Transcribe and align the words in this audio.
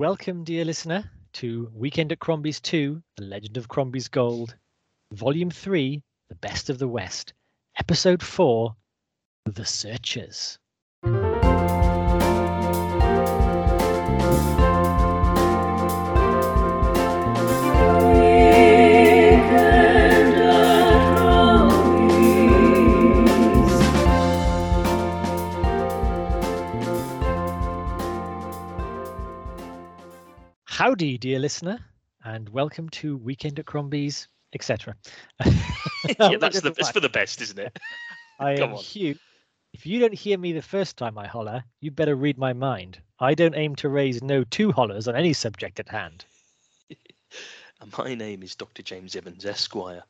Welcome, 0.00 0.44
dear 0.44 0.64
listener, 0.64 1.10
to 1.34 1.70
Weekend 1.74 2.10
at 2.10 2.20
Crombie's 2.20 2.58
2, 2.58 3.02
The 3.18 3.22
Legend 3.22 3.58
of 3.58 3.68
Crombie's 3.68 4.08
Gold, 4.08 4.56
Volume 5.12 5.50
3, 5.50 6.02
The 6.30 6.34
Best 6.36 6.70
of 6.70 6.78
the 6.78 6.88
West, 6.88 7.34
Episode 7.78 8.22
4, 8.22 8.74
The 9.44 9.66
Searchers. 9.66 10.58
Howdy, 30.80 31.18
dear 31.18 31.38
listener, 31.38 31.78
and 32.24 32.48
welcome 32.48 32.88
to 32.88 33.18
Weekend 33.18 33.58
at 33.58 33.66
Crombie's, 33.66 34.28
etc. 34.54 34.96
yeah, 35.44 36.38
that's 36.40 36.62
the 36.62 36.74
it's 36.78 36.88
for 36.88 37.00
the 37.00 37.10
best, 37.10 37.42
isn't 37.42 37.58
it? 37.58 37.78
I 38.38 38.54
Come 38.56 38.70
am 38.70 38.76
on. 38.76 38.82
Hugh. 38.82 39.14
If 39.74 39.84
you 39.84 40.00
don't 40.00 40.14
hear 40.14 40.38
me 40.38 40.54
the 40.54 40.62
first 40.62 40.96
time 40.96 41.18
I 41.18 41.26
holler, 41.26 41.64
you'd 41.80 41.96
better 41.96 42.14
read 42.14 42.38
my 42.38 42.54
mind. 42.54 42.98
I 43.18 43.34
don't 43.34 43.54
aim 43.58 43.76
to 43.76 43.90
raise 43.90 44.22
no 44.22 44.42
two 44.42 44.72
hollers 44.72 45.06
on 45.06 45.14
any 45.14 45.34
subject 45.34 45.80
at 45.80 45.90
hand. 45.90 46.24
And 47.82 47.92
my 47.98 48.14
name 48.14 48.42
is 48.42 48.54
Dr. 48.54 48.82
James 48.82 49.14
Evans, 49.14 49.44
Esquire. 49.44 50.04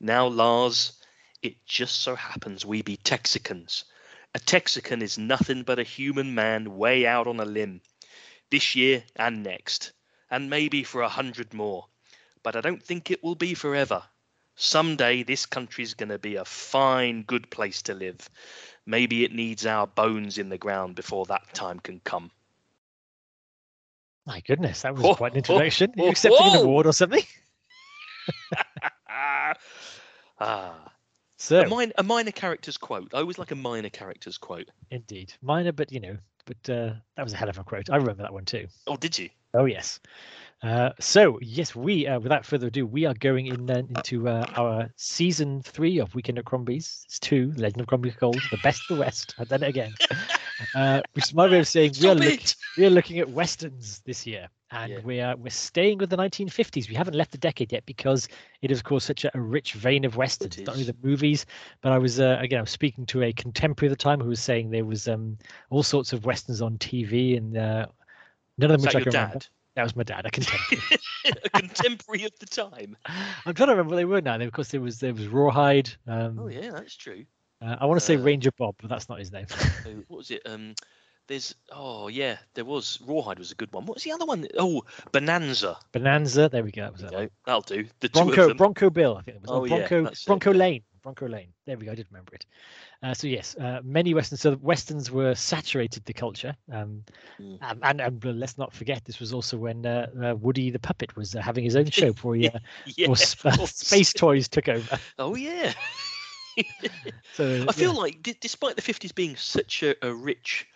Now, 0.00 0.26
Lars, 0.26 1.00
it 1.42 1.64
just 1.64 2.00
so 2.00 2.16
happens 2.16 2.66
we 2.66 2.82
be 2.82 2.96
Texicans. 2.96 3.84
A 4.34 4.40
Texican 4.40 5.00
is 5.00 5.16
nothing 5.16 5.62
but 5.62 5.78
a 5.78 5.84
human 5.84 6.34
man 6.34 6.76
way 6.76 7.06
out 7.06 7.28
on 7.28 7.38
a 7.38 7.44
limb. 7.44 7.82
This 8.50 8.74
year 8.74 9.04
and 9.14 9.44
next, 9.44 9.92
and 10.30 10.50
maybe 10.50 10.82
for 10.84 11.02
a 11.02 11.08
hundred 11.08 11.52
more. 11.54 11.86
But 12.42 12.56
I 12.56 12.60
don't 12.60 12.82
think 12.82 13.10
it 13.10 13.22
will 13.22 13.34
be 13.34 13.54
forever. 13.54 14.02
Someday 14.56 15.22
this 15.22 15.46
country's 15.46 15.94
going 15.94 16.08
to 16.08 16.18
be 16.18 16.36
a 16.36 16.44
fine, 16.44 17.22
good 17.22 17.48
place 17.50 17.82
to 17.82 17.94
live. 17.94 18.28
Maybe 18.86 19.24
it 19.24 19.32
needs 19.32 19.66
our 19.66 19.86
bones 19.86 20.38
in 20.38 20.48
the 20.48 20.58
ground 20.58 20.94
before 20.96 21.26
that 21.26 21.52
time 21.54 21.78
can 21.80 22.00
come. 22.00 22.30
My 24.26 24.40
goodness, 24.40 24.82
that 24.82 24.94
was 24.94 25.16
quite 25.16 25.32
an 25.32 25.38
introduction. 25.38 25.92
Are 25.98 26.04
you 26.04 26.10
accepting 26.10 26.46
an 26.46 26.56
award 26.62 26.86
or 26.86 26.92
something? 26.92 27.22
ah, 29.08 29.54
a, 30.40 30.90
So, 31.36 31.64
min- 31.64 31.92
a 31.96 32.02
minor 32.02 32.30
character's 32.32 32.76
quote. 32.76 33.14
I 33.14 33.18
always 33.18 33.38
like 33.38 33.50
a 33.52 33.56
minor 33.56 33.88
character's 33.90 34.38
quote. 34.38 34.70
indeed, 34.90 35.32
minor, 35.40 35.72
but 35.72 35.90
you 35.92 36.00
know, 36.00 36.16
but 36.44 36.70
uh, 36.70 36.92
that 37.16 37.22
was 37.22 37.32
a 37.32 37.36
hell 37.36 37.48
of 37.48 37.58
a 37.58 37.64
quote. 37.64 37.90
I 37.90 37.96
remember 37.96 38.22
that 38.22 38.32
one 38.32 38.44
too. 38.44 38.66
Oh, 38.86 38.96
did 38.96 39.18
you? 39.18 39.30
Oh 39.54 39.64
yes. 39.64 40.00
Uh, 40.62 40.90
so 40.98 41.38
yes, 41.40 41.76
we 41.76 42.06
uh, 42.06 42.18
without 42.18 42.44
further 42.44 42.66
ado, 42.66 42.84
we 42.84 43.06
are 43.06 43.14
going 43.14 43.46
in 43.46 43.64
then 43.64 43.86
into 43.90 44.28
uh, 44.28 44.44
our 44.56 44.88
season 44.96 45.62
three 45.62 45.98
of 45.98 46.14
Weekend 46.14 46.38
at 46.38 46.44
Crombie's. 46.44 47.04
It's 47.06 47.20
two, 47.20 47.52
Legend 47.56 47.80
of 47.82 47.86
Crombie's 47.86 48.16
Gold, 48.16 48.42
the 48.50 48.58
best 48.58 48.82
of 48.90 48.96
the 48.96 49.00
West. 49.00 49.34
I've 49.38 49.48
done 49.48 49.62
it 49.62 49.68
again. 49.68 49.94
Uh, 50.74 51.00
which 51.12 51.26
is 51.26 51.34
my 51.34 51.48
way 51.48 51.60
of 51.60 51.68
saying 51.68 51.92
we 52.00 52.08
are 52.08 52.14
look, 52.16 52.40
we 52.76 52.84
are 52.84 52.90
looking 52.90 53.20
at 53.20 53.30
westerns 53.30 54.02
this 54.04 54.26
year, 54.26 54.48
and 54.72 54.92
Yeah. 54.92 54.98
we 55.04 55.20
are 55.20 55.36
we're 55.36 55.50
staying 55.50 55.98
with 55.98 56.10
the 56.10 56.16
1950s. 56.16 56.88
We 56.88 56.96
haven't 56.96 57.14
left 57.14 57.30
the 57.30 57.38
decade 57.38 57.70
yet 57.70 57.86
because 57.86 58.26
it 58.60 58.72
is 58.72 58.78
of 58.78 58.84
course 58.84 59.04
such 59.04 59.24
a, 59.24 59.30
a 59.36 59.40
rich 59.40 59.74
vein 59.74 60.04
of 60.04 60.16
westerns. 60.16 60.58
Not 60.58 60.72
only 60.72 60.82
the 60.82 60.96
movies, 61.00 61.46
but 61.80 61.92
I 61.92 61.98
was 61.98 62.18
uh, 62.18 62.38
again 62.40 62.58
I 62.58 62.62
was 62.62 62.70
speaking 62.70 63.06
to 63.06 63.22
a 63.22 63.32
contemporary 63.32 63.92
at 63.92 63.96
the 63.96 64.02
time 64.02 64.20
who 64.20 64.30
was 64.30 64.40
saying 64.40 64.70
there 64.70 64.84
was 64.84 65.06
um, 65.06 65.38
all 65.70 65.84
sorts 65.84 66.12
of 66.12 66.26
westerns 66.26 66.60
on 66.60 66.76
TV, 66.78 67.36
and 67.36 67.56
uh, 67.56 67.86
none 68.58 68.70
of 68.70 68.80
them 68.80 68.88
Is 68.88 68.94
which 68.94 68.96
I 68.96 68.98
your 68.98 69.12
can 69.12 69.30
dad? 69.30 69.46
That 69.76 69.82
was 69.84 69.94
my 69.96 70.02
dad, 70.02 70.26
a 70.26 70.30
contemporary. 70.30 70.82
a 71.44 71.50
contemporary 71.50 72.24
of 72.24 72.32
the 72.40 72.46
time. 72.46 72.96
I'm 73.06 73.54
trying 73.54 73.68
to 73.68 73.72
remember 73.74 73.90
what 73.90 73.96
they 73.96 74.04
were 74.04 74.20
now. 74.20 74.36
Of 74.40 74.50
course, 74.52 74.68
there 74.72 74.80
was 74.80 74.98
there 74.98 75.14
was 75.14 75.28
Rawhide. 75.28 75.88
Um, 76.06 76.38
Oh 76.40 76.48
yeah, 76.48 76.70
that's 76.72 76.96
true. 76.96 77.24
uh, 77.62 77.76
I 77.80 77.86
want 77.86 78.00
to 78.00 78.04
say 78.04 78.16
Uh, 78.16 78.20
Ranger 78.22 78.50
Bob, 78.58 78.74
but 78.80 78.90
that's 78.90 79.08
not 79.08 79.18
his 79.20 79.30
name. 79.32 79.46
What 80.08 80.16
was 80.18 80.30
it? 80.32 80.42
Um, 80.46 80.74
there's 81.28 81.54
oh 81.70 82.08
yeah, 82.08 82.38
there 82.54 82.64
was 82.64 82.98
Rawhide 83.06 83.38
was 83.38 83.52
a 83.52 83.54
good 83.54 83.72
one. 83.72 83.86
What 83.86 83.96
was 83.96 84.02
the 84.02 84.12
other 84.12 84.24
one? 84.26 84.48
Oh, 84.58 84.82
Bonanza. 85.12 85.78
Bonanza. 85.92 86.48
There 86.48 86.64
we 86.64 86.72
go. 86.72 86.82
That 86.82 86.92
was 86.92 87.00
there 87.02 87.10
that 87.10 87.16
go. 87.16 87.28
That'll 87.46 87.60
do. 87.60 87.86
The 88.00 88.08
Bronco. 88.08 88.54
Bronco 88.54 88.90
Bill. 88.90 89.16
I 89.18 89.22
think 89.22 89.36
it 89.36 89.42
was. 89.42 89.50
Oh, 89.50 89.60
Oh, 89.60 89.64
yeah, 89.64 89.86
Bronco 89.86 90.06
it, 90.06 90.22
Bronco. 90.26 90.52
Lane. 90.52 90.82
Bronco 91.08 91.26
Layne. 91.26 91.52
There 91.64 91.78
we 91.78 91.86
go. 91.86 91.92
I 91.92 91.94
did 91.94 92.06
remember 92.10 92.34
it. 92.34 92.44
Uh, 93.02 93.14
so 93.14 93.26
yes, 93.28 93.56
uh, 93.56 93.80
many 93.82 94.12
westerns. 94.12 94.42
So 94.42 94.58
westerns 94.60 95.10
were 95.10 95.34
saturated 95.34 96.04
the 96.04 96.12
culture. 96.12 96.54
Um, 96.70 97.02
Mm. 97.40 97.58
and, 97.62 97.80
and, 97.84 98.00
and 98.00 98.38
let's 98.40 98.58
not 98.58 98.72
forget, 98.72 99.04
this 99.04 99.20
was 99.20 99.32
also 99.32 99.56
when 99.56 99.86
uh, 99.86 100.08
uh, 100.22 100.34
Woody 100.34 100.70
the 100.70 100.78
puppet 100.80 101.16
was 101.16 101.34
uh, 101.36 101.40
having 101.40 101.62
his 101.64 101.76
own 101.76 101.88
show 101.88 102.12
before 102.12 102.34
he, 102.34 102.48
uh, 102.54 102.58
yeah, 102.84 103.06
before 103.06 103.16
Sp- 103.16 103.64
Space 103.64 104.12
Toys 104.12 104.48
took 104.48 104.68
over. 104.68 104.98
Oh 105.18 105.34
yeah. 105.36 105.72
So 107.32 107.64
I 107.68 107.72
feel 107.72 107.92
yeah. 107.92 108.00
like, 108.00 108.22
d- 108.22 108.36
despite 108.40 108.74
the 108.74 108.82
fifties 108.82 109.12
being 109.12 109.36
such 109.36 109.84
a, 109.84 109.94
a 110.04 110.12
rich 110.12 110.66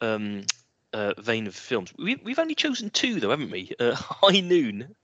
um, 0.00 0.44
uh, 0.94 1.12
vein 1.18 1.46
of 1.46 1.54
films, 1.54 1.92
we, 1.98 2.16
we've 2.24 2.38
only 2.38 2.54
chosen 2.54 2.88
two, 2.88 3.20
though, 3.20 3.30
haven't 3.30 3.50
we? 3.50 3.72
Uh, 3.78 3.94
High 3.94 4.40
Noon 4.40 4.96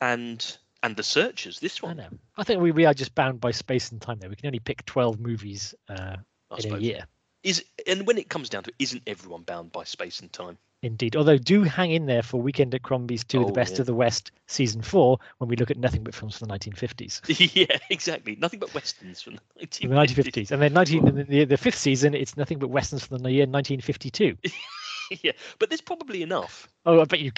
and 0.00 0.56
and 0.84 0.94
The 0.96 1.02
Searchers. 1.02 1.58
This 1.58 1.82
one. 1.82 1.98
I 1.98 2.04
know. 2.04 2.08
I 2.36 2.44
think 2.44 2.60
we, 2.60 2.70
we 2.70 2.84
are 2.84 2.94
just 2.94 3.14
bound 3.14 3.40
by 3.40 3.50
space 3.50 3.90
and 3.90 4.00
time 4.00 4.18
there. 4.20 4.28
We 4.30 4.36
can 4.36 4.46
only 4.46 4.60
pick 4.60 4.84
12 4.84 5.18
movies 5.18 5.74
uh, 5.88 6.16
in 6.62 6.74
a 6.74 6.78
year. 6.78 7.06
Is 7.42 7.64
and 7.86 8.06
when 8.06 8.18
it 8.18 8.28
comes 8.28 8.48
down 8.48 8.62
to 8.64 8.70
it, 8.70 8.76
isn't 8.78 9.02
everyone 9.06 9.42
bound 9.42 9.72
by 9.72 9.84
space 9.84 10.20
and 10.20 10.32
time? 10.32 10.58
Indeed. 10.82 11.16
Although 11.16 11.38
do 11.38 11.62
hang 11.62 11.92
in 11.92 12.04
there 12.04 12.22
for 12.22 12.42
Weekend 12.42 12.74
at 12.74 12.82
Crombie's 12.82 13.24
2, 13.24 13.38
The 13.38 13.44
Oh, 13.46 13.50
Best 13.52 13.74
yeah. 13.74 13.80
of 13.80 13.86
the 13.86 13.94
West, 13.94 14.32
Season 14.46 14.82
4, 14.82 15.18
when 15.38 15.48
we 15.48 15.56
look 15.56 15.70
at 15.70 15.78
nothing 15.78 16.04
but 16.04 16.14
films 16.14 16.36
from 16.36 16.48
the 16.48 16.54
1950s. 16.58 17.54
yeah, 17.54 17.78
exactly. 17.88 18.36
Nothing 18.36 18.60
but 18.60 18.74
westerns 18.74 19.22
from 19.22 19.36
the 19.36 19.66
From 19.66 19.88
the 19.90 19.96
1950s. 19.96 20.48
1950s. 20.48 20.50
And 20.50 20.60
then 20.60 20.74
19, 20.74 21.08
in 21.08 21.26
the, 21.26 21.44
the 21.46 21.56
fifth 21.56 21.78
season, 21.78 22.14
it's 22.14 22.36
nothing 22.36 22.58
but 22.58 22.68
westerns 22.68 23.06
from 23.06 23.18
the 23.18 23.30
year 23.30 23.46
1952. 23.46 24.36
yeah, 25.22 25.32
but 25.58 25.70
there's 25.70 25.80
probably 25.80 26.22
enough. 26.22 26.68
Oh, 26.84 27.00
I 27.00 27.04
bet 27.04 27.20
you 27.20 27.32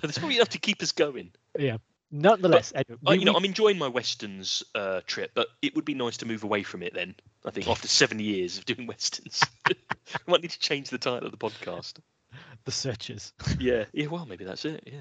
There's 0.00 0.18
probably 0.18 0.36
enough 0.36 0.48
to 0.50 0.58
keep 0.58 0.82
us 0.82 0.90
going. 0.90 1.30
Nonetheless, 2.14 2.72
anyway, 2.74 2.98
I, 3.06 3.12
we- 3.12 3.18
you 3.18 3.24
know, 3.24 3.32
we- 3.32 3.36
I'm 3.38 3.44
enjoying 3.44 3.76
my 3.78 3.88
westerns 3.88 4.62
uh, 4.74 5.00
trip, 5.06 5.32
but 5.34 5.48
it 5.62 5.74
would 5.74 5.84
be 5.84 5.94
nice 5.94 6.16
to 6.18 6.26
move 6.26 6.44
away 6.44 6.62
from 6.62 6.82
it 6.82 6.94
then. 6.94 7.16
I 7.44 7.50
think 7.50 7.66
after 7.68 7.88
seven 7.88 8.20
years 8.20 8.56
of 8.56 8.64
doing 8.64 8.86
westerns, 8.88 9.42
we 9.68 9.74
might 10.26 10.42
need 10.42 10.52
to 10.52 10.58
change 10.60 10.90
the 10.90 10.98
title 10.98 11.26
of 11.26 11.32
the 11.32 11.38
podcast. 11.38 11.94
The 12.64 12.72
Searchers, 12.72 13.34
Yeah, 13.58 13.84
yeah. 13.92 14.06
Well, 14.06 14.24
maybe 14.24 14.46
that's 14.46 14.64
it. 14.64 14.82
Yeah. 14.86 15.00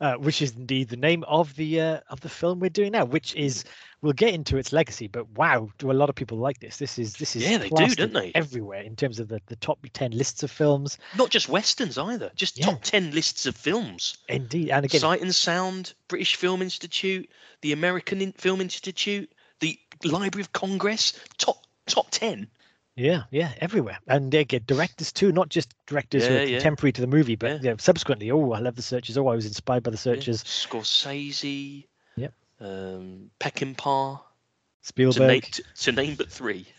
uh, 0.00 0.14
which 0.14 0.40
is 0.42 0.54
indeed 0.54 0.90
the 0.90 0.96
name 0.96 1.24
of 1.26 1.56
the 1.56 1.80
uh, 1.80 2.00
of 2.08 2.20
the 2.20 2.28
film 2.28 2.60
we're 2.60 2.70
doing 2.70 2.92
now, 2.92 3.04
which 3.04 3.34
is 3.34 3.64
we'll 4.00 4.12
get 4.12 4.32
into 4.32 4.56
its 4.58 4.72
legacy. 4.72 5.08
But 5.08 5.28
wow, 5.30 5.70
do 5.78 5.90
a 5.90 5.92
lot 5.92 6.08
of 6.08 6.14
people 6.14 6.38
like 6.38 6.60
this? 6.60 6.76
This 6.76 7.00
is 7.00 7.14
this 7.14 7.34
is 7.34 7.42
Yeah, 7.42 7.58
they 7.58 7.68
do, 7.70 7.94
don't 7.96 8.12
they? 8.12 8.30
Everywhere 8.36 8.82
in 8.82 8.94
terms 8.94 9.18
of 9.18 9.26
the, 9.26 9.40
the 9.46 9.56
top 9.56 9.84
ten 9.92 10.12
lists 10.12 10.44
of 10.44 10.52
films. 10.52 10.98
Not 11.16 11.30
just 11.30 11.48
westerns 11.48 11.98
either. 11.98 12.30
Just 12.36 12.58
Yeah. 12.58 12.66
top 12.66 12.82
ten 12.82 13.10
lists 13.10 13.44
of 13.44 13.56
films. 13.56 14.16
Indeed, 14.28 14.70
and 14.70 14.84
again, 14.84 15.00
Sight 15.00 15.20
and 15.20 15.34
Sound, 15.34 15.94
British 16.06 16.36
Film 16.36 16.62
Institute, 16.62 17.28
the 17.62 17.72
American 17.72 18.30
Film 18.32 18.60
Institute, 18.60 19.32
the 19.58 19.76
Library 20.04 20.42
of 20.42 20.52
Congress. 20.52 21.12
Top 21.38 21.66
top 21.86 22.06
ten. 22.12 22.48
Yeah, 22.96 23.22
yeah, 23.30 23.52
everywhere. 23.60 23.98
And 24.06 24.30
they 24.30 24.44
get 24.44 24.66
directors 24.66 25.12
too, 25.12 25.32
not 25.32 25.48
just 25.48 25.72
directors 25.86 26.26
who 26.26 26.34
Yeah, 26.34 26.40
are 26.40 26.44
yeah. 26.44 26.56
contemporary 26.58 26.92
to 26.92 27.00
the 27.00 27.06
movie, 27.06 27.36
but 27.36 27.50
Yeah. 27.50 27.56
you 27.56 27.70
know, 27.70 27.76
subsequently, 27.78 28.30
oh, 28.30 28.52
I 28.52 28.58
love 28.58 28.76
the 28.76 28.82
searchers. 28.82 29.16
Oh, 29.16 29.28
I 29.28 29.34
was 29.36 29.46
inspired 29.46 29.82
by 29.82 29.90
the 29.90 29.96
Yeah. 29.96 30.00
searchers. 30.00 30.42
Scorsese. 30.44 31.86
Yep. 32.16 32.34
Um, 32.60 33.30
Peckinpah. 33.40 34.20
To 34.20 34.86
Spielberg. 34.86 35.28
name, 35.28 35.40
to, 35.40 35.62
to 35.82 35.92
name 35.92 36.14
but 36.16 36.30
three. 36.30 36.66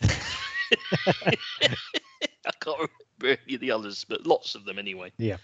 I 2.46 2.52
can't 2.60 2.90
remember 3.20 3.40
any 3.46 3.54
of 3.54 3.60
the 3.60 3.70
others, 3.70 4.04
but 4.08 4.26
lots 4.26 4.54
of 4.54 4.64
them 4.64 4.78
anyway. 4.78 5.12
Yeah. 5.18 5.36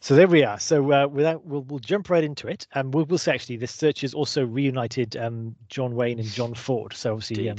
So 0.00 0.14
there 0.14 0.26
we 0.26 0.44
are. 0.44 0.58
So 0.58 0.92
uh, 0.92 1.06
without, 1.06 1.44
we'll 1.44 1.62
we'll 1.62 1.78
jump 1.78 2.10
right 2.10 2.24
into 2.24 2.48
it, 2.48 2.66
and 2.74 2.92
we'll 2.92 3.04
we'll 3.04 3.18
say 3.18 3.32
actually, 3.32 3.56
the 3.56 3.66
searchers 3.66 4.14
also 4.14 4.44
reunited 4.44 5.16
um, 5.16 5.54
John 5.68 5.94
Wayne 5.94 6.18
and 6.18 6.28
John 6.28 6.54
Ford. 6.54 6.92
So 6.92 7.12
obviously, 7.12 7.48
um, 7.50 7.58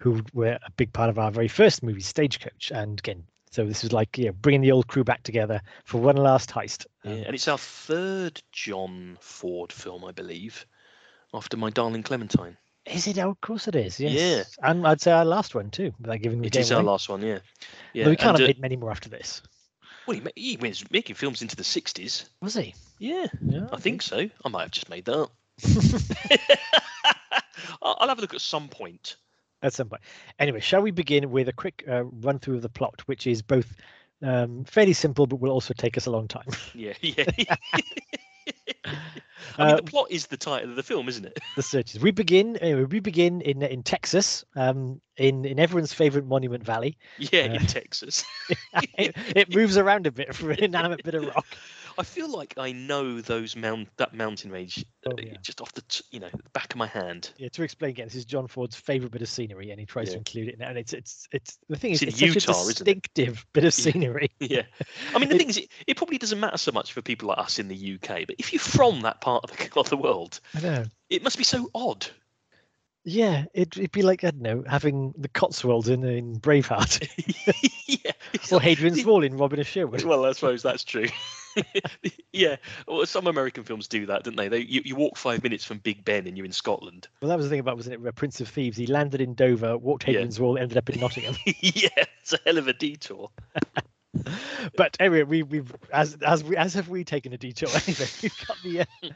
who 0.00 0.22
were 0.34 0.58
a 0.64 0.70
big 0.76 0.92
part 0.92 1.10
of 1.10 1.18
our 1.18 1.30
very 1.30 1.48
first 1.48 1.82
movie, 1.82 2.00
Stagecoach. 2.00 2.70
And 2.74 2.98
again, 2.98 3.24
so 3.50 3.64
this 3.64 3.84
is 3.84 3.92
like 3.92 4.18
you 4.18 4.26
know, 4.26 4.32
bringing 4.32 4.60
the 4.60 4.72
old 4.72 4.86
crew 4.86 5.04
back 5.04 5.22
together 5.22 5.62
for 5.84 5.98
one 5.98 6.16
last 6.16 6.50
heist. 6.50 6.86
Yeah, 7.04 7.12
Um, 7.12 7.18
and 7.18 7.34
it's 7.34 7.48
our 7.48 7.58
third 7.58 8.42
John 8.52 9.16
Ford 9.20 9.72
film, 9.72 10.04
I 10.04 10.12
believe, 10.12 10.66
after 11.32 11.56
My 11.56 11.70
Darling 11.70 12.02
Clementine. 12.02 12.58
Is 12.86 13.06
it? 13.08 13.18
Oh, 13.18 13.30
of 13.30 13.40
course 13.40 13.66
it 13.68 13.74
is. 13.74 13.98
Yes. 13.98 14.14
Yeah. 14.14 14.70
And 14.70 14.86
I'd 14.86 15.00
say 15.00 15.10
our 15.12 15.24
last 15.24 15.54
one 15.54 15.70
too, 15.70 15.92
without 16.00 16.20
giving 16.20 16.40
the 16.40 16.46
It 16.46 16.52
game 16.52 16.62
is 16.62 16.72
our 16.72 16.82
last 16.82 17.08
one, 17.08 17.20
yeah. 17.22 17.38
Yeah, 17.92 18.04
Though 18.04 18.10
we 18.10 18.16
can't 18.16 18.30
and, 18.30 18.38
have 18.40 18.44
uh, 18.44 18.48
made 18.48 18.60
many 18.60 18.76
more 18.76 18.90
after 18.90 19.08
this. 19.08 19.42
well, 20.06 20.18
he, 20.36 20.50
he 20.52 20.56
was 20.56 20.88
making 20.90 21.16
films 21.16 21.42
into 21.42 21.56
the 21.56 21.62
60s. 21.64 22.26
Was 22.40 22.54
he? 22.54 22.74
Yeah, 22.98 23.26
Yeah. 23.42 23.66
I 23.72 23.78
think 23.78 24.02
so. 24.02 24.28
I 24.44 24.48
might 24.48 24.62
have 24.62 24.70
just 24.70 24.88
made 24.88 25.04
that 25.06 25.18
up. 25.18 25.32
I'll 27.82 28.08
have 28.08 28.18
a 28.18 28.20
look 28.20 28.34
at 28.34 28.40
some 28.40 28.68
point. 28.68 29.16
at 29.62 29.72
some 29.74 29.88
point. 29.88 30.02
Anyway, 30.38 30.60
shall 30.60 30.80
we 30.82 30.90
begin 30.92 31.30
with 31.30 31.48
a 31.48 31.52
quick 31.52 31.84
uh, 31.88 32.04
run 32.04 32.38
through 32.38 32.56
of 32.56 32.62
the 32.62 32.68
plot, 32.68 33.02
which 33.06 33.26
is 33.26 33.42
both 33.42 33.74
Um, 34.22 34.64
fairly 34.64 34.94
simple, 34.94 35.26
but 35.26 35.40
will 35.40 35.50
also 35.50 35.74
take 35.74 35.98
us 35.98 36.06
a 36.06 36.10
long 36.10 36.26
time. 36.26 36.48
Yeah, 36.74 36.94
yeah. 37.02 37.56
I 39.58 39.64
mean, 39.64 39.72
Uh, 39.74 39.76
the 39.76 39.82
plot 39.82 40.06
is 40.10 40.26
the 40.26 40.36
title 40.36 40.70
of 40.70 40.76
the 40.76 40.82
film, 40.82 41.08
isn't 41.08 41.24
it? 41.24 41.38
the 41.56 41.62
searches. 41.62 42.00
We 42.00 42.10
begin. 42.10 42.56
Anyway, 42.56 42.84
we 42.84 43.00
begin 43.00 43.40
in 43.40 43.62
in 43.62 43.82
Texas, 43.82 44.44
um, 44.56 45.00
in 45.16 45.44
in 45.44 45.58
everyone's 45.58 45.92
favorite 45.92 46.26
Monument 46.26 46.64
Valley. 46.64 46.96
Yeah, 47.18 47.40
Uh, 47.42 47.54
in 47.54 47.66
Texas. 47.66 48.24
it, 48.98 49.14
it 49.34 49.54
moves 49.54 49.76
around 49.76 50.06
a 50.06 50.10
bit 50.12 50.34
for 50.34 50.50
an 50.52 50.58
inanimate 50.64 51.02
bit 51.04 51.14
of 51.14 51.26
rock. 51.26 51.46
I 51.98 52.02
feel 52.02 52.28
like 52.28 52.54
I 52.56 52.72
know 52.72 53.20
those 53.20 53.56
mount 53.56 53.88
that 53.96 54.14
mountain 54.14 54.50
range 54.50 54.84
Oh, 55.06 55.12
uh, 55.12 55.14
yeah. 55.22 55.34
just 55.40 55.60
off 55.60 55.72
the 55.72 55.82
t- 55.82 56.04
you 56.10 56.20
know 56.20 56.28
the 56.32 56.50
back 56.52 56.72
of 56.72 56.76
my 56.76 56.86
hand. 56.86 57.30
Yeah, 57.36 57.48
to 57.50 57.62
explain 57.62 57.90
again, 57.90 58.06
this 58.06 58.16
is 58.16 58.24
John 58.24 58.48
Ford's 58.48 58.74
favorite 58.74 59.12
bit 59.12 59.22
of 59.22 59.28
scenery, 59.28 59.70
and 59.70 59.78
he 59.78 59.86
tries 59.86 60.10
to 60.10 60.16
include 60.16 60.48
it 60.48 60.58
now. 60.58 60.68
And 60.68 60.78
it's 60.78 60.92
it's 60.92 61.28
it's 61.32 61.58
the 61.68 61.76
thing 61.76 61.92
is, 61.92 62.02
It's 62.02 62.20
it's, 62.20 62.34
in 62.34 62.40
such 62.40 62.64
a 62.64 62.66
distinctive 62.66 63.46
bit 63.52 63.64
of 63.64 63.74
scenery. 63.74 64.30
Yeah, 64.40 64.62
I 65.14 65.18
mean 65.18 65.28
the 65.28 65.38
thing 65.38 65.48
is, 65.48 65.58
it, 65.58 65.70
it 65.86 65.96
probably 65.96 66.18
doesn't 66.18 66.38
matter 66.40 66.56
so 66.56 66.72
much 66.72 66.92
for 66.92 67.02
people 67.02 67.28
like 67.28 67.38
us 67.38 67.58
in 67.58 67.68
the 67.68 67.94
UK, 67.94 68.26
but 68.26 68.36
if 68.38 68.52
you're 68.52 68.60
from 68.60 69.00
that 69.02 69.20
part 69.20 69.44
of 69.44 69.56
the, 69.56 69.70
of 69.80 69.88
the 69.88 69.96
world, 69.96 70.40
I 70.54 70.60
know. 70.60 70.84
it 71.08 71.22
must 71.22 71.38
be 71.38 71.44
so 71.44 71.70
odd. 71.74 72.06
Yeah, 73.04 73.44
it, 73.54 73.76
it'd 73.76 73.92
be 73.92 74.02
like 74.02 74.24
I 74.24 74.30
don't 74.32 74.42
know, 74.42 74.64
having 74.66 75.14
the 75.16 75.28
Cotswolds 75.28 75.88
in 75.88 76.04
in 76.04 76.40
Braveheart 76.40 77.08
yeah, 77.86 78.12
or 78.50 78.60
Hadrian's 78.60 79.04
Wall 79.04 79.22
in 79.22 79.36
Robin 79.36 79.60
of 79.60 79.68
Sherwood. 79.68 80.02
Well, 80.02 80.24
I 80.26 80.32
suppose 80.32 80.62
that's 80.62 80.82
true. 80.84 81.06
yeah, 82.32 82.56
well, 82.86 83.06
some 83.06 83.26
American 83.26 83.64
films 83.64 83.88
do 83.88 84.06
that, 84.06 84.24
don't 84.24 84.36
they? 84.36 84.48
They 84.48 84.60
you, 84.60 84.82
you 84.84 84.96
walk 84.96 85.16
five 85.16 85.42
minutes 85.42 85.64
from 85.64 85.78
Big 85.78 86.04
Ben 86.04 86.26
and 86.26 86.36
you're 86.36 86.46
in 86.46 86.52
Scotland. 86.52 87.08
Well, 87.20 87.28
that 87.28 87.36
was 87.36 87.46
the 87.46 87.50
thing 87.50 87.60
about 87.60 87.76
wasn't 87.76 88.06
it 88.06 88.14
Prince 88.14 88.40
of 88.40 88.48
Thieves? 88.48 88.76
He 88.76 88.86
landed 88.86 89.20
in 89.20 89.34
Dover, 89.34 89.76
walked 89.78 90.04
Yeah. 90.04 90.14
Hadrian's 90.14 90.40
Wall, 90.40 90.58
ended 90.58 90.78
up 90.78 90.88
in 90.90 91.00
Nottingham. 91.00 91.36
yeah, 91.60 91.88
it's 92.20 92.32
a 92.32 92.38
hell 92.44 92.58
of 92.58 92.68
a 92.68 92.72
detour. 92.72 93.30
but 94.76 94.96
anyway, 95.00 95.22
we, 95.22 95.42
we've 95.42 95.74
as 95.92 96.16
as 96.26 96.42
we 96.44 96.56
as 96.56 96.74
have 96.74 96.88
we 96.88 97.04
taken 97.04 97.32
a 97.32 97.38
detour. 97.38 97.68
Anyway, 97.86 98.06
we've 98.22 98.46
got 98.46 98.56
the 98.64 98.80
uh, 98.80 99.10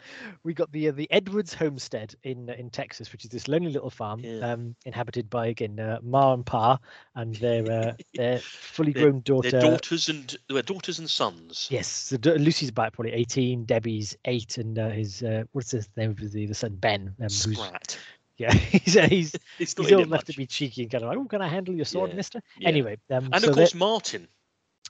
we 0.44 0.55
got 0.55 0.73
the 0.73 0.88
uh, 0.88 0.93
the 0.93 1.11
Edwards 1.11 1.55
homestead 1.55 2.14
in 2.23 2.49
in 2.50 2.70
Texas, 2.70 3.12
which 3.12 3.25
is 3.25 3.31
this 3.31 3.49
lonely 3.49 3.70
little 3.73 3.91
farm 3.91 4.20
Yeah. 4.20 4.52
um, 4.52 4.75
inhabited 4.85 5.29
by 5.31 5.47
again 5.49 5.79
uh, 5.79 5.99
Ma 6.02 6.32
and 6.35 6.44
Pa 6.47 6.79
and 7.14 7.35
their 7.37 7.70
uh, 7.70 7.93
their 8.14 8.38
fully 8.38 8.93
grown 8.93 9.20
daughter. 9.20 9.50
Their 9.50 9.61
daughters 9.61 10.08
and 10.08 10.37
their 10.49 10.62
daughters 10.62 10.99
and 10.99 11.08
sons. 11.11 11.69
Yes, 11.70 11.87
so 11.88 12.17
Lucy's 12.25 12.69
about 12.70 12.93
probably 12.93 13.12
eighteen, 13.12 13.64
Debbie's 13.64 14.17
eight, 14.25 14.58
and 14.58 14.79
uh, 14.79 14.88
his 14.91 15.23
uh, 15.23 15.44
what's 15.53 15.70
his 15.70 15.88
name 15.96 16.11
of 16.11 16.32
the, 16.32 16.46
the 16.46 16.55
son 16.55 16.76
Ben, 16.76 17.14
um, 17.20 17.29
Sprat. 17.29 17.99
yeah, 18.37 18.53
he's 18.55 18.96
uh, 18.96 19.06
he's 19.08 19.32
not 19.35 19.87
he's 19.87 19.93
old 19.93 20.06
enough 20.06 20.25
to 20.25 20.37
be 20.37 20.46
cheeky 20.46 20.82
and 20.82 20.91
kind 20.91 21.05
of 21.05 21.08
like, 21.11 21.19
oh, 21.19 21.25
can 21.25 21.43
I 21.43 21.49
handle 21.49 21.75
your 21.75 21.85
sword, 21.85 22.11
Yeah, 22.11 22.17
Mister? 22.17 22.43
yeah. 22.58 22.69
Anyway, 22.69 22.99
um, 23.11 23.31
And 23.32 23.43
so 23.43 23.50
of 23.50 23.56
course, 23.56 23.75
Martin. 23.75 24.29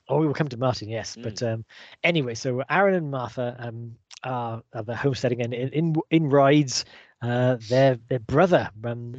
Oh, 0.07 0.17
we 0.17 0.27
will 0.27 0.33
come 0.33 0.49
to 0.49 0.57
Martin, 0.57 0.89
yes. 0.89 1.15
Mm. 1.15 1.23
But 1.23 1.43
um, 1.43 1.65
anyway, 2.03 2.33
so 2.35 2.63
Aaron 2.69 2.95
and 2.95 3.11
Martha 3.11 3.55
um, 3.59 3.95
are, 4.23 4.61
are 4.73 4.83
the 4.83 4.95
homesteading 4.95 5.41
and 5.41 5.53
in 5.53 5.69
in, 5.69 5.95
in 6.09 6.29
rides 6.29 6.85
uh, 7.21 7.57
their 7.69 7.97
their 8.09 8.19
brother, 8.19 8.69
um, 8.83 9.15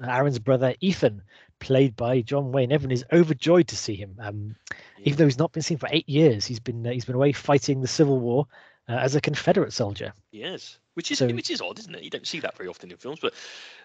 Mm. 0.00 0.08
Aaron's 0.08 0.40
brother 0.40 0.74
Ethan, 0.80 1.22
played 1.60 1.94
by 1.94 2.20
John 2.20 2.50
Wayne. 2.50 2.72
Everyone 2.72 2.90
is 2.92 3.04
overjoyed 3.12 3.68
to 3.68 3.76
see 3.76 3.94
him, 3.94 4.16
um, 4.20 4.56
Yeah. 4.98 5.04
even 5.04 5.18
though 5.18 5.24
he's 5.26 5.38
not 5.38 5.52
been 5.52 5.62
seen 5.62 5.78
for 5.78 5.88
eight 5.92 6.08
years. 6.08 6.44
He's 6.44 6.58
been 6.58 6.84
uh, 6.84 6.90
he's 6.90 7.04
been 7.04 7.14
away 7.14 7.32
fighting 7.32 7.80
the 7.80 7.86
Civil 7.86 8.18
War 8.18 8.46
uh, 8.88 8.96
as 8.96 9.14
a 9.14 9.20
Confederate 9.20 9.72
soldier. 9.72 10.12
Yes, 10.32 10.80
which 10.94 11.10
is 11.10 11.18
So- 11.18 11.26
which 11.28 11.50
is 11.50 11.60
odd, 11.60 11.78
isn't 11.78 11.94
it? 11.94 12.02
You 12.02 12.10
don't 12.10 12.26
see 12.26 12.40
that 12.40 12.56
very 12.56 12.68
often 12.68 12.90
in 12.90 12.96
films, 12.96 13.18
but 13.20 13.34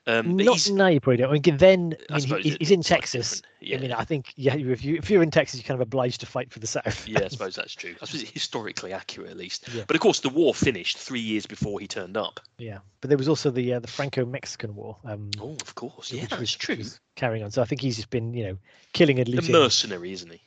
um, 0.08 0.38
but 0.38 0.46
not 0.46 0.70
now, 0.72 0.88
you 0.88 1.00
probably 1.00 1.18
don't. 1.18 1.30
I 1.30 1.34
mean, 1.34 1.58
then 1.58 1.96
I 2.10 2.20
mean, 2.20 2.42
he, 2.42 2.56
he's 2.60 2.72
in 2.72 2.82
Texas. 2.82 3.42
Yeah, 3.60 3.78
I 3.78 3.80
mean, 3.82 3.92
I 3.92 4.04
think 4.06 4.32
yeah, 4.36 4.56
if 4.56 4.84
you 4.84 4.96
if 4.96 5.10
you're 5.10 5.22
in 5.24 5.32
Texas, 5.32 5.60
you're 5.60 5.68
kind 5.68 5.76
of 5.80 5.82
obliged 5.86 6.22
to 6.22 6.26
fight 6.26 6.52
for 6.52 6.60
the 6.60 6.68
South. 6.68 7.08
yeah, 7.08 7.20
I 7.26 7.28
suppose 7.30 7.56
that's 7.56 7.74
true. 7.76 7.96
I 8.02 8.06
suppose 8.06 8.22
it's 8.24 8.32
historically 8.32 8.94
accurate 8.94 9.30
at 9.32 9.38
least. 9.38 9.68
Yeah. 9.74 9.84
But 9.88 9.96
of 9.96 10.02
course, 10.02 10.20
the 10.22 10.30
war 10.30 10.54
finished 10.54 10.98
three 10.98 11.20
years 11.20 11.46
before 11.46 11.80
he 11.80 11.88
turned 11.88 12.16
up. 12.18 12.40
Yeah, 12.58 12.80
but 13.02 13.10
there 13.10 13.18
was 13.18 13.28
also 13.28 13.52
the 13.52 13.74
uh, 13.74 13.80
the 13.80 13.88
Franco-Mexican 13.88 14.76
War. 14.76 14.98
Um, 15.06 15.30
Oh, 15.42 15.58
of 15.62 15.76
course, 15.76 16.12
yeah, 16.14 16.22
was- 16.22 16.30
that's 16.30 16.40
which 16.42 16.58
true. 16.60 16.76
was 16.78 17.00
carrying 17.16 17.44
on. 17.44 17.52
So 17.52 17.62
I 17.62 17.66
think 17.66 17.82
he's 17.82 17.96
just 17.98 18.10
been, 18.10 18.34
you 18.34 18.44
know, 18.46 18.58
killing 18.94 19.20
and 19.20 19.28
A 19.28 19.32
looting. 19.32 19.52
mercenary, 19.52 20.12
isn't 20.14 20.32
he? 20.32 20.42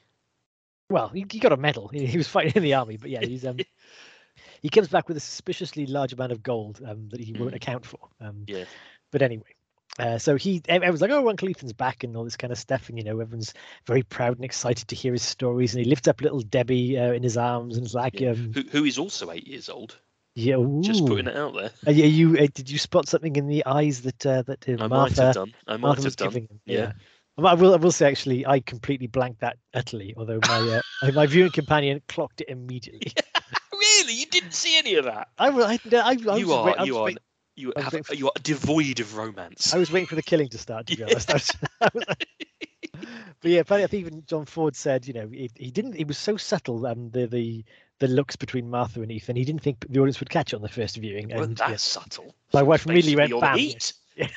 Well, 0.88 1.08
he, 1.08 1.24
he 1.30 1.38
got 1.38 1.52
a 1.52 1.56
medal. 1.56 1.88
He, 1.88 2.06
he 2.06 2.18
was 2.18 2.28
fighting 2.28 2.52
in 2.54 2.62
the 2.62 2.74
army, 2.74 2.96
but 2.98 3.08
yeah, 3.10 3.20
he's 3.20 3.46
um, 3.46 3.56
he 4.62 4.68
comes 4.68 4.88
back 4.88 5.08
with 5.08 5.16
a 5.16 5.20
suspiciously 5.20 5.86
large 5.86 6.12
amount 6.12 6.32
of 6.32 6.42
gold 6.42 6.80
um, 6.86 7.08
that 7.10 7.20
he 7.20 7.32
won't 7.32 7.52
Mm. 7.52 7.56
account 7.56 7.84
for. 7.86 7.98
Um, 8.20 8.44
Yeah. 8.46 8.64
But 9.10 9.20
anyway, 9.22 9.54
uh, 9.98 10.16
so 10.18 10.36
he 10.36 10.62
everyone's 10.68 11.02
like, 11.02 11.10
oh, 11.10 11.28
Uncle 11.28 11.48
Ethan's 11.50 11.74
back 11.74 12.02
and 12.02 12.16
all 12.16 12.24
this 12.24 12.36
kind 12.36 12.50
of 12.52 12.58
stuff, 12.58 12.88
and 12.88 12.96
you 12.96 13.04
know, 13.04 13.20
everyone's 13.20 13.52
very 13.86 14.02
proud 14.02 14.36
and 14.36 14.44
excited 14.44 14.88
to 14.88 14.94
hear 14.94 15.12
his 15.12 15.22
stories. 15.22 15.74
And 15.74 15.84
he 15.84 15.90
lifts 15.90 16.08
up 16.08 16.20
little 16.22 16.40
Debbie 16.40 16.98
uh, 16.98 17.12
in 17.12 17.22
his 17.22 17.36
arms 17.36 17.76
and 17.76 17.84
is 17.84 17.94
like, 17.94 18.18
Yeah. 18.20 18.30
um, 18.30 18.52
Who, 18.54 18.62
who 18.70 18.84
is 18.84 18.96
also 18.98 19.30
eight 19.30 19.46
years 19.46 19.68
old. 19.68 19.98
yeah, 20.34 20.56
Just 20.80 21.04
putting 21.06 21.26
it 21.26 21.36
out 21.36 21.54
there. 21.54 21.70
Uh, 21.86 21.90
yeah, 21.90 22.06
you 22.06 22.38
uh, 22.38 22.46
did 22.54 22.70
you 22.70 22.78
spot 22.78 23.06
something 23.06 23.36
in 23.36 23.46
the 23.48 23.66
eyes 23.66 24.00
that 24.02 24.24
uh, 24.24 24.42
that 24.42 24.66
uh, 24.68 24.82
I 24.82 24.86
might 24.86 25.16
have 25.18 25.34
done. 25.34 25.52
I 25.66 25.72
might 25.72 25.80
Martha 25.80 26.04
have 26.04 26.16
done. 26.16 26.32
him. 26.32 26.48
yeah. 26.64 26.92
Um, 27.36 27.46
I 27.46 27.54
will. 27.54 27.74
I 27.74 27.76
will 27.76 27.92
say 27.92 28.06
actually, 28.08 28.46
I 28.46 28.60
completely 28.60 29.08
blanked 29.08 29.40
that 29.40 29.58
utterly. 29.74 30.14
Although 30.16 30.40
my 30.48 30.80
uh, 31.02 31.12
my 31.12 31.26
viewing 31.26 31.50
companion 31.50 32.00
clocked 32.08 32.40
it 32.40 32.48
immediately. 32.48 33.12
You 33.14 33.41
didn't 34.32 34.54
see 34.54 34.76
any 34.78 34.94
of 34.96 35.04
that. 35.04 35.28
I 35.38 35.50
was. 35.50 35.64
I, 35.64 35.78
I, 35.92 36.08
I 36.08 36.12
you 36.12 36.30
are. 36.52 36.84
you 36.84 36.98
are. 36.98 37.10
You 37.54 37.72
have. 37.76 38.04
for- 38.06 38.14
You 38.14 38.26
are 38.28 38.32
devoid 38.42 38.98
of 39.00 39.16
romance. 39.16 39.72
I 39.74 39.78
was 39.78 39.92
waiting 39.92 40.06
for 40.08 40.14
the 40.16 40.22
killing 40.22 40.48
to 40.48 40.58
start. 40.58 40.86
To 40.88 40.96
be 40.96 41.02
Yeah. 41.02 41.08
honest, 41.10 41.30
I 41.30 41.34
was, 41.34 41.52
I 41.80 41.88
was, 41.94 42.04
but 43.40 43.50
yeah, 43.50 43.60
apparently, 43.60 43.84
I 43.84 43.86
think 43.88 44.06
even 44.06 44.24
John 44.26 44.44
Ford 44.46 44.74
said, 44.76 45.06
you 45.06 45.14
know, 45.14 45.28
he, 45.28 45.50
he 45.56 45.70
didn't. 45.70 45.94
It 45.96 46.06
was 46.08 46.18
so 46.18 46.36
subtle. 46.36 46.86
Um, 46.86 47.10
the 47.10 47.26
the 47.26 47.64
the 47.98 48.08
looks 48.08 48.36
between 48.36 48.70
Martha 48.70 49.02
and 49.02 49.12
Ethan. 49.12 49.36
He 49.36 49.44
didn't 49.44 49.62
think 49.62 49.84
the 49.88 50.00
audience 50.00 50.18
would 50.20 50.30
catch 50.30 50.52
it 50.52 50.56
on 50.56 50.62
the 50.62 50.68
first 50.68 50.96
viewing. 50.96 51.28
Well, 51.28 51.44
and 51.44 51.56
that's 51.56 51.70
yeah, 51.70 51.76
subtle. 51.76 52.34
my 52.52 52.62
wife 52.62 52.86
immediately 52.86 53.14
Basically 53.16 53.34
went 53.34 53.44
all 53.44 53.56
bam. 54.18 54.28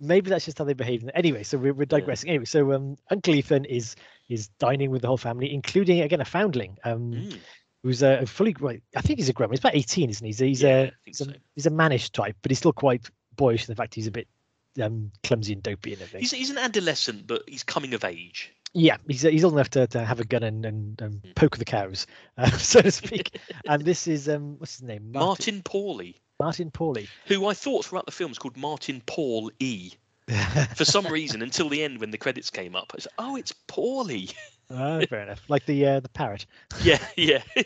maybe 0.00 0.30
that's 0.30 0.44
just 0.44 0.58
how 0.58 0.64
they 0.64 0.72
behave. 0.74 1.08
Anyway, 1.14 1.42
so 1.42 1.58
we're, 1.58 1.74
we're 1.74 1.84
digressing. 1.84 2.30
Anyway, 2.30 2.44
so 2.44 2.72
um, 2.72 2.96
Uncle 3.10 3.34
Ethan 3.34 3.64
is 3.66 3.96
is 4.28 4.48
dining 4.58 4.90
with 4.90 5.02
the 5.02 5.08
whole 5.08 5.16
family, 5.16 5.52
including 5.52 6.00
again 6.00 6.20
a 6.20 6.24
foundling. 6.24 6.78
Um, 6.84 7.12
Mm, 7.12 7.38
who's 7.82 8.02
a, 8.02 8.20
a 8.20 8.26
fully 8.26 8.54
well, 8.60 8.76
I 8.96 9.00
think 9.00 9.18
he's 9.18 9.28
a 9.28 9.32
grown. 9.32 9.50
He's 9.50 9.58
about 9.60 9.74
eighteen, 9.74 10.10
isn't 10.10 10.24
he? 10.24 10.28
He's, 10.30 10.38
he's 10.38 10.62
Yeah, 10.62 10.78
a 10.82 10.90
he's 11.04 11.20
a, 11.20 11.24
so. 11.24 11.32
he's 11.54 11.66
a 11.66 11.70
mannish 11.70 12.10
type, 12.10 12.36
but 12.42 12.50
he's 12.50 12.58
still 12.58 12.72
quite 12.72 13.08
boyish 13.36 13.62
in 13.68 13.72
the 13.72 13.76
fact 13.76 13.94
he's 13.94 14.06
a 14.06 14.10
bit 14.10 14.28
um, 14.82 15.10
clumsy 15.24 15.52
and 15.52 15.62
dopey 15.62 15.92
and 15.92 16.02
everything. 16.02 16.20
He's, 16.20 16.30
he's 16.32 16.50
an 16.50 16.58
adolescent, 16.58 17.26
but 17.26 17.42
he's 17.48 17.62
coming 17.62 17.94
of 17.94 18.04
age. 18.04 18.52
yeah, 18.72 18.96
he's 19.08 19.22
he's 19.22 19.44
old 19.44 19.54
enough 19.54 19.70
to, 19.70 19.86
to 19.88 20.04
have 20.04 20.20
a 20.20 20.24
gun 20.24 20.42
and 20.42 20.64
and 20.66 21.02
um, 21.02 21.10
Mm. 21.24 21.34
poke 21.34 21.56
the 21.58 21.64
cows, 21.64 22.06
uh, 22.38 22.50
so 22.58 22.80
to 22.82 22.90
speak. 22.90 23.38
and 23.66 23.82
this 23.84 24.06
is 24.06 24.28
um, 24.28 24.58
what's 24.58 24.74
his 24.74 24.82
name? 24.82 25.10
Martin 25.12 25.62
Pawley, 25.62 26.16
Martin 26.38 26.70
Pawley. 26.70 27.08
who 27.26 27.46
I 27.46 27.54
thought 27.54 27.84
throughout 27.84 28.06
the 28.06 28.12
film 28.12 28.30
was 28.30 28.38
called 28.38 28.56
Martin 28.56 29.02
Paul 29.06 29.50
E. 29.58 29.92
For 30.76 30.84
some 30.84 31.06
reason, 31.08 31.42
until 31.42 31.68
the 31.68 31.82
end 31.82 31.98
when 31.98 32.12
the 32.12 32.18
credits 32.18 32.50
came 32.50 32.76
up, 32.76 32.92
I 32.94 33.00
said, 33.00 33.10
"Oh, 33.18 33.34
it's 33.34 33.52
Pawley." 33.66 34.30
Ah, 34.70 35.00
fair 35.08 35.22
enough. 35.22 35.42
Like 35.48 35.66
the 35.66 35.86
uh, 35.86 36.00
the 36.00 36.08
parrot. 36.08 36.46
yeah, 36.82 36.98
yeah. 37.16 37.42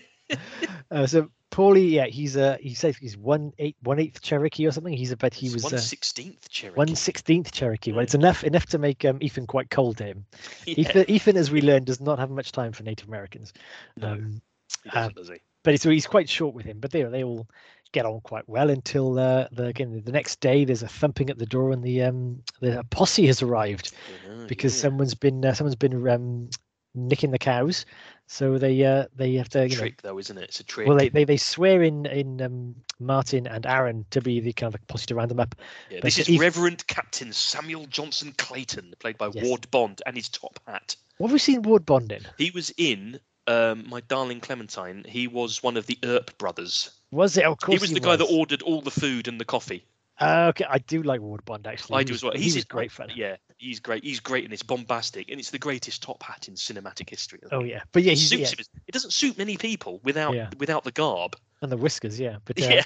Uh, 0.91 1.07
so 1.07 1.29
Paulie, 1.51 1.91
yeah, 1.91 2.07
he's 2.07 2.35
uh 2.37 2.57
he 2.59 2.73
says 2.75 2.97
he's 2.97 3.17
one 3.17 3.53
eight 3.59 3.77
one 3.83 4.01
eighth 4.01 4.23
Cherokee 4.23 4.67
or 4.67 4.73
something. 4.73 4.93
He's 4.95 5.13
a 5.13 5.17
but 5.17 5.35
he 5.35 5.47
It's 5.47 5.55
was 5.55 5.65
one 5.65 5.75
uh, 5.75 5.79
sixteenth 5.79 6.49
Cherokee. 6.49 6.77
one 6.79 6.95
sixteenth 6.97 7.53
Cherokee. 7.53 7.93
Well, 7.93 8.01
it's 8.01 8.15
enough 8.15 8.43
enough 8.43 8.67
to 8.67 8.79
make 8.79 9.05
um, 9.05 9.19
Ethan 9.21 9.47
quite 9.47 9.69
cold 9.71 9.99
to 9.99 10.05
him. 10.05 10.25
Yeah, 10.67 10.75
Ethan, 10.79 11.11
Ethan, 11.11 11.37
as 11.37 11.51
we 11.51 11.61
learned, 11.61 11.87
does 11.87 12.01
not 12.01 12.19
have 12.19 12.31
much 12.31 12.53
time 12.53 12.73
for 12.73 12.83
Native 12.85 13.07
Americans. 13.07 13.53
no, 13.99 14.13
Um, 14.13 14.41
he 14.83 14.91
doesn't, 14.91 15.15
does 15.17 15.29
he? 15.29 15.37
but 15.63 15.79
so 15.81 15.91
he's 15.91 16.07
quite 16.07 16.29
short 16.29 16.55
with 16.55 16.65
him. 16.65 16.79
But 16.81 16.91
they 16.91 17.03
they 17.03 17.23
all 17.23 17.47
get 17.93 18.07
on 18.07 18.21
quite 18.23 18.49
well 18.49 18.71
until 18.71 19.19
uh, 19.19 19.47
the 19.53 19.67
again 19.67 20.03
the 20.05 20.13
next 20.13 20.41
day. 20.41 20.65
There's 20.65 20.83
a 20.83 20.89
thumping 20.89 21.29
at 21.31 21.39
the 21.39 21.47
door 21.47 21.71
and 21.73 21.83
the 21.83 22.03
um 22.03 22.43
the 22.61 22.85
posse 22.91 23.27
has 23.27 23.43
arrived 23.43 23.93
Yeah, 24.27 24.47
because 24.49 24.75
yeah. 24.75 24.83
someone's 24.83 25.15
been 25.15 25.45
uh, 25.45 25.53
someone's 25.55 25.77
been 25.77 26.09
um 26.09 26.49
nicking 26.95 27.31
the 27.31 27.39
cows. 27.39 27.85
So 28.27 28.57
they 28.57 28.83
uh 28.85 29.05
they 29.15 29.35
have 29.35 29.51
to 29.51 29.65
you 29.69 29.75
know 29.77 29.81
trick 29.83 30.01
though, 30.03 30.19
isn't 30.19 30.39
it? 30.39 30.45
It's 30.45 30.61
a 30.61 30.65
trick. 30.65 30.89
Well, 30.89 30.97
they, 30.97 31.11
they, 31.11 31.25
they 31.25 31.37
swear 31.37 31.83
in 31.83 32.07
in 32.07 32.41
um, 32.41 32.75
Martin 32.99 33.47
and 33.47 33.67
Aaron 33.67 34.07
to 34.11 34.21
be 34.23 34.41
the 34.41 34.53
kind 34.55 34.69
of 34.69 34.75
like 34.81 34.87
posse 34.87 35.07
to 35.07 35.15
round 35.15 35.31
them 35.31 35.41
up. 35.41 35.55
Yeah, 35.91 35.99
but 35.99 36.05
this 36.05 36.19
is 36.19 36.29
if- 36.31 36.41
Reverend 36.41 36.87
Captain 36.87 37.33
Samuel 37.33 37.85
Johnson 37.87 38.33
Clayton, 38.39 38.95
played 39.01 39.19
by 39.19 39.29
Yes. 39.35 39.45
Ward 39.47 39.71
Bond, 39.71 40.01
and 40.07 40.17
his 40.17 40.29
top 40.31 40.59
hat. 40.67 40.97
What 41.19 41.29
have 41.29 41.33
we 41.35 41.39
seen 41.39 41.63
Ward 41.63 41.85
Bond 41.85 42.11
in? 42.13 42.23
He 42.39 42.51
was 42.51 42.73
in 42.79 43.21
um, 43.47 43.85
My 43.91 44.01
Darling 44.01 44.41
Clementine. 44.41 45.05
He 45.07 45.29
was 45.29 45.63
one 45.63 45.77
of 45.77 45.87
the 45.87 45.99
Earp 46.03 46.37
brothers. 46.39 46.91
Was 47.11 47.37
it? 47.37 47.45
Of 47.45 47.59
course, 47.59 47.77
He 47.77 47.81
was 47.83 47.91
he 47.91 47.95
the 47.95 48.01
guy 48.01 48.17
that 48.17 48.25
ordered 48.25 48.63
all 48.63 48.81
the 48.81 48.91
food 48.91 49.29
and 49.29 49.39
the 49.39 49.45
coffee. 49.45 49.85
Uh, 50.21 50.47
okay, 50.51 50.65
I 50.69 50.79
do 50.79 51.03
like 51.03 51.21
Ward 51.21 51.45
Bond 51.45 51.67
actually. 51.67 51.97
I 51.97 51.99
He 52.01 52.05
do 52.07 52.13
was- 52.15 52.21
as 52.21 52.25
well. 52.25 52.33
He 52.33 52.43
He's 52.45 52.55
was 52.55 52.65
in- 52.65 52.69
great 52.71 52.91
fun. 52.91 53.11
Yeah, 53.15 53.37
he's 53.65 53.81
great. 53.81 54.05
He's 54.05 54.21
great, 54.21 54.45
and 54.45 54.53
it's 54.53 54.63
bombastic, 54.63 55.31
and 55.31 55.41
it's 55.41 55.51
the 55.51 55.59
greatest 55.59 56.03
top 56.03 56.23
hat 56.23 56.49
in 56.49 56.55
cinematic 56.55 57.11
history. 57.11 57.41
Oh 57.51 57.65
yeah, 57.65 57.83
but 57.93 58.03
yeah, 58.03 58.13
It 58.13 58.19
suits 58.19 58.53
yeah, 58.53 58.59
him. 58.59 58.67
It 58.87 58.93
doesn't 58.93 59.13
suit 59.13 59.39
many 59.39 59.57
people 59.57 60.01
without 60.05 60.35
Yeah. 60.35 60.51
without 60.59 60.85
the 60.85 60.93
garb. 60.93 61.37
and 61.63 61.73
the 61.73 61.77
whiskers, 61.77 62.21
yeah. 62.21 62.37
But 62.45 62.61
uh, 62.61 62.67
Yeah, 62.69 62.85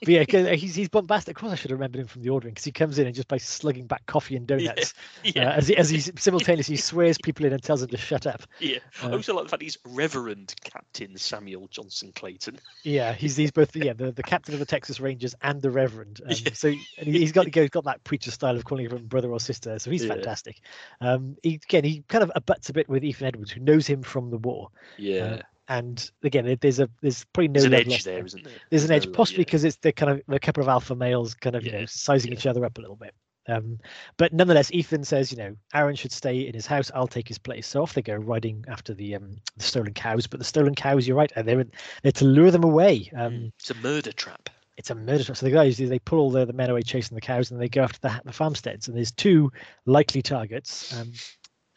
but 0.00 0.08
yeah, 0.08 0.52
he's 0.54 0.74
he's 0.74 0.88
bombastic. 0.88 1.36
Of 1.36 1.40
course, 1.40 1.52
I 1.52 1.56
should 1.56 1.70
have 1.70 1.78
remembered 1.78 2.00
him 2.00 2.06
from 2.06 2.22
the 2.22 2.30
ordering 2.30 2.54
because 2.54 2.64
he 2.64 2.72
comes 2.72 2.98
in 2.98 3.06
and 3.06 3.14
just 3.14 3.28
by 3.28 3.38
slugging 3.38 3.86
back 3.86 4.06
coffee 4.06 4.36
and 4.36 4.46
donuts 4.46 4.94
yeah, 5.24 5.48
uh, 5.48 5.52
as 5.52 5.68
he 5.68 5.76
as 5.76 5.90
he 5.90 5.98
simultaneously 6.00 6.76
swears 6.76 7.18
people 7.18 7.46
in 7.46 7.52
and 7.52 7.62
tells 7.62 7.80
them 7.80 7.90
to 7.90 7.96
shut 7.96 8.26
up. 8.26 8.42
yeah. 8.60 8.78
I 9.02 9.06
uh, 9.06 9.16
also 9.16 9.34
like 9.34 9.44
the 9.44 9.48
fact 9.50 9.62
he's 9.62 9.78
Reverend 9.84 10.54
Captain 10.62 11.16
Samuel 11.16 11.68
Johnson 11.68 12.12
Clayton. 12.14 12.58
Yeah, 12.84 13.12
he's 13.12 13.36
he's 13.36 13.50
both 13.50 13.74
yeah 13.74 13.92
the, 13.92 14.12
the 14.12 14.22
captain 14.22 14.54
of 14.54 14.60
the 14.60 14.66
Texas 14.66 15.00
Rangers 15.00 15.34
and 15.42 15.60
the 15.60 15.70
Reverend. 15.70 16.20
Um, 16.24 16.30
Yeah. 16.30 16.52
So 16.54 16.72
he's 16.96 17.32
got 17.32 17.52
he's 17.52 17.70
got 17.70 17.84
that 17.84 18.04
preacher 18.04 18.30
style 18.30 18.56
of 18.56 18.64
calling 18.64 18.84
everyone 18.84 19.06
brother 19.06 19.30
or 19.30 19.40
sister. 19.40 19.78
So 19.78 19.90
he's 19.90 20.04
Yeah. 20.04 20.14
fantastic. 20.14 20.60
Um, 21.00 21.36
he, 21.42 21.54
again, 21.54 21.84
he 21.84 22.04
kind 22.08 22.22
of 22.22 22.30
abuts 22.34 22.68
a 22.70 22.72
bit 22.72 22.88
with 22.88 23.04
Ethan 23.04 23.26
Edwards, 23.26 23.50
who 23.50 23.60
knows 23.60 23.86
him 23.86 24.02
from 24.02 24.30
the 24.30 24.38
war. 24.38 24.68
Yeah, 24.96 25.42
And 25.68 26.10
again, 26.22 26.44
there- 26.46 26.56
there's 26.56 26.80
a 26.80 26.88
there's 27.02 27.24
probably 27.32 27.48
no 27.48 27.52
there's 27.60 27.64
an 27.64 27.74
edge 27.74 27.88
lost 27.88 28.04
there, 28.04 28.24
isn't 28.24 28.44
there? 28.44 28.52
There's 28.70 28.84
an 28.84 28.92
edge, 28.92 29.06
no- 29.06 29.12
possibly 29.12 29.42
yeah. 29.42 29.46
because 29.46 29.64
it's 29.64 29.76
the 29.76 29.92
kind 29.92 30.12
of 30.12 30.22
a 30.28 30.38
couple 30.38 30.62
of 30.62 30.68
alpha 30.68 30.94
males 30.94 31.34
kind 31.34 31.56
of 31.56 31.64
you 31.64 31.72
know 31.72 31.84
sizing 31.86 32.32
yeah. 32.32 32.38
each 32.38 32.46
other 32.46 32.64
up 32.64 32.78
a 32.78 32.80
little 32.80 32.96
bit. 32.96 33.14
Um, 33.50 33.78
but 34.18 34.34
nonetheless, 34.34 34.70
Ethan 34.72 35.04
says, 35.04 35.32
you 35.32 35.38
know, 35.38 35.56
Aaron 35.72 35.96
should 35.96 36.12
stay 36.12 36.40
in 36.46 36.52
his 36.52 36.66
house. 36.66 36.90
I'll 36.94 37.06
take 37.06 37.26
his 37.26 37.38
place. 37.38 37.66
So 37.66 37.80
off 37.82 37.94
they 37.94 38.02
go, 38.02 38.14
riding 38.14 38.62
after 38.68 38.92
the 38.92 39.14
um, 39.14 39.36
the 39.56 39.62
stolen 39.64 39.94
cows. 39.94 40.26
But 40.26 40.38
the 40.40 40.44
stolen 40.44 40.74
cows, 40.74 41.08
you're 41.08 41.16
right, 41.16 41.32
are 41.34 41.42
there 41.42 41.64
they're 42.02 42.12
to 42.12 42.24
lure 42.26 42.50
them 42.50 42.64
away. 42.64 43.10
Um, 43.16 43.32
Mm, 43.32 43.52
it's 43.58 43.70
a 43.70 43.74
murder 43.76 44.12
trap. 44.12 44.50
it's 44.76 44.90
a 44.90 44.94
murder 44.94 45.24
trap. 45.24 45.38
So 45.38 45.46
the 45.46 45.52
guys 45.52 45.78
they 45.78 45.98
pull 45.98 46.18
all 46.18 46.30
the, 46.30 46.44
the 46.44 46.52
men 46.52 46.68
away 46.68 46.82
chasing 46.82 47.14
the 47.14 47.22
cows, 47.22 47.50
and 47.50 47.58
they 47.58 47.68
go 47.70 47.82
after 47.82 47.98
the, 48.00 48.20
the 48.24 48.32
farmsteads. 48.32 48.86
And 48.88 48.94
there's 48.96 49.12
two 49.12 49.50
likely 49.86 50.20
targets, 50.20 50.94
um, 50.98 51.12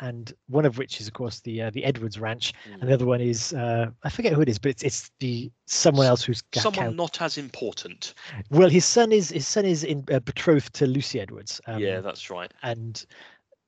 and 0.01 0.33
one 0.47 0.65
of 0.65 0.77
which 0.77 0.99
is 0.99 1.07
of 1.07 1.13
course 1.13 1.39
the 1.41 1.61
uh, 1.61 1.69
the 1.69 1.83
Edwards 1.85 2.19
Ranch, 2.19 2.53
and 2.65 2.81
the 2.81 2.87
Mm. 2.87 2.93
other 2.93 3.05
one 3.05 3.21
is 3.21 3.53
uh, 3.53 3.87
I 4.03 4.09
forget 4.09 4.33
who 4.33 4.41
it 4.41 4.49
is, 4.49 4.59
but 4.59 4.69
it's 4.71 4.83
it's 4.83 5.11
the 5.19 5.51
someone 5.67 6.05
else 6.07 6.23
who's 6.23 6.41
got 6.41 6.63
Someone 6.63 6.95
not 6.95 7.21
as 7.21 7.37
important. 7.37 8.13
Well, 8.49 8.69
his 8.69 8.83
son 8.85 9.11
is 9.11 9.29
his 9.29 9.47
son 9.47 9.65
is 9.65 9.83
in 9.83 10.03
uh, 10.11 10.19
betrothed 10.19 10.73
to 10.75 10.85
Lucy 10.87 11.19
Edwards. 11.21 11.61
Um, 11.67 11.79
yeah, 11.79 12.01
that's 12.01 12.29
right. 12.29 12.51
and 12.63 13.05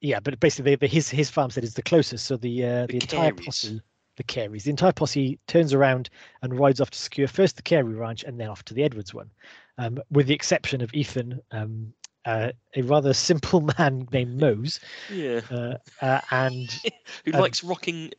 yeah, 0.01 0.19
but 0.19 0.37
basically 0.39 0.71
the, 0.75 0.79
the, 0.79 0.87
his 0.87 1.09
his 1.09 1.29
farmstead 1.29 1.63
is 1.63 1.75
the 1.75 1.81
closest. 1.83 2.25
So 2.25 2.35
the 2.37 2.65
uh, 2.65 2.81
the, 2.87 2.87
The 2.87 2.97
entire 2.97 3.31
posse, 3.33 3.81
the 4.17 4.23
Careys, 4.23 4.63
the 4.63 4.69
entire 4.71 4.91
posse 4.91 5.39
turns 5.47 5.73
around 5.73 6.09
and 6.41 6.59
rides 6.59 6.81
off 6.81 6.89
to 6.91 6.99
secure 6.99 7.27
first 7.27 7.55
the 7.55 7.61
Carey 7.61 7.93
ranch 7.93 8.23
and 8.23 8.39
then 8.39 8.49
off 8.49 8.63
to 8.65 8.73
the 8.73 8.83
Edwards 8.83 9.13
one, 9.13 9.29
um, 9.77 9.99
with 10.11 10.27
the 10.27 10.33
exception 10.33 10.81
of 10.81 10.93
Ethan, 10.93 11.39
um, 11.51 11.93
uh, 12.25 12.51
a 12.75 12.81
rather 12.81 13.13
simple 13.13 13.61
man 13.79 14.07
named 14.11 14.39
Mose, 14.39 14.79
Yeah, 15.11 15.41
uh, 15.51 15.75
uh, 16.01 16.21
and 16.31 16.71
who 17.25 17.33
um, 17.33 17.41
likes 17.41 17.63
rocking 17.63 18.11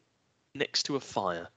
next 0.54 0.84
to 0.84 0.96
a 0.96 1.00
fire. 1.00 1.48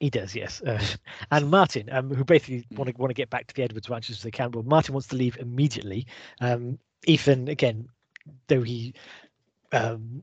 He 0.00 0.08
does, 0.08 0.34
yes. 0.34 0.62
Uh, 0.62 0.82
and 1.30 1.50
Martin, 1.50 1.88
um, 1.92 2.10
who 2.10 2.24
basically 2.24 2.66
want 2.72 2.88
to 2.90 2.96
want 2.96 3.10
to 3.10 3.14
get 3.14 3.30
back 3.30 3.46
to 3.48 3.54
the 3.54 3.62
Edwards 3.62 3.90
ranch 3.90 4.10
as 4.10 4.22
they 4.22 4.30
can. 4.30 4.50
Well, 4.50 4.64
Martin 4.64 4.94
wants 4.94 5.08
to 5.08 5.16
leave 5.16 5.36
immediately. 5.38 6.06
Um, 6.40 6.78
Ethan, 7.06 7.48
again, 7.48 7.88
though 8.48 8.62
he 8.62 8.94
um, 9.72 10.22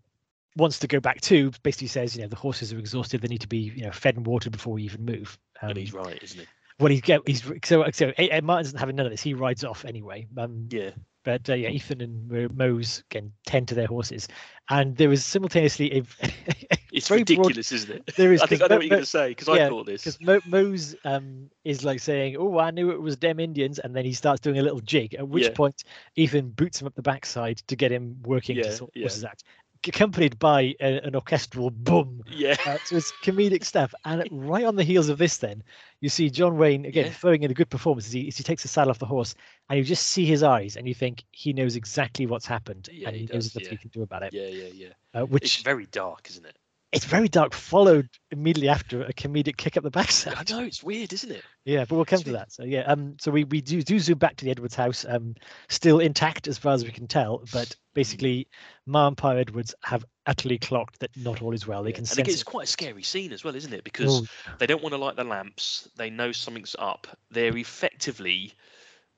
wants 0.56 0.80
to 0.80 0.88
go 0.88 1.00
back 1.00 1.22
too, 1.22 1.52
basically 1.64 1.88
says, 1.88 2.16
you 2.16 2.24
know, 2.24 2.28
the 2.28 2.36
horses 2.36 2.74
are 2.74 2.80
exhausted. 2.80 3.22
They 3.22 3.28
need 3.28 3.42
to 3.42 3.48
be, 3.48 3.72
you 3.76 3.84
know, 3.84 3.92
fed 3.92 4.18
and 4.18 4.26
watered 4.26 4.52
before 4.52 4.74
we 4.74 4.84
even 4.84 5.06
move. 5.06 5.38
Um, 5.62 5.70
and 5.70 5.78
he's 5.78 5.94
right, 5.94 6.22
isn't 6.22 6.40
he? 6.40 6.48
well, 6.80 6.92
he's 6.92 7.02
get 7.02 7.22
he's 7.28 7.44
so 7.64 7.86
so. 7.92 8.14
Martin's 8.44 8.74
not 8.74 8.80
having 8.80 8.96
none 8.96 9.06
of 9.06 9.12
this. 9.12 9.22
He 9.22 9.34
rides 9.34 9.64
off 9.64 9.86
anyway. 9.86 10.28
Um, 10.38 10.68
Yeah. 10.70 10.92
But 11.28 11.50
uh, 11.50 11.56
yeah, 11.56 11.68
Ethan 11.68 12.00
and 12.00 12.30
Mo- 12.32 12.48
Mose 12.54 13.04
can 13.10 13.34
tend 13.46 13.68
to 13.68 13.76
their 13.76 13.86
horses, 13.86 14.30
and 14.70 14.96
there 14.96 15.10
was 15.10 15.26
simultaneously 15.26 15.92
a. 16.00 16.04
It's 16.94 17.10
very 17.10 17.24
broad- 17.26 17.40
ridiculous, 17.40 17.74
isn't 17.74 17.92
it? 17.98 18.16
There 18.16 18.32
is 18.32 18.42
I 18.44 18.46
think 18.46 18.62
I 18.62 18.68
know 18.68 18.76
Mo- 18.76 18.78
what 18.78 18.86
you're 18.86 18.90
going 18.92 19.04
to 19.04 19.06
say 19.06 19.28
because 19.30 19.50
I 19.50 19.68
thought 19.68 19.86
this. 19.86 20.06
because 20.06 20.22
Mo- 20.22 20.40
Mose 20.48 20.96
um, 21.04 21.50
is 21.66 21.84
like 21.84 22.00
saying, 22.00 22.38
"Oh, 22.40 22.58
I 22.58 22.72
knew 22.72 22.92
it 22.92 23.02
was 23.02 23.18
them 23.18 23.42
Indians," 23.42 23.78
and 23.78 23.94
then 23.94 24.06
he 24.06 24.14
starts 24.14 24.40
doing 24.40 24.58
a 24.58 24.62
little 24.64 24.80
jig. 24.80 25.14
At 25.16 25.28
which 25.28 25.44
Yeah. 25.44 25.50
point, 25.52 25.84
Ethan 26.16 26.52
boots 26.52 26.80
him 26.82 26.88
up 26.88 26.96
the 26.96 27.02
backside 27.02 27.58
to 27.68 27.76
get 27.76 27.92
him 27.92 28.16
working 28.24 28.56
Yeah, 28.56 28.64
to 28.64 28.72
sort 28.72 28.92
yeah. 28.96 29.04
horses 29.04 29.26
out, 29.26 29.44
accompanied 29.86 30.40
by 30.40 30.76
a, 30.80 31.00
an 31.06 31.16
orchestral 31.16 31.70
boom. 31.70 32.24
Yeah. 32.30 32.56
Uh, 32.66 32.78
so 32.86 32.96
it's 32.96 33.12
comedic 33.24 33.64
stuff. 33.64 33.94
And 34.06 34.28
right 34.32 34.66
on 34.66 34.76
the 34.76 34.84
heels 34.84 35.10
of 35.10 35.18
this, 35.18 35.38
then 35.38 35.64
you 36.02 36.10
see 36.10 36.30
John 36.30 36.58
Wayne 36.58 36.86
again 36.86 37.06
Yeah. 37.08 37.12
throwing 37.12 37.44
in 37.44 37.52
a 37.52 37.54
good 37.54 37.70
performance 37.70 38.08
as 38.08 38.14
he, 38.14 38.28
as 38.28 38.38
he 38.38 38.44
takes 38.44 38.62
the 38.64 38.68
saddle 38.68 38.92
off 38.92 39.00
the 39.00 39.06
horse, 39.06 39.36
and 39.70 39.78
you 39.78 39.84
just 39.84 40.08
see 40.08 40.26
his 40.26 40.44
eyes, 40.44 40.78
and 40.78 40.88
you 40.88 40.94
think 40.94 41.24
he 41.32 41.54
knows 41.54 41.76
exactly 41.76 42.26
what's 42.26 42.46
happened, 42.46 42.90
Yeah, 42.92 43.08
and 43.08 43.16
he 43.16 43.22
he, 43.24 43.34
knows 43.34 43.46
does, 43.46 43.56
nothing 43.56 43.66
yeah. 43.66 43.72
he 43.72 43.78
can 43.78 43.90
do 43.90 44.02
about 44.04 44.24
it. 44.24 44.34
Yeah, 44.34 44.48
yeah, 44.48 44.70
yeah. 44.74 44.88
Uh, 45.14 45.24
It's 45.24 45.32
which 45.32 45.64
very 45.64 45.86
dark, 45.88 46.28
isn't 46.30 46.46
it? 46.46 46.58
It's 46.98 47.06
very 47.06 47.28
dark, 47.30 47.54
followed 47.54 48.10
immediately 48.32 48.70
after 48.70 49.02
a 49.04 49.14
comedic 49.14 49.56
kick 49.58 49.78
up 49.78 49.84
the 49.84 49.92
backside. 49.92 50.36
I 50.38 50.44
know 50.54 50.64
it's 50.66 50.84
weird, 50.84 51.14
isn't 51.14 51.32
it? 51.32 51.44
Yeah, 51.64 51.86
but 51.86 51.96
we'll 51.96 52.06
come 52.06 52.20
to 52.20 52.24
Sweet. 52.24 52.34
that. 52.34 52.52
So 52.52 52.64
yeah, 52.64 52.82
um, 52.82 53.16
so 53.20 53.32
we 53.32 53.44
we 53.46 53.62
do 53.62 53.82
do 53.82 54.00
zoom 54.00 54.18
back 54.18 54.36
to 54.38 54.46
the 54.46 54.52
Edwards 54.52 54.76
house, 54.76 55.06
um, 55.08 55.36
still 55.70 56.00
intact 56.00 56.48
as 56.48 56.58
far 56.58 56.74
as 56.74 56.84
we 56.84 56.92
can 56.92 57.08
tell, 57.08 57.44
but 57.54 57.76
basically, 57.94 58.48
Ma 58.86 59.08
and 59.08 59.18
Pa 59.18 59.32
Edwards 59.32 59.74
have 59.84 60.06
utterly 60.26 60.58
clocked 60.58 61.00
that 61.00 61.16
not 61.16 61.42
all 61.42 61.54
is 61.54 61.66
well. 61.68 61.84
They 61.84 61.90
Yeah. 61.90 61.96
can 61.96 62.02
and 62.02 62.08
sense 62.10 62.28
it's 62.30 62.42
it. 62.42 62.46
quite 62.46 62.68
a 62.68 62.72
scary 62.72 63.04
scene 63.04 63.32
as 63.32 63.44
well, 63.44 63.56
isn't 63.56 63.74
it? 63.74 63.84
Because 63.84 64.22
Oh, 64.22 64.56
they 64.60 64.66
don't 64.68 64.82
want 64.84 64.94
to 64.94 64.98
light 64.98 65.16
the 65.16 65.24
lamps. 65.24 65.88
They 65.96 66.10
know 66.10 66.32
something's 66.32 66.76
up. 66.78 67.08
They're 67.32 67.56
effectively, 67.58 68.54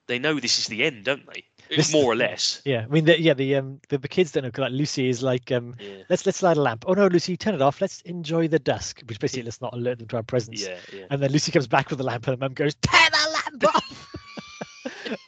they 0.07 0.19
know 0.19 0.39
this 0.39 0.59
is 0.59 0.67
the 0.67 0.83
end, 0.83 1.05
don't 1.05 1.25
they? 1.33 1.45
This- 1.69 1.93
More 1.93 2.05
or 2.11 2.15
less. 2.15 2.61
yeah, 2.65 2.85
I 2.85 2.87
mean, 2.87 3.05
the, 3.05 3.21
yeah, 3.21 3.33
the 3.35 3.55
um, 3.55 3.79
the, 3.89 3.97
the 3.99 4.07
kids 4.07 4.31
don't 4.31 4.43
know. 4.43 4.51
Like 4.63 4.71
Lucy 4.71 5.07
is 5.07 5.21
like, 5.21 5.51
um, 5.51 5.75
Yeah. 5.79 6.03
let's 6.09 6.25
let's 6.25 6.41
light 6.41 6.57
a 6.57 6.61
lamp. 6.61 6.85
Oh 6.87 6.93
no, 6.93 7.07
Lucy, 7.07 7.37
turn 7.37 7.53
it 7.53 7.61
off. 7.61 7.79
Let's 7.79 8.01
enjoy 8.01 8.47
the 8.47 8.57
dusk. 8.59 9.01
Which 9.07 9.19
basically 9.19 9.43
let's 9.43 9.61
not 9.61 9.73
alert 9.75 9.99
them 9.99 10.07
to 10.07 10.17
our 10.17 10.23
presence. 10.23 10.65
Yeah, 10.65 10.77
yeah. 10.91 11.05
And 11.11 11.21
then 11.21 11.31
Lucy 11.31 11.51
comes 11.51 11.67
back 11.67 11.89
with 11.89 11.99
the 11.99 12.05
lamp, 12.05 12.27
and 12.27 12.33
the 12.37 12.39
mum 12.43 12.53
goes, 12.53 12.73
"Tear 12.81 13.07
the 13.11 13.29
lamp 13.61 13.75
off!" 13.75 14.15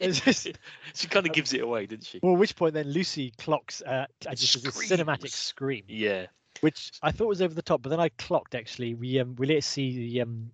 just, 0.02 0.48
she 0.94 1.06
kind 1.06 1.26
of 1.26 1.32
gives 1.32 1.52
it 1.52 1.60
away, 1.60 1.86
didn't 1.86 2.04
she? 2.06 2.18
well, 2.22 2.32
at 2.34 2.38
which 2.38 2.56
point 2.56 2.74
then 2.74 2.88
Lucy 2.90 3.32
clocks 3.38 3.80
uh, 3.82 4.06
just 4.34 4.56
a 4.56 4.70
cinematic 4.70 5.30
scream. 5.30 5.84
Yeah. 5.88 6.26
which 6.60 6.90
I 7.02 7.12
thought 7.12 7.28
was 7.28 7.42
over 7.42 7.54
the 7.54 7.62
top, 7.62 7.82
but 7.82 7.90
then 7.90 8.00
I 8.00 8.08
clocked 8.10 8.54
actually. 8.54 8.94
We 8.94 9.20
um 9.20 9.36
we 9.36 9.46
later 9.46 9.60
see 9.60 9.96
the 9.96 10.22
um 10.22 10.50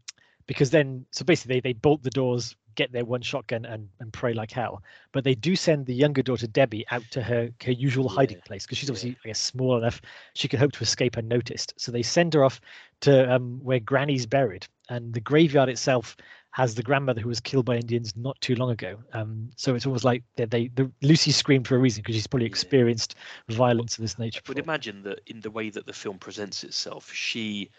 because 0.46 0.70
then 0.70 1.06
so 1.12 1.24
basically 1.24 1.56
they, 1.60 1.70
they 1.70 1.72
bolt 1.74 2.02
the 2.02 2.10
doors, 2.10 2.56
get 2.78 2.92
their 2.92 3.04
one 3.04 3.22
shotgun 3.22 3.66
and 3.66 3.88
and 4.00 4.12
pray 4.12 4.32
like 4.32 4.50
hell. 4.52 4.82
But 5.12 5.24
they 5.24 5.34
do 5.34 5.56
send 5.56 5.86
the 5.86 5.94
younger 5.94 6.22
daughter 6.22 6.46
Debbie 6.46 6.86
out 6.90 7.10
to 7.10 7.22
her 7.22 7.50
her 7.64 7.72
usual 7.72 8.08
hiding 8.08 8.40
place 8.46 8.64
because 8.64 8.78
she's 8.78 8.88
yeah. 8.88 8.92
obviously 8.92 9.18
I 9.24 9.28
guess 9.28 9.40
small 9.40 9.76
enough 9.76 10.00
she 10.34 10.48
could 10.48 10.60
hope 10.60 10.72
to 10.72 10.82
escape 10.82 11.16
unnoticed. 11.16 11.74
So 11.76 11.92
they 11.92 12.02
send 12.02 12.34
her 12.34 12.44
off 12.44 12.60
to 13.00 13.34
um 13.34 13.60
where 13.62 13.80
Granny's 13.80 14.26
buried, 14.26 14.66
and 14.88 15.12
the 15.12 15.20
graveyard 15.20 15.68
itself 15.68 16.16
has 16.52 16.74
the 16.74 16.82
grandmother 16.82 17.20
who 17.20 17.28
was 17.28 17.40
killed 17.40 17.66
by 17.66 17.76
Indians 17.76 18.16
not 18.16 18.40
too 18.40 18.54
long 18.56 18.70
ago. 18.70 18.96
Um, 19.12 19.50
so 19.56 19.74
it's 19.74 19.86
almost 19.86 20.04
like 20.04 20.24
they, 20.36 20.46
they 20.46 20.68
the 20.68 20.90
Lucy 21.02 21.30
screamed 21.30 21.68
for 21.68 21.76
a 21.76 21.78
reason 21.78 22.02
because 22.02 22.14
she's 22.16 22.26
probably 22.26 22.46
Yeah. 22.46 22.52
experienced 22.52 23.14
violence 23.48 23.98
of 23.98 24.02
this 24.02 24.18
nature. 24.18 24.40
I 24.46 24.48
would 24.48 24.58
imagine 24.58 25.02
that 25.02 25.20
in 25.26 25.40
the 25.40 25.50
way 25.50 25.70
that 25.70 25.86
the 25.86 25.92
film 25.92 26.18
presents 26.18 26.64
itself, 26.64 27.12
she 27.12 27.70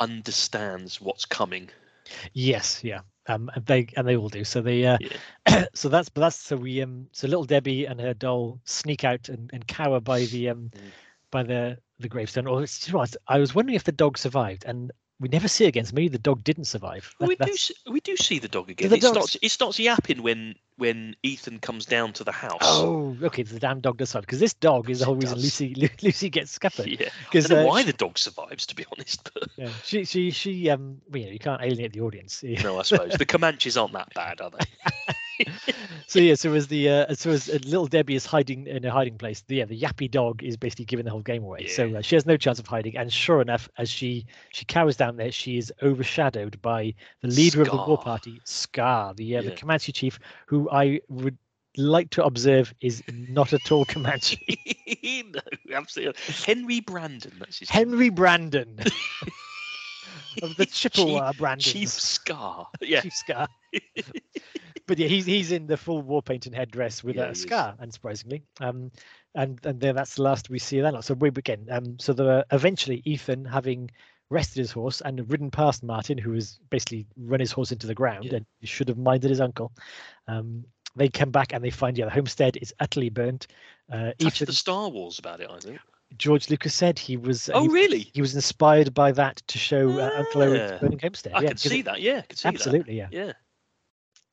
understands 0.00 1.00
what's 1.00 1.24
coming. 1.26 1.70
Yes, 2.32 2.82
yeah. 2.84 3.00
Um, 3.28 3.50
and 3.54 3.64
they 3.66 3.86
and 3.96 4.06
they 4.06 4.16
all 4.16 4.28
do. 4.28 4.44
So 4.44 4.60
they 4.60 4.84
uh, 4.86 4.98
Yeah. 4.98 5.18
so 5.74 5.88
that's 5.88 6.08
but 6.08 6.20
that's 6.22 6.36
so 6.36 6.56
we 6.56 6.82
um 6.82 7.08
so 7.12 7.26
little 7.28 7.44
Debbie 7.44 7.84
and 7.86 8.00
her 8.00 8.14
doll 8.14 8.60
sneak 8.64 9.04
out 9.04 9.28
and, 9.28 9.50
and 9.52 9.66
cower 9.66 10.00
by 10.00 10.26
the 10.26 10.48
um 10.48 10.72
Mm. 10.76 10.92
by 11.30 11.42
the 11.42 11.78
the 11.98 12.08
gravestone. 12.08 12.46
Or 12.46 12.62
it's, 12.62 12.86
you 12.88 12.94
know 12.94 13.04
I 13.28 13.38
was 13.38 13.54
wondering 13.54 13.76
if 13.76 13.84
the 13.84 13.92
dog 13.92 14.18
survived, 14.18 14.64
and 14.66 14.92
we 15.22 15.28
never 15.28 15.48
see 15.48 15.64
it 15.64 15.68
again. 15.68 15.84
So 15.86 15.94
maybe 15.94 16.08
the 16.08 16.18
dog 16.18 16.44
didn't 16.44 16.64
survive. 16.64 17.14
That- 17.18 17.28
we 17.28 17.36
do 17.36 17.56
see, 17.56 17.74
we 17.90 18.00
do 18.00 18.16
see 18.16 18.38
the 18.38 18.48
dog 18.48 18.68
again. 18.70 18.90
the 18.90 18.96
It 18.96 19.02
starts 19.02 19.36
it 19.40 19.50
starts 19.50 19.78
yapping 19.78 20.22
when 20.22 20.56
when 20.76 21.14
Ethan 21.22 21.60
comes 21.60 21.86
down 21.86 22.12
to 22.14 22.24
the 22.24 22.32
house. 22.32 22.60
Oh, 22.62 23.16
okay. 23.22 23.42
The 23.42 23.60
damn 23.60 23.80
dog 23.80 23.98
does 23.98 24.10
survive 24.10 24.26
because 24.26 24.40
this 24.40 24.54
dog 24.54 24.90
is 24.90 24.98
the 24.98 25.04
It 25.04 25.06
whole 25.06 25.16
reason 25.16 25.36
does. 25.36 25.44
Lucy 25.44 25.74
Lucy 26.02 26.28
gets 26.28 26.50
scuppered. 26.50 26.88
yeah. 26.88 27.08
I 27.08 27.22
Because 27.24 27.48
don't 27.48 27.58
know 27.58 27.64
uh, 27.64 27.68
why 27.68 27.82
the 27.82 27.92
dog 27.92 28.18
survives, 28.18 28.66
to 28.66 28.74
be 28.74 28.84
honest. 28.92 29.30
But 29.32 29.44
yeah, 29.56 29.68
she 29.82 30.04
she 30.04 30.30
she 30.30 30.68
um 30.70 31.00
well, 31.08 31.20
you 31.20 31.26
know 31.26 31.32
you 31.32 31.38
can't 31.38 31.62
alienate 31.62 31.92
the 31.92 32.00
audience. 32.00 32.42
no, 32.42 32.78
I 32.78 32.82
suppose 32.82 33.16
the 33.16 33.26
Comanches 33.26 33.76
aren't 33.80 33.92
that 33.94 34.12
bad, 34.14 34.40
are 34.40 34.50
they? 34.50 34.66
so 36.06 36.18
yeah, 36.18 36.34
so 36.34 36.52
as 36.54 36.68
the 36.68 36.88
uh, 36.88 37.14
so 37.14 37.30
as 37.30 37.48
uh, 37.48 37.58
little 37.64 37.86
Debbie 37.86 38.14
is 38.14 38.26
hiding 38.26 38.66
in 38.66 38.84
a 38.84 38.90
hiding 38.90 39.18
place, 39.18 39.42
the 39.48 39.56
yeah, 39.56 39.64
the 39.64 39.80
yappy 39.80 40.10
dog 40.10 40.42
is 40.42 40.56
basically 40.56 40.84
giving 40.84 41.04
the 41.04 41.10
whole 41.10 41.22
game 41.22 41.42
away. 41.42 41.66
So 41.66 41.94
uh, 41.96 42.02
she 42.02 42.16
has 42.16 42.26
no 42.26 42.36
chance 42.36 42.58
of 42.58 42.66
hiding. 42.66 42.96
And 42.96 43.12
sure 43.12 43.40
enough, 43.40 43.68
as 43.78 43.88
she 43.90 44.26
she 44.50 44.64
cowers 44.64 44.96
down 44.96 45.16
there, 45.16 45.32
she 45.32 45.58
is 45.58 45.72
overshadowed 45.82 46.60
by 46.62 46.94
the 47.22 47.28
leader 47.28 47.62
of 47.62 47.70
the 47.70 47.76
war 47.76 47.98
party, 47.98 48.42
Scar, 48.44 49.14
the 49.14 49.36
uh, 49.36 49.42
the 49.42 49.50
Yeah. 49.50 49.54
Comanche 49.56 49.92
chief, 49.92 50.18
who 50.46 50.68
I 50.70 51.00
would 51.08 51.38
like 51.76 52.10
to 52.10 52.24
observe 52.24 52.74
is 52.80 53.02
not 53.08 53.52
at 53.52 53.72
all 53.72 53.84
Comanche. 53.84 54.38
no, 55.32 55.40
absolutely. 55.74 56.34
Henry 56.44 56.80
Brandon. 56.80 57.32
That's 57.38 57.58
his 57.58 57.70
Henry 57.70 58.10
Brandon 58.10 58.78
of 60.42 60.56
the 60.56 60.66
Chippewa 60.66 61.32
Brandons. 61.32 61.72
Chief 61.72 61.88
Scar. 61.88 62.68
Yeah. 62.80 63.00
Chief 63.00 63.12
Scar. 63.14 63.48
but 64.86 64.98
yeah, 64.98 65.08
he's 65.08 65.26
he's 65.26 65.52
in 65.52 65.66
the 65.66 65.76
full 65.76 66.02
war 66.02 66.22
paint 66.22 66.46
and 66.46 66.54
headdress 66.54 67.02
with 67.04 67.16
Yeah, 67.16 67.22
a 67.22 67.26
he 67.26 67.32
is. 67.32 67.42
scar, 67.42 67.74
unsurprisingly. 67.82 68.42
Um, 68.60 68.90
and 69.34 69.58
and 69.64 69.80
then 69.80 69.94
that's 69.94 70.14
the 70.16 70.22
last 70.22 70.50
we 70.50 70.58
see 70.58 70.78
of 70.78 70.92
that. 70.92 71.04
So 71.04 71.14
we 71.14 71.30
begin. 71.30 71.66
Um, 71.70 71.98
so 71.98 72.12
the 72.12 72.44
eventually 72.52 73.02
Ethan, 73.04 73.44
having 73.44 73.90
rested 74.30 74.60
his 74.60 74.72
horse 74.72 75.00
and 75.02 75.30
ridden 75.30 75.50
past 75.50 75.82
Martin, 75.82 76.16
who 76.18 76.32
has 76.32 76.58
basically 76.70 77.06
run 77.16 77.40
his 77.40 77.52
horse 77.52 77.70
into 77.72 77.86
the 77.86 77.94
ground 77.94 78.24
Yeah. 78.24 78.36
and 78.36 78.46
he 78.60 78.66
should 78.66 78.88
have 78.88 78.98
minded 78.98 79.28
his 79.30 79.40
uncle. 79.40 79.72
Um, 80.26 80.64
they 80.96 81.08
come 81.08 81.30
back 81.30 81.52
and 81.54 81.64
they 81.64 81.70
find 81.70 81.96
yeah 81.96 82.04
the 82.06 82.10
homestead 82.10 82.58
is 82.60 82.74
utterly 82.80 83.08
burnt. 83.10 83.46
Uh, 83.90 84.12
Touch 84.18 84.36
Ethan, 84.36 84.46
the 84.46 84.52
Star 84.52 84.88
Wars 84.88 85.18
about 85.18 85.40
it, 85.40 85.50
I 85.50 85.58
think. 85.58 85.78
George 86.18 86.50
Lucas 86.50 86.74
said 86.74 86.98
he 86.98 87.16
was 87.16 87.48
uh, 87.48 87.52
Oh, 87.54 87.62
he, 87.62 87.68
really? 87.68 88.10
he 88.12 88.20
was 88.20 88.34
inspired 88.34 88.94
by 88.94 89.12
that 89.12 89.42
to 89.48 89.58
show 89.58 89.90
uh, 89.98 90.10
Uncle 90.16 90.42
Owen's 90.42 90.80
burning 90.80 90.98
homestead. 90.98 91.32
I 91.34 91.42
yeah, 91.42 91.48
can 91.48 91.56
see 91.56 91.82
that. 91.82 92.00
Yeah, 92.00 92.18
I 92.18 92.22
can 92.22 92.36
see 92.36 92.48
Absolutely, 92.48 92.96
yeah. 92.96 93.08
Yeah, 93.10 93.32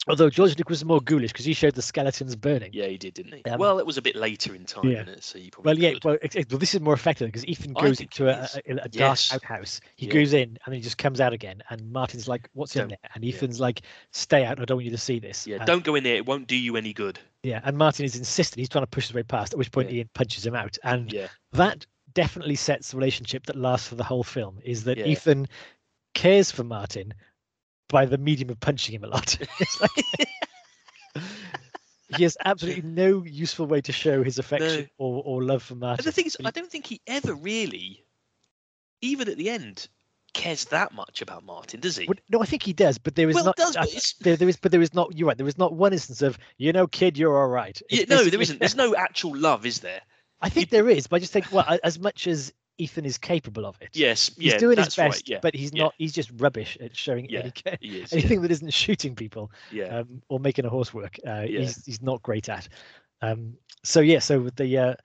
Although 0.08 0.29
George 0.29 0.51
Lucas 0.58 0.70
was 0.70 0.86
more 0.86 1.01
ghoulish 1.01 1.32
because 1.34 1.44
he 1.46 1.53
showed 1.53 1.75
the 1.75 1.82
skeletons 1.82 2.36
burning. 2.36 2.70
yeah, 2.74 2.88
he 2.88 2.98
did, 2.98 3.13
didn't 3.13 3.34
he? 3.34 3.44
Um, 3.44 3.60
well, 3.60 3.79
it 3.79 3.86
was 3.86 3.98
a 3.98 4.01
bit 4.01 4.15
later 4.15 4.56
in 4.56 4.63
time, 4.65 4.89
yeah. 4.89 5.01
it? 5.01 5.24
So 5.24 5.38
you 5.38 5.51
probably 5.51 5.74
Well, 5.74 5.77
yeah. 5.77 6.00
Well, 6.03 6.18
ex- 6.22 6.36
ex- 6.38 6.50
well, 6.50 6.58
this 6.58 6.74
is 6.74 6.79
more 6.79 6.94
effective 6.94 7.27
because 7.27 7.46
Ethan 7.46 7.74
goes 7.74 8.00
into 8.00 8.29
a, 8.29 8.48
a, 8.65 8.72
a 8.72 8.75
dark 8.88 8.94
Yes. 8.94 9.34
outhouse. 9.34 9.82
He 9.98 10.08
Yeah. 10.08 10.13
goes 10.13 10.34
in 10.34 10.41
and 10.50 10.60
then 10.68 10.75
he 10.75 10.82
just 10.82 10.98
comes 10.98 11.20
out 11.20 11.34
again. 11.34 11.62
And 11.70 11.91
Martin's 11.91 12.27
like, 12.29 12.50
"What's 12.53 12.75
in 12.75 12.84
Don't- 12.84 12.89
there?" 12.89 12.98
And 13.13 13.24
yeah. 13.25 13.36
Ethan's 13.36 13.60
like, 13.60 13.82
"Stay 14.12 14.46
out. 14.46 14.60
I 14.62 14.65
don't 14.65 14.77
want 14.77 14.86
you 14.86 14.91
to 14.91 14.98
see 14.98 15.20
this." 15.20 15.46
yeah, 15.46 15.63
don't 15.65 15.84
go 15.84 15.96
in 15.96 16.03
there. 16.06 16.15
It 16.15 16.25
won't 16.25 16.48
do 16.48 16.56
you 16.56 16.77
any 16.77 16.94
good. 16.94 17.20
Yeah, 17.44 17.60
and 17.65 17.77
Martin 17.77 18.06
is 18.06 18.15
insistent. 18.15 18.60
He's 18.60 18.70
trying 18.70 18.84
to 18.84 18.88
push 18.89 19.08
his 19.08 19.13
way 19.13 19.24
past. 19.24 19.53
At 19.53 19.60
which 19.60 19.72
point 19.72 19.89
Yeah. 19.91 19.96
Ethan 20.01 20.10
punches 20.13 20.46
him 20.46 20.56
out, 20.56 20.77
and 20.84 21.12
Yeah, 21.12 21.27
that 21.51 21.86
definitely 22.13 22.56
sets 22.56 22.91
the 22.91 22.98
relationship 22.98 23.46
that 23.48 23.58
lasts 23.58 23.89
for 23.89 23.96
the 23.96 24.03
whole 24.06 24.24
film. 24.24 24.60
Is 24.63 24.86
that 24.86 24.98
Yeah. 24.98 25.06
Ethan 25.08 25.48
cares 26.15 26.51
for 26.51 26.63
Martin 26.63 27.13
by 27.89 28.05
the 28.05 28.17
medium 28.17 28.50
of 28.50 28.60
punching 28.60 28.96
him 28.96 29.03
a 29.03 29.08
lot. 29.08 29.38
Like- 29.81 30.27
he 32.17 32.24
has 32.24 32.38
absolutely 32.43 32.84
no 32.84 33.24
useful 33.24 33.65
way 33.65 33.81
to 33.81 33.91
show 33.91 34.24
his 34.24 34.39
affection 34.39 34.89
or, 34.98 35.22
or 35.25 35.43
love 35.43 35.63
for 35.63 35.75
Martin. 35.75 36.00
and 36.00 36.08
the 36.08 36.12
thing 36.12 36.25
is, 36.25 36.38
I 36.43 36.51
don't 36.51 36.72
think 36.72 36.86
he 36.86 37.01
ever 37.08 37.34
really, 37.34 38.05
even 39.01 39.27
at 39.29 39.38
the 39.38 39.50
end, 39.50 39.88
cares 40.34 40.65
that 40.65 40.93
much 40.93 41.22
about 41.22 41.43
Martin, 41.43 41.79
does 41.79 41.98
he? 41.98 42.05
Well, 42.08 42.15
no, 42.29 42.41
I 42.41 42.46
think 42.46 42.63
he 42.63 42.74
does, 42.74 42.98
but 42.98 43.15
there 43.15 43.29
is 43.29 43.36
Well, 43.36 43.46
not. 43.46 43.55
does, 43.58 43.75
but 43.75 44.13
there, 44.22 44.36
there 44.38 44.50
is, 44.50 44.58
but 44.58 44.72
there 44.72 44.81
is 44.81 44.93
not. 44.93 45.15
You're 45.17 45.27
right. 45.27 45.38
There 45.38 45.48
is 45.48 45.58
not 45.58 45.74
one 45.74 45.93
instance 45.93 46.22
of 46.22 46.38
you 46.58 46.72
know, 46.72 46.88
kid, 46.88 47.17
you're 47.17 47.38
all 47.38 47.48
right. 47.48 47.79
Yeah, 47.89 48.05
no, 48.08 48.24
there 48.24 48.41
isn't. 48.41 48.60
There's 48.60 48.75
no 48.75 48.96
actual 48.96 49.36
love, 49.36 49.65
is 49.65 49.79
there? 49.79 50.01
I 50.41 50.50
think 50.50 50.69
there 50.69 50.88
is, 50.89 51.08
but 51.08 51.17
I 51.17 51.19
just 51.19 51.34
think 51.34 51.51
well, 51.51 51.65
as 51.84 52.00
much 52.00 52.27
as 52.27 52.53
Ethan 52.80 53.06
is 53.06 53.18
capable 53.18 53.66
of 53.66 53.80
it, 53.82 53.90
Yes, 53.94 54.32
he's 54.38 54.54
yeah, 54.54 54.58
doing 54.58 54.78
his 54.78 54.96
best, 54.96 54.98
right. 54.98 55.22
Yeah, 55.26 55.40
but 55.42 55.54
he's 55.54 55.74
yeah. 55.74 55.84
not. 55.84 55.94
He's 55.98 56.14
just 56.14 56.32
rubbish 56.38 56.78
at 56.82 56.96
showing 56.96 57.28
any 57.30 57.52
is. 57.82 58.14
Anything 58.14 58.42
that 58.42 58.52
isn't 58.52 58.74
shooting 58.74 59.16
people 59.16 59.52
um, 59.90 60.22
or 60.30 60.40
making 60.40 60.66
a 60.66 60.70
horse 60.70 60.94
work. 60.94 61.18
Uh. 61.26 61.42
He's 61.42 61.86
he's 61.86 62.02
not 62.02 62.24
great 62.24 62.50
at. 62.50 62.68
Um, 63.22 63.56
so 63.84 64.00
yeah, 64.00 64.20
so 64.20 64.40
with 64.40 64.56
the 64.56 64.78
uh, 64.78 64.96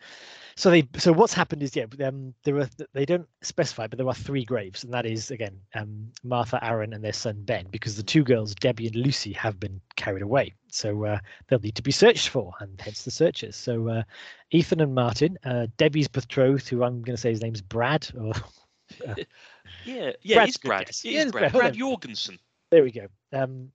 so 0.56 0.70
they 0.70 0.88
so 0.96 1.12
what's 1.12 1.34
happened 1.34 1.62
is 1.62 1.74
yeah, 1.74 1.86
um, 2.04 2.34
there 2.44 2.58
are 2.58 2.68
they 2.92 3.04
don't 3.04 3.28
specify, 3.42 3.86
but 3.86 3.98
there 3.98 4.08
are 4.08 4.14
three 4.14 4.44
graves, 4.44 4.84
and 4.84 4.92
that 4.94 5.06
is 5.06 5.30
again 5.30 5.58
um, 5.74 6.12
Martha, 6.22 6.62
Aaron, 6.64 6.92
and 6.92 7.02
their 7.02 7.12
son 7.12 7.42
Ben, 7.42 7.66
because 7.70 7.96
the 7.96 8.02
two 8.02 8.22
girls 8.22 8.54
Debbie 8.54 8.86
and 8.86 8.96
Lucy 8.96 9.32
have 9.32 9.58
been 9.58 9.80
carried 9.96 10.22
away, 10.22 10.54
so 10.70 11.04
uh, 11.04 11.18
they'll 11.48 11.58
need 11.58 11.74
to 11.76 11.82
be 11.82 11.90
searched 11.90 12.28
for, 12.28 12.52
and 12.60 12.80
hence 12.80 13.02
the 13.02 13.10
searches. 13.10 13.56
So 13.56 13.88
uh, 13.88 14.02
Ethan 14.50 14.80
and 14.80 14.94
Martin, 14.94 15.38
uh, 15.44 15.66
Debbie's 15.76 16.08
betrothed, 16.08 16.68
who 16.68 16.84
I'm 16.84 17.02
going 17.02 17.16
to 17.16 17.20
say 17.20 17.30
his 17.30 17.42
name's 17.42 17.62
Brad, 17.62 18.08
or 18.18 18.32
yeah, 19.84 20.12
yeah, 20.22 20.36
Brad's 20.36 20.48
it's 20.50 20.58
Brad. 20.58 20.90
Yeah, 21.02 21.24
Brad. 21.30 21.32
Brad. 21.32 21.52
Brad 21.52 21.74
Jorgensen. 21.74 22.38
there 22.70 22.84
we 22.84 22.92
go. 22.92 23.08
Um, 23.32 23.72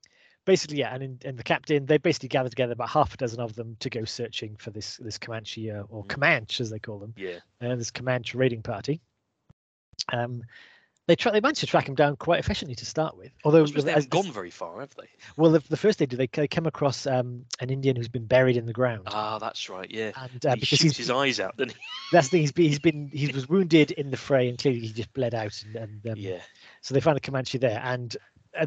basically, 0.49 0.79
yeah, 0.79 0.93
and 0.95 1.03
in, 1.03 1.19
and 1.25 1.37
the 1.37 1.43
captain, 1.43 1.85
they 1.85 1.99
basically 1.99 2.29
gathered 2.29 2.49
together 2.49 2.73
about 2.73 2.89
half 2.89 3.13
a 3.13 3.17
dozen 3.17 3.39
of 3.39 3.53
them 3.53 3.77
to 3.81 3.89
go 3.89 4.03
searching 4.03 4.55
for 4.57 4.71
this 4.71 4.97
this 4.97 5.19
Comanche 5.19 5.69
uh, 5.69 5.83
or 5.89 6.03
Mm. 6.03 6.07
Comanche 6.07 6.63
as 6.63 6.71
they 6.71 6.79
call 6.79 6.97
them, 6.97 7.13
Yeah, 7.15 7.37
uh, 7.61 7.75
this 7.75 7.91
Comanche 7.91 8.35
raiding 8.35 8.63
party. 8.63 8.99
Um, 10.11 10.41
they 11.07 11.15
try, 11.15 11.31
they 11.31 11.39
managed 11.41 11.59
to 11.59 11.67
track 11.67 11.87
him 11.87 11.93
down 11.95 12.15
quite 12.15 12.39
efficiently 12.39 12.73
to 12.75 12.85
start 12.85 13.15
with. 13.15 13.31
Although, 13.43 13.65
they 13.65 13.91
haven't 13.91 13.97
as- 13.97 14.07
gone 14.07 14.31
very 14.31 14.49
far, 14.49 14.79
have 14.79 14.93
they? 14.95 15.07
well, 15.37 15.51
the, 15.51 15.59
the 15.69 15.77
first 15.77 15.99
they 15.99 16.05
do, 16.07 16.17
they, 16.17 16.27
they 16.33 16.47
come 16.47 16.65
across 16.65 17.05
um, 17.05 17.45
an 17.59 17.69
Indian 17.69 17.95
who's 17.95 18.07
been 18.07 18.25
buried 18.25 18.57
in 18.57 18.65
the 18.65 18.73
ground, 18.73 19.03
Ah, 19.07 19.37
that's 19.37 19.69
right. 19.69 19.89
Yeah, 19.89 20.11
and 20.15 20.45
uh, 20.45 20.53
he 20.55 20.61
because 20.61 20.81
he's 20.81 20.97
his 20.97 21.09
eyes 21.11 21.39
out, 21.39 21.57
doesn't 21.57 21.75
that's 22.11 22.29
the 22.29 22.37
thing, 22.37 22.41
he's 22.41 22.51
been 22.51 22.65
he's 22.67 22.79
been 22.79 23.09
he 23.13 23.27
was 23.33 23.47
wounded 23.47 23.91
in 23.91 24.09
the 24.09 24.17
fray, 24.17 24.49
and 24.49 24.57
clearly 24.57 24.79
he 24.79 24.93
just 24.93 25.13
bled 25.13 25.35
out, 25.35 25.61
and, 25.63 25.75
and 25.75 26.07
um. 26.07 26.13
Yeah, 26.17 26.41
So 26.81 26.93
they 26.95 27.01
find 27.01 27.17
a 27.17 27.21
Comanche 27.21 27.57
there, 27.59 27.81
and 27.83 28.15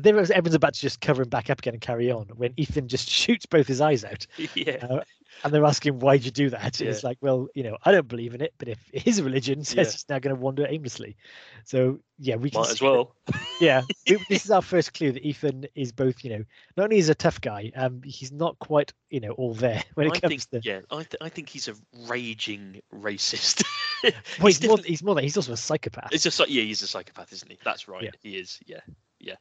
there 0.00 0.14
was 0.14 0.30
everyone's 0.30 0.54
about 0.54 0.74
to 0.74 0.80
just 0.80 1.00
cover 1.00 1.22
him 1.22 1.28
back 1.28 1.50
up 1.50 1.58
again 1.60 1.74
and 1.74 1.80
carry 1.80 2.10
on 2.10 2.26
when 2.36 2.52
Ethan 2.56 2.88
just 2.88 3.08
shoots 3.10 3.46
both 3.46 3.66
his 3.66 3.80
eyes 3.80 4.04
out, 4.04 4.26
yeah, 4.54 4.86
uh, 4.88 5.00
and 5.44 5.52
they're 5.54 5.64
asking 5.64 5.98
why'd 5.98 6.24
you 6.24 6.30
do 6.30 6.50
that? 6.50 6.80
And 6.80 6.88
It's 6.90 7.02
like, 7.02 7.18
well, 7.20 7.48
you 7.54 7.62
know, 7.62 7.76
I 7.84 7.92
don't 7.92 8.08
believe 8.08 8.34
in 8.34 8.40
it, 8.40 8.52
but 8.58 8.68
if 8.68 8.78
his 8.92 9.20
religion 9.22 9.64
says 9.64 9.76
Yeah. 9.76 9.92
he's 9.92 10.04
now 10.08 10.18
going 10.18 10.36
to 10.36 10.40
wander 10.40 10.66
aimlessly, 10.68 11.16
so 11.64 12.00
yeah, 12.18 12.36
we 12.36 12.50
might 12.54 12.60
as 12.70 12.78
see 12.78 12.84
that- 12.84 12.90
well. 12.92 13.14
yeah, 13.60 13.82
this 14.28 14.44
is 14.44 14.50
our 14.50 14.62
first 14.62 14.94
clue 14.94 15.12
that 15.12 15.24
Ethan 15.26 15.66
is 15.74 15.92
both, 15.92 16.22
you 16.24 16.30
know, 16.30 16.44
not 16.76 16.84
only 16.84 16.98
is 16.98 17.08
a 17.08 17.14
tough 17.14 17.40
guy, 17.40 17.72
um, 17.76 18.02
he's 18.04 18.30
not 18.32 18.58
quite, 18.58 18.92
you 19.10 19.20
know, 19.20 19.30
all 19.32 19.54
there 19.54 19.82
when 19.94 20.06
it 20.06 20.16
I 20.16 20.20
comes 20.20 20.44
think, 20.44 20.62
to. 20.64 20.68
yeah, 20.70 20.80
I, 20.90 20.96
th- 20.96 21.16
I 21.20 21.28
think 21.28 21.48
he's 21.48 21.68
a 21.68 21.74
raging 22.08 22.80
racist. 22.94 23.64
Well, 24.04 24.12
he's 24.48 24.58
he's, 24.58 24.68
more, 24.68 24.78
he's 24.84 25.02
more 25.02 25.14
than 25.14 25.22
he's 25.24 25.36
also 25.36 25.52
a 25.52 25.56
psychopath. 25.56 26.08
It's 26.12 26.24
just 26.24 26.40
like 26.40 26.50
yeah, 26.50 26.62
he's 26.62 26.82
a 26.82 26.88
psychopath, 26.88 27.32
isn't 27.32 27.50
he? 27.50 27.58
That's 27.64 27.86
right. 27.86 28.02
Yeah. 28.02 28.10
He 28.20 28.36
is. 28.36 28.58
Yeah, 28.66 28.80
yeah. 29.20 29.36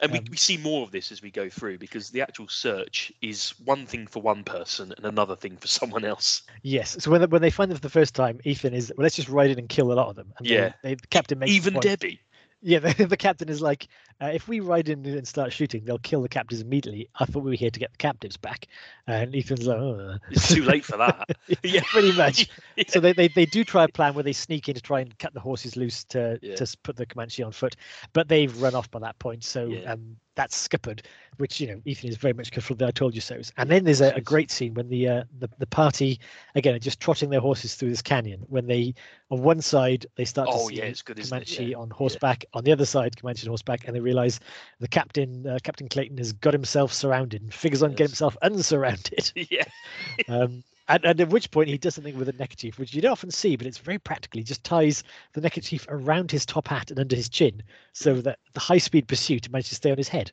And 0.00 0.12
we, 0.12 0.18
Um, 0.18 0.24
we 0.30 0.36
see 0.36 0.56
more 0.56 0.82
of 0.82 0.90
this 0.92 1.10
as 1.10 1.22
we 1.22 1.30
go 1.30 1.48
through 1.48 1.78
because 1.78 2.10
the 2.10 2.22
actual 2.22 2.48
search 2.48 3.12
is 3.20 3.50
one 3.64 3.86
thing 3.86 4.06
for 4.06 4.22
one 4.22 4.44
person 4.44 4.92
and 4.96 5.04
another 5.06 5.36
thing 5.36 5.56
for 5.56 5.66
someone 5.68 6.04
else. 6.04 6.42
Yes. 6.62 6.96
So 7.00 7.10
when 7.10 7.20
they, 7.20 7.26
when 7.26 7.42
they 7.42 7.50
find 7.50 7.70
them 7.70 7.76
for 7.76 7.82
the 7.82 7.90
first 7.90 8.14
time, 8.14 8.40
Ethan 8.44 8.74
is 8.74 8.92
well. 8.96 9.04
Let's 9.04 9.16
just 9.16 9.28
ride 9.28 9.50
in 9.50 9.58
and 9.58 9.68
kill 9.68 9.92
a 9.92 9.94
lot 9.94 10.08
of 10.08 10.16
them. 10.16 10.32
And 10.38 10.46
Yeah. 10.46 10.72
They, 10.82 10.94
the 10.94 11.06
captain 11.08 11.38
makes 11.38 11.52
Even 11.52 11.74
Debbie. 11.80 12.20
Yeah, 12.60 12.78
the, 12.80 13.06
the 13.06 13.16
captain 13.16 13.48
is 13.48 13.60
like, 13.60 13.88
uh, 14.20 14.26
if 14.26 14.48
we 14.48 14.60
ride 14.60 14.88
in 14.88 15.04
and 15.06 15.26
start 15.26 15.52
shooting, 15.52 15.84
they'll 15.84 15.98
kill 15.98 16.22
the 16.22 16.28
captives 16.28 16.60
immediately. 16.60 17.08
I 17.18 17.24
thought 17.24 17.42
we 17.44 17.50
were 17.52 17.56
here 17.56 17.70
to 17.70 17.78
get 17.80 17.92
the 17.92 17.98
captives 17.98 18.36
back, 18.36 18.66
and 19.06 19.34
Ethan's 19.34 19.66
like, 19.66 19.78
oh. 19.78 20.16
It's 20.30 20.48
too 20.48 20.62
late 20.64 20.84
for 20.84 20.96
that. 20.96 21.28
yeah, 21.62 21.82
pretty 21.84 22.12
much. 22.12 22.48
Yeah. 22.76 22.84
So 22.88 23.00
they, 23.00 23.12
they, 23.12 23.26
they 23.26 23.44
do 23.44 23.64
try 23.64 23.84
a 23.84 23.88
plan 23.88 24.14
where 24.14 24.22
they 24.22 24.32
sneak 24.32 24.68
in 24.68 24.74
to 24.76 24.80
try 24.80 25.00
and 25.00 25.18
cut 25.18 25.34
the 25.34 25.40
horses 25.40 25.76
loose 25.76 26.04
to 26.04 26.38
Yeah. 26.40 26.54
to 26.54 26.76
put 26.84 26.94
the 26.96 27.04
Comanche 27.06 27.42
on 27.42 27.50
foot, 27.50 27.74
but 28.12 28.28
they've 28.28 28.56
run 28.62 28.76
off 28.76 28.88
by 28.92 29.00
that 29.00 29.18
point. 29.18 29.42
So 29.42 29.66
Yeah. 29.66 29.92
um, 29.92 30.16
that's 30.36 30.56
scuppered, 30.56 31.02
which 31.38 31.60
you 31.60 31.66
know 31.66 31.80
Ethan 31.84 32.08
is 32.08 32.16
very 32.16 32.32
much 32.32 32.52
careful 32.52 32.76
I 32.84 32.92
told 32.92 33.16
you 33.16 33.20
so's. 33.20 33.52
And 33.56 33.68
then 33.68 33.82
there's 33.82 34.00
a, 34.00 34.10
a 34.14 34.20
great 34.20 34.52
scene 34.52 34.72
when 34.74 34.88
the 34.88 35.08
uh, 35.08 35.24
the 35.40 35.48
the 35.58 35.66
party 35.66 36.20
again 36.54 36.76
are 36.76 36.78
just 36.78 37.00
trotting 37.00 37.28
their 37.30 37.40
horses 37.40 37.74
through 37.74 37.90
this 37.90 38.00
canyon. 38.02 38.44
When 38.48 38.68
they 38.68 38.94
on 39.32 39.42
one 39.42 39.60
side 39.60 40.06
they 40.14 40.24
start 40.24 40.48
to 40.48 40.54
Oh 40.54 40.68
see 40.68 40.76
yeah, 40.76 40.92
good. 41.04 41.20
Comanche 41.20 41.64
Yeah. 41.64 41.76
on 41.78 41.90
horseback. 41.90 42.44
On 42.54 42.62
the 42.62 42.70
other 42.70 42.86
side, 42.86 43.16
Comanche 43.20 43.44
on 43.46 43.50
horseback, 43.50 43.86
and 43.88 43.96
they 43.96 44.00
realize 44.08 44.40
the 44.80 44.88
captain, 44.88 45.46
uh, 45.46 45.58
Captain 45.62 45.88
Clayton, 45.88 46.18
has 46.18 46.32
got 46.32 46.52
himself 46.52 46.92
surrounded 46.92 47.42
and 47.42 47.52
figures 47.52 47.82
on 47.82 47.90
getting 47.90 48.08
himself 48.08 48.36
unsurrounded. 48.42 49.32
Yeah. 49.50 49.64
Um, 50.28 50.64
and, 50.88 51.04
and 51.04 51.20
at 51.20 51.28
which 51.28 51.50
point 51.50 51.68
he 51.68 51.76
does 51.76 51.94
something 51.94 52.18
with 52.18 52.28
a 52.28 52.32
neckerchief, 52.32 52.78
which 52.78 52.94
you 52.94 53.02
don't 53.02 53.12
often 53.12 53.30
see, 53.30 53.56
but 53.56 53.66
it's 53.66 53.78
very 53.78 53.98
practical. 53.98 54.38
He 54.38 54.44
just 54.44 54.64
ties 54.64 55.04
the 55.34 55.40
neckerchief 55.40 55.86
around 55.88 56.30
his 56.30 56.46
top 56.46 56.66
hat 56.66 56.90
and 56.90 56.98
under 56.98 57.14
his 57.14 57.28
chin, 57.28 57.62
so 57.92 58.14
that 58.22 58.38
the 58.54 58.60
high-speed 58.60 59.06
pursuit 59.06 59.50
manages 59.50 59.70
to 59.70 59.74
stay 59.76 59.90
on 59.90 59.98
his 59.98 60.08
head. 60.08 60.32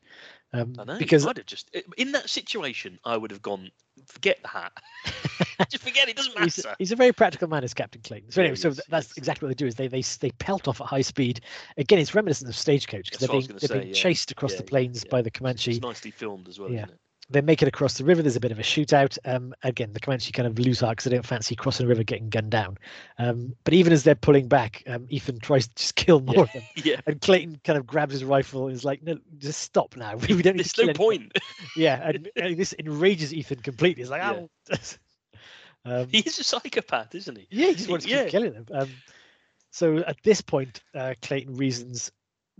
Um, 0.52 0.74
I 0.78 0.84
know. 0.84 0.98
because 0.98 1.26
I'd 1.26 1.36
have 1.36 1.46
just 1.46 1.70
in 1.96 2.12
that 2.12 2.30
situation, 2.30 2.98
I 3.04 3.16
would 3.16 3.30
have 3.30 3.42
gone. 3.42 3.70
Forget 4.06 4.38
the 4.42 4.48
hat. 4.48 4.72
just 5.70 5.82
forget 5.84 6.08
it. 6.08 6.16
Doesn't 6.16 6.38
he's, 6.42 6.64
matter. 6.64 6.76
he's 6.78 6.92
a 6.92 6.96
very 6.96 7.12
practical 7.12 7.48
man, 7.48 7.64
is 7.64 7.74
Captain 7.74 8.00
Clayton. 8.02 8.30
So 8.30 8.40
anyway, 8.42 8.56
so 8.56 8.68
yes, 8.68 8.80
that's 8.88 9.08
yes. 9.08 9.16
exactly 9.18 9.46
what 9.46 9.56
they 9.56 9.62
do. 9.62 9.66
Is 9.66 9.74
they 9.74 9.88
they 9.88 10.02
they 10.20 10.30
pelt 10.38 10.68
off 10.68 10.80
at 10.80 10.86
high 10.86 11.00
speed. 11.02 11.40
Again, 11.76 11.98
it's 11.98 12.14
reminiscent 12.14 12.48
of 12.48 12.56
Stagecoach 12.56 13.10
because 13.10 13.20
they're 13.26 13.28
being 13.28 13.46
they're 13.46 13.68
gonna 13.68 13.80
being 13.82 13.94
yeah. 13.94 14.00
chased 14.00 14.30
across 14.30 14.52
Yeah, 14.52 14.58
the 14.58 14.64
plains 14.64 15.04
yeah. 15.04 15.10
by 15.10 15.22
the 15.22 15.28
It's 15.28 15.38
Comanche. 15.38 15.78
nicely 15.80 16.10
filmed 16.10 16.48
as 16.48 16.58
well, 16.58 16.70
Yeah. 16.70 16.84
isn't 16.84 16.90
it? 16.90 17.00
They 17.28 17.40
make 17.40 17.60
it 17.60 17.66
across 17.68 17.94
the 17.94 18.04
river. 18.04 18.22
There's 18.22 18.36
a 18.36 18.40
bit 18.40 18.52
of 18.52 18.58
a 18.58 18.62
shootout. 18.62 19.18
Um, 19.24 19.52
again, 19.64 19.92
the 19.92 19.98
Comanche 20.00 20.30
kind 20.32 20.46
of 20.46 20.58
lose 20.58 20.78
heart 20.80 20.92
because 20.92 21.04
they 21.10 21.16
don't 21.16 21.26
fancy 21.26 21.56
crossing 21.56 21.86
the 21.86 21.88
river, 21.88 22.04
getting 22.04 22.28
gunned 22.28 22.50
down. 22.52 22.78
Um, 23.18 23.56
but 23.64 23.74
even 23.74 23.92
as 23.92 24.04
they're 24.04 24.14
pulling 24.14 24.46
back, 24.46 24.84
um, 24.86 25.06
Ethan 25.08 25.40
tries 25.40 25.66
to 25.66 25.74
just 25.74 25.96
kill 25.96 26.20
more 26.20 26.34
Yeah. 26.36 26.40
of 26.42 26.52
them. 26.52 26.62
Yeah. 26.84 27.00
And 27.06 27.20
Clayton 27.20 27.60
kind 27.64 27.78
of 27.78 27.86
grabs 27.86 28.12
his 28.12 28.22
rifle 28.24 28.66
and 28.66 28.74
is 28.76 28.84
like, 28.84 29.02
"No, 29.02 29.18
just 29.38 29.60
stop 29.60 29.96
now. 29.96 30.14
We 30.28 30.40
don't 30.40 30.56
need 30.56 30.58
There's 30.58 30.72
to 30.74 30.74
kill 30.74 30.86
no 30.86 30.90
anyone." 30.90 31.20
point. 31.30 31.38
Yeah, 31.76 32.08
and, 32.08 32.28
and 32.36 32.56
this 32.56 32.74
enrages 32.78 33.34
Ethan 33.34 33.58
completely. 33.60 34.02
He's 34.02 34.10
like, 34.10 34.22
Yeah. 34.22 34.46
"Oh." 34.70 34.78
um, 35.84 36.08
He 36.10 36.18
is 36.20 36.38
a 36.38 36.44
psychopath, 36.44 37.14
isn't 37.14 37.36
he? 37.38 37.46
yeah, 37.50 37.66
he 37.68 37.74
just 37.74 37.88
wants 37.90 38.04
to 38.06 38.10
yeah. 38.12 38.22
keep 38.24 38.30
killing 38.30 38.52
them. 38.52 38.66
Um, 38.72 38.90
so 39.70 39.98
at 39.98 40.16
this 40.22 40.40
point, 40.40 40.82
uh, 40.94 41.14
Clayton 41.22 41.56
reasons 41.56 42.12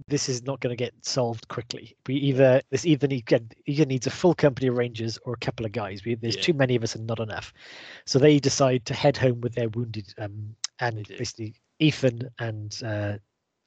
this 0.09 0.29
is 0.29 0.43
not 0.43 0.61
going 0.61 0.77
to 0.77 0.83
get 0.85 0.95
solved 1.03 1.49
quickly. 1.49 1.97
We 2.07 2.15
either 2.17 2.61
this 2.71 2.85
either 2.85 3.07
need 3.07 3.25
either 3.67 3.85
needs 3.87 4.07
a 4.07 4.11
full 4.11 4.35
company 4.35 4.69
of 4.69 4.77
rangers 4.77 5.19
or 5.25 5.33
a 5.35 5.39
couple 5.39 5.65
of 5.67 5.73
guys. 5.73 6.05
We, 6.05 6.15
there's 6.15 6.37
Yeah. 6.37 6.43
too 6.43 6.55
many 6.55 6.77
of 6.77 6.83
us 6.83 6.95
and 6.95 7.07
not 7.07 7.21
enough. 7.21 7.53
So 8.05 8.19
they 8.19 8.39
decide 8.39 8.85
to 8.87 8.95
head 8.95 9.17
home 9.17 9.41
with 9.41 9.55
their 9.55 9.69
wounded. 9.71 10.13
Um, 10.19 10.55
and 10.81 11.09
basically 11.09 11.55
Ethan 11.79 12.29
and 12.39 12.79
uh, 12.85 13.17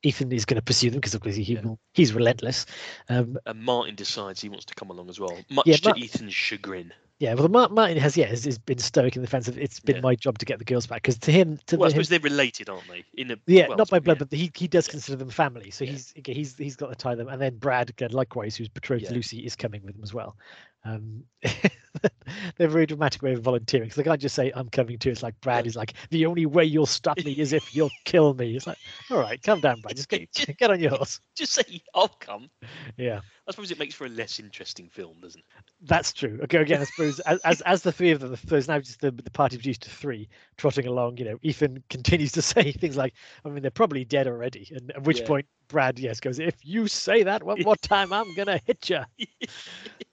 Ethan 0.03 0.31
is 0.31 0.45
going 0.45 0.55
to 0.55 0.61
pursue 0.61 0.91
them 0.91 0.99
because 0.99 1.15
obviously 1.15 1.43
he 1.43 1.53
Yeah. 1.55 1.61
will, 1.61 1.79
he's 1.93 2.13
relentless. 2.13 2.65
Um, 3.09 3.37
And 3.45 3.61
Martin 3.61 3.95
decides 3.95 4.39
he 4.39 4.49
wants 4.49 4.65
to 4.65 4.75
come 4.75 4.91
along 4.91 5.09
as 5.09 5.19
well, 5.19 5.43
much 5.49 5.65
Yeah, 5.65 5.77
to 5.77 5.93
Ethan's 5.97 6.33
chagrin. 6.33 6.93
Yeah, 7.19 7.33
well, 7.33 7.49
Martin 7.49 7.97
has 7.97 8.15
yeah 8.15 8.27
has, 8.27 8.45
has 8.45 8.57
been 8.57 8.77
stoic 8.77 9.17
in 9.17 9.21
the 9.21 9.27
sense 9.27 9.49
of 9.49 9.57
it's 9.57 9.81
been 9.81 9.97
Yeah. 9.97 10.01
my 10.01 10.15
job 10.15 10.37
to 10.37 10.45
get 10.45 10.57
the 10.57 10.63
girls 10.65 10.87
back 10.87 11.01
because 11.01 11.17
to 11.19 11.31
him 11.33 11.59
to 11.67 11.77
Well, 11.77 11.87
I 11.87 11.89
the, 11.89 11.95
him, 11.95 12.03
suppose 12.03 12.09
they're 12.09 12.19
related, 12.21 12.69
aren't 12.69 12.87
they? 12.87 13.03
In 13.17 13.31
a 13.31 13.37
yeah 13.45 13.67
well, 13.67 13.77
not 13.77 13.89
by 13.89 13.99
blood 13.99 14.19
yeah. 14.21 14.25
but 14.29 14.37
he 14.37 14.49
he 14.55 14.67
does 14.69 14.87
Yeah. 14.87 14.91
consider 14.91 15.17
them 15.17 15.29
family 15.29 15.69
so 15.69 15.83
he's 15.85 16.13
he's 16.25 16.55
he's 16.57 16.77
got 16.77 16.89
to 16.89 16.95
tie 16.95 17.15
them 17.15 17.27
and 17.27 17.41
then 17.41 17.57
Brad 17.57 17.89
again 17.89 18.11
likewise 18.11 18.55
who's 18.55 18.69
betrothed 18.69 19.07
to 19.07 19.13
Lucy 19.13 19.39
is 19.45 19.55
coming 19.57 19.83
with 19.83 19.95
them 19.95 20.03
as 20.03 20.13
well. 20.13 20.37
Um, 20.83 21.23
they're 22.57 22.67
very 22.67 22.85
dramatic 22.85 23.21
way 23.21 23.33
of 23.33 23.41
volunteering 23.41 23.87
because 23.87 23.97
they 23.97 24.03
can't 24.03 24.21
just 24.21 24.35
say 24.35 24.51
I'm 24.55 24.69
coming 24.69 24.97
too. 24.97 25.09
It's 25.11 25.23
like 25.23 25.39
Brad 25.41 25.67
is 25.67 25.75
like 25.75 25.93
the 26.09 26.25
only 26.25 26.45
way 26.45 26.63
you'll 26.65 26.85
stop 26.85 27.23
me 27.23 27.33
is 27.33 27.53
if 27.53 27.73
you'll 27.75 27.93
kill 28.05 28.33
me. 28.33 28.55
It's 28.55 28.67
like 28.67 28.77
all 29.09 29.17
right, 29.17 29.41
calm 29.41 29.59
down, 29.59 29.81
Brad. 29.81 29.95
Just 29.95 30.09
get 30.09 30.29
get 30.57 30.71
on 30.71 30.79
your 30.79 30.91
horse. 30.91 31.19
Just 31.35 31.53
say 31.53 31.81
I'll 31.93 32.07
come. 32.07 32.49
Yeah. 32.97 33.21
I 33.47 33.51
suppose 33.51 33.71
it 33.71 33.79
makes 33.79 33.95
for 33.95 34.05
a 34.05 34.09
less 34.09 34.39
interesting 34.39 34.89
film, 34.89 35.17
doesn't 35.21 35.39
it? 35.39 35.45
That's 35.81 36.13
true. 36.13 36.39
Okay, 36.43 36.59
again, 36.59 36.81
I 36.81 36.83
suppose 36.83 37.19
as 37.21 37.39
as, 37.39 37.61
as 37.61 37.81
the 37.81 37.91
three 37.91 38.11
of 38.11 38.19
them, 38.19 38.35
there's 38.45 38.67
now 38.67 38.79
just 38.79 39.01
the, 39.01 39.11
the 39.11 39.31
party 39.31 39.57
reduced 39.57 39.81
to 39.83 39.89
three, 39.89 40.29
trotting 40.57 40.85
along. 40.85 41.17
You 41.17 41.25
know, 41.25 41.39
Ethan 41.41 41.83
continues 41.89 42.31
to 42.33 42.41
say 42.41 42.71
things 42.71 42.95
like, 42.97 43.13
"I 43.43 43.49
mean, 43.49 43.61
they're 43.61 43.71
probably 43.71 44.05
dead 44.05 44.27
already." 44.27 44.67
And 44.71 44.91
at 44.91 45.03
which 45.03 45.21
Yeah. 45.21 45.27
point, 45.27 45.45
Brad, 45.69 45.97
yes, 45.99 46.19
goes, 46.19 46.39
"If 46.39 46.55
you 46.63 46.87
say 46.87 47.23
that 47.23 47.43
one 47.43 47.61
more 47.61 47.75
time, 47.77 48.11
I'm 48.11 48.33
gonna 48.35 48.59
hit 48.65 48.89
you." 48.89 48.99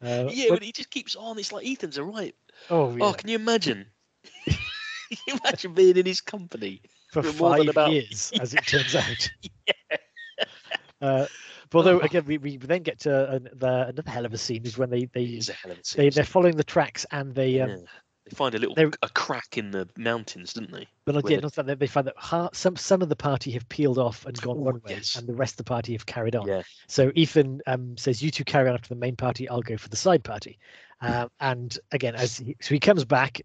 Uh, 0.03 0.29
yeah, 0.31 0.47
but- 0.51 0.57
but 0.57 0.63
he 0.63 0.73
just 0.73 0.91
keeps 0.91 1.17
on. 1.17 1.39
It's 1.39 1.53
like 1.53 1.67
Ethan's 1.67 1.99
all 1.99 2.05
right. 2.05 2.35
oh, 2.69 2.95
yeah. 2.95 3.05
Oh, 3.05 3.13
can 3.15 3.31
you 3.31 3.37
imagine? 3.37 3.87
can 4.45 4.55
you 5.27 5.39
imagine 5.43 5.73
being 5.73 5.97
in 5.97 6.05
his 6.05 6.21
company? 6.21 6.83
for 7.13 7.23
for 7.23 7.33
five 7.33 7.67
about- 7.69 7.91
years, 7.93 8.31
as 8.39 8.53
it 8.53 8.67
turns 8.67 8.95
out. 8.95 9.31
Uh, 11.01 11.27
but 11.71 11.79
although 11.79 12.01
again, 12.01 12.25
we, 12.27 12.39
we 12.39 12.57
then 12.59 12.83
get 12.83 13.01
to 13.01 13.31
an, 13.33 13.49
the, 13.55 13.89
another 13.89 14.11
hell 14.11 14.25
of 14.27 14.33
a 14.35 14.39
scene 14.39 14.65
is 14.65 14.77
when 14.79 14.91
they 14.91 15.07
they 15.07 15.25
It's 15.25 15.49
a 15.49 15.53
hell 15.55 15.73
of 15.73 15.79
a 15.79 15.97
they, 15.97 16.09
they're 16.11 16.25
following 16.25 16.57
the 16.57 16.65
tracks 16.65 17.05
and 17.11 17.35
they 17.35 17.61
um, 17.61 17.71
yeah. 17.71 17.77
They 18.29 18.35
find 18.35 18.55
a 18.57 18.59
little 18.59 18.75
they're- 18.75 18.91
a 19.03 19.09
crack 19.11 19.57
in 19.57 19.71
the 19.71 19.89
mountains, 19.97 20.53
didn't 20.53 20.73
they? 20.73 20.89
But 21.05 21.15
yeah, 21.31 21.37
they- 21.37 21.43
not 21.43 21.53
that 21.55 21.79
they- 21.79 21.87
find 21.87 22.07
that 22.09 22.17
ha- 22.17 22.51
some 22.53 22.75
some 22.77 23.01
of 23.01 23.09
the 23.09 23.15
party 23.17 23.53
have 23.53 23.69
peeled 23.69 23.99
off 23.99 24.27
and 24.27 24.37
gone 24.41 24.57
Ooh, 24.57 24.63
one 24.63 24.75
way, 24.83 24.95
yes. 24.95 25.15
and 25.15 25.29
the 25.29 25.35
rest 25.35 25.53
of 25.55 25.59
the 25.59 25.65
party 25.65 25.93
have 25.93 26.07
carried 26.07 26.35
on. 26.35 26.47
Yeah. 26.49 26.63
So 26.89 27.13
Ethan 27.15 27.61
um, 27.69 27.97
says, 27.97 28.23
"You 28.23 28.31
two 28.33 28.45
carry 28.45 28.69
on 28.69 28.75
after 28.75 28.89
the 28.89 28.97
main 28.97 29.15
party. 29.17 29.49
I'll 29.49 29.63
go 29.63 29.77
for 29.77 29.89
the 29.89 29.97
side 29.97 30.25
party." 30.25 30.59
Um, 31.03 31.31
and 31.41 31.79
again, 31.93 32.15
as 32.15 32.39
he, 32.39 32.57
so 32.63 32.73
he 32.75 32.81
comes 32.81 33.05
back, 33.05 33.43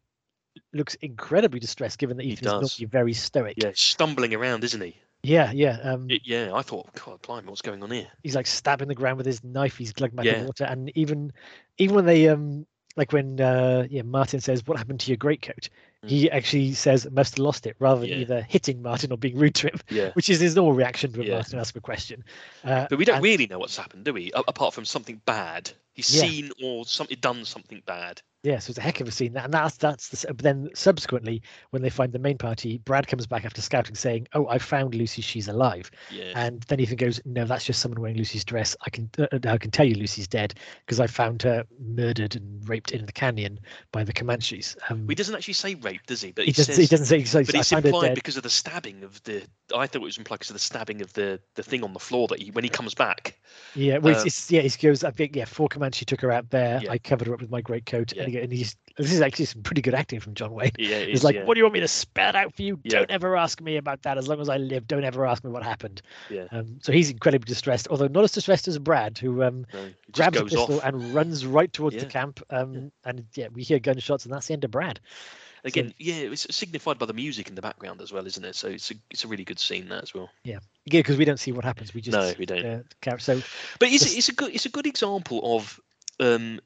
looks 0.72 0.96
incredibly 0.96 1.60
distressed, 1.60 2.00
given 2.00 2.16
that 2.16 2.24
He 2.24 2.32
Ethan 2.32 2.48
is 2.48 2.52
normally 2.54 2.86
very 2.86 3.14
stoic. 3.14 3.56
Yeah, 3.62 3.72
stumbling 3.76 4.34
around, 4.34 4.64
isn't 4.64 4.80
he? 4.80 4.96
yeah, 5.24 5.52
yeah. 5.52 5.78
Um, 5.84 6.08
Y- 6.10 6.22
yeah, 6.24 6.52
I 6.56 6.62
thought, 6.62 6.88
God, 6.94 7.22
blimey, 7.22 7.48
what's 7.50 7.62
going 7.62 7.84
on 7.84 7.92
here? 7.92 8.08
he's 8.24 8.36
like 8.36 8.48
stabbing 8.48 8.88
the 8.88 8.96
ground 8.96 9.18
with 9.18 9.26
his 9.26 9.44
knife. 9.44 9.76
He's 9.78 9.92
glugging 9.92 10.16
back 10.16 10.26
the 10.26 10.32
Yeah. 10.32 10.46
water, 10.46 10.64
and 10.64 10.92
even 10.98 11.34
even 11.78 11.94
when 11.94 12.06
they 12.06 12.30
um 12.30 12.66
like 12.98 13.12
when 13.14 13.40
uh 13.40 13.88
yeah 13.90 14.02
Martin 14.04 14.40
says, 14.42 14.66
"What 14.66 14.78
happened 14.78 15.00
to 15.02 15.10
your 15.12 15.18
greatcoat?" 15.18 15.70
Mm. 16.06 16.10
He 16.10 16.32
actually 16.32 16.74
says, 16.74 17.08
"Must 17.12 17.36
have 17.36 17.40
lost 17.40 17.66
it," 17.68 17.76
rather 17.80 18.02
than 18.02 18.10
Yeah. 18.10 18.16
either 18.18 18.42
hitting 18.42 18.82
Martin 18.82 19.12
or 19.12 19.18
being 19.18 19.38
rude 19.38 19.56
to 19.56 19.68
him. 19.68 19.80
Yeah. 19.90 20.12
which 20.16 20.30
is 20.30 20.40
his 20.40 20.56
normal 20.56 20.74
reaction 20.74 21.12
to 21.14 21.22
a 21.22 21.26
Yeah. 21.26 21.34
Martin 21.36 21.60
ask 21.60 21.76
a 21.76 21.82
question. 21.82 22.24
Uh, 22.64 22.88
But 22.90 22.98
we 23.00 23.06
don't 23.06 23.16
and- 23.16 23.24
really 23.24 23.48
know 23.48 23.60
what's 23.60 23.78
happened, 23.78 24.06
do 24.06 24.14
we? 24.14 24.32
A- 24.34 24.44
apart 24.48 24.74
from 24.74 24.86
something 24.86 25.22
bad. 25.26 25.72
He's 25.94 26.08
seen 26.08 26.52
or 26.64 26.86
something 26.86 27.18
done 27.20 27.44
something 27.46 27.82
bad. 27.86 28.22
Yeah, 28.44 28.58
so 28.58 28.72
it's 28.72 28.80
a 28.80 28.82
heck 28.82 29.00
of 29.02 29.08
a 29.08 29.12
scene, 29.12 29.38
and 29.38 29.54
that's 29.54 29.78
that's 29.78 30.10
the. 30.10 30.26
But 30.34 30.40
then 30.40 30.70
subsequently, 30.74 31.44
when 31.70 31.84
they 31.84 31.92
find 31.92 32.12
the 32.12 32.18
main 32.18 32.40
party, 32.40 32.80
Brad 32.80 33.06
comes 33.06 33.28
back 33.28 33.46
after 33.46 33.62
scouting, 33.62 33.94
saying, 33.94 34.28
"Oh, 34.34 34.48
I 34.48 34.58
found 34.58 34.96
Lucy. 34.96 35.22
She's 35.22 35.48
alive." 35.48 35.92
Yeah. 36.12 36.34
And 36.36 36.62
then 36.64 36.80
Ethan 36.80 36.96
goes, 36.98 37.22
"No, 37.24 37.46
that's 37.46 37.66
just 37.66 37.82
someone 37.82 38.02
wearing 38.02 38.18
Lucy's 38.18 38.44
dress. 38.44 38.76
I 38.84 38.90
can 38.90 39.12
uh, 39.20 39.28
I 39.46 39.60
can 39.60 39.70
tell 39.70 39.86
you 39.86 39.94
Lucy's 39.94 40.28
dead 40.28 40.56
because 40.84 41.00
I 41.00 41.06
found 41.06 41.44
her 41.44 41.66
murdered 41.80 42.36
and 42.36 42.68
raped 42.68 42.92
in 42.94 43.06
the 43.06 43.12
canyon 43.12 43.60
by 43.92 44.04
the 44.04 44.12
Comanches." 44.14 44.76
Um, 44.90 45.08
he 45.08 45.14
doesn't 45.14 45.36
actually 45.36 45.54
say 45.54 45.76
rape, 45.76 46.08
does 46.08 46.22
he? 46.22 46.32
But 46.32 46.46
he 46.46 46.48
he, 46.48 46.54
doesn't. 46.54 46.74
says, 46.74 46.78
he 46.84 46.88
doesn't 46.88 47.06
say. 47.06 47.20
He 47.20 47.26
says, 47.26 47.46
But 47.46 47.54
it's 47.54 47.72
implied 47.72 48.08
dead." 48.08 48.16
because 48.16 48.38
of 48.38 48.44
the 48.44 48.50
stabbing 48.50 49.04
of 49.04 49.22
the. 49.22 49.44
I 49.76 49.86
thought 49.86 50.02
it 50.02 50.06
was 50.06 50.18
implied 50.18 50.40
because 50.40 50.50
of 50.50 50.56
the 50.56 50.60
stabbing 50.60 51.04
of 51.04 51.14
the 51.14 51.40
the 51.54 51.64
thing 51.64 51.84
on 51.84 51.94
the 51.94 52.00
floor 52.00 52.28
that 52.30 52.40
he 52.42 52.50
when 52.50 52.64
he 52.64 52.72
comes 52.72 52.96
back. 52.96 53.38
Yeah, 53.76 54.00
well, 54.00 54.20
Um, 54.20 54.26
it's 54.26 54.50
yeah. 54.50 54.62
He 54.62 54.70
goes, 54.70 55.04
I 55.04 55.12
think, 55.12 55.36
yeah. 55.36 55.46
four 55.46 55.68
Comanche 55.68 56.06
took 56.06 56.22
her 56.22 56.32
out 56.32 56.50
there. 56.50 56.82
Yeah. 56.84 56.92
I 56.92 56.98
covered 56.98 57.28
her 57.28 57.36
up 57.36 57.42
with 57.42 57.52
my 57.52 57.62
greatcoat, 57.62 58.14
Yeah. 58.16 58.31
And, 58.36 58.38
he, 58.38 58.44
and 58.44 58.54
he's. 58.54 58.76
This 58.98 59.14
is 59.14 59.22
actually 59.22 59.46
some 59.46 59.64
pretty 59.64 59.82
good 59.82 59.94
acting 59.94 60.20
from 60.20 60.34
John 60.34 60.54
Wayne. 60.54 60.72
Yeah, 60.78 60.98
it 60.98 61.10
He's 61.10 61.20
is, 61.20 61.24
like, 61.24 61.36
yeah. 61.36 61.46
"What 61.46 61.54
do 61.54 61.60
you 61.60 61.64
want 61.64 61.74
me 61.74 61.80
to 61.80 61.88
spell 61.88 62.36
out 62.36 62.54
for 62.54 62.62
you? 62.62 62.80
Yeah. 62.84 63.00
Don't 63.00 63.12
ever 63.12 63.38
ask 63.38 63.62
me 63.62 63.78
about 63.78 64.04
that. 64.04 64.18
As 64.18 64.28
long 64.28 64.42
as 64.42 64.50
I 64.50 64.58
live, 64.58 64.86
don't 64.88 65.04
ever 65.06 65.26
ask 65.26 65.44
me 65.44 65.50
what 65.50 65.64
happened." 65.64 66.02
Yeah. 66.30 66.48
Um, 66.52 66.80
so 66.82 66.92
he's 66.92 67.10
incredibly 67.10 67.48
distressed, 67.48 67.88
although 67.90 68.08
not 68.08 68.24
as 68.24 68.34
distressed 68.34 68.68
as 68.68 68.78
Brad, 68.78 69.18
who 69.18 69.44
um, 69.44 69.66
No, 69.74 69.90
grabs 70.12 70.38
a 70.38 70.44
pistol 70.44 70.78
off. 70.78 70.84
and 70.84 71.14
runs 71.14 71.46
right 71.46 71.72
towards 71.72 71.96
the 71.98 72.06
camp. 72.06 72.42
Um, 72.50 72.92
And 73.06 73.26
yeah, 73.36 73.48
we 73.54 73.64
hear 73.64 73.80
gunshots, 73.80 74.26
and 74.26 74.34
that's 74.34 74.48
the 74.48 74.54
end 74.54 74.64
of 74.66 74.72
Brad. 74.72 75.00
Again, 75.64 75.94
yeah, 76.00 76.16
it's 76.16 76.54
signified 76.56 76.98
by 76.98 77.06
the 77.06 77.14
music 77.14 77.48
in 77.48 77.56
the 77.56 77.62
background 77.62 78.02
as 78.02 78.12
well, 78.12 78.26
isn't 78.26 78.44
it? 78.44 78.56
So 78.56 78.68
it's 78.68 78.90
a 78.92 78.96
it's 79.12 79.24
a 79.24 79.28
really 79.28 79.44
good 79.44 79.60
scene 79.60 79.90
that 79.90 80.02
as 80.04 80.14
well. 80.14 80.30
Yeah, 80.44 80.60
yeah, 80.86 81.00
because 81.00 81.18
we 81.18 81.26
don't 81.26 81.40
see 81.40 81.52
what 81.52 81.64
happens. 81.64 81.94
We 81.94 82.02
just 82.02 82.18
No, 82.18 82.34
we 82.40 82.48
don't. 82.48 82.66
Uh, 82.66 83.18
so 83.20 83.42
But 83.80 83.90
it's 83.90 84.16
it's 84.16 84.30
a 84.30 84.34
good 84.34 84.54
it's 84.54 84.66
a 84.66 84.70
good 84.70 84.88
example 84.88 85.56
of 85.56 85.80
um 86.20 86.60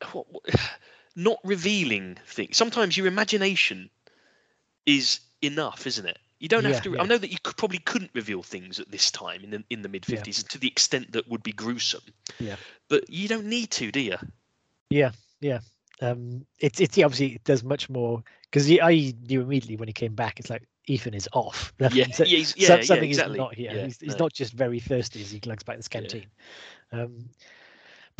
not 1.16 1.38
revealing 1.44 2.18
things. 2.26 2.56
Sometimes 2.56 2.96
your 2.96 3.06
imagination 3.06 3.90
is 4.86 5.20
enough, 5.42 5.86
isn't 5.86 6.06
it? 6.06 6.18
You 6.38 6.48
don't 6.48 6.64
Yeah, 6.64 6.70
have 6.72 6.82
to. 6.82 6.92
yeah. 6.94 7.02
I 7.02 7.06
know 7.06 7.18
that 7.18 7.30
you 7.30 7.38
could, 7.42 7.56
probably 7.56 7.78
couldn't 7.78 8.10
reveal 8.14 8.42
things 8.42 8.80
at 8.80 8.90
this 8.90 9.10
time 9.12 9.44
in 9.44 9.50
the 9.50 9.64
in 9.70 9.82
the 9.82 9.88
mid 9.88 10.04
fifties 10.04 10.42
to 10.42 10.58
the 10.58 10.66
extent 10.66 11.12
that 11.12 11.28
would 11.28 11.42
be 11.42 11.52
gruesome. 11.52 12.02
Yeah. 12.40 12.56
But 12.88 13.08
you 13.08 13.28
don't 13.28 13.46
need 13.46 13.70
to, 13.72 13.92
do 13.92 14.00
you? 14.00 14.16
Yeah, 14.90 15.12
yeah. 15.40 15.60
Um, 16.00 16.44
it's 16.58 16.80
it's 16.80 16.96
yeah, 16.96 17.04
obviously 17.04 17.36
it 17.36 17.44
does 17.44 17.62
much 17.62 17.88
more 17.88 18.24
because 18.50 18.68
I 18.70 19.14
knew 19.28 19.40
immediately 19.40 19.76
when 19.76 19.88
he 19.88 19.92
came 19.92 20.14
back. 20.14 20.40
It's 20.40 20.50
like 20.50 20.64
Ethan 20.88 21.14
is 21.14 21.28
off. 21.32 21.72
Yeah, 21.92 22.06
so- 22.12 22.24
yeah, 22.24 22.38
he's, 22.38 22.56
yeah, 22.56 22.76
yeah, 22.76 22.82
something 22.82 23.08
exactly. 23.08 23.34
is 23.34 23.38
not 23.38 23.54
here. 23.54 23.72
Yeah, 23.72 23.84
he's 23.84 24.00
he's 24.00 24.18
no. 24.18 24.24
not 24.24 24.32
just 24.32 24.52
very 24.52 24.80
thirsty 24.80 25.20
as 25.20 25.30
he 25.30 25.40
lugs 25.46 25.62
back 25.62 25.76
this 25.76 25.88
Yeah. 25.92 26.00
canteen. 26.00 26.26
Um, 26.90 27.28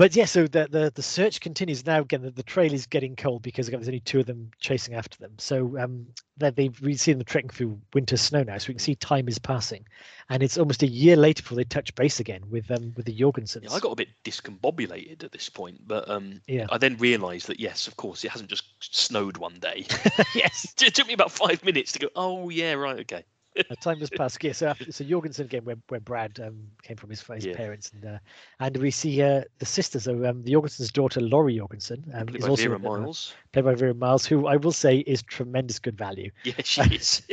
but 0.03 0.17
yeah, 0.17 0.25
so 0.25 0.49
the, 0.49 0.67
the 0.69 0.91
the 0.93 1.01
search 1.01 1.41
continues 1.41 1.87
now. 1.87 2.01
Again, 2.01 2.23
the, 2.23 2.33
the 2.33 2.43
trail 2.43 2.73
is 2.73 2.87
getting 2.89 3.15
cold 3.15 3.41
because 3.43 3.69
again, 3.69 3.79
there's 3.79 3.87
only 3.87 4.01
two 4.01 4.19
of 4.19 4.27
them 4.27 4.51
chasing 4.59 4.95
after 4.95 5.17
them. 5.19 5.31
So 5.39 5.79
um, 5.79 6.09
that 6.39 6.57
they've 6.57 6.77
we've 6.81 6.99
seen 6.99 7.19
them 7.19 7.25
trekking 7.25 7.51
through 7.51 7.81
winter 7.95 8.17
snow 8.17 8.43
now, 8.43 8.59
so 8.59 8.67
we 8.67 8.75
can 8.75 8.81
see 8.81 8.97
time 8.97 9.29
is 9.29 9.39
passing, 9.39 9.87
and 10.29 10.43
it's 10.43 10.59
almost 10.59 10.83
a 10.83 10.89
year 10.89 11.15
later 11.15 11.45
before 11.45 11.55
they 11.55 11.63
touch 11.63 11.95
base 11.95 12.19
again 12.19 12.43
with 12.51 12.69
um 12.73 12.93
with 12.97 13.07
the 13.07 13.17
Jorgensens. 13.17 13.63
Yeah, 13.63 13.75
I 13.75 13.79
got 13.79 13.93
a 13.93 13.95
bit 13.95 14.09
discombobulated 14.25 15.23
at 15.23 15.31
this 15.31 15.49
point, 15.49 15.87
but 15.87 16.09
um, 16.11 16.43
Yeah. 16.49 16.67
I 16.71 16.79
then 16.79 16.97
realised 16.97 17.47
that 17.47 17.61
yes, 17.61 17.87
of 17.87 17.97
course, 17.97 18.25
it 18.25 18.33
hasn't 18.33 18.51
just 18.51 18.65
snowed 18.81 19.37
one 19.37 19.61
day. 19.61 19.87
yes, 20.35 20.75
it 20.83 20.97
took 20.97 21.07
me 21.07 21.15
about 21.15 21.31
five 21.31 21.63
minutes 21.65 21.93
to 21.93 22.01
go. 22.01 22.09
Oh 22.17 22.49
yeah, 22.49 22.73
right, 22.73 22.99
okay. 23.03 23.23
Uh, 23.59 23.75
time 23.77 23.99
has 24.01 24.11
passed. 24.11 24.43
Yeah, 24.43 24.53
so 24.53 24.69
after, 24.69 24.91
so 24.93 25.05
Jorgensen 25.05 25.47
again, 25.47 25.65
where, 25.65 25.77
where 25.89 26.01
Brad 26.01 26.39
um, 26.41 26.69
came 26.83 26.97
from 26.97 27.11
his, 27.11 27.23
his 27.23 27.47
Yeah. 27.47 27.55
parents, 27.55 27.93
and 27.93 28.15
uh, 28.15 28.19
and 28.61 28.77
we 28.77 28.91
see 28.91 29.23
uh, 29.23 29.43
the 29.59 29.67
sisters. 29.67 30.05
So 30.05 30.25
um, 30.27 30.43
the 30.43 30.53
Jorgensen's 30.53 30.93
daughter, 30.93 31.21
Laurie 31.21 31.57
Jorgensen, 31.57 32.05
um, 32.15 32.27
Played 32.27 32.43
is 32.43 32.49
also 32.49 32.65
Vera 32.65 32.77
in, 32.77 32.87
uh, 32.87 32.91
Miles. 32.91 33.35
played 33.53 33.65
by 33.65 33.75
Vera 33.75 33.95
Miles, 33.95 34.27
who 34.27 34.47
I 34.47 34.57
will 34.57 34.73
say 34.73 34.99
is 34.99 35.23
tremendous 35.23 35.79
good 35.79 35.97
value. 35.97 36.31
Yeah, 36.45 36.55
she 36.65 36.83
is. 36.95 37.23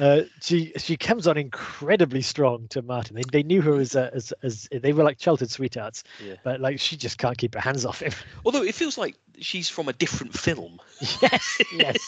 Uh, 0.00 0.22
she 0.42 0.72
she 0.76 0.96
comes 0.96 1.26
on 1.26 1.38
incredibly 1.38 2.20
strong 2.20 2.66
to 2.68 2.82
Martin. 2.82 3.16
They, 3.16 3.22
they 3.30 3.42
knew 3.42 3.62
her 3.62 3.78
as, 3.78 3.94
a, 3.94 4.12
as 4.12 4.32
as 4.42 4.68
they 4.72 4.92
were 4.92 5.04
like 5.04 5.18
childhood 5.18 5.50
sweethearts, 5.50 6.02
yeah. 6.22 6.34
but 6.42 6.60
like 6.60 6.80
she 6.80 6.96
just 6.96 7.16
can't 7.18 7.38
keep 7.38 7.54
her 7.54 7.60
hands 7.60 7.86
off 7.86 8.00
him. 8.00 8.12
Although 8.44 8.62
it 8.62 8.74
feels 8.74 8.98
like 8.98 9.16
she's 9.38 9.68
from 9.68 9.88
a 9.88 9.92
different 9.92 10.36
film. 10.36 10.80
yes, 11.22 11.58
yes, 11.72 11.98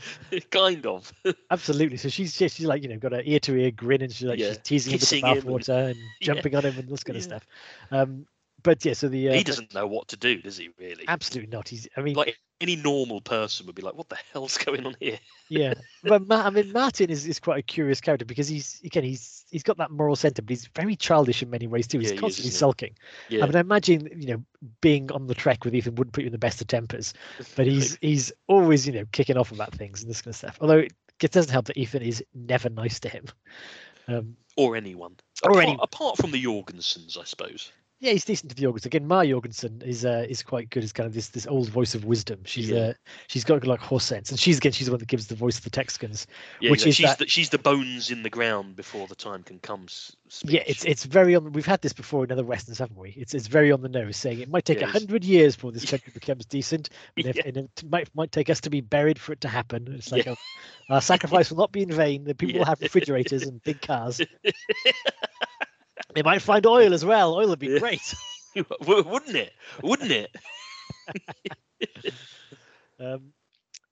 kind 0.50 0.86
of. 0.86 1.12
absolutely. 1.50 1.96
So 1.96 2.08
she's 2.08 2.34
she's 2.34 2.54
she's 2.54 2.66
like 2.66 2.82
you 2.82 2.88
know 2.88 2.96
got 2.98 3.12
an 3.12 3.22
ear 3.24 3.40
to 3.40 3.54
ear 3.56 3.70
grin, 3.70 4.02
and 4.02 4.12
she's 4.12 4.26
like 4.28 4.38
Yeah, 4.38 4.48
she's 4.64 4.86
teasing 4.86 4.92
him 4.92 4.94
with 4.94 5.00
the 5.00 5.06
kissing 5.06 5.24
and- 5.24 5.42
bathwater 5.42 5.90
and 5.90 5.96
Yeah. 6.20 6.34
jumping 6.34 6.54
on 6.54 6.64
him 6.64 6.78
and 6.78 6.88
this 6.88 7.04
kind 7.04 7.16
of 7.16 7.22
stuff. 7.22 7.46
Um, 7.90 8.26
but 8.68 8.84
yeah, 8.84 8.92
so 8.92 9.08
the 9.08 9.30
uh, 9.30 9.32
he 9.32 9.44
doesn't 9.44 9.72
know 9.72 9.86
what 9.86 10.08
to 10.08 10.18
do, 10.18 10.42
does 10.42 10.58
he? 10.58 10.68
Really? 10.78 11.06
Absolutely 11.08 11.50
not. 11.50 11.70
He's. 11.70 11.88
I 11.96 12.02
mean, 12.02 12.14
Like 12.14 12.36
any 12.60 12.76
normal 12.76 13.22
person 13.22 13.64
would 13.64 13.74
be 13.74 13.80
like, 13.80 13.94
"What 13.94 14.10
the 14.10 14.18
hell's 14.30 14.58
going 14.58 14.84
on 14.84 14.94
here?" 15.00 15.18
yeah. 15.48 15.72
But 16.02 16.26
Ma- 16.28 16.44
I 16.44 16.50
mean, 16.50 16.70
Martin 16.70 17.08
is, 17.08 17.26
is 17.26 17.40
quite 17.40 17.58
a 17.58 17.62
curious 17.62 18.02
character 18.02 18.26
because 18.26 18.46
he's 18.46 18.82
again 18.84 19.04
he's 19.04 19.46
he's 19.50 19.62
got 19.62 19.78
that 19.78 19.90
moral 19.90 20.16
center, 20.16 20.42
but 20.42 20.50
he's 20.50 20.66
very 20.74 20.96
childish 20.96 21.42
in 21.42 21.48
many 21.48 21.66
ways 21.66 21.86
too. 21.86 21.98
He's 21.98 22.08
Yeah, 22.08 22.12
he 22.12 22.16
is, 22.16 22.20
constantly 22.20 22.50
sulking. 22.50 22.94
Yeah. 23.30 23.42
I 23.42 23.46
mean, 23.46 23.56
I 23.56 23.60
imagine 23.60 24.06
you 24.14 24.34
know 24.34 24.44
being 24.82 25.10
on 25.12 25.28
the 25.28 25.34
trek 25.34 25.64
with 25.64 25.74
Ethan 25.74 25.94
wouldn't 25.94 26.12
put 26.12 26.24
you 26.24 26.28
in 26.28 26.32
the 26.32 26.36
best 26.36 26.60
of 26.60 26.66
tempers, 26.66 27.14
but 27.56 27.66
he's 27.66 27.96
he's 28.02 28.32
always 28.48 28.86
you 28.86 28.92
know 28.92 29.06
kicking 29.12 29.38
off 29.38 29.50
about 29.50 29.72
things 29.72 30.02
and 30.02 30.10
this 30.10 30.20
kind 30.20 30.32
of 30.32 30.36
stuff. 30.36 30.58
Although 30.60 30.80
it 30.80 30.92
it 31.22 31.30
doesn't 31.30 31.52
help 31.52 31.64
that 31.68 31.78
Ethan 31.78 32.02
is 32.02 32.22
never 32.34 32.68
nice 32.68 33.00
to 33.00 33.08
him. 33.08 33.24
Um, 34.08 34.36
or 34.58 34.76
anyone. 34.76 35.16
Or 35.42 35.52
apart, 35.52 35.62
anyone. 35.62 35.80
apart 35.82 36.16
from 36.18 36.32
the 36.32 36.44
Jorgensens, 36.44 37.16
I 37.16 37.24
suppose. 37.24 37.72
Yeah, 38.00 38.12
he's 38.12 38.24
decent 38.24 38.50
to 38.50 38.54
the 38.54 38.62
Jorgensen. 38.62 38.88
Again, 38.90 39.08
Ma 39.08 39.24
Jorgensen 39.24 39.82
is 39.84 40.04
uh, 40.04 40.24
is 40.28 40.44
quite 40.44 40.70
good 40.70 40.84
as 40.84 40.92
kind 40.92 41.08
of 41.08 41.14
this 41.14 41.30
this 41.30 41.48
old 41.48 41.68
voice 41.68 41.96
of 41.96 42.04
wisdom. 42.04 42.40
She's 42.44 42.70
Yeah. 42.70 42.78
uh, 42.80 42.92
she's 43.26 43.42
got 43.42 43.66
like 43.66 43.80
horse 43.80 44.04
sense, 44.04 44.30
and 44.30 44.38
she's 44.38 44.58
again 44.58 44.70
she's 44.70 44.86
the 44.86 44.92
one 44.92 45.00
that 45.00 45.08
gives 45.08 45.26
the 45.26 45.34
voice 45.34 45.58
of 45.58 45.64
the 45.64 45.70
Texicans. 45.70 46.26
Yeah, 46.60 46.70
Which 46.70 46.86
exactly. 46.86 46.90
is 46.90 46.96
she's 46.96 47.06
that- 47.08 47.18
the, 47.18 47.26
she's 47.26 47.48
the 47.50 47.58
bones 47.58 48.12
in 48.12 48.22
the 48.22 48.30
ground 48.30 48.76
before 48.76 49.08
the 49.08 49.16
time 49.16 49.42
can 49.42 49.58
come. 49.58 49.86
s- 49.88 50.14
Yeah, 50.44 50.62
it's 50.64 50.84
it's 50.84 51.06
very 51.06 51.34
on. 51.34 51.52
We've 51.52 51.66
had 51.66 51.82
this 51.82 51.92
before 51.92 52.22
in 52.22 52.30
other 52.30 52.44
westerns, 52.44 52.78
haven't 52.78 52.98
we? 52.98 53.14
It's 53.16 53.34
it's 53.34 53.48
very 53.48 53.72
on 53.72 53.82
the 53.82 53.88
nose, 53.88 54.16
saying 54.16 54.38
it 54.38 54.48
might 54.48 54.64
take 54.64 54.78
a 54.78 54.82
Yeah, 54.82 54.86
hundred 54.92 55.24
years 55.24 55.56
before 55.56 55.72
this 55.72 55.84
country 55.90 56.12
becomes 56.14 56.44
decent, 56.46 56.90
and, 57.16 57.26
if, 57.26 57.36
and 57.44 57.56
it 57.56 57.82
might 57.90 58.08
might 58.14 58.30
take 58.30 58.48
us 58.48 58.60
to 58.60 58.70
be 58.70 58.80
buried 58.80 59.18
for 59.18 59.32
it 59.32 59.40
to 59.40 59.48
happen. 59.48 59.92
It's 59.92 60.12
like 60.12 60.28
a, 60.28 60.36
our 60.88 61.00
sacrifice 61.00 61.50
will 61.50 61.58
not 61.58 61.72
be 61.72 61.82
in 61.82 61.90
vain. 61.90 62.22
The 62.22 62.34
people 62.36 62.58
will 62.60 62.66
have 62.66 62.80
refrigerators 62.80 63.42
and 63.42 63.60
big 63.64 63.80
cars. 63.82 64.20
they 66.14 66.22
might 66.22 66.42
find 66.42 66.64
oil 66.66 66.94
as 66.94 67.04
well. 67.04 67.34
Oil 67.34 67.48
would 67.48 67.58
be 67.58 67.68
Yeah. 67.68 67.78
great. 67.78 68.14
Wouldn't 68.86 69.36
it? 69.36 69.52
Wouldn't 69.82 70.10
it? 70.12 70.34
Um, 73.00 73.32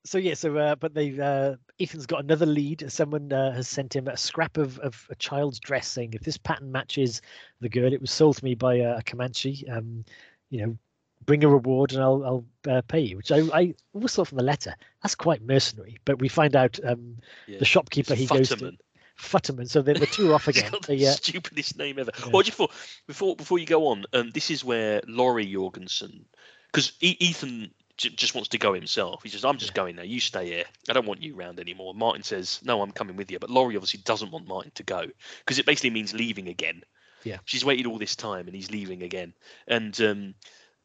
so 0.03 0.17
yeah, 0.17 0.33
so 0.33 0.57
uh, 0.57 0.75
but 0.75 0.93
they 0.93 1.17
uh, 1.19 1.55
Ethan's 1.79 2.05
got 2.05 2.23
another 2.23 2.45
lead. 2.45 2.91
Someone 2.91 3.31
uh, 3.31 3.53
has 3.53 3.67
sent 3.67 3.95
him 3.95 4.07
a 4.07 4.17
scrap 4.17 4.57
of, 4.57 4.79
of 4.79 5.05
a 5.09 5.15
child's 5.15 5.59
dress, 5.59 5.87
saying 5.87 6.13
if 6.13 6.21
this 6.21 6.37
pattern 6.37 6.71
matches 6.71 7.21
the 7.61 7.69
girl, 7.69 7.91
it 7.93 8.01
was 8.01 8.11
sold 8.11 8.37
to 8.37 8.43
me 8.45 8.55
by 8.55 8.75
a, 8.75 9.01
Comanche. 9.03 9.65
Um, 9.69 10.03
you 10.49 10.65
know, 10.65 10.77
bring 11.25 11.43
a 11.43 11.49
reward 11.49 11.93
and 11.93 12.01
I'll 12.01 12.23
I'll 12.67 12.73
uh, 12.73 12.81
pay 12.87 12.99
you. 12.99 13.17
Which 13.17 13.31
I 13.31 13.39
I 13.53 13.73
always 13.93 14.13
thought 14.13 14.27
from 14.29 14.37
the 14.37 14.43
letter 14.43 14.75
that's 15.03 15.15
quite 15.15 15.41
mercenary. 15.41 15.97
But 16.05 16.19
we 16.19 16.27
find 16.29 16.55
out 16.55 16.79
um, 16.85 17.17
Yeah. 17.47 17.59
the 17.59 17.65
shopkeeper 17.65 18.15
he 18.15 18.25
goes 18.27 18.49
to 18.49 18.77
Futterman. 19.17 19.69
So 19.69 19.81
the, 19.81 19.93
the 19.93 20.05
two 20.05 20.33
off 20.33 20.47
again. 20.47 20.71
They, 20.87 21.05
uh, 21.05 21.11
stupidest 21.11 21.77
name 21.77 21.99
ever. 21.99 22.11
Yeah. 22.19 22.25
What 22.31 22.45
do 22.45 22.49
you 22.49 22.53
thought 22.53 22.71
before 23.07 23.35
before 23.35 23.59
you 23.59 23.65
go 23.65 23.87
on? 23.87 24.05
Um, 24.13 24.29
this 24.31 24.49
is 24.51 24.63
where 24.63 25.01
Laurie 25.07 25.51
Jorgensen, 25.51 26.25
because 26.71 26.93
e- 27.01 27.17
Ethan 27.19 27.71
j- 27.97 28.09
just 28.09 28.35
wants 28.35 28.49
to 28.49 28.57
go 28.57 28.73
himself. 28.73 29.23
He 29.23 29.29
says, 29.29 29.43
"I'm 29.43 29.57
just 29.57 29.71
Yeah. 29.71 29.75
going 29.77 29.95
now. 29.95 30.03
You 30.03 30.19
stay 30.19 30.45
here. 30.47 30.65
I 30.89 30.93
don't 30.93 31.07
want 31.07 31.23
you 31.23 31.35
around 31.37 31.59
anymore." 31.59 31.93
Martin 31.95 32.23
says, 32.23 32.59
"No, 32.63 32.81
I'm 32.81 32.91
coming 32.91 33.15
with 33.15 33.31
you." 33.31 33.39
But 33.39 33.49
Laurie 33.49 33.75
obviously 33.75 34.01
doesn't 34.03 34.31
want 34.31 34.47
Martin 34.47 34.71
to 34.75 34.83
go 34.83 35.05
because 35.39 35.57
it 35.59 35.65
basically 35.65 35.89
means 35.91 36.13
leaving 36.13 36.47
again. 36.47 36.83
Yeah. 37.23 37.37
she's 37.45 37.65
waited 37.65 37.87
all 37.87 37.97
this 37.97 38.15
time 38.15 38.45
and 38.47 38.55
he's 38.55 38.71
leaving 38.71 39.01
again, 39.01 39.33
and 39.67 39.99
um, 40.01 40.35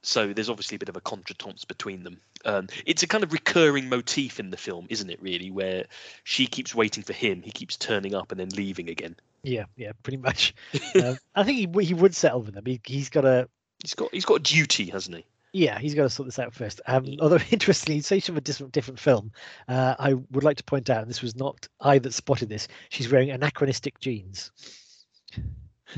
so 0.02 0.32
there's 0.32 0.48
obviously 0.48 0.74
a 0.76 0.78
bit 0.78 0.88
of 0.88 0.96
a 0.96 1.00
contretemps 1.00 1.68
between 1.68 2.02
them. 2.02 2.20
Um, 2.44 2.68
it's 2.86 3.02
a 3.02 3.06
kind 3.06 3.24
of 3.24 3.32
recurring 3.32 3.88
motif 3.88 4.40
in 4.40 4.50
the 4.50 4.56
film, 4.56 4.86
isn't 4.90 5.10
it? 5.10 5.20
Really, 5.22 5.50
where 5.50 5.86
she 6.24 6.46
keeps 6.46 6.74
waiting 6.74 7.02
for 7.02 7.12
him, 7.12 7.42
he 7.42 7.50
keeps 7.50 7.76
turning 7.76 8.14
up 8.14 8.30
and 8.30 8.40
then 8.40 8.48
leaving 8.50 8.88
again. 8.88 9.16
yeah, 9.42 9.64
yeah, 9.76 9.92
pretty 10.02 10.18
much. 10.18 10.54
um, 11.02 11.18
I 11.34 11.44
think 11.44 11.58
he 11.58 11.84
he 11.84 11.94
would 11.94 12.14
settle 12.14 12.42
with 12.42 12.54
them. 12.54 12.64
He, 12.66 12.80
he's 12.84 13.10
got 13.10 13.24
a 13.24 13.48
He's 13.82 13.94
got 13.94 14.12
he's 14.14 14.24
got 14.24 14.36
a 14.36 14.42
duty, 14.42 14.90
hasn't 14.90 15.16
he? 15.16 15.24
Yeah, 15.52 15.78
he's 15.78 15.94
got 15.94 16.04
to 16.04 16.10
sort 16.10 16.26
this 16.28 16.38
out 16.38 16.54
first. 16.54 16.80
Um, 16.86 17.04
Yeah. 17.04 17.16
although 17.20 17.38
interestingly, 17.50 18.00
say 18.00 18.20
from 18.20 18.36
a 18.36 18.40
different 18.40 18.72
different 18.72 19.00
film, 19.00 19.32
uh, 19.68 19.94
I 19.98 20.14
would 20.14 20.44
like 20.44 20.56
to 20.58 20.64
point 20.64 20.88
out, 20.88 21.02
and 21.02 21.10
this 21.10 21.22
was 21.22 21.36
not 21.36 21.68
I 21.80 21.98
that 21.98 22.14
spotted 22.14 22.48
this. 22.48 22.68
She's 22.90 23.10
wearing 23.10 23.30
anachronistic 23.30 23.98
jeans. 24.00 24.50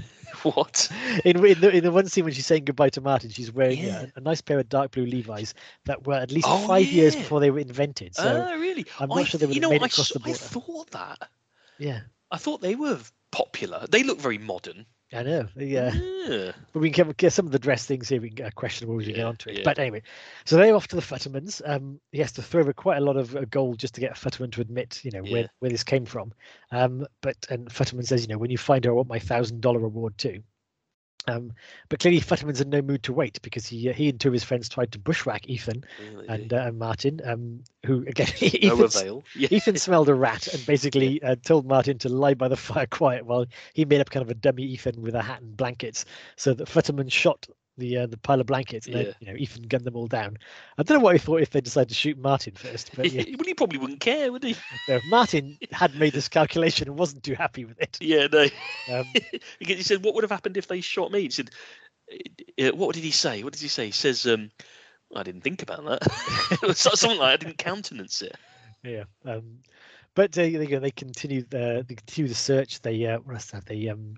What? 0.43 0.91
In, 1.25 1.43
in, 1.45 1.61
the, 1.61 1.71
in 1.71 1.85
the 1.85 1.91
one 1.93 2.07
scene 2.07 2.25
when 2.25 2.35
she's 2.35 2.45
saying 2.45 2.65
goodbye 2.67 2.91
to 2.91 3.01
Martin, 3.01 3.31
she's 3.31 3.51
wearing 3.53 3.79
uh, 3.79 3.85
Yeah. 3.85 4.07
a, 4.17 4.19
a 4.19 4.21
nice 4.21 4.41
pair 4.43 4.59
of 4.59 4.69
dark 4.69 4.91
blue 4.91 5.07
Levi's 5.07 5.55
that 5.87 6.07
were 6.07 6.15
at 6.15 6.31
least 6.31 6.49
Oh, 6.49 6.67
five 6.67 6.93
years 6.93 7.17
before 7.17 7.41
they 7.41 7.51
were 7.51 7.61
invented. 7.61 8.15
So 8.15 8.45
Ah, 8.47 8.53
really? 8.55 8.85
I'm 9.01 9.09
not 9.09 9.21
I 9.21 9.25
sure 9.25 9.39
they 9.39 9.47
th- 9.47 9.49
would 9.49 9.55
you 9.57 9.61
know, 9.63 9.71
made 9.71 9.77
it 9.77 9.83
I, 9.83 9.87
across 9.87 10.11
the 10.13 10.19
s- 10.19 10.27
I 10.27 10.29
border. 10.29 10.45
thought 10.45 10.91
that. 10.91 11.29
yeah, 11.79 12.01
I 12.31 12.37
thought 12.37 12.61
they 12.61 12.75
were 12.75 12.99
popular. 13.31 13.87
They 13.89 14.03
look 14.03 14.19
very 14.21 14.39
modern. 14.39 14.87
I 15.14 15.22
know. 15.22 15.46
Yeah. 15.57 15.92
Yeah. 15.94 16.53
But 16.72 16.81
we 16.81 16.90
can 16.90 17.12
get 17.16 17.33
some 17.33 17.46
of 17.46 17.53
the 17.53 17.59
dress 17.59 17.85
things 17.87 18.09
here. 18.09 18.20
We 18.20 18.29
can 18.31 18.37
get 18.37 18.55
questionable 18.55 18.98
as 19.00 19.07
we 19.07 19.12
get 19.12 19.27
onto 19.27 19.50
it. 19.50 19.59
yeah. 19.59 19.62
But 19.64 19.79
anyway, 19.79 20.03
so 20.44 20.57
they're 20.57 20.74
off 20.74 20.88
to 20.88 20.96
the 20.96 21.03
Futtermans. 21.03 21.61
Um, 21.64 22.00
he 22.12 22.18
has 22.18 22.33
to 22.33 22.42
throw 22.42 22.62
over 22.62 22.72
quite 22.72 22.96
a 22.96 23.05
lot 23.05 23.16
of 23.16 23.37
uh, 23.37 23.44
gold 23.50 23.79
just 23.79 23.94
to 23.94 24.00
get 24.00 24.14
Futterman 24.14 24.50
to 24.53 24.61
admit, 24.62 25.00
you 25.05 25.11
know, 25.11 25.22
Yeah. 25.22 25.33
where, 25.33 25.48
where 25.59 25.70
this 25.70 25.85
came 25.85 26.07
from. 26.07 26.33
Um, 26.70 27.07
but 27.20 27.37
and 27.50 27.68
Futterman 27.68 28.07
says, 28.07 28.22
you 28.22 28.29
know, 28.29 28.38
when 28.38 28.50
you 28.50 28.59
find 28.59 28.85
her, 28.85 28.90
I 28.90 28.94
want 28.94 29.09
my 29.09 29.18
thousand 29.18 29.61
dollar 29.61 29.79
reward 29.81 30.16
too. 30.18 30.42
Um, 31.27 31.53
but 31.89 32.01
clearly 32.01 32.21
Futterman's 32.21 32.61
in 32.61 32.71
no 32.71 32.83
mood 32.83 33.03
to 33.05 33.13
wait 33.13 33.41
because 33.43 33.67
he 33.67 33.89
uh, 33.89 33.93
he 33.93 34.09
and 34.09 34.21
two 34.21 34.29
of 34.29 34.35
his 34.35 34.45
friends 34.45 34.69
tried 34.69 34.93
to 34.93 34.99
bushwhack 34.99 35.49
Ethan 35.49 35.85
Really. 36.13 36.29
and, 36.29 36.53
uh, 36.53 36.57
and 36.57 36.79
Martin, 36.79 37.21
um, 37.25 37.65
who 37.87 38.05
again 38.07 38.29
no 38.41 38.47
Ethan, 38.47 38.81
avail. 38.81 39.25
Yeah. 39.35 39.49
Ethan 39.51 39.77
smelled 39.77 40.09
a 40.09 40.15
rat 40.15 40.47
and 40.49 40.65
basically 40.67 41.23
uh, 41.23 41.37
told 41.43 41.67
Martin 41.67 41.99
to 41.99 42.09
lie 42.09 42.35
by 42.35 42.49
the 42.49 42.57
fire 42.69 42.87
quiet 42.87 43.25
while 43.25 43.47
he 43.73 43.85
made 43.85 44.01
up 44.01 44.11
kind 44.11 44.23
of 44.23 44.31
a 44.31 44.35
dummy 44.35 44.65
Ethan 44.65 45.01
with 45.01 45.15
a 45.15 45.23
hat 45.23 45.41
and 45.41 45.57
blankets. 45.57 46.05
So 46.37 46.53
that 46.55 46.69
Futterman 46.69 47.11
shot 47.11 47.47
the 47.77 47.99
uh, 47.99 48.07
the 48.07 48.17
pile 48.19 48.41
of 48.41 48.47
blankets 48.47 48.87
and 48.87 48.95
Yeah. 48.95 49.03
then 49.05 49.15
you 49.21 49.27
know 49.27 49.35
Ethan 49.37 49.65
gunned 49.65 49.85
them 49.85 49.97
all 49.97 50.07
down. 50.07 50.37
I 50.79 50.83
don't 50.83 50.99
know 50.99 51.05
what 51.05 51.15
he 51.15 51.19
thought 51.19 51.41
if 51.43 51.51
they 51.51 51.61
decided 51.61 51.89
to 51.89 51.95
shoot 51.95 52.19
Martin 52.19 52.55
first, 52.55 52.95
but 52.95 53.09
yeah, 53.11 53.23
well, 53.37 53.47
he 53.47 53.55
probably 53.55 53.79
wouldn't 53.79 54.01
care, 54.01 54.31
would 54.33 54.45
he? 54.45 54.57
no, 54.89 55.01
Martin 55.05 55.59
had 55.73 55.95
made 55.95 56.13
this 56.13 56.29
calculation 56.29 56.89
and 56.89 56.99
wasn't 56.99 57.23
too 57.23 57.35
happy 57.35 57.65
with 57.65 57.81
it. 57.81 58.01
Yeah, 58.01 58.27
no. 58.31 58.47
Um, 58.89 59.07
he 59.59 59.83
said, 59.83 60.05
"What 60.05 60.15
would 60.15 60.25
have 60.25 60.31
happened 60.31 60.57
if 60.57 60.67
they 60.67 60.81
shot 60.81 61.11
me?" 61.13 61.23
He 61.23 61.31
said, 61.31 61.51
"Uh, 62.61 62.71
"What 62.75 62.95
did 62.95 63.05
he 63.05 63.11
say? 63.11 63.43
What 63.43 63.53
did 63.53 63.63
he 63.63 63.69
say?" 63.69 63.87
He 63.87 63.93
says, 63.93 64.27
um, 64.27 64.51
"I 65.15 65.23
didn't 65.23 65.43
think 65.43 65.63
about 65.63 65.85
that. 65.87 66.03
It 66.63 66.67
was 66.67 66.79
Something 66.79 67.19
like 67.19 67.35
I 67.35 67.37
didn't 67.37 67.59
countenance 67.59 68.23
it." 68.23 68.37
yeah. 68.83 69.05
Um, 69.25 69.61
but 70.14 70.37
uh, 70.38 70.42
they. 70.42 70.66
They 70.66 70.90
continue 70.90 71.42
the 71.42 71.85
they 71.87 71.94
continue 71.94 72.29
the 72.29 72.35
search. 72.35 72.81
They 72.83 73.07
uh, 73.07 73.18
what 73.20 73.35
else 73.35 73.50
have 73.53 73.64
they 73.64 73.88
um 73.88 74.16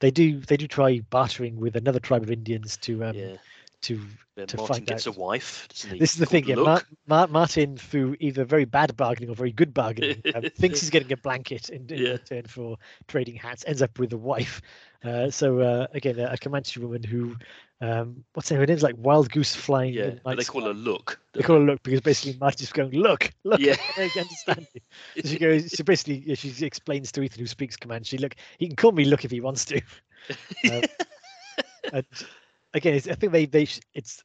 they 0.00 0.10
do 0.10 0.40
they 0.40 0.56
do 0.56 0.66
try 0.66 1.00
bartering 1.10 1.56
with 1.56 1.76
another 1.76 2.00
tribe 2.00 2.22
of 2.22 2.30
Indians 2.30 2.76
to 2.78 3.04
um 3.04 3.16
yeah. 3.16 3.36
to 3.82 4.00
Then 4.36 4.46
to 4.48 4.56
Martin 4.56 4.74
find 4.74 4.86
gets 4.86 5.06
out- 5.06 5.16
a 5.16 5.18
wife. 5.20 5.68
This 5.68 6.12
is 6.14 6.18
the 6.18 6.26
thing, 6.26 6.44
yeah. 6.46 6.56
Mar- 6.56 6.82
Mar- 7.06 7.28
Martin, 7.28 7.76
through 7.76 8.16
either 8.20 8.44
very 8.44 8.64
bad 8.64 8.96
bargaining 8.96 9.30
or 9.30 9.34
very 9.34 9.52
good 9.52 9.72
bargaining, 9.74 10.22
um, 10.34 10.42
thinks 10.56 10.80
he's 10.80 10.90
getting 10.90 11.12
a 11.12 11.16
blanket 11.16 11.68
in, 11.68 11.86
in 11.90 11.98
Yeah. 12.02 12.10
return 12.12 12.44
for 12.44 12.76
trading 13.06 13.36
hats, 13.36 13.64
ends 13.66 13.82
up 13.82 13.98
with 13.98 14.12
a 14.12 14.16
wife. 14.16 14.60
Uh, 15.04 15.30
so 15.30 15.60
uh, 15.60 15.86
again, 15.92 16.18
a 16.18 16.36
Comanche 16.38 16.80
woman 16.80 17.02
who, 17.02 17.36
um, 17.80 18.24
what's 18.32 18.48
her 18.48 18.54
name? 18.54 18.60
Her 18.60 18.66
name's 18.66 18.82
like 18.82 18.96
Wild 18.96 19.30
Goose 19.30 19.54
Flying. 19.54 19.92
Yeah, 19.92 20.14
but 20.24 20.38
they 20.38 20.44
call 20.44 20.62
her 20.62 20.72
Sky. 20.72 20.80
Look. 20.80 21.20
They 21.34 21.42
call 21.42 21.56
her 21.56 21.62
look 21.62 21.82
because 21.82 22.00
basically 22.00 22.38
Martin's 22.40 22.72
going 22.72 22.92
look, 22.92 23.30
look. 23.44 23.60
Yeah. 23.60 23.76
Understand 23.98 24.66
you. 24.72 24.80
So 25.22 25.28
she 25.28 25.38
goes. 25.38 25.70
She 25.70 25.82
basically 25.82 26.22
yeah, 26.26 26.34
she 26.34 26.64
explains 26.64 27.12
to 27.12 27.22
Ethan, 27.22 27.40
who 27.40 27.46
speaks 27.46 27.76
Comanche, 27.76 28.16
she 28.16 28.18
look, 28.18 28.34
he 28.58 28.66
can 28.66 28.76
call 28.76 28.92
me 28.92 29.04
look 29.04 29.24
if 29.24 29.30
he 29.30 29.40
wants 29.40 29.64
to. 29.66 29.80
Um, 30.68 30.82
and 31.92 32.04
again, 32.74 32.94
I 32.94 33.14
think 33.14 33.30
they 33.32 33.46
they 33.46 33.68
it's 33.94 34.24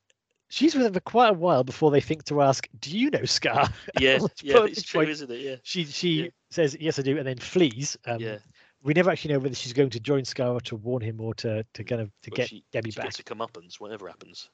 she's 0.50 0.74
with 0.74 0.86
him 0.86 0.94
for 0.94 1.00
quite 1.00 1.30
a 1.30 1.34
while 1.34 1.64
before 1.64 1.92
they 1.92 2.02
think 2.02 2.24
to 2.26 2.42
ask, 2.42 2.68
"Do 2.80 2.98
you 2.98 3.12
know 3.12 3.26
Scar?" 3.26 3.70
yeah, 4.00 4.20
yeah, 4.42 4.64
it's 4.64 4.82
true, 4.82 5.02
isn't 5.02 5.30
it? 5.30 5.40
Yeah, 5.42 5.56
She 5.64 5.86
she 5.86 6.10
Yeah. 6.24 6.28
says 6.50 6.76
yes, 6.80 6.98
I 6.98 7.04
do, 7.04 7.18
and 7.18 7.28
then 7.28 7.38
flees. 7.38 7.98
Um, 8.06 8.20
yeah. 8.20 8.38
We 8.84 8.94
never 8.94 9.12
actually 9.12 9.34
know 9.34 9.39
whether 9.39 9.54
she's 9.54 9.74
going 9.74 9.91
to 9.91 10.00
join 10.00 10.26
Scar 10.26 10.54
or 10.54 10.62
to 10.62 10.76
warn 10.76 11.02
him 11.04 11.22
or 11.22 11.34
to 11.36 11.63
to 11.74 11.84
kind 11.84 12.02
of 12.02 12.10
to 12.24 12.32
Well, 12.32 12.38
get 12.38 12.50
she, 12.50 12.63
Debbie 12.72 12.91
she 12.91 12.96
back. 12.96 13.06
gets 13.06 13.20
up 13.20 13.26
comeuppance, 13.26 13.80
whatever 13.80 14.08
happens. 14.08 14.50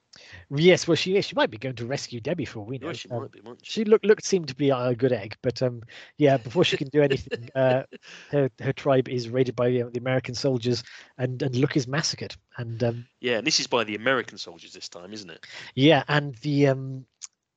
Yes, 0.50 0.86
well, 0.86 0.96
she 0.96 1.20
she 1.22 1.34
might 1.34 1.50
be 1.50 1.56
going 1.58 1.76
to 1.76 1.86
rescue 1.86 2.20
Debbie 2.20 2.44
for 2.44 2.58
all 2.60 2.66
we 2.66 2.78
know. 2.78 2.88
Yeah, 2.88 2.92
she 2.92 3.08
Um, 3.10 3.20
might 3.20 3.32
be, 3.32 3.40
mightn't 3.40 3.64
she? 3.64 3.72
she 3.72 3.84
looked 3.84 4.04
looked 4.04 4.24
seemed 4.24 4.48
to 4.48 4.54
be 4.54 4.70
a 4.70 4.94
good 4.94 5.12
egg, 5.12 5.36
but 5.42 5.62
um, 5.62 5.82
yeah, 6.18 6.36
before 6.36 6.64
she 6.64 6.76
can 6.76 6.88
do 6.88 7.02
anything, 7.02 7.48
uh, 7.54 7.84
her 8.30 8.50
her 8.60 8.72
tribe 8.72 9.08
is 9.08 9.28
raided 9.30 9.56
by 9.56 9.70
the, 9.70 9.84
the 9.84 9.98
American 10.00 10.34
soldiers, 10.34 10.82
and 11.16 11.42
and 11.42 11.56
Look 11.56 11.76
is 11.76 11.88
massacred, 11.88 12.34
and 12.58 12.82
um, 12.84 13.06
Yeah, 13.20 13.38
and 13.38 13.46
this 13.46 13.60
is 13.60 13.66
by 13.66 13.84
the 13.84 13.94
American 13.94 14.36
soldiers 14.38 14.72
this 14.72 14.88
time, 14.88 15.12
isn't 15.12 15.30
it? 15.30 15.46
yeah, 15.74 16.04
and 16.08 16.34
the 16.36 16.68
um, 16.68 17.06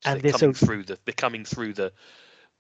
So 0.04 0.12
And 0.12 0.22
they're 0.22 0.32
they're 0.32 0.40
coming 0.40 0.54
so- 0.56 0.66
through 0.66 0.84
the 0.84 0.98
they're 1.06 1.14
coming 1.14 1.44
through 1.46 1.74
the 1.74 1.92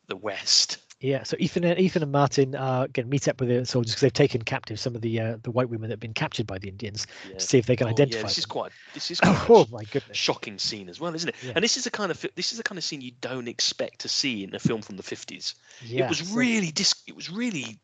the 0.07 0.17
west. 0.17 0.79
Yeah, 1.01 1.23
so 1.23 1.35
Ethan 1.39 1.63
and 1.63 1.79
Ethan 1.79 2.03
and 2.03 2.11
Martin 2.11 2.55
are 2.55 2.87
going 2.87 3.05
to 3.05 3.09
meet 3.09 3.27
up 3.27 3.39
with 3.39 3.49
the 3.49 3.65
soldiers 3.65 3.91
because 3.91 4.01
they've 4.01 4.13
taken 4.13 4.41
captive 4.43 4.79
some 4.79 4.95
of 4.95 5.01
the 5.01 5.19
uh, 5.19 5.37
the 5.41 5.51
white 5.51 5.67
women 5.69 5.89
that 5.89 5.93
have 5.93 5.99
been 5.99 6.13
captured 6.13 6.45
by 6.47 6.59
the 6.59 6.69
Indians 6.69 7.07
Yeah. 7.29 7.37
to 7.37 7.45
see 7.45 7.57
if 7.57 7.65
they 7.65 7.75
can 7.75 7.87
Oh, 7.87 7.89
identify 7.91 8.19
yeah, 8.19 8.23
this 8.27 8.37
is 8.37 8.45
quite 8.45 8.71
this 8.93 9.11
is 9.11 9.19
quite 9.21 9.45
Oh 9.49 9.65
my 9.71 9.83
goodness! 9.85 10.15
shocking 10.15 10.59
scene 10.59 10.87
as 10.89 10.99
well, 10.99 11.13
isn't 11.15 11.29
it? 11.29 11.35
Yeah. 11.43 11.53
And 11.55 11.63
this 11.63 11.75
is 11.75 11.83
the 11.83 11.91
kind 11.91 12.11
of 12.11 12.25
this 12.35 12.51
is 12.51 12.57
the 12.57 12.63
kind 12.63 12.77
of 12.77 12.83
scene 12.83 13.01
you 13.01 13.11
don't 13.19 13.47
expect 13.47 13.99
to 14.01 14.07
see 14.07 14.43
in 14.43 14.53
a 14.55 14.59
film 14.59 14.81
from 14.81 14.95
the 14.97 15.03
fifties. 15.03 15.55
Yeah, 15.83 16.05
it 16.05 16.09
was 16.09 16.31
really 16.31 16.71
dis- 16.71 17.03
it 17.07 17.15
was 17.15 17.29
really 17.29 17.79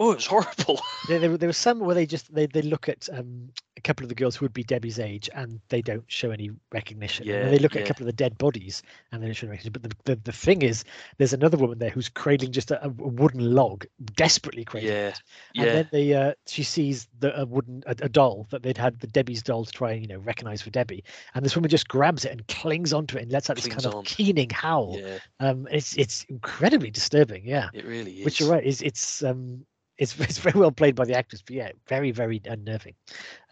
oh, 0.00 0.10
it's 0.12 0.26
horrible. 0.26 0.80
There, 1.08 1.18
there, 1.18 1.30
were- 1.30 1.38
there 1.38 1.46
was 1.48 1.56
some 1.56 1.78
where 1.80 1.94
they 1.94 2.04
just 2.06 2.32
they, 2.32 2.46
they 2.46 2.62
look 2.62 2.88
at 2.88 3.08
um, 3.12 3.48
a 3.76 3.80
couple 3.80 4.04
of 4.04 4.10
the 4.10 4.14
girls 4.14 4.36
who 4.36 4.44
would 4.44 4.52
be 4.52 4.62
Debbie's 4.62 4.98
age 5.00 5.28
and 5.34 5.58
they 5.70 5.80
don't 5.82 6.04
show 6.08 6.30
any 6.30 6.50
recognition. 6.72 7.26
And 7.28 7.44
Yeah, 7.46 7.50
they 7.50 7.58
look 7.58 7.74
at 7.74 7.82
a 7.82 7.86
couple 7.86 8.02
of 8.02 8.06
the 8.06 8.12
dead 8.12 8.36
bodies 8.38 8.82
and 9.10 9.20
they 9.22 9.26
don't 9.26 9.34
show 9.34 9.46
any 9.46 9.52
recognition. 9.56 9.72
But 9.72 9.82
the, 10.04 10.14
the, 10.14 10.20
the 10.24 10.32
thing 10.32 10.60
is, 10.62 10.84
there's 11.18 11.32
another 11.32 11.56
woman 11.56 11.78
there 11.78 11.88
who's 11.90 12.08
cradling 12.10 12.52
just 12.52 12.70
a, 12.70 12.84
a 12.84 12.88
wooden 12.90 13.54
log, 13.54 13.86
desperately 14.14 14.64
cradling. 14.64 14.92
yeah, 14.92 15.08
it. 15.08 15.22
yeah, 15.54 15.62
And 15.64 15.70
then 15.78 15.88
they 15.90 16.14
uh, 16.14 16.32
she 16.46 16.62
sees 16.62 17.08
the 17.18 17.36
a 17.40 17.46
wooden 17.46 17.82
a, 17.86 17.96
a 18.02 18.08
doll 18.08 18.46
that 18.50 18.62
they'd 18.62 18.76
had 18.78 19.00
the 19.00 19.06
Debbie's 19.06 19.42
doll 19.42 19.64
to 19.64 19.72
try 19.72 19.92
and 19.92 20.02
you 20.02 20.08
know 20.08 20.18
recognize 20.18 20.60
for 20.62 20.70
Debbie, 20.70 21.02
and 21.34 21.44
this 21.44 21.56
woman 21.56 21.70
just 21.70 21.88
grabs 21.88 22.24
it 22.26 22.32
and 22.32 22.46
clings 22.46 22.92
onto 22.92 23.16
it 23.16 23.22
and 23.22 23.32
lets 23.32 23.48
out 23.50 23.56
this 23.56 23.66
kind 23.66 23.86
of 23.86 24.04
keening 24.04 24.50
howl. 24.50 24.96
yeah. 25.00 25.18
Um, 25.40 25.66
it's 25.72 25.96
it's 25.96 26.24
incredibly 26.28 26.90
disturbing. 26.90 27.44
Yeah 27.46 27.68
It 27.72 27.84
really 27.86 28.18
is. 28.20 28.24
which 28.26 28.38
you're 28.40 28.50
right 28.50 28.64
is 28.64 28.82
it's 28.82 29.22
um 29.24 29.64
it's 30.00 30.18
it's 30.20 30.38
very 30.38 30.58
well 30.58 30.72
played 30.72 30.96
by 30.96 31.04
the 31.04 31.14
actors 31.16 31.42
but 31.42 31.54
yeah 31.54 31.70
very 31.86 32.10
very 32.10 32.40
unnerving 32.44 32.96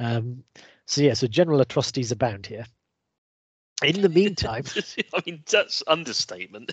um 0.01 0.43
So 0.89 1.03
yeah, 1.03 1.13
so 1.13 1.27
general 1.27 1.61
atrocities 1.61 2.13
abound 2.13 2.47
here. 2.47 2.65
In 3.85 4.01
the 4.01 4.09
meantime, 4.09 4.65
I 5.15 5.23
mean, 5.27 5.45
that's 5.49 5.83
understatement. 5.87 6.73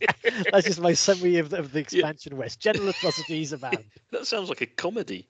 that's 0.52 0.66
just 0.66 0.80
my 0.80 0.94
summary 0.94 1.38
of 1.38 1.50
the, 1.50 1.58
of 1.58 1.72
the 1.72 1.80
expansion 1.80 2.36
west. 2.36 2.60
General 2.60 2.90
atrocities 2.90 3.52
abound. 3.52 3.84
that 4.12 4.26
sounds 4.28 4.48
like 4.48 4.60
a 4.60 4.66
comedy. 4.66 5.28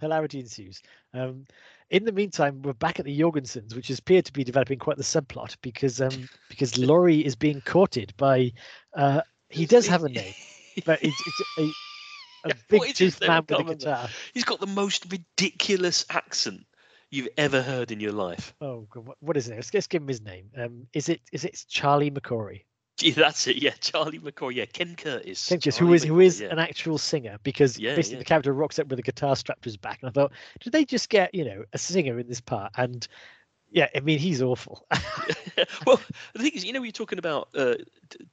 Hilarity 0.00 0.40
ensues. 0.40 0.82
Um, 1.14 1.46
in 1.90 2.04
the 2.04 2.12
meantime, 2.12 2.60
we're 2.62 2.72
back 2.74 2.98
at 2.98 3.06
the 3.06 3.18
Jorgensens, 3.18 3.74
which 3.74 3.88
appear 3.88 4.20
to 4.20 4.32
be 4.32 4.42
developing 4.44 4.80
quite 4.80 4.96
the 4.96 5.04
subplot 5.04 5.56
because 5.62 6.00
um, 6.00 6.28
because 6.48 6.76
Laurie 6.76 7.24
is 7.24 7.36
being 7.36 7.60
courted 7.60 8.12
by. 8.16 8.52
Uh, 8.94 9.22
he 9.48 9.64
does 9.64 9.86
have 9.86 10.02
a 10.02 10.08
name, 10.08 10.34
but 10.84 10.98
it's, 11.02 11.22
it's 11.26 11.40
a, 11.58 11.70
a 12.44 12.54
big 12.68 12.82
is 12.82 12.88
his 12.88 12.96
toothed 12.96 13.20
name? 13.22 13.28
man 13.28 13.44
with 13.48 13.60
a 13.60 13.74
guitar. 13.74 14.08
He's 14.34 14.44
got 14.44 14.60
the 14.60 14.66
most 14.66 15.10
ridiculous 15.10 16.04
accent 16.10 16.66
you've 17.10 17.28
ever 17.36 17.62
heard 17.62 17.92
in 17.92 18.00
your 18.00 18.12
life. 18.12 18.54
Oh, 18.60 18.86
God, 18.90 19.06
what, 19.06 19.16
what 19.20 19.36
is 19.36 19.48
it? 19.48 19.54
Let's, 19.54 19.72
let's 19.72 19.86
give 19.86 20.02
him 20.02 20.08
his 20.08 20.22
name. 20.22 20.46
Um, 20.56 20.86
is 20.92 21.08
it 21.08 21.20
is 21.32 21.44
it 21.44 21.64
Charlie 21.68 22.10
McCorry? 22.10 22.62
Yeah, 23.00 23.14
that's 23.16 23.48
it. 23.48 23.56
Yeah, 23.56 23.72
Charlie 23.80 24.20
McCoy. 24.20 24.54
Yeah, 24.54 24.66
Ken 24.66 24.94
Curtis. 24.94 25.48
Ken 25.48 25.58
Curtis, 25.58 25.76
who 25.76 25.92
is 25.92 26.04
who 26.04 26.20
is 26.20 26.40
yeah. 26.40 26.48
an 26.48 26.60
actual 26.60 26.98
singer 26.98 27.38
because 27.42 27.76
Yeah, 27.76 27.96
basically 27.96 28.18
the 28.18 28.24
character 28.24 28.52
rocks 28.52 28.78
up 28.78 28.86
with 28.86 28.98
a 28.98 29.02
guitar 29.02 29.34
strapped 29.34 29.62
to 29.62 29.68
his 29.70 29.76
back, 29.76 29.98
and 30.02 30.10
I 30.10 30.12
thought, 30.12 30.32
did 30.60 30.72
they 30.72 30.84
just 30.84 31.08
get 31.08 31.34
you 31.34 31.44
know 31.44 31.64
a 31.72 31.78
singer 31.78 32.18
in 32.20 32.28
this 32.28 32.40
part? 32.40 32.70
And 32.76 33.08
yeah, 33.72 33.88
I 33.94 34.00
mean 34.00 34.18
he's 34.18 34.42
awful. 34.42 34.86
well, 35.86 36.00
the 36.34 36.42
thing 36.42 36.52
is, 36.54 36.64
you 36.64 36.72
know, 36.72 36.80
we 36.80 36.88
are 36.88 36.92
talking 36.92 37.18
about 37.18 37.48
uh, 37.54 37.74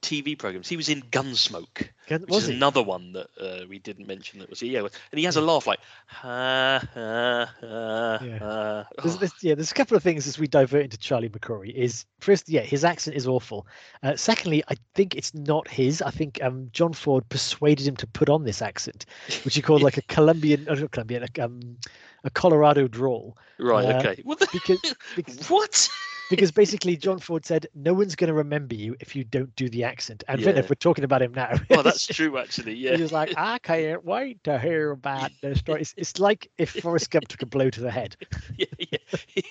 TV 0.01 0.37
programs. 0.37 0.67
He 0.67 0.77
was 0.77 0.89
in 0.89 1.01
Gunsmoke, 1.01 1.89
Can- 2.07 2.21
which 2.21 2.29
was 2.29 2.43
is 2.43 2.49
he? 2.49 2.55
another 2.55 2.83
one 2.83 3.13
that 3.13 3.27
uh, 3.39 3.65
we 3.67 3.79
didn't 3.79 4.07
mention. 4.07 4.39
That 4.39 4.49
was 4.49 4.61
yeah, 4.61 4.79
and 4.79 5.19
he 5.19 5.23
has 5.23 5.35
a 5.35 5.41
laugh 5.41 5.67
like 5.67 5.79
ha 6.07 6.81
ha 6.93 7.49
ha. 7.59 8.19
Yeah. 8.21 8.39
ha. 8.39 8.85
There's, 9.01 9.15
Oh, 9.15 9.17
there's, 9.19 9.33
yeah, 9.41 9.55
there's 9.55 9.71
a 9.71 9.75
couple 9.75 9.95
of 9.97 10.03
things 10.03 10.27
as 10.27 10.37
we 10.37 10.47
divert 10.47 10.83
into 10.83 10.97
Charlie 10.97 11.29
McCorry. 11.29 11.73
Is 11.73 12.05
first, 12.19 12.49
yeah, 12.49 12.61
his 12.61 12.83
accent 12.83 13.15
is 13.15 13.27
awful. 13.27 13.67
Uh, 14.03 14.15
secondly, 14.15 14.63
I 14.69 14.75
think 14.95 15.15
it's 15.15 15.33
not 15.33 15.67
his. 15.67 16.01
I 16.01 16.11
think 16.11 16.41
um, 16.43 16.69
John 16.71 16.93
Ford 16.93 17.27
persuaded 17.29 17.87
him 17.87 17.95
to 17.97 18.07
put 18.07 18.29
on 18.29 18.43
this 18.43 18.61
accent, 18.61 19.05
which 19.43 19.55
he 19.55 19.61
called 19.61 19.81
like 19.87 19.97
a 19.97 20.01
Colombian, 20.03 20.67
uh, 20.69 20.75
not 20.75 20.91
Colombian, 20.91 21.21
like, 21.21 21.39
um, 21.39 21.77
a 22.23 22.29
Colorado 22.29 22.87
drawl. 22.87 23.37
right. 23.59 23.85
uh, 23.85 23.99
okay. 23.99 24.21
What 24.23 24.39
the? 24.39 24.47
Because, 24.51 24.79
because 25.15 25.49
what? 25.49 25.89
because 26.29 26.51
basically 26.51 26.95
John 26.95 27.17
Ford 27.17 27.43
said 27.45 27.65
no 27.73 27.91
one's 27.93 28.15
going 28.15 28.27
to 28.27 28.33
remember 28.35 28.75
you 28.75 28.95
if 28.99 29.15
you 29.15 29.23
don't 29.23 29.55
do 29.55 29.67
the 29.67 29.83
accent. 29.83 30.23
And 30.27 30.39
Yeah. 30.39 30.49
if 30.49 30.69
we're 30.69 30.75
talking 30.75 31.03
about 31.03 31.21
him 31.23 31.33
now, 31.33 31.53
Oh, 31.71 31.81
that's 31.81 32.05
true. 32.15 32.37
Actually, 32.37 32.75
yeah. 32.75 32.95
He 32.95 33.01
was 33.01 33.11
like, 33.11 33.33
I 33.35 33.57
can't 33.59 34.05
wait 34.05 34.43
to 34.43 34.59
hear 34.59 34.91
about 34.91 35.31
the 35.41 35.55
story. 35.55 35.81
It's, 35.81 35.93
it's 35.97 36.19
like 36.19 36.51
if 36.59 36.69
Forrest 36.71 37.09
Gump 37.09 37.27
took 37.27 37.41
a 37.41 37.47
blow 37.47 37.69
to 37.71 37.81
the 37.81 37.89
head. 37.91 38.15
yeah, 38.57 38.65
yeah. 38.77 38.97
it 39.35 39.45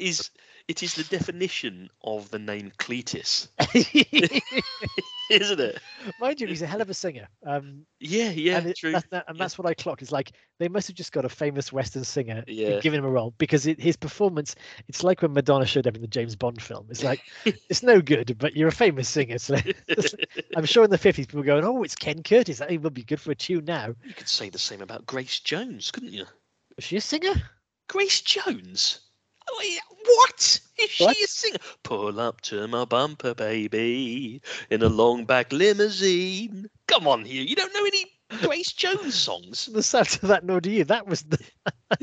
is. 0.00 0.30
It 0.68 0.82
is 0.82 0.94
the 0.94 1.04
definition 1.04 1.90
of 2.02 2.28
the 2.30 2.38
name 2.40 2.72
Cletus, 2.78 3.46
isn't 5.42 5.60
it? 5.60 5.78
Mind 6.20 6.40
you, 6.40 6.46
he's 6.46 6.62
a 6.62 6.66
hell 6.66 6.80
of 6.80 6.90
a 6.90 6.94
singer. 6.94 7.28
Um, 7.44 7.84
Yeah, 8.00 8.30
yeah, 8.30 8.58
and 8.58 8.66
it- 8.68 8.76
true. 8.76 8.92
That's, 8.92 9.06
that, 9.10 9.24
and 9.28 9.36
yeah. 9.36 9.44
that's 9.44 9.58
what 9.58 9.66
I 9.66 9.74
clocked. 9.74 10.02
It's 10.02 10.12
like 10.12 10.32
they 10.58 10.68
must 10.68 10.86
have 10.88 10.96
just 10.96 11.12
got 11.12 11.24
a 11.24 11.28
famous 11.28 11.72
Western 11.72 12.04
singer 12.04 12.44
Yeah. 12.46 12.80
given 12.80 12.98
him 13.00 13.04
a 13.04 13.10
role 13.10 13.34
because 13.38 13.66
it, 13.66 13.80
his 13.80 13.96
performance. 13.96 14.54
It's 14.88 15.02
like 15.02 15.22
when 15.22 15.32
Madonna 15.32 15.66
showed 15.66 15.86
up 15.86 15.94
in 15.96 16.00
the 16.00 16.06
James 16.08 16.36
Bond 16.36 16.62
film. 16.62 16.86
It's 16.90 17.02
like 17.04 17.20
it's 17.44 17.82
no 17.82 18.00
good, 18.00 18.36
but 18.38 18.56
you're 18.56 18.68
a 18.68 18.72
famous 18.72 19.08
singer. 19.08 19.38
So 19.38 19.56
I'm 20.56 20.64
sure 20.66 20.84
in 20.84 20.90
the 20.90 20.98
50s 20.98 21.16
people 21.16 21.38
were 21.38 21.44
going, 21.44 21.64
"Oh, 21.64 21.82
it's 21.82 21.96
Ken 21.96 22.22
Curtis. 22.22 22.58
That 22.58 22.70
would 22.80 22.94
be 22.94 23.04
good 23.04 23.20
for 23.20 23.30
a 23.32 23.34
tune 23.34 23.64
now." 23.64 23.94
You 24.04 24.14
could 24.14 24.28
say 24.28 24.48
the 24.50 24.58
same 24.58 24.82
about 24.82 25.06
Grace 25.06 25.40
Jones, 25.40 25.90
couldn't 25.90 26.12
you? 26.12 26.24
Was 26.76 26.84
she 26.84 26.96
a 26.96 27.00
singer? 27.00 27.34
Grace 27.88 28.20
Jones? 28.20 29.00
What? 29.48 30.60
Is 30.78 30.90
she 30.90 31.04
What? 31.04 31.16
a 31.16 31.26
singer? 31.26 31.58
Pull 31.82 32.20
up 32.20 32.40
to 32.42 32.66
my 32.68 32.84
bumper, 32.84 33.34
baby, 33.34 34.40
in 34.70 34.82
a 34.82 34.88
long 34.88 35.24
back 35.24 35.52
limousine. 35.52 36.68
Come 36.86 37.08
on 37.08 37.24
here. 37.24 37.42
You 37.42 37.56
don't 37.56 37.72
know 37.74 37.84
any 37.84 38.06
Grace 38.42 38.72
Jones 38.72 39.14
songs? 39.14 39.66
The 39.72 39.82
sound 39.82 40.18
of 40.22 40.28
that, 40.28 40.44
nor 40.44 40.60
do 40.60 40.70
you. 40.70 40.84
That 40.84 41.06
was 41.06 41.22
the 41.22 41.38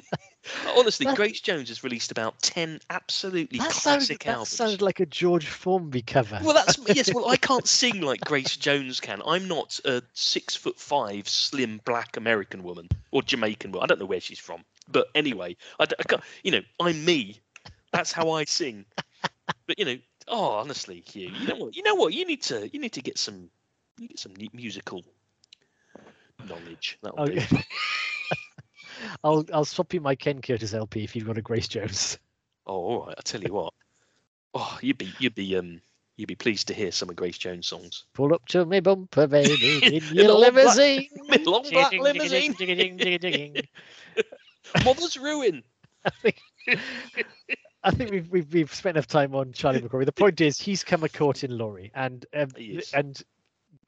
Honestly, 0.77 1.05
That- 1.05 1.15
Grace 1.15 1.39
Jones 1.39 1.69
has 1.69 1.83
released 1.83 2.11
about 2.11 2.41
10 2.41 2.79
absolutely 2.89 3.59
that 3.59 3.71
sounded 3.71 3.99
classic 4.07 4.23
that 4.25 4.31
albums. 4.31 4.49
sounded 4.49 4.81
like 4.81 4.99
a 4.99 5.05
George 5.05 5.47
Formby 5.47 6.01
cover. 6.01 6.39
Well, 6.43 6.53
that's 6.53 6.77
yes. 6.95 7.13
Well, 7.13 7.29
I 7.29 7.37
can't 7.37 7.67
sing 7.67 8.01
like 8.01 8.19
Grace 8.21 8.57
Jones 8.57 8.99
can. 8.99 9.21
I'm 9.25 9.47
not 9.47 9.79
a 9.85 10.01
six 10.13 10.55
foot 10.55 10.77
five, 10.77 11.29
slim 11.29 11.79
black 11.85 12.17
American 12.17 12.63
woman 12.63 12.89
or 13.11 13.21
Jamaican 13.21 13.71
woman. 13.71 13.83
I 13.85 13.87
don't 13.87 13.99
know 13.99 14.05
where 14.05 14.19
she's 14.19 14.39
from, 14.39 14.65
but 14.91 15.07
anyway, 15.15 15.55
I, 15.79 15.83
I 15.83 16.03
can't. 16.03 16.21
You 16.43 16.51
know, 16.51 16.61
I'm 16.79 17.03
me. 17.03 17.39
That's 17.91 18.11
how 18.11 18.31
I 18.31 18.43
sing. 18.45 18.85
But 19.67 19.77
you 19.79 19.85
know, 19.85 19.97
oh, 20.27 20.51
honestly, 20.51 21.03
Hugh, 21.05 21.29
you 21.29 21.47
know 21.47 21.55
what? 21.55 21.75
You 21.75 21.83
know 21.83 21.95
what? 21.95 22.13
You 22.13 22.25
need 22.25 22.41
to. 22.43 22.69
You 22.71 22.79
need 22.79 22.93
to 22.93 23.01
get 23.01 23.17
some. 23.17 23.49
You 23.99 24.07
get 24.07 24.19
some 24.19 24.33
musical 24.53 25.03
knowledge. 26.47 26.97
That'll 27.03 27.25
be. 27.27 27.41
I'll 29.23 29.45
I'll 29.53 29.65
swap 29.65 29.93
you 29.93 30.01
my 30.01 30.15
Ken 30.15 30.41
Curtis 30.41 30.73
LP 30.73 31.03
if 31.03 31.15
you've 31.15 31.25
got 31.25 31.37
a 31.37 31.41
Grace 31.41 31.67
Jones. 31.67 32.17
Oh, 32.65 32.73
all 32.75 33.05
right. 33.07 33.15
I 33.17 33.21
tell 33.21 33.41
you 33.41 33.53
what. 33.53 33.73
Oh, 34.53 34.77
you'd 34.81 34.97
be 34.97 35.11
you'd 35.19 35.35
be 35.35 35.55
um 35.57 35.81
you'd 36.15 36.27
be 36.27 36.35
pleased 36.35 36.67
to 36.67 36.73
hear 36.73 36.91
some 36.91 37.09
of 37.09 37.15
Grace 37.15 37.37
Jones 37.37 37.67
songs. 37.67 38.05
Pull 38.13 38.33
up 38.33 38.45
to 38.49 38.65
me 38.65 38.79
bumper, 38.79 39.27
baby, 39.27 39.79
in 39.97 40.03
your 40.15 40.25
a 40.29 40.33
long 40.33 40.53
black- 40.53 40.75
limousine. 40.77 41.09
long 41.45 41.65
black 41.69 41.91
limousine. 41.93 42.55
Mother's 44.83 45.17
Ruin. 45.17 45.63
I 46.05 46.09
think 46.21 46.37
I 47.83 47.91
think 47.91 48.11
we've, 48.11 48.29
we've 48.29 48.53
we've 48.53 48.73
spent 48.73 48.97
enough 48.97 49.07
time 49.07 49.35
on 49.35 49.51
Charlie 49.53 49.81
McCorry. 49.81 50.05
The 50.05 50.11
point 50.11 50.41
is, 50.41 50.57
he's 50.59 50.83
come 50.83 51.03
a 51.03 51.09
court 51.09 51.43
in 51.43 51.57
Laurie, 51.57 51.91
and 51.95 52.25
um, 52.33 52.49
and 52.93 53.21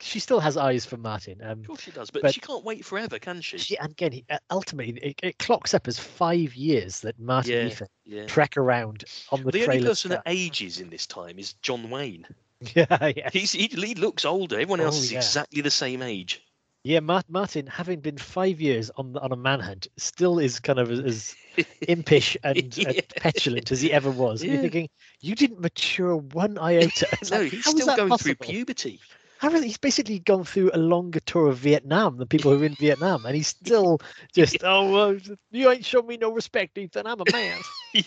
she 0.02 0.20
still 0.20 0.40
has 0.40 0.58
eyes 0.58 0.86
for 0.86 0.98
Martin. 0.98 1.40
Um, 1.42 1.60
Of 1.62 1.68
course 1.68 1.82
she 1.82 1.92
does, 1.92 2.10
but, 2.12 2.22
But- 2.24 2.34
she 2.34 2.42
can't 2.42 2.64
wait 2.66 2.84
forever, 2.84 3.18
can 3.20 3.40
she? 3.42 3.58
she, 3.58 3.78
and 3.78 3.92
again, 3.92 4.12
he, 4.12 4.26
uh, 4.30 4.38
ultimately, 4.52 5.00
it, 5.02 5.20
it 5.24 5.38
clocks 5.40 5.74
up 5.74 5.88
as 5.88 5.98
five 5.98 6.54
years 6.54 7.00
that 7.02 7.18
Martin 7.18 7.54
Yeah, 7.54 7.66
Ethan 7.68 7.88
Yeah. 8.04 8.26
trek 8.26 8.58
around 8.58 9.06
on 9.32 9.44
the, 9.44 9.52
The 9.52 9.64
only 9.66 9.84
person 9.84 10.10
that 10.12 10.24
ages 10.26 10.82
in 10.82 10.90
this 10.90 11.08
time 11.08 11.40
is 11.40 11.54
John 11.54 11.90
Wayne. 11.90 12.28
yeah, 12.76 13.12
yeah. 13.16 13.30
He's, 13.32 13.54
he, 13.54 13.68
he 13.68 13.96
looks 13.96 14.26
older. 14.26 14.56
Everyone 14.60 14.82
else 14.82 14.98
Oh, 14.98 15.04
is 15.04 15.12
yeah. 15.14 15.20
exactly 15.20 15.62
the 15.62 15.72
same 15.72 16.02
age. 16.02 16.45
Yeah, 16.86 17.00
Mar- 17.00 17.24
Martin, 17.28 17.66
having 17.66 18.00
been 18.00 18.16
five 18.18 18.62
years 18.62 18.92
on 18.96 19.18
on 19.18 19.32
a 19.32 19.36
manhunt, 19.36 19.88
still 19.98 20.38
is 20.38 20.60
kind 20.60 20.78
of 20.78 20.92
as, 20.92 21.36
impish 21.88 22.38
and, 22.44 22.58
and 22.58 22.76
Yeah. 22.78 23.02
petulant 23.18 23.72
as 23.72 23.82
he 23.82 23.92
ever 23.92 24.12
was. 24.12 24.44
And 24.44 24.52
You're 24.52 24.62
thinking, 24.62 24.90
you 25.20 25.34
didn't 25.34 25.60
mature 25.62 26.16
one 26.16 26.60
iota. 26.60 27.08
No, 27.32 27.40
like, 27.40 27.52
he's 27.52 27.66
still 27.66 27.88
going 27.88 28.10
possible? 28.10 28.36
through 28.36 28.54
puberty. 28.54 29.00
He's 29.42 29.78
basically 29.78 30.20
gone 30.20 30.44
through 30.44 30.72
a 30.74 30.78
longer 30.78 31.20
tour 31.20 31.48
of 31.48 31.58
Vietnam 31.58 32.18
than 32.18 32.28
people 32.28 32.52
who 32.52 32.62
are 32.62 32.66
in 32.66 32.76
Vietnam, 32.76 33.26
and 33.26 33.36
he's 33.36 33.48
still 33.48 34.00
just, 34.34 34.64
oh, 34.64 34.92
well, 34.92 35.18
you 35.52 35.72
ain't 35.72 35.86
shown 35.86 36.08
me 36.08 36.18
no 36.18 36.32
respect, 36.32 36.78
Ethan. 36.78 37.08
I'm 37.08 37.22
a 37.22 37.26
man. 37.26 37.62
I 37.94 38.00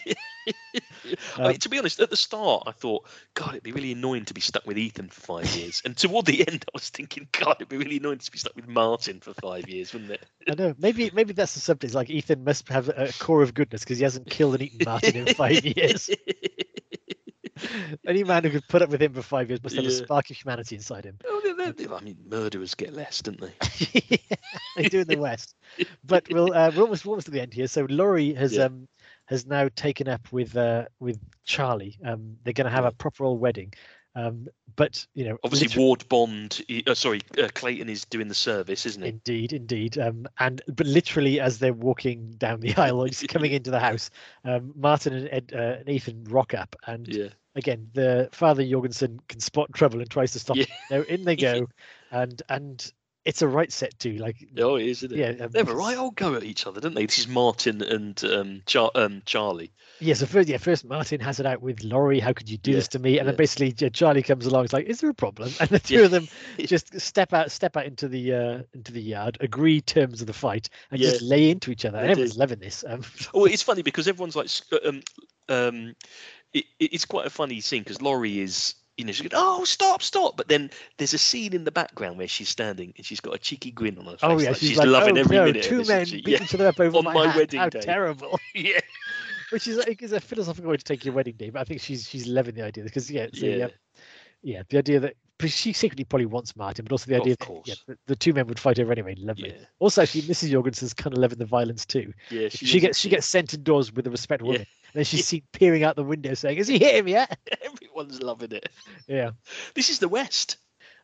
Um, 1.36 1.50
mean, 1.50 1.58
to 1.60 1.68
be 1.68 1.78
honest, 1.78 2.00
at 2.00 2.10
the 2.10 2.16
start, 2.16 2.64
I 2.66 2.72
thought, 2.72 3.06
God, 3.34 3.50
it'd 3.50 3.62
be 3.62 3.72
really 3.72 3.92
annoying 3.92 4.24
to 4.26 4.34
be 4.34 4.40
stuck 4.40 4.66
with 4.66 4.78
Ethan 4.78 5.08
for 5.08 5.20
five 5.20 5.54
years. 5.56 5.82
And 5.84 5.96
toward 5.96 6.26
the 6.26 6.40
end, 6.48 6.64
I 6.66 6.70
was 6.72 6.88
thinking, 6.90 7.28
God, 7.32 7.56
it'd 7.58 7.68
be 7.68 7.76
really 7.76 7.98
annoying 7.98 8.18
to 8.18 8.32
be 8.32 8.38
stuck 8.38 8.56
with 8.56 8.68
Martin 8.68 9.20
for 9.20 9.34
five 9.34 9.68
years, 9.68 9.92
wouldn't 9.92 10.12
it? 10.12 10.26
I 10.48 10.54
know. 10.54 10.74
Maybe 10.78 11.10
maybe 11.12 11.32
that's 11.34 11.54
the 11.54 11.60
subject. 11.60 11.94
Like 11.94 12.10
Ethan 12.10 12.44
must 12.44 12.68
have 12.68 12.88
a 12.88 13.12
core 13.18 13.42
of 13.42 13.54
goodness 13.54 13.84
because 13.84 13.98
he 13.98 14.04
hasn't 14.04 14.30
killed 14.30 14.54
and 14.54 14.62
eaten 14.62 14.82
Martin 14.84 15.16
in 15.16 15.26
five 15.26 15.64
years. 15.64 16.10
Any 18.06 18.24
man 18.24 18.44
who 18.44 18.50
could 18.50 18.68
put 18.68 18.82
up 18.82 18.90
with 18.90 19.02
him 19.02 19.12
for 19.12 19.22
five 19.22 19.48
years 19.48 19.62
must 19.62 19.76
have 19.76 19.84
a 19.84 19.90
spark 19.90 20.30
of 20.30 20.36
humanity 20.36 20.76
inside 20.76 21.04
him. 21.04 21.16
Oh, 21.26 21.42
I 21.58 22.00
mean, 22.00 22.16
murderers 22.28 22.74
get 22.74 22.92
less, 22.94 23.20
don't 23.22 23.40
they? 23.40 23.52
they 24.76 24.88
do 24.88 25.00
in 25.00 25.08
the 25.08 25.16
West. 25.16 25.54
But 26.04 26.26
we'll 26.30 26.52
uh, 26.54 26.70
we're 26.74 26.82
almost 26.82 27.06
almost 27.06 27.28
at 27.28 27.34
the 27.34 27.40
end 27.40 27.52
here. 27.54 27.66
So 27.66 27.86
Laurie 27.88 28.32
has 28.34 28.54
Yeah. 28.54 28.64
um 28.64 28.88
has 29.26 29.46
now 29.46 29.68
taken 29.76 30.08
up 30.08 30.32
with 30.32 30.56
uh 30.56 30.86
with 31.00 31.18
Charlie. 31.44 31.98
Um, 32.04 32.36
they're 32.44 32.52
going 32.54 32.66
to 32.66 32.70
have 32.74 32.84
a 32.84 32.92
proper 32.92 33.24
old 33.24 33.40
wedding. 33.40 33.72
Um, 34.14 34.48
but 34.74 35.06
you 35.14 35.24
know, 35.28 35.36
Obviously, 35.44 35.68
literally- 35.68 35.86
Ward 35.86 36.08
Bond, 36.08 36.62
uh, 36.86 36.94
sorry, 36.94 37.20
uh, 37.40 37.48
Clayton 37.54 37.88
is 37.88 38.04
doing 38.06 38.26
the 38.28 38.34
service, 38.34 38.84
isn't 38.86 39.02
he? 39.02 39.10
Indeed, 39.10 39.52
indeed. 39.52 39.98
Um, 39.98 40.26
and 40.40 40.60
but 40.68 40.86
literally 40.86 41.38
as 41.40 41.58
they're 41.58 41.72
walking 41.72 42.32
down 42.32 42.60
the 42.60 42.74
aisle, 42.76 43.00
or 43.02 43.08
just 43.08 43.28
coming 43.28 43.52
into 43.58 43.70
the 43.70 43.78
house, 43.80 44.10
um, 44.44 44.72
Martin 44.74 45.12
and, 45.12 45.28
Ed, 45.30 45.52
uh, 45.54 45.80
and 45.80 45.88
Ethan 45.88 46.24
rock 46.24 46.54
up, 46.54 46.74
and 46.86 47.06
Yeah. 47.06 47.28
Again, 47.58 47.90
the 47.92 48.28
father 48.32 48.64
Jorgensen 48.66 49.20
can 49.28 49.40
spot 49.40 49.72
trouble 49.74 50.00
and 50.00 50.08
tries 50.10 50.32
to 50.32 50.38
stop. 50.38 50.56
Yeah. 50.56 50.62
it. 50.64 50.68
No, 50.90 51.02
in 51.02 51.24
they 51.24 51.36
go, 51.36 51.68
and 52.10 52.40
and 52.48 52.92
it's 53.24 53.42
a 53.42 53.48
right 53.48 53.70
set 53.70 53.98
too. 53.98 54.14
Like 54.14 54.36
Oh, 54.58 54.76
isn't 54.76 55.12
it? 55.12 55.18
yeah, 55.18 55.44
um, 55.44 55.50
They 55.52 55.58
have 55.58 55.68
a 55.68 55.74
right 55.74 55.98
old 55.98 56.16
go 56.16 56.34
at 56.34 56.44
each 56.44 56.66
other, 56.66 56.80
don't 56.80 56.94
they? 56.94 57.04
This 57.04 57.18
is 57.18 57.28
Martin 57.28 57.82
and 57.82 58.24
um, 58.24 58.62
Char- 58.64 58.90
um, 58.94 59.22
Charlie. 59.26 59.70
Yeah, 60.00 60.14
so 60.14 60.26
first, 60.26 60.48
yeah, 60.48 60.58
first 60.58 60.84
Martin 60.84 61.20
has 61.20 61.40
it 61.40 61.46
out 61.46 61.60
with 61.60 61.82
Laurie. 61.82 62.20
How 62.20 62.32
could 62.32 62.48
you 62.48 62.56
do 62.56 62.70
Yeah, 62.70 62.76
this 62.76 62.88
to 62.88 62.98
me? 63.00 63.18
And 63.18 63.28
then 63.28 63.34
basically 63.36 63.74
yeah, 63.76 63.88
Charlie 63.88 64.22
comes 64.22 64.46
along. 64.46 64.64
It's 64.64 64.72
like, 64.72 64.86
is 64.86 65.00
there 65.00 65.10
a 65.10 65.14
problem? 65.14 65.52
And 65.60 65.68
the 65.68 65.78
two 65.80 65.96
Yeah. 65.96 66.04
of 66.04 66.10
them 66.12 66.28
just 66.60 66.98
step 67.00 67.32
out, 67.32 67.50
step 67.50 67.76
out 67.76 67.84
into 67.84 68.08
the 68.08 68.32
uh, 68.32 68.62
into 68.72 68.92
the 68.92 69.02
yard, 69.02 69.38
agree 69.40 69.80
terms 69.80 70.20
of 70.20 70.26
the 70.26 70.32
fight, 70.32 70.68
and 70.90 71.00
just 71.00 71.20
lay 71.20 71.50
into 71.50 71.70
each 71.70 71.84
other. 71.84 71.98
Everyone's 71.98 72.38
loving 72.38 72.60
this. 72.60 72.84
Um, 72.86 73.02
Well, 73.34 73.44
it's 73.46 73.62
funny 73.62 73.82
because 73.82 74.06
everyone's 74.08 74.36
like, 74.36 74.48
um, 74.86 75.02
um, 75.48 75.96
it, 76.52 76.64
it- 76.78 76.92
it's 76.94 77.04
quite 77.04 77.26
a 77.26 77.30
funny 77.30 77.60
scene 77.60 77.82
because 77.82 78.00
Laurie 78.02 78.40
is, 78.40 78.74
you 78.96 79.04
know, 79.04 79.12
she's 79.12 79.28
going, 79.28 79.40
oh, 79.42 79.64
stop, 79.64 80.02
stop. 80.02 80.36
But 80.36 80.48
then 80.48 80.70
there's 80.96 81.14
a 81.14 81.18
scene 81.18 81.54
in 81.54 81.64
the 81.64 81.70
background 81.70 82.18
where 82.18 82.28
she's 82.28 82.48
standing 82.48 82.92
and 82.96 83.06
she's 83.06 83.20
got 83.20 83.34
a 83.34 83.38
cheeky 83.38 83.70
grin 83.70 83.98
on 83.98 84.04
her 84.06 84.10
face. 84.12 84.18
oh 84.22 84.38
yeah, 84.38 84.48
like 84.48 84.56
she's, 84.58 84.70
she's, 84.70 84.78
like, 84.78 84.88
loving 84.88 85.16
oh, 85.18 85.20
every 85.20 85.36
no, 85.36 85.44
minute. 85.46 85.62
two 85.62 85.84
men 85.84 86.06
she? 86.06 86.20
beat 86.22 86.40
each 86.40 86.54
other 86.54 86.66
up 86.68 86.80
over 86.80 86.98
on 86.98 87.04
my, 87.04 87.12
my 87.12 87.36
wedding 87.36 87.60
How 87.60 87.68
day. 87.68 87.80
terrible! 87.80 88.38
Yeah, 88.54 88.80
Which 89.50 89.66
is 89.68 89.76
like 89.78 90.02
is 90.02 90.12
a 90.12 90.20
philosophical 90.20 90.70
way 90.70 90.76
to 90.76 90.84
take 90.84 91.04
your 91.04 91.14
wedding 91.14 91.34
day, 91.36 91.50
but 91.50 91.60
I 91.60 91.64
think 91.64 91.80
she's 91.80 92.08
she's 92.08 92.26
loving 92.26 92.54
the 92.54 92.62
idea 92.64 92.84
because 92.84 93.10
yeah, 93.10 93.26
so, 93.32 93.46
yeah, 93.46 93.56
yeah, 93.56 93.68
yeah, 94.42 94.62
the 94.68 94.78
idea 94.78 95.00
that. 95.00 95.14
She 95.46 95.72
secretly 95.72 96.04
probably 96.04 96.26
wants 96.26 96.56
Martin, 96.56 96.84
but 96.84 96.92
also 96.92 97.06
the 97.08 97.14
Of 97.16 97.22
idea 97.22 97.36
that 97.36 97.44
yeah, 97.44 97.46
course. 97.46 97.84
the, 97.86 97.96
the 98.06 98.16
two 98.16 98.32
men 98.32 98.46
would 98.48 98.58
fight 98.58 98.78
over 98.80 98.90
anyway. 98.90 99.14
Lovely. 99.18 99.50
yeah, 99.50 99.64
Also, 99.78 100.02
actually, 100.02 100.22
Mrs. 100.22 100.50
Jorgensen's 100.50 100.92
kind 100.94 101.14
of 101.14 101.20
loving 101.20 101.38
the 101.38 101.44
violence 101.46 101.86
too. 101.86 102.12
yeah. 102.30 102.48
She, 102.48 102.66
is, 102.76 102.82
gets 102.82 102.98
she 102.98 103.08
gets 103.08 103.26
sent 103.26 103.54
indoors 103.54 103.92
with 103.92 104.06
a 104.06 104.10
respectable 104.10 104.52
Yeah. 104.52 104.58
woman. 104.58 104.66
And 104.86 104.94
then 104.94 105.04
she's 105.04 105.24
seen 105.28 105.42
peering 105.52 105.84
out 105.84 105.94
the 105.96 106.02
window 106.04 106.34
saying, 106.34 106.56
Has 106.58 106.66
he 106.68 106.78
hit 106.78 106.96
him 106.96 107.08
yet? 107.08 107.38
Everyone's 107.62 108.20
loving 108.22 108.52
it. 108.52 108.68
yeah, 109.06 109.30
This 109.74 109.90
is 109.90 109.98
the 110.00 110.08
West. 110.08 110.56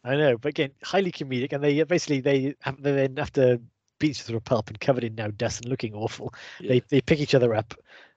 I 0.03 0.17
know. 0.17 0.37
But 0.37 0.49
again, 0.51 0.71
highly 0.83 1.13
comedic. 1.13 1.53
And 1.53 1.63
they 1.63 1.81
uh, 1.81 1.85
basically 1.85 2.21
they 2.21 2.55
have 2.61 2.83
they 2.83 2.93
then 2.93 3.19
after 3.19 3.59
beat 4.01 4.17
through 4.17 4.37
a 4.39 4.41
pulp 4.41 4.69
and 4.69 4.79
covered 4.81 5.05
in 5.05 5.15
now 5.15 5.29
dust 5.29 5.61
and 5.63 5.71
looking 5.71 5.95
awful, 5.95 6.35
they 6.61 6.81
they 6.91 7.01
pick 7.01 7.21
each 7.21 7.35
other 7.37 7.55
up. 7.55 7.73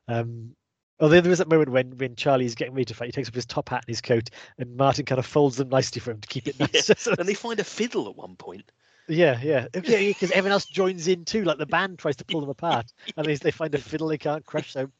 Um 0.09 0.55
Although 0.99 1.21
there 1.21 1.29
was 1.29 1.39
that 1.39 1.49
moment 1.49 1.69
when 1.69 1.97
when 1.97 2.15
Charlie's 2.15 2.55
getting 2.55 2.73
ready 2.73 2.85
to 2.85 2.93
fight, 2.93 3.07
he 3.07 3.11
takes 3.11 3.29
off 3.29 3.35
his 3.35 3.45
top 3.45 3.69
hat 3.69 3.83
and 3.87 3.89
his 3.89 4.01
coat, 4.01 4.29
and 4.57 4.75
Martin 4.77 5.05
kind 5.05 5.19
of 5.19 5.25
folds 5.25 5.57
them 5.57 5.69
nicely 5.69 5.99
for 5.99 6.11
him 6.11 6.21
to 6.21 6.27
keep 6.27 6.47
it 6.47 6.59
nice. 6.59 6.91
So 6.97 7.13
and 7.17 7.27
they 7.27 7.33
find 7.33 7.59
a 7.59 7.63
fiddle 7.63 8.07
at 8.09 8.15
one 8.15 8.35
point. 8.35 8.71
Yeah, 9.09 9.39
yeah, 9.41 9.67
yeah, 9.83 9.99
because 9.99 10.31
everyone 10.31 10.51
else 10.53 10.65
joins 10.65 11.07
in 11.07 11.23
too. 11.23 11.43
Like 11.45 11.57
the 11.57 11.65
band 11.67 11.97
tries 11.97 12.17
to 12.17 12.25
pull 12.25 12.41
them 12.41 12.49
apart, 12.49 12.91
and 13.15 13.25
they, 13.25 13.35
they 13.35 13.51
find 13.51 13.73
a 13.73 13.77
fiddle 13.79 14.07
they 14.07 14.17
can't 14.17 14.45
crush. 14.45 14.73
So, 14.73 14.91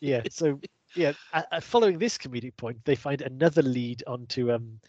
yeah, 0.00 0.24
so 0.30 0.62
yeah, 0.94 1.12
uh, 1.32 1.60
following 1.60 1.98
this 1.98 2.16
comedic 2.18 2.56
point, 2.56 2.84
they 2.84 2.94
find 2.96 3.20
another 3.22 3.62
lead 3.62 4.02
onto 4.06 4.52
um, 4.52 4.80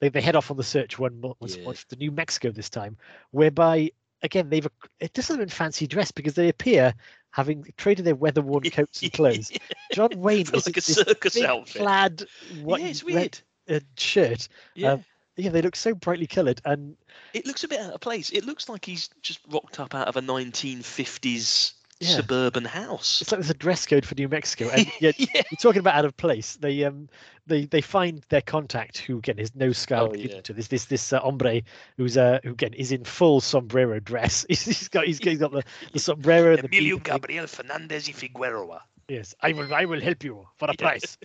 they 0.00 0.08
they 0.10 0.20
head 0.22 0.36
off 0.36 0.50
on 0.50 0.56
the 0.56 0.64
search 0.64 0.98
one 0.98 1.20
more 1.20 1.36
once 1.40 1.58
Yeah. 1.58 1.64
more 1.64 1.74
to 1.74 1.96
New 1.96 2.12
Mexico 2.12 2.50
this 2.50 2.70
time, 2.70 2.96
whereby 3.32 3.90
again 4.22 4.48
they've 4.50 4.68
it 5.00 5.12
doesn't 5.14 5.38
been 5.38 5.48
fancy 5.48 5.86
dress 5.86 6.12
because 6.12 6.34
they 6.34 6.48
appear 6.48 6.94
having 7.32 7.64
traded 7.76 8.04
their 8.04 8.14
weather 8.14 8.42
worn 8.42 8.64
coats 8.70 9.02
and 9.02 9.12
clothes. 9.12 9.50
John 9.92 10.10
Wayne 10.16 10.46
is 10.54 10.66
like 10.66 10.76
a 10.76 10.80
circus 10.80 11.40
outfit. 11.40 11.82
plaid 11.82 12.22
white 12.62 12.80
yeah, 12.82 12.88
it's 12.88 13.04
red, 13.04 13.40
weird. 13.68 13.82
uh, 13.82 13.86
shirt. 13.96 14.48
Yeah. 14.74 14.92
Um, 14.92 15.04
yeah, 15.36 15.50
they 15.50 15.62
look 15.62 15.76
so 15.76 15.94
brightly 15.94 16.26
coloured 16.26 16.60
and 16.64 16.96
It 17.32 17.46
looks 17.46 17.64
a 17.64 17.68
bit 17.68 17.80
out 17.80 17.94
of 17.94 18.00
place. 18.00 18.30
It 18.30 18.44
looks 18.44 18.68
like 18.68 18.84
he's 18.84 19.08
just 19.22 19.40
rocked 19.48 19.80
up 19.80 19.94
out 19.94 20.08
of 20.08 20.16
a 20.16 20.20
1950s 20.20 21.74
Yeah. 22.00 22.16
suburban 22.16 22.64
house. 22.64 23.20
it's 23.20 23.30
like 23.30 23.40
there's 23.40 23.50
a 23.50 23.54
dress 23.54 23.84
code 23.84 24.06
for 24.06 24.14
New 24.14 24.28
Mexico, 24.28 24.70
and 24.70 24.90
yet 25.00 25.20
yeah. 25.20 25.42
you're 25.50 25.58
talking 25.60 25.80
about 25.80 25.96
out 25.96 26.06
of 26.06 26.16
place. 26.16 26.56
They 26.56 26.82
um 26.84 27.08
they 27.46 27.66
they 27.66 27.82
find 27.82 28.24
their 28.30 28.40
contact 28.40 28.98
who 28.98 29.18
again 29.18 29.38
is 29.38 29.54
no 29.54 29.72
scout 29.72 30.10
Oh, 30.12 30.14
yeah. 30.14 30.40
to 30.40 30.52
this 30.54 30.68
this 30.68 30.86
this 30.86 31.12
uh, 31.12 31.20
hombre 31.20 31.60
who's 31.98 32.16
uh 32.16 32.40
who 32.42 32.52
again 32.52 32.72
is 32.72 32.90
in 32.90 33.04
full 33.04 33.40
sombrero 33.42 34.00
dress. 34.00 34.46
he's, 34.48 34.88
got 34.88 35.04
he's, 35.04 35.18
he's 35.18 35.38
got 35.38 35.52
the, 35.52 35.62
the 35.92 35.98
sombrero 36.10 36.54
and 36.54 36.62
the 36.62 36.66
Emilio 36.68 36.96
beaver 36.96 37.04
thing. 37.04 37.14
Gabriel 37.14 37.46
Fernandez 37.46 38.08
y 38.08 38.14
Figueroa. 38.14 38.82
Yes, 39.10 39.34
I 39.42 39.52
will 39.52 39.74
I 39.74 39.86
will 39.86 40.00
help 40.00 40.22
you 40.24 40.46
for 40.56 40.70
a 40.70 40.74
price. 40.78 41.18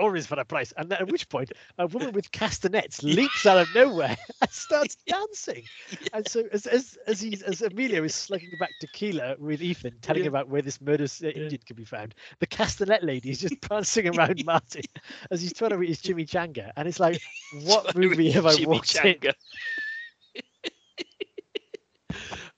Always 0.00 0.26
for 0.26 0.40
a 0.40 0.44
price. 0.44 0.72
And 0.76 0.92
at 0.92 1.08
which 1.08 1.28
point 1.28 1.52
a 1.78 1.86
woman 1.86 2.12
with 2.12 2.32
castanets 2.32 3.02
leaps 3.04 3.46
out 3.46 3.58
of 3.58 3.72
nowhere 3.72 4.16
and 4.40 4.50
starts 4.50 4.96
dancing. 5.06 5.68
And 6.12 6.26
so 6.26 6.42
as 6.52 6.66
as 6.66 6.98
as 7.06 7.20
he's 7.20 7.42
as 7.42 7.62
Emilio 7.62 8.02
is 8.04 8.14
slugging 8.16 8.50
back 8.50 8.76
tequila 8.80 9.36
with 9.38 9.62
Ethan, 9.62 9.98
telling 10.02 10.24
Yeah. 10.24 10.28
about 10.28 10.48
where 10.48 10.62
this 10.62 10.80
murderous 10.80 11.22
uh, 11.22 11.28
Indian 11.28 11.60
can 11.64 11.76
be 11.76 11.84
found, 11.84 12.14
the 12.40 12.46
castanet 12.48 13.04
lady 13.04 13.30
is 13.30 13.40
just 13.40 13.60
prancing 13.60 14.08
around 14.08 14.44
Martin 14.44 14.82
as 15.30 15.40
he's 15.40 15.52
trying 15.52 15.70
to 15.70 15.78
read 15.78 15.90
his 15.90 16.02
chimichanga. 16.02 16.72
And 16.76 16.88
it's 16.88 17.00
like, 17.00 17.22
what 17.50 17.94
movie 17.94 18.32
have 18.32 18.46
I 18.46 18.56
watched? 18.56 18.96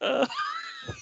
Uh, 0.00 0.26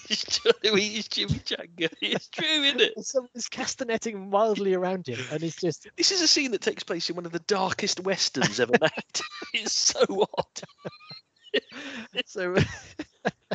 he's 0.07 0.23
trying 0.23 0.53
to 0.63 0.77
eat 0.77 0.93
his 0.93 1.07
chimichanga. 1.07 1.89
It's 2.01 2.27
true, 2.27 2.45
isn't 2.45 2.81
it? 2.81 2.93
It's 2.97 3.49
castanetting 3.49 4.29
wildly 4.29 4.73
around 4.73 5.07
him, 5.07 5.19
and 5.31 5.43
it's 5.43 5.55
just 5.55 5.87
This 5.97 6.11
is 6.11 6.21
a 6.21 6.27
scene 6.27 6.51
that 6.51 6.61
takes 6.61 6.83
place 6.83 7.09
in 7.09 7.15
one 7.15 7.25
of 7.25 7.31
the 7.31 7.39
darkest 7.39 7.99
westerns 8.01 8.59
ever 8.59 8.73
made. 8.79 9.21
it's 9.53 9.73
so 9.73 10.27
odd. 10.37 10.61
so. 12.25 12.55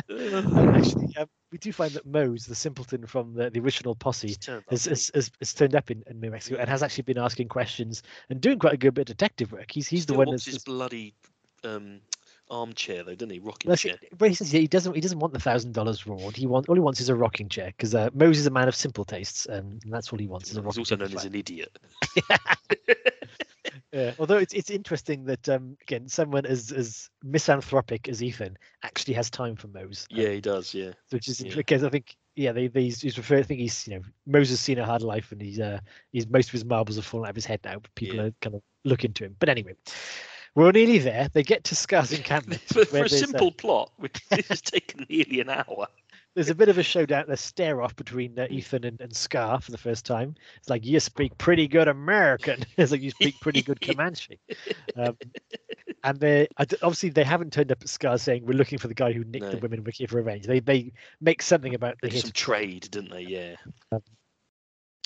Actually, 0.09 1.17
um, 1.17 1.27
we 1.51 1.57
do 1.57 1.73
find 1.73 1.91
that 1.91 2.05
Mose, 2.05 2.45
the 2.45 2.55
simpleton 2.55 3.05
from 3.05 3.33
the, 3.33 3.49
the 3.49 3.59
original 3.59 3.95
posse, 3.95 4.27
He's 4.27 4.37
turned 4.37 4.59
up, 4.59 4.69
has, 4.69 4.85
has, 4.85 5.11
has, 5.13 5.31
has 5.39 5.53
turned 5.53 5.75
up 5.75 5.91
in, 5.91 6.03
in 6.07 6.19
New 6.19 6.31
Mexico 6.31 6.57
and 6.59 6.69
has 6.69 6.83
actually 6.83 7.03
been 7.03 7.17
asking 7.17 7.47
questions 7.49 8.03
and 8.29 8.39
doing 8.39 8.59
quite 8.59 8.73
a 8.73 8.77
good 8.77 8.93
bit 8.93 9.09
of 9.09 9.17
detective 9.17 9.51
work. 9.51 9.71
He's 9.71 9.87
he? 9.87 9.97
he's 9.97 10.05
the 10.05 10.13
one 10.13 10.29
that's. 10.29 10.45
his 10.45 10.59
bloody 10.59 11.13
um, 11.63 11.99
armchair, 12.49 13.03
though, 13.03 13.15
doesn't 13.15 13.31
he? 13.31 13.39
Rocking 13.39 13.69
that's 13.69 13.81
chair. 13.81 13.97
it, 14.01 14.17
but 14.17 14.29
he 14.29 14.35
says 14.35 14.53
yeah, 14.53 14.59
he 14.61 14.67
doesn't 14.67 14.93
he 14.93 15.01
doesn't 15.01 15.19
want 15.19 15.33
the 15.33 15.39
thousand 15.39 15.73
dollars 15.73 16.05
reward. 16.07 16.35
He 16.35 16.47
want 16.47 16.69
all 16.69 16.75
he 16.75 16.81
wants 16.81 16.99
is 17.01 17.09
a 17.09 17.15
rocking 17.15 17.49
chair 17.49 17.67
because 17.67 17.93
uh, 17.95 18.09
Mose 18.13 18.37
is 18.39 18.47
a 18.47 18.51
man 18.51 18.67
of 18.67 18.75
simple 18.75 19.05
tastes 19.05 19.45
and 19.45 19.81
that's 19.89 20.11
all 20.11 20.19
he 20.19 20.27
wants 20.27 20.51
is 20.51 20.57
a 20.57 20.61
He's 20.61 20.65
rocking 20.65 20.81
also 20.81 20.95
chair. 20.95 21.07
known 21.07 21.15
as 21.17 21.25
an 21.25 21.35
idiot. 21.35 21.77
Yeah. 23.93 24.13
Although 24.19 24.37
it's 24.37 24.53
it's 24.53 24.69
interesting 24.69 25.23
that 25.25 25.47
um, 25.49 25.77
again 25.81 26.07
someone 26.09 26.45
as 26.45 26.71
as 26.71 27.09
misanthropic 27.23 28.09
as 28.09 28.21
Ethan 28.21 28.57
actually 28.83 29.13
has 29.15 29.29
time 29.29 29.55
for 29.55 29.67
Mose. 29.69 30.05
um, 30.11 30.17
Yeah, 30.19 30.29
he 30.29 30.41
does. 30.41 30.73
Yeah. 30.73 30.91
which 31.11 31.27
is 31.29 31.41
Yeah. 31.41 31.55
because 31.55 31.83
I 31.83 31.89
think 31.89 32.15
yeah 32.35 32.51
they, 32.51 32.67
they 32.67 32.83
he's, 32.83 33.01
he's 33.01 33.17
referred 33.17 33.39
I 33.39 33.43
think 33.43 33.61
he's 33.61 33.87
you 33.87 33.95
know 33.95 34.01
Moses 34.25 34.59
seen 34.59 34.77
a 34.77 34.85
hard 34.85 35.01
life 35.03 35.31
and 35.31 35.41
he's 35.41 35.59
uh 35.59 35.79
he's 36.11 36.27
most 36.27 36.47
of 36.49 36.51
his 36.53 36.65
marbles 36.65 36.97
have 36.97 37.05
fallen 37.05 37.25
out 37.27 37.31
of 37.31 37.35
his 37.35 37.45
head 37.45 37.61
now 37.63 37.79
but 37.79 37.93
people 37.95 38.17
Yeah. 38.17 38.23
are 38.23 38.31
kind 38.41 38.55
of 38.55 38.61
looking 38.83 39.13
to 39.13 39.25
him 39.25 39.35
but 39.39 39.49
anyway 39.49 39.73
we're 40.57 40.71
nearly 40.71 40.97
there. 40.97 41.29
They 41.31 41.43
get 41.43 41.65
to 41.65 41.75
Scar's 41.75 42.11
encampment 42.11 42.61
for, 42.65 42.83
for 42.83 42.97
a 42.97 43.05
uh, 43.05 43.07
simple 43.07 43.51
plot, 43.51 43.91
which 43.97 44.19
has 44.49 44.59
taken 44.59 45.05
nearly 45.07 45.39
an 45.39 45.51
hour. 45.51 45.87
there's 46.33 46.49
a 46.49 46.55
bit 46.55 46.67
of 46.67 46.79
a 46.79 46.83
showdown 46.83 47.25
a 47.27 47.37
stare 47.37 47.79
off 47.83 47.95
between 47.95 48.39
uh, 48.39 48.47
Ethan 48.49 48.83
and, 48.83 48.99
and 48.99 49.15
Scar 49.15 49.61
for 49.61 49.69
the 49.69 49.77
first 49.77 50.03
time. 50.03 50.33
It's 50.57 50.67
like 50.67 50.83
you 50.83 50.99
speak 50.99 51.37
pretty 51.37 51.67
good 51.67 51.87
American. 51.87 52.65
It's 52.77 52.91
like 52.91 53.01
you 53.01 53.11
speak 53.11 53.39
pretty 53.39 53.61
good 53.61 53.79
Comanche. 53.81 54.39
Um, 54.95 55.15
and 56.03 56.19
they 56.19 56.47
obviously 56.57 57.09
they 57.09 57.23
haven't 57.23 57.53
turned 57.53 57.71
up 57.71 57.83
at 57.83 57.89
Scar 57.89 58.17
saying 58.17 58.43
we're 58.43 58.57
looking 58.57 58.79
for 58.79 58.87
the 58.87 58.95
guy 58.95 59.13
who 59.13 59.23
nicked 59.25 59.51
the 59.51 59.57
women. 59.57 59.83
We're 59.83 59.91
here 59.91 60.07
for 60.07 60.17
revenge. 60.17 60.47
They 60.47 60.59
they 60.59 60.91
make 61.21 61.43
something 61.43 61.75
about 61.75 61.97
the 62.01 62.09
hit 62.09 62.21
some 62.21 62.31
trade, 62.31 62.87
didn't 62.89 63.11
they? 63.11 63.21
Yeah. 63.21 63.99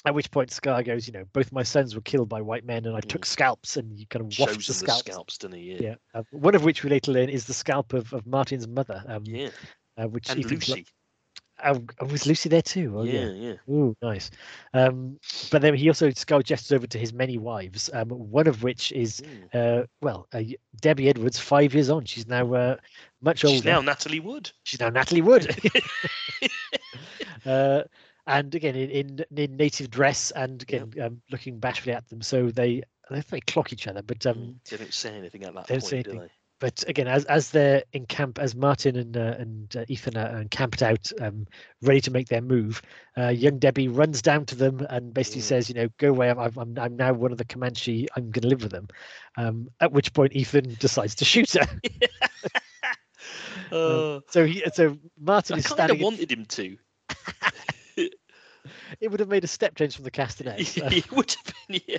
At 0.06 0.16
which 0.16 0.32
point 0.32 0.50
Scar 0.52 0.82
goes, 0.82 1.06
you 1.08 1.14
know, 1.14 1.26
both 1.32 1.52
my 1.52 1.62
sons 1.64 1.94
were 1.94 2.02
killed 2.02 2.28
by 2.28 2.42
white 2.42 2.66
men, 2.66 2.86
and 2.86 2.96
I 2.96 3.02
took 3.02 3.22
Mm. 3.22 3.28
scalps, 3.28 3.78
and 3.78 4.00
you 4.00 4.08
kind 4.08 4.26
of 4.26 4.34
Shows 4.34 4.48
the 4.48 4.54
them 4.54 4.58
the 4.66 4.74
scalps. 4.74 5.00
scalps, 5.00 5.38
doesn't 5.38 5.58
he? 5.58 5.74
Yeah. 5.74 5.80
Yeah, 5.82 5.96
uh, 6.14 6.24
one 6.32 6.56
of 6.56 6.64
which 6.64 6.84
we 6.84 6.90
later 6.90 7.12
learn 7.12 7.30
is 7.30 7.46
the 7.46 7.54
scalp 7.54 7.94
of, 7.94 8.12
of 8.14 8.26
Martin's 8.26 8.68
mother. 8.68 9.04
Um, 9.08 9.24
Yeah. 9.26 9.50
uh, 9.98 10.08
which 10.08 10.30
And 10.30 10.44
Lucy. 10.44 10.86
Oh, 11.64 11.86
was 12.10 12.26
Lucy 12.26 12.50
there 12.50 12.64
too? 12.64 12.96
Oh, 12.98 13.04
yeah, 13.04 13.30
yeah. 13.30 13.54
yeah. 13.68 13.74
Ooh, 13.74 13.96
nice. 14.02 14.32
Um, 14.74 15.20
but 15.52 15.62
then 15.62 15.76
he 15.76 15.88
also 15.88 16.10
Scar 16.10 16.42
gestures 16.42 16.72
over 16.72 16.88
to 16.88 16.98
his 16.98 17.14
many 17.14 17.38
wives. 17.38 17.88
Um, 17.94 18.10
one 18.10 18.48
of 18.48 18.64
which 18.64 18.92
is, 18.94 19.22
Mm. 19.54 19.84
uh, 19.84 19.86
well, 20.02 20.28
uh, 20.34 20.42
Debbie 20.80 21.10
Edwards, 21.10 21.38
five 21.38 21.76
years 21.76 21.92
on. 21.92 22.06
She's 22.06 22.26
now 22.26 22.52
uh, 22.56 22.78
much 23.22 23.46
older. 23.46 23.58
She's 23.58 23.66
now 23.66 23.82
Natalie 23.82 24.20
Wood. 24.20 24.52
She's 24.64 24.80
now 24.80 24.90
Natalie 24.90 25.22
Wood. 25.22 25.56
uh, 27.46 27.84
and 28.28 28.54
again, 28.56 28.76
in, 28.76 28.90
in 28.90 29.26
in 29.36 29.56
native 29.58 29.90
dress, 29.90 30.32
and 30.32 30.62
again, 30.62 30.92
um, 31.02 31.22
looking 31.32 31.60
bashfully 31.60 31.94
at 31.96 32.08
them. 32.10 32.22
So 32.22 32.50
they 32.52 32.84
they 33.10 33.22
they 33.30 33.42
clock 33.42 33.74
each 33.74 33.88
other. 33.88 34.02
But 34.02 34.26
um, 34.26 34.36
Mm. 34.38 34.56
They 34.70 34.78
don't 34.78 34.94
say 34.94 35.16
anything 35.18 35.44
at 35.44 35.54
that 35.56 35.68
don't 35.68 35.80
point, 35.80 35.84
say 35.90 36.04
do 36.04 36.10
anything. 36.12 36.28
they? 36.28 36.34
but 36.60 36.84
again, 36.88 37.08
as 37.08 37.26
as 37.26 37.50
they're 37.50 37.82
in 37.94 38.06
camp, 38.06 38.38
as 38.38 38.56
Martin 38.56 38.96
and 38.96 39.18
uh, 39.18 39.36
and 39.40 39.76
uh, 39.76 39.84
Ethan 39.88 40.16
are 40.16 40.40
encamped 40.40 40.84
out, 40.84 41.12
um, 41.20 41.48
ready 41.82 42.00
to 42.02 42.12
make 42.12 42.28
their 42.28 42.42
move, 42.42 42.82
uh, 43.18 43.30
young 43.30 43.58
Debbie 43.58 43.88
runs 43.88 44.22
down 44.22 44.46
to 44.46 44.56
them 44.56 44.86
and 44.92 45.12
basically 45.14 45.42
Mm. 45.42 45.46
says, 45.46 45.70
"You 45.70 45.76
know, 45.76 45.90
go 45.98 46.10
away. 46.10 46.30
I'm 46.30 46.38
I'm 46.40 46.78
I'm 46.78 46.96
now 46.96 47.14
one 47.14 47.32
of 47.32 47.40
the 47.40 47.46
Comanche. 47.46 48.08
I'm 48.16 48.30
going 48.30 48.44
to 48.44 48.48
live 48.50 48.62
with 48.62 48.72
them." 48.72 48.88
Um, 49.38 49.70
at 49.80 49.92
which 49.92 50.14
point, 50.14 50.36
Ethan 50.36 50.76
decides 50.80 51.16
to 51.16 51.26
shoot 51.26 51.52
her. 51.54 51.68
Uh, 53.72 54.20
So 54.30 54.46
he 54.46 54.64
so 54.74 54.98
Martin 55.20 55.56
I 55.56 55.60
is 55.60 55.68
kind 55.68 55.80
of 55.92 55.98
standing. 55.98 55.98
in- 55.98 56.04
wanted 56.04 56.32
him 56.32 56.46
to. 56.46 56.78
it 59.00 59.10
would 59.10 59.20
have 59.20 59.30
made 59.30 59.44
a 59.44 59.48
step 59.48 59.76
change 59.76 59.96
from 59.96 60.06
the 60.06 60.12
castanets. 60.12 60.78
Uh, 60.82 60.90
it 60.92 61.12
would 61.12 61.32
have 61.32 61.56
been, 61.68 61.82
yeah. 61.88 61.98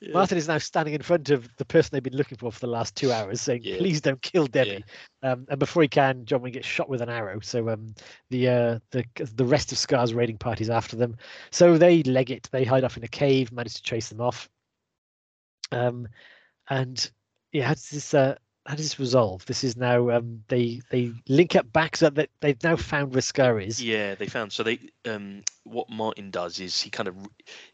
Yeah. 0.00 0.14
Martin 0.14 0.36
is 0.36 0.48
now 0.48 0.58
standing 0.58 0.94
in 0.94 1.02
front 1.02 1.30
of 1.30 1.48
the 1.58 1.64
person 1.64 1.90
they've 1.92 2.02
been 2.02 2.16
looking 2.16 2.36
for 2.36 2.50
for 2.50 2.58
the 2.58 2.66
last 2.66 2.96
two 2.96 3.12
hours, 3.12 3.40
saying, 3.40 3.60
Yeah. 3.62 3.76
"Please 3.78 4.00
don't 4.00 4.20
kill 4.20 4.48
Debbie." 4.48 4.84
Um, 5.22 5.46
and 5.48 5.60
before 5.60 5.80
he 5.82 5.88
can, 5.88 6.24
John 6.24 6.42
Wayne 6.42 6.54
gets 6.54 6.66
shot 6.66 6.88
with 6.88 7.02
an 7.02 7.08
arrow. 7.08 7.38
So 7.38 7.68
um, 7.68 7.94
the 8.28 8.48
uh, 8.48 8.78
the 8.90 9.04
the 9.36 9.44
rest 9.44 9.70
of 9.70 9.78
Scar's 9.78 10.12
raiding 10.12 10.38
parties 10.38 10.70
after 10.70 10.96
them. 10.96 11.16
So 11.52 11.78
they 11.78 12.02
leg 12.02 12.32
it. 12.32 12.48
They 12.50 12.64
hide 12.64 12.82
off 12.82 12.96
in 12.96 13.04
a 13.04 13.08
cave, 13.08 13.52
manage 13.52 13.74
to 13.74 13.82
chase 13.82 14.08
them 14.08 14.20
off. 14.20 14.48
Um, 15.70 16.08
and 16.68 17.08
yeah, 17.52 17.72
does 17.72 17.90
this 17.90 18.12
uh, 18.12 18.34
how 18.64 18.76
does 18.76 18.84
this 18.86 19.00
resolve? 19.00 19.44
This 19.46 19.64
is 19.64 19.76
now 19.76 20.10
um, 20.10 20.44
they 20.48 20.80
they 20.90 21.12
link 21.28 21.56
up 21.56 21.72
back 21.72 21.96
so 21.96 22.10
that 22.10 22.30
they've 22.40 22.62
now 22.62 22.76
found 22.76 23.12
where 23.12 23.20
Scar 23.20 23.58
is. 23.58 23.82
Yeah, 23.82 24.14
they 24.14 24.26
found. 24.26 24.52
So 24.52 24.62
they, 24.62 24.78
um, 25.04 25.42
what 25.64 25.90
Martin 25.90 26.30
does 26.30 26.60
is 26.60 26.80
he 26.80 26.90
kind 26.90 27.08
of 27.08 27.16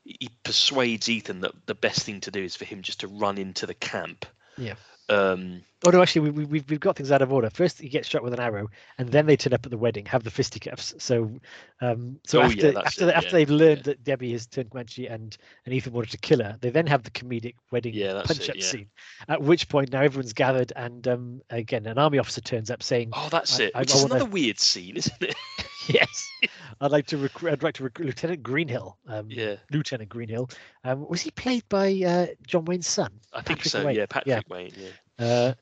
he 0.05 0.30
persuades 0.45 1.09
Ethan 1.09 1.41
that 1.41 1.53
the 1.66 1.74
best 1.74 2.05
thing 2.05 2.20
to 2.22 2.30
do 2.30 2.43
is 2.43 2.57
for 2.57 2.64
him 2.64 2.82
just 2.82 3.01
to 3.01 3.09
run 3.09 3.36
into 3.36 3.66
the 3.66 3.74
camp. 3.74 4.24
Yeah. 4.57 4.74
Um, 5.09 5.63
Oh 5.87 5.91
no, 5.91 6.03
actually, 6.03 6.23
we, 6.23 6.31
we, 6.31 6.45
we've 6.45 6.69
we've 6.71 6.81
got 6.81 6.97
things 6.97 7.13
out 7.13 7.23
of 7.23 7.33
order. 7.33 7.51
First, 7.51 7.81
he 7.81 7.89
gets 7.89 8.09
shot 8.09 8.25
with 8.25 8.33
an 8.35 8.41
arrow, 8.41 8.69
and 8.99 9.09
then 9.11 9.27
they 9.27 9.37
turn 9.37 9.53
up 9.53 9.65
at 9.65 9.71
the 9.71 9.79
wedding, 9.79 10.05
have 10.07 10.25
the 10.25 10.31
fisticuffs. 10.31 10.93
So, 10.99 11.31
um, 11.81 12.19
so 12.27 12.41
Oh, 12.41 12.47
after 12.47 12.73
that's 12.73 12.87
after 12.89 13.09
it, 13.09 13.15
after 13.15 13.27
yeah, 13.29 13.33
they've 13.33 13.51
learned 13.51 13.77
yeah. 13.79 13.83
that 13.85 14.03
Debbie 14.03 14.33
has 14.33 14.49
turned 14.49 14.71
Comanche 14.71 15.07
and 15.07 15.37
and 15.65 15.73
Ethan 15.73 15.93
wanted 15.93 16.11
to 16.11 16.19
kill 16.19 16.43
her, 16.43 16.57
they 16.61 16.71
then 16.71 16.89
have 16.89 17.05
the 17.05 17.13
comedic 17.13 17.55
wedding 17.71 17.95
Yeah, 17.95 18.23
punch-up 18.25 18.57
yeah. 18.57 18.65
scene. 18.65 18.89
At 19.29 19.41
which 19.41 19.69
point, 19.69 19.93
now 19.93 20.01
everyone's 20.03 20.33
gathered, 20.33 20.73
and 20.75 21.07
um, 21.07 21.43
again, 21.49 21.87
an 21.87 21.97
army 21.97 22.19
officer 22.19 22.41
turns 22.41 22.73
up 22.73 22.83
saying, 22.83 23.11
oh, 23.13 23.29
that's 23.31 23.61
I- 23.61 23.65
it. 23.65 23.73
I- 23.77 23.79
I 23.79 23.83
is 23.83 23.95
wanna- 23.95 24.17
another 24.17 24.31
weird 24.31 24.59
scene, 24.59 24.97
isn't 24.97 25.23
it? 25.23 25.37
"Yes, 25.95 26.30
I'd 26.80 26.91
like 26.91 27.07
to 27.07 27.16
recruit. 27.18 27.53
I'd 27.53 27.62
like 27.62 27.74
to 27.74 27.82
recruit 27.84 28.07
Lieutenant 28.07 28.43
Greenhill." 28.43 28.99
Um, 29.07 29.26
yeah, 29.30 29.57
Lieutenant 29.72 30.09
Greenhill. 30.09 30.51
Um, 30.84 31.09
was 31.09 31.20
he 31.20 31.30
played 31.30 31.68
by 31.68 31.93
uh, 32.07 32.26
John 32.47 32.64
Wayne's 32.64 32.86
son? 32.89 33.12
I 33.32 33.43
think 33.43 33.59
Patrick 33.61 33.72
so. 33.72 33.84
Wayne. 33.86 33.97
Yeah, 33.97 34.07
Patrick 34.07 34.49
Wayne. 34.49 34.72
Yeah. 35.18 35.26
Uh, 35.26 35.55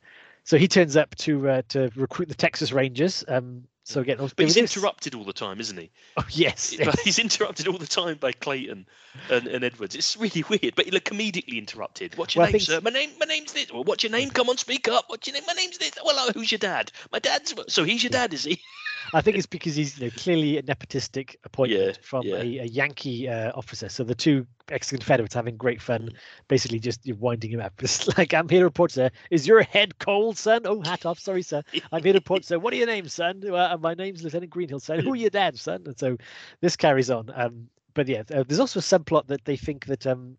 so 0.45 0.59
he 0.59 0.69
turns 0.69 0.97
up 0.97 1.15
to 1.17 1.49
uh, 1.49 1.63
to 1.71 1.91
recruit 1.97 2.29
the 2.29 2.35
Texas 2.35 2.73
Rangers. 2.73 3.25
Um, 3.29 3.65
so 3.85 4.01
again, 4.01 4.17
But 4.19 4.33
he's 4.37 4.55
this- 4.55 4.77
interrupted 4.77 5.15
all 5.15 5.23
the 5.23 5.33
time, 5.33 5.61
isn't 5.61 5.77
he? 5.77 5.91
Oh 6.17 6.25
yes, 6.31 6.71
he's 7.05 7.19
interrupted 7.21 7.69
all 7.69 7.79
the 7.79 7.87
time 7.87 8.17
by 8.17 8.33
Clayton 8.33 8.85
and, 9.31 9.47
and 9.47 9.63
Edwards. 9.65 9.95
It's 9.95 10.17
really 10.17 10.43
weird, 10.49 10.75
but 10.75 10.87
he 10.87 10.91
like 10.91 11.05
comedically 11.05 11.57
interrupted. 11.59 12.17
What's 12.17 12.35
your 12.35 12.43
Well, 12.45 12.51
name, 12.53 12.61
sir? 12.61 12.81
My 12.81 12.91
name, 12.91 13.11
my 13.21 13.27
name's 13.27 13.53
this. 13.53 13.73
Well, 13.73 13.85
what's 13.85 14.03
your 14.03 14.11
name? 14.11 14.31
Come 14.31 14.49
on, 14.49 14.57
speak 14.57 14.89
up. 14.89 15.05
What's 15.07 15.29
your 15.29 15.35
name? 15.35 15.45
My 15.47 15.53
name's 15.53 15.79
this. 15.79 15.93
Well, 16.05 16.31
who's 16.33 16.51
your 16.51 16.59
dad? 16.59 16.91
My 17.13 17.21
dad's. 17.21 17.55
So 17.69 17.85
he's 17.85 18.03
your 18.03 18.11
Yeah. 18.13 18.21
dad, 18.23 18.35
is 18.35 18.43
he? 18.45 18.61
I 19.15 19.21
think 19.21 19.37
it's 19.37 19.47
because 19.47 19.75
he's 19.77 19.99
you 19.99 20.07
know, 20.07 20.13
clearly 20.17 20.59
a 20.59 20.63
nepotistic 20.63 21.37
appointment 21.45 21.83
Yeah, 21.99 22.03
from 22.03 22.23
yeah. 22.25 22.37
A, 22.37 22.59
a 22.59 22.65
Yankee 22.65 23.29
uh, 23.29 23.53
officer. 23.55 23.89
So 23.89 24.05
the 24.05 24.15
two 24.15 24.47
ex-Confederates 24.69 25.35
having 25.35 25.57
great 25.57 25.81
fun, 25.81 26.03
Mm. 26.11 26.15
basically 26.49 26.79
just 26.79 27.07
you 27.07 27.13
know, 27.15 27.19
winding 27.21 27.51
him 27.53 27.61
up. 27.61 27.73
It's 27.83 28.17
like, 28.19 28.35
I'm 28.35 28.49
here 28.49 28.61
to 28.61 28.65
report, 28.65 28.91
sir. 28.93 29.11
Is 29.31 29.47
your 29.47 29.63
head 29.63 29.99
cold, 29.99 30.39
son? 30.39 30.63
Oh, 30.65 30.81
hat 30.83 31.07
off. 31.07 31.19
Sorry, 31.19 31.43
sir. 31.43 31.63
I'm 31.93 32.03
here 32.03 32.13
to 32.13 32.19
report, 32.19 32.45
sir. 32.45 32.59
What 32.59 32.73
are 32.73 32.77
your 32.77 32.87
names, 32.87 33.13
son? 33.15 33.43
Uh, 33.49 33.77
my 33.81 33.95
name's 33.95 34.23
Lieutenant 34.25 34.51
Greenhill, 34.51 34.81
son. 34.81 35.01
Who 35.01 35.13
are 35.13 35.17
your 35.17 35.31
dad, 35.31 35.59
son? 35.59 35.83
And 35.87 35.99
so 35.99 36.17
this 36.61 36.77
carries 36.77 37.11
on. 37.11 37.31
Um, 37.35 37.69
but 37.95 38.09
yeah, 38.09 38.23
uh, 38.35 38.45
there's 38.47 38.61
also 38.61 38.81
a 38.81 38.83
subplot 38.83 39.27
that 39.29 39.45
they 39.45 39.57
think 39.57 39.87
that 39.87 40.07
um, 40.07 40.37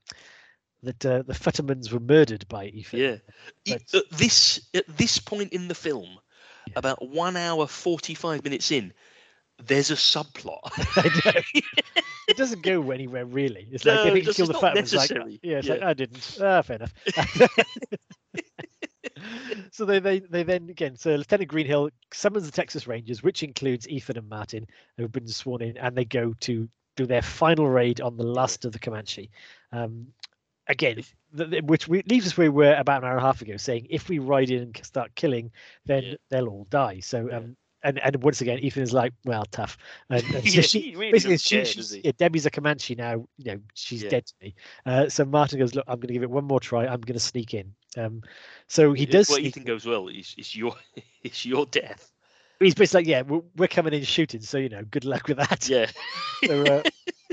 that 0.84 1.04
uh, 1.06 1.24
the 1.24 1.34
Futtermans 1.34 1.92
were 1.92 2.00
murdered 2.00 2.48
by 2.48 2.66
Ethan. 2.68 3.00
Yeah. 3.00 3.16
But- 3.66 3.94
At 3.96 4.04
this 4.12 4.62
at 4.76 4.86
this 4.98 5.18
point 5.18 5.54
in 5.54 5.68
the 5.68 5.76
film, 5.76 6.20
Yeah. 6.68 6.74
about 6.80 7.08
one 7.08 7.38
hour 7.38 7.68
forty 7.68 8.14
five 8.14 8.44
minutes 8.44 8.72
in, 8.72 8.94
there's 9.64 9.92
a 9.92 9.96
subplot. 9.96 10.60
It 12.28 12.36
doesn't 12.38 12.62
go 12.64 12.92
anywhere 12.92 13.26
really. 13.26 13.68
It's 13.72 13.86
No, 13.86 13.96
like 13.96 14.04
they 14.04 14.12
think 14.14 14.26
does- 14.26 14.36
kill 14.36 14.48
the 14.48 14.54
fat 14.56 14.76
ones. 14.76 14.94
Like, 14.94 15.12
yeah, 15.42 15.58
it's 15.60 15.70
like 15.70 15.82
I 15.82 15.94
didn't. 15.94 16.38
Ah, 16.42 16.62
fair 16.62 16.76
enough. 16.78 16.94
so 19.72 19.86
they, 19.86 20.00
they 20.00 20.20
they 20.20 20.44
then 20.44 20.70
again. 20.70 20.96
So 20.96 21.16
Lieutenant 21.16 21.50
Greenhill 21.50 21.90
summons 22.14 22.46
the 22.46 22.52
Texas 22.52 22.88
Rangers, 22.88 23.24
which 23.24 23.44
includes 23.44 23.88
Ethan 23.88 24.18
and 24.18 24.30
Martin, 24.30 24.68
who 24.98 25.04
have 25.04 25.12
been 25.12 25.28
sworn 25.28 25.62
in, 25.62 25.78
and 25.78 25.96
they 25.96 26.06
go 26.06 26.34
to 26.42 26.68
do 26.96 27.06
their 27.06 27.22
final 27.22 27.70
raid 27.70 28.02
on 28.02 28.18
the 28.18 28.24
last 28.26 28.66
of 28.66 28.72
the 28.72 28.80
Comanche. 28.80 29.30
Um, 29.72 30.08
again, 30.68 31.04
which 31.64 31.88
we, 31.88 32.04
leaves 32.04 32.28
us 32.28 32.38
where 32.38 32.52
we 32.52 32.66
were 32.66 32.76
about 32.76 33.04
an 33.04 33.10
hour 33.10 33.18
and 33.18 33.24
a 33.24 33.26
half 33.26 33.42
ago, 33.42 33.58
saying 33.58 33.88
if 33.90 34.10
we 34.10 34.20
ride 34.20 34.50
in 34.50 34.64
and 34.64 34.78
start 34.84 35.16
killing, 35.16 35.52
then 35.86 36.04
Yeah. 36.04 36.14
they'll 36.30 36.48
all 36.48 36.68
die. 36.70 37.00
So 37.00 37.30
um, 37.32 37.56
and 37.84 38.00
and 38.00 38.24
once 38.24 38.42
again, 38.42 38.60
Ethan 38.60 38.84
is 38.84 38.94
like, 38.94 39.14
well, 39.26 39.46
tough. 39.46 39.78
And, 40.10 40.24
and 40.34 40.44
so 40.50 40.62
Yeah, 40.62 40.62
she, 40.62 40.80
he 40.82 40.96
really 40.96 41.12
basically, 41.12 41.38
she, 41.38 41.56
care, 41.58 41.66
she's, 41.66 41.98
yeah, 41.98 42.12
Debbie's 42.18 42.46
a 42.46 42.52
Comanche 42.52 42.96
now. 42.96 43.28
You 43.38 43.54
know, 43.54 43.60
she's 43.76 44.04
Yeah. 44.04 44.10
dead 44.10 44.26
to 44.26 44.34
me. 44.42 44.56
Uh, 44.86 45.10
so 45.10 45.26
Martin 45.26 45.60
goes, 45.60 45.76
look, 45.76 45.86
I'm 45.88 45.96
going 46.00 46.08
to 46.08 46.14
give 46.14 46.24
it 46.24 46.30
one 46.30 46.46
more 46.46 46.60
try. 46.60 46.86
I'm 46.86 47.02
going 47.02 47.14
to 47.14 47.20
sneak 47.20 47.54
in. 47.54 47.74
Um, 47.98 48.22
so 48.68 48.94
he 48.94 49.06
does. 49.06 49.30
Well, 49.30 49.38
sneak 49.40 49.58
Ethan 49.58 49.64
goes, 49.64 49.86
well, 49.86 50.08
it's, 50.08 50.36
it's 50.38 50.56
your 50.56 50.76
it's 51.24 51.46
your 51.46 51.66
death. 51.68 52.12
He's 52.60 52.74
basically 52.76 53.02
like, 53.02 53.08
yeah, 53.08 53.22
we're, 53.22 53.42
we're 53.56 53.68
coming 53.68 53.94
in 53.94 54.04
shooting, 54.04 54.42
so 54.42 54.58
you 54.58 54.70
know, 54.70 54.84
good 54.90 55.06
luck 55.06 55.28
with 55.28 55.38
that. 55.38 55.68
Yeah. 55.70 55.90
So, 56.46 56.62
uh, 56.62 56.84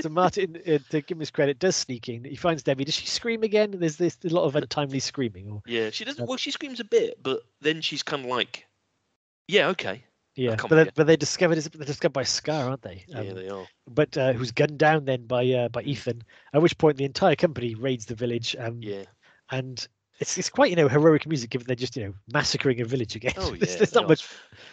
so 0.01 0.09
Martin, 0.09 0.57
uh, 0.67 0.79
to 0.89 1.01
give 1.01 1.15
him 1.15 1.19
his 1.19 1.29
credit, 1.29 1.59
does 1.59 1.75
sneak 1.75 2.09
in. 2.09 2.23
He 2.25 2.35
finds 2.35 2.63
Debbie. 2.63 2.85
Does 2.85 2.95
she 2.95 3.05
scream 3.05 3.43
again? 3.43 3.69
There's 3.77 3.97
this 3.97 4.17
a 4.25 4.29
lot 4.29 4.45
of 4.45 4.55
untimely 4.55 4.99
screaming. 4.99 5.47
Or 5.51 5.61
Yeah, 5.67 5.91
she 5.91 6.05
doesn't. 6.05 6.23
Uh, 6.23 6.25
Well, 6.25 6.37
she 6.37 6.49
screams 6.49 6.79
a 6.79 6.83
bit, 6.85 7.21
but 7.21 7.41
then 7.61 7.81
she's 7.81 8.01
kind 8.01 8.23
of 8.23 8.31
like, 8.31 8.65
"Yeah, 9.47 9.67
okay, 9.69 10.03
yeah, 10.35 10.55
but 10.55 10.69
they, 10.69 10.91
but 10.95 11.05
they 11.05 11.15
discovered 11.17 11.59
they're 11.59 11.85
discovered 11.85 12.13
by 12.13 12.23
Scar, 12.23 12.69
aren't 12.69 12.81
they? 12.81 13.05
yeah, 13.07 13.19
Um, 13.19 13.35
they 13.35 13.47
are." 13.47 13.67
but 13.87 14.17
uh, 14.17 14.33
who's 14.33 14.51
gunned 14.51 14.79
down 14.79 15.05
then 15.05 15.27
by 15.27 15.47
uh, 15.51 15.69
by 15.69 15.83
Ethan. 15.83 16.23
At 16.51 16.63
which 16.63 16.77
point 16.79 16.97
the 16.97 17.05
entire 17.05 17.35
company 17.35 17.75
raids 17.75 18.07
the 18.07 18.15
village. 18.15 18.55
Um, 18.57 18.79
Yeah, 18.81 19.03
and 19.51 19.87
it's 20.19 20.37
it's 20.37 20.49
quite 20.49 20.69
you 20.69 20.75
know 20.75 20.87
heroic 20.87 21.27
music 21.27 21.49
given 21.49 21.67
they're 21.67 21.75
just 21.75 21.95
you 21.95 22.05
know 22.05 22.13
massacring 22.33 22.79
a 22.81 22.85
village 22.85 23.15
again. 23.15 23.33
oh 23.37 23.51
yeah. 23.53 23.57
there's, 23.59 23.75
there's 23.77 23.95
not 23.95 24.07
much. 24.07 24.27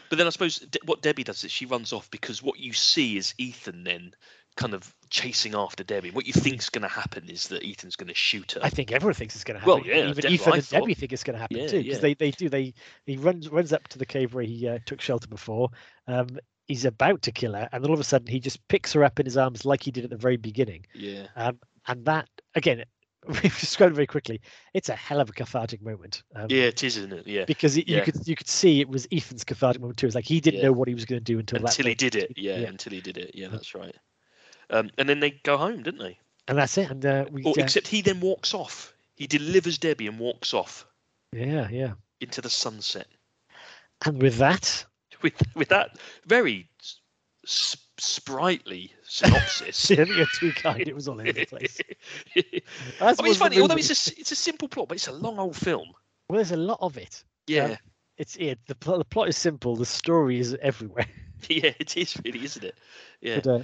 But 0.09 0.19
then 0.19 0.27
I 0.27 0.31
suppose 0.31 0.59
De- 0.59 0.79
what 0.85 1.03
Debbie 1.03 1.25
does 1.25 1.43
is 1.45 1.51
she 1.51 1.67
runs 1.67 1.93
off 1.93 2.11
because 2.11 2.43
what 2.43 2.59
you 2.59 2.73
see 2.73 3.17
is 3.17 3.35
Ethan 3.39 3.85
then 3.85 4.15
kind 4.57 4.75
of 4.75 4.95
chasing 5.09 5.55
after 5.55 5.83
Debbie. 5.83 6.11
What 6.11 6.27
you 6.27 6.33
think's 6.35 6.69
going 6.69 6.83
to 6.83 6.89
happen 6.89 7.29
is 7.31 7.49
that 7.49 7.65
Ethan's 7.65 7.97
going 7.97 8.09
to 8.09 8.15
shoot 8.15 8.53
her. 8.53 8.61
I 8.63 8.69
think 8.69 8.93
everyone 8.93 9.15
thinks 9.15 9.35
it's 9.35 9.45
going 9.45 9.55
to 9.55 9.61
happen. 9.61 9.83
Well, 9.83 9.87
yeah, 9.87 10.11
even 10.11 10.27
Ethan 10.31 10.53
and. 10.53 10.69
Debbie 10.69 10.93
think 10.95 11.13
it's 11.15 11.25
going 11.25 11.37
to 11.37 11.41
happen 11.41 11.57
Yeah, 11.57 11.69
too 11.69 11.79
because 11.83 11.95
yeah. 11.97 12.01
they 12.01 12.15
they 12.15 12.31
do 12.31 12.49
they 12.49 12.75
he 13.07 13.17
runs 13.17 13.49
runs 13.49 13.73
up 13.73 13.89
to 13.89 13.99
the 13.99 14.07
cave 14.07 14.35
where 14.35 14.45
he 14.45 14.69
uh, 14.69 14.79
took 14.85 15.01
shelter 15.01 15.29
before. 15.29 15.71
Um, 16.07 16.39
he's 16.69 16.85
about 16.85 17.23
to 17.23 17.33
kill 17.33 17.55
her, 17.55 17.69
and 17.73 17.83
then 17.83 17.89
all 17.91 17.95
of 17.95 18.01
a 18.01 18.05
sudden 18.05 18.27
he 18.27 18.41
just 18.41 18.67
picks 18.69 18.93
her 18.93 19.03
up 19.05 19.19
in 19.19 19.27
his 19.27 19.37
arms 19.37 19.65
like 19.65 19.83
he 19.83 19.91
did 19.91 20.05
at 20.05 20.11
the 20.11 20.17
very 20.17 20.37
beginning. 20.37 20.85
yeah, 20.95 21.27
Um, 21.35 21.59
and 21.89 22.05
that 22.05 22.29
again, 22.55 22.85
we've 23.29 23.59
described 23.61 23.93
it 23.93 23.95
very 23.95 24.07
quickly. 24.07 24.41
It's 24.75 24.89
a 24.89 24.95
hell 24.97 25.21
of 25.21 25.29
a 25.31 25.33
cathartic 25.33 25.81
moment. 25.83 26.23
Um, 26.35 26.47
yeah, 26.49 26.65
it 26.65 26.83
is, 26.83 26.97
isn't 26.97 27.13
it? 27.13 27.27
Yeah. 27.27 27.45
because 27.45 27.77
it, 27.77 27.89
you 27.89 28.01
could 28.03 28.27
you 28.27 28.35
could 28.35 28.49
see 28.49 28.81
it 28.81 28.89
was 28.89 29.07
Ethan's 29.13 29.45
cathartic 29.45 29.81
moment 29.81 29.99
too. 29.99 30.07
It's 30.07 30.15
like 30.17 30.25
he 30.25 30.41
didn't 30.41 30.61
Yeah. 30.61 30.67
know 30.67 30.73
what 30.73 30.89
he 30.89 30.95
was 30.95 31.05
going 31.05 31.21
to 31.21 31.25
do 31.25 31.39
until, 31.39 31.61
that 31.61 31.69
Until 31.71 31.87
he 31.87 31.95
did 31.95 32.15
it. 32.17 32.33
Yeah, 32.37 32.59
Yeah. 32.59 32.69
until 32.69 32.93
he 32.93 33.01
did 33.01 33.17
it. 33.17 33.31
Yeah, 33.35 33.45
Yeah. 33.47 33.51
that's 33.53 33.75
right. 33.75 33.95
Um, 34.71 34.91
and 34.99 35.09
then 35.09 35.21
they 35.21 35.31
go 35.43 35.57
home, 35.57 35.83
didn't 35.83 36.01
they? 36.01 36.19
and 36.49 36.59
that's 36.59 36.77
it. 36.77 36.91
And 36.91 37.07
uh, 37.07 37.27
we 37.31 37.45
Or 37.45 37.51
uh, 37.51 37.63
except 37.63 37.87
he 37.87 38.03
then 38.03 38.19
walks 38.21 38.53
off. 38.55 38.93
He 39.15 39.27
delivers 39.29 39.79
Debbie 39.79 40.09
and 40.09 40.19
walks 40.19 40.53
off 40.53 40.85
yeah 41.33 41.69
yeah. 41.71 41.93
into 42.21 42.41
the 42.41 42.51
sunset. 42.51 43.07
And 44.05 44.21
with 44.21 44.37
that, 44.39 44.85
With 45.23 45.35
with 45.55 45.69
that 45.69 45.99
very 46.27 46.69
s- 46.81 46.99
s- 47.47 47.77
sprightly 47.99 48.93
synopsis. 49.05 49.91
I 49.91 49.97
think 49.97 50.09
you're 50.17 50.27
too 50.39 50.53
kind. 50.53 50.87
It 50.87 50.95
was 50.95 51.09
all 51.09 51.21
over 51.21 51.33
the 51.33 51.45
place. 51.45 51.79
I 52.37 52.41
mean, 52.41 52.63
it's 53.01 53.39
funny. 53.39 53.61
Although 53.61 53.77
it's 53.77 53.91
a 54.09 54.21
it's 54.21 54.33
a 54.33 54.37
simple 54.37 54.69
plot, 54.69 54.89
but 54.89 54.97
it's 54.97 55.09
a 55.09 55.13
long 55.13 55.39
old 55.39 55.57
film. 55.57 55.89
Well, 56.29 56.37
there's 56.37 56.53
a 56.53 56.57
lot 56.57 56.79
of 56.81 56.97
it. 56.97 57.25
Yeah, 57.47 57.77
It's 58.17 58.37
it. 58.37 58.59
The, 58.67 58.75
pl- 58.75 58.99
the 58.99 59.05
plot 59.05 59.29
is 59.29 59.37
simple. 59.37 59.77
The 59.77 59.85
story 59.85 60.39
is 60.39 60.57
everywhere. 60.63 61.07
yeah, 61.49 61.73
it 61.79 61.97
is 61.97 62.17
really, 62.25 62.45
isn't 62.45 62.65
it? 62.65 62.75
Yeah. 63.21 63.41
But, 63.43 63.47
uh, 63.47 63.61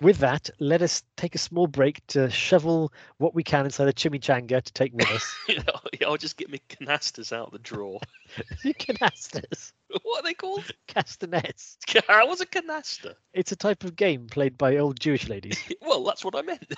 with 0.00 0.18
that, 0.18 0.50
let 0.58 0.82
us 0.82 1.02
take 1.16 1.34
a 1.34 1.38
small 1.38 1.66
break 1.66 2.06
to 2.08 2.30
shovel 2.30 2.92
what 3.18 3.34
we 3.34 3.42
can 3.42 3.64
inside 3.64 3.88
a 3.88 3.92
chimichanga 3.92 4.62
to 4.62 4.72
take 4.72 4.92
with 4.92 5.10
us. 5.10 5.34
I'll 6.06 6.16
just 6.16 6.36
get 6.36 6.50
my 6.50 6.60
canastas 6.68 7.32
out 7.32 7.46
of 7.46 7.52
the 7.52 7.58
drawer. 7.58 8.00
Canastas, 8.64 9.72
what 10.02 10.20
are 10.20 10.22
they 10.22 10.34
called? 10.34 10.70
castanets. 10.86 11.78
What's 12.06 12.40
a 12.40 12.46
canaster? 12.46 13.14
It's 13.32 13.52
a 13.52 13.56
type 13.56 13.84
of 13.84 13.96
game 13.96 14.26
played 14.26 14.58
by 14.58 14.76
old 14.76 15.00
Jewish 15.00 15.28
ladies. 15.28 15.58
Well, 15.80 16.04
that's 16.04 16.24
what 16.24 16.36
I 16.36 16.42
meant. 16.42 16.72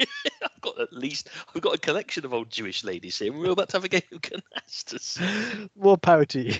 I've 0.00 0.60
got 0.60 0.80
at 0.80 0.92
least 0.92 1.28
I've 1.54 1.62
got 1.62 1.74
a 1.74 1.78
collection 1.78 2.24
of 2.24 2.32
old 2.32 2.50
Jewish 2.50 2.84
ladies 2.84 3.18
here. 3.18 3.32
We're 3.32 3.50
about 3.50 3.68
to 3.70 3.76
have 3.76 3.84
a 3.84 3.88
game 3.88 4.02
of 4.12 4.22
canastas. 4.22 5.68
More 5.76 5.98
power 5.98 6.24
to 6.26 6.40
you. 6.40 6.54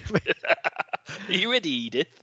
Are 1.28 1.32
you 1.32 1.51
ready, 1.51 1.70
Edith? 1.70 2.22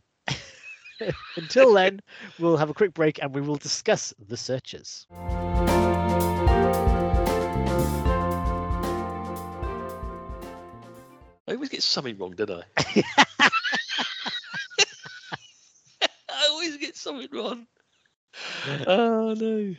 Until 1.35 1.73
then, 1.73 2.01
we'll 2.39 2.57
have 2.57 2.69
a 2.69 2.73
quick 2.73 2.93
break 2.93 3.21
and 3.21 3.33
we 3.33 3.41
will 3.41 3.55
discuss 3.55 4.13
the 4.27 4.37
searches. 4.37 5.05
I 11.49 11.53
always 11.53 11.69
get 11.69 11.83
something 11.83 12.17
wrong, 12.17 12.31
don't 12.31 12.51
I? 12.51 12.63
I 16.29 16.47
always 16.49 16.77
get 16.77 16.95
something 16.97 17.29
wrong. 17.31 17.67
Oh 18.85 19.33
no. 19.33 19.75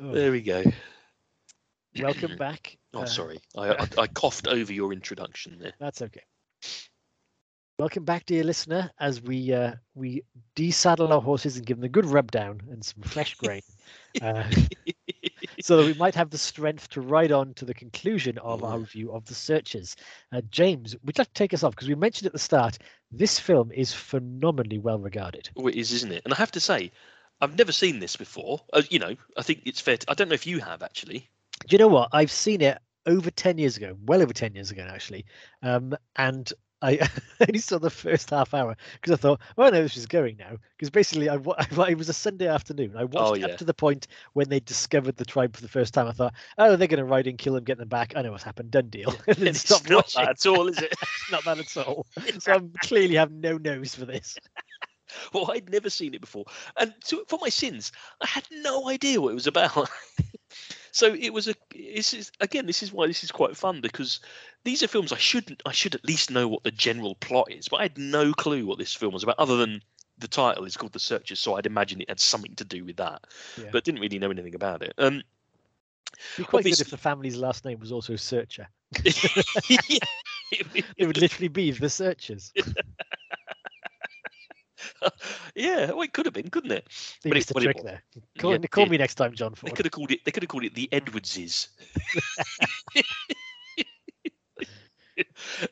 Oh, 0.00 0.12
There 0.14 0.32
we 0.32 0.40
go. 0.40 0.64
welcome 2.00 2.36
back. 2.38 2.78
Oh, 2.94 3.02
Uh, 3.02 3.06
sorry, 3.06 3.40
I, 3.56 3.68
I, 3.70 3.88
I 3.98 4.06
coughed 4.06 4.48
over 4.48 4.72
your 4.72 4.92
introduction 4.92 5.58
there. 5.60 5.74
That's 5.78 6.00
okay. 6.02 6.22
Welcome 7.78 8.04
back, 8.04 8.26
dear 8.26 8.42
listener, 8.42 8.90
as 8.98 9.22
we 9.22 9.52
uh, 9.52 9.74
we 9.94 10.24
desaddle 10.56 11.10
our 11.10 11.20
horses 11.20 11.56
and 11.56 11.64
give 11.64 11.76
them 11.76 11.84
a 11.84 11.88
good 11.88 12.06
rub 12.06 12.32
down 12.32 12.60
and 12.72 12.84
some 12.84 13.04
fresh 13.04 13.36
grain, 13.36 13.62
uh, 14.20 14.42
so 15.60 15.76
that 15.76 15.86
we 15.86 15.94
might 15.94 16.16
have 16.16 16.28
the 16.30 16.38
strength 16.38 16.88
to 16.90 17.00
ride 17.00 17.30
on 17.30 17.54
to 17.54 17.64
the 17.64 17.72
conclusion 17.72 18.36
of 18.38 18.64
our 18.64 18.80
review 18.80 19.12
of 19.12 19.26
the 19.26 19.34
searches. 19.34 19.94
Uh, 20.32 20.40
James, 20.50 20.96
would 21.04 21.16
you 21.16 21.20
like 21.20 21.28
to 21.28 21.34
take 21.34 21.54
us 21.54 21.62
off? 21.62 21.70
Because 21.70 21.86
we 21.86 21.94
mentioned 21.94 22.26
at 22.26 22.32
the 22.32 22.38
start, 22.40 22.78
this 23.12 23.38
film 23.38 23.70
is 23.70 23.92
phenomenally 23.92 24.78
well 24.78 24.98
regarded. 24.98 25.48
Oh, 25.54 25.68
it 25.68 25.76
is, 25.76 25.92
isn't 25.92 26.10
it? 26.10 26.22
And 26.24 26.34
I 26.34 26.36
have 26.36 26.50
to 26.52 26.60
say, 26.60 26.90
I've 27.40 27.56
never 27.56 27.70
seen 27.70 28.00
this 28.00 28.16
before. 28.16 28.60
Uh, 28.72 28.82
you 28.90 28.98
know, 28.98 29.14
I 29.36 29.42
think 29.42 29.62
it's 29.66 29.80
fair. 29.80 29.98
To, 29.98 30.10
I 30.10 30.14
don't 30.14 30.28
know 30.28 30.34
if 30.34 30.48
you 30.48 30.58
have 30.58 30.82
actually. 30.82 31.28
Do 31.68 31.74
you 31.74 31.78
know 31.78 31.86
what? 31.86 32.08
I've 32.10 32.32
seen 32.32 32.60
it 32.60 32.78
over 33.06 33.30
10 33.30 33.56
years 33.58 33.76
ago, 33.76 33.96
well 34.04 34.20
over 34.20 34.32
10 34.32 34.56
years 34.56 34.72
ago, 34.72 34.84
actually. 34.90 35.26
Um, 35.62 35.96
and 36.16 36.52
I 36.82 37.08
only 37.40 37.58
saw 37.58 37.78
the 37.78 37.90
first 37.90 38.30
half 38.30 38.54
hour 38.54 38.76
because 38.94 39.12
I 39.12 39.16
thought, 39.16 39.40
well, 39.56 39.66
I 39.66 39.70
know 39.70 39.82
this 39.82 39.96
is 39.96 40.06
going 40.06 40.36
now. 40.36 40.56
Because 40.76 40.90
basically, 40.90 41.28
I, 41.28 41.34
I, 41.76 41.90
it 41.90 41.98
was 41.98 42.08
a 42.08 42.12
Sunday 42.12 42.46
afternoon. 42.46 42.92
I 42.96 43.02
oh, 43.02 43.06
watched 43.06 43.42
Oh, 43.42 43.46
up 43.46 43.56
to 43.58 43.64
the 43.64 43.74
point 43.74 44.06
when 44.34 44.48
they 44.48 44.60
discovered 44.60 45.16
the 45.16 45.24
tribe 45.24 45.56
for 45.56 45.62
the 45.62 45.68
first 45.68 45.92
time. 45.92 46.06
I 46.06 46.12
thought, 46.12 46.34
oh, 46.56 46.76
they're 46.76 46.86
going 46.86 46.98
to 46.98 47.04
ride 47.04 47.26
in, 47.26 47.36
kill 47.36 47.54
them, 47.54 47.64
get 47.64 47.78
them 47.78 47.88
back. 47.88 48.12
I 48.14 48.22
know 48.22 48.30
what's 48.30 48.44
happened. 48.44 48.70
Done 48.70 48.90
deal. 48.90 49.12
and 49.26 49.36
then 49.36 49.48
it's 49.48 49.60
stopped 49.60 49.90
not 49.90 49.96
watching. 49.96 50.24
that 50.24 50.30
at 50.30 50.46
all, 50.46 50.68
is 50.68 50.78
it? 50.78 50.94
not 51.32 51.44
that 51.44 51.58
at 51.58 51.76
all. 51.76 52.06
So 52.38 52.52
I 52.52 52.60
clearly 52.86 53.16
have 53.16 53.32
no 53.32 53.58
nose 53.58 53.94
for 53.96 54.04
this. 54.04 54.38
well, 55.32 55.50
I'd 55.50 55.70
never 55.70 55.90
seen 55.90 56.14
it 56.14 56.20
before, 56.20 56.44
and 56.78 56.94
to, 57.06 57.24
for 57.28 57.38
my 57.40 57.48
sins, 57.48 57.92
I 58.20 58.26
had 58.26 58.46
no 58.50 58.88
idea 58.88 59.20
what 59.20 59.30
it 59.30 59.34
was 59.34 59.46
about. 59.46 59.90
So 60.98 61.14
it 61.14 61.32
was 61.32 61.46
a. 61.46 61.54
This 61.70 62.12
is 62.12 62.32
again. 62.40 62.66
This 62.66 62.82
is 62.82 62.92
why 62.92 63.06
this 63.06 63.22
is 63.22 63.30
quite 63.30 63.56
fun 63.56 63.80
because 63.80 64.18
these 64.64 64.82
are 64.82 64.88
films 64.88 65.12
I 65.12 65.16
should 65.16 65.62
I 65.64 65.70
should 65.70 65.94
at 65.94 66.04
least 66.04 66.30
know 66.30 66.48
what 66.48 66.64
the 66.64 66.72
general 66.72 67.14
plot 67.14 67.52
is, 67.52 67.68
but 67.68 67.78
I 67.78 67.84
had 67.84 67.98
no 67.98 68.32
clue 68.32 68.66
what 68.66 68.78
this 68.78 68.94
film 68.94 69.12
was 69.14 69.22
about, 69.22 69.38
other 69.38 69.56
than 69.56 69.80
the 70.18 70.26
title 70.26 70.64
is 70.64 70.76
called 70.76 70.92
The 70.92 70.98
Searchers, 70.98 71.38
so 71.38 71.54
I'd 71.54 71.66
imagine 71.66 72.00
it 72.00 72.08
had 72.08 72.18
something 72.18 72.54
to 72.56 72.64
do 72.64 72.84
with 72.84 72.96
that, 72.96 73.22
Yeah. 73.56 73.68
but 73.70 73.84
didn't 73.84 74.00
really 74.00 74.18
know 74.18 74.30
anything 74.30 74.56
about 74.56 74.82
it. 74.82 74.92
Um, 74.98 75.22
It'd 76.34 76.38
be 76.38 76.44
quite 76.44 76.64
good 76.64 76.80
if 76.80 76.90
the 76.90 76.96
family's 76.96 77.36
last 77.36 77.64
name 77.64 77.78
was 77.78 77.92
also 77.92 78.16
Searcher. 78.16 78.66
yeah, 79.04 79.12
it, 80.50 80.84
It 80.96 81.06
would 81.06 81.18
literally 81.18 81.46
be 81.46 81.70
the 81.70 81.88
Searchers. 81.88 82.52
yeah, 85.54 85.86
well, 85.92 86.02
it 86.02 86.12
could 86.12 86.26
have 86.26 86.34
been, 86.34 86.50
couldn't 86.50 86.72
it? 86.72 86.86
They 87.22 87.30
But 87.30 87.36
it- 87.36 87.38
missed 87.38 87.50
a 87.50 87.54
but 87.54 87.62
it 87.62 87.66
trick 87.66 87.82
there. 87.84 88.02
Call, 88.38 88.52
Yeah, 88.52 88.58
call 88.70 88.84
it- 88.84 88.90
me 88.90 88.98
next 88.98 89.14
time, 89.16 89.34
John 89.34 89.54
They 89.62 89.70
could 89.70 89.84
have 89.86 89.92
called 89.92 90.10
it. 90.10 90.24
They 90.24 90.30
could 90.30 90.42
have 90.42 90.48
called 90.50 90.64
it 90.64 90.74
the 90.74 90.88
Edwardses. 90.92 91.68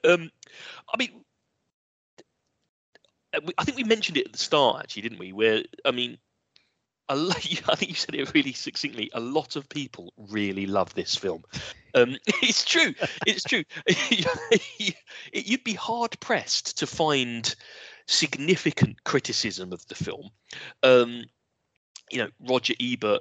um, 0.04 0.30
I 0.92 0.96
mean, 0.98 1.24
uh, 3.34 3.40
I 3.58 3.64
think 3.64 3.76
we 3.76 3.84
mentioned 3.84 4.16
it 4.16 4.26
at 4.26 4.32
the 4.32 4.38
start, 4.38 4.82
actually, 4.82 5.02
didn't 5.02 5.18
we? 5.18 5.32
Where 5.32 5.62
I 5.84 5.90
mean, 5.90 6.18
I 7.08 7.14
think 7.24 7.88
you 7.88 7.94
said 7.94 8.14
it 8.16 8.34
really 8.34 8.52
succinctly. 8.52 9.10
A 9.14 9.20
lot 9.20 9.54
of 9.56 9.68
people 9.68 10.12
really 10.16 10.66
love 10.66 10.92
this 10.94 11.14
film. 11.14 11.44
Um, 11.94 12.16
it's 12.42 12.64
true. 12.64 12.94
It's 13.26 13.44
true. 13.44 13.62
You'd 15.32 15.64
be 15.64 15.74
hard 15.74 16.18
pressed 16.20 16.78
to 16.78 16.86
find 16.86 17.54
significant 18.07 19.02
criticism 19.04 19.72
of 19.72 19.86
the 19.88 19.94
film. 19.94 20.30
Um, 20.82 21.24
you 22.11 22.18
know, 22.18 22.28
Roger 22.40 22.74
Ebert. 22.80 23.20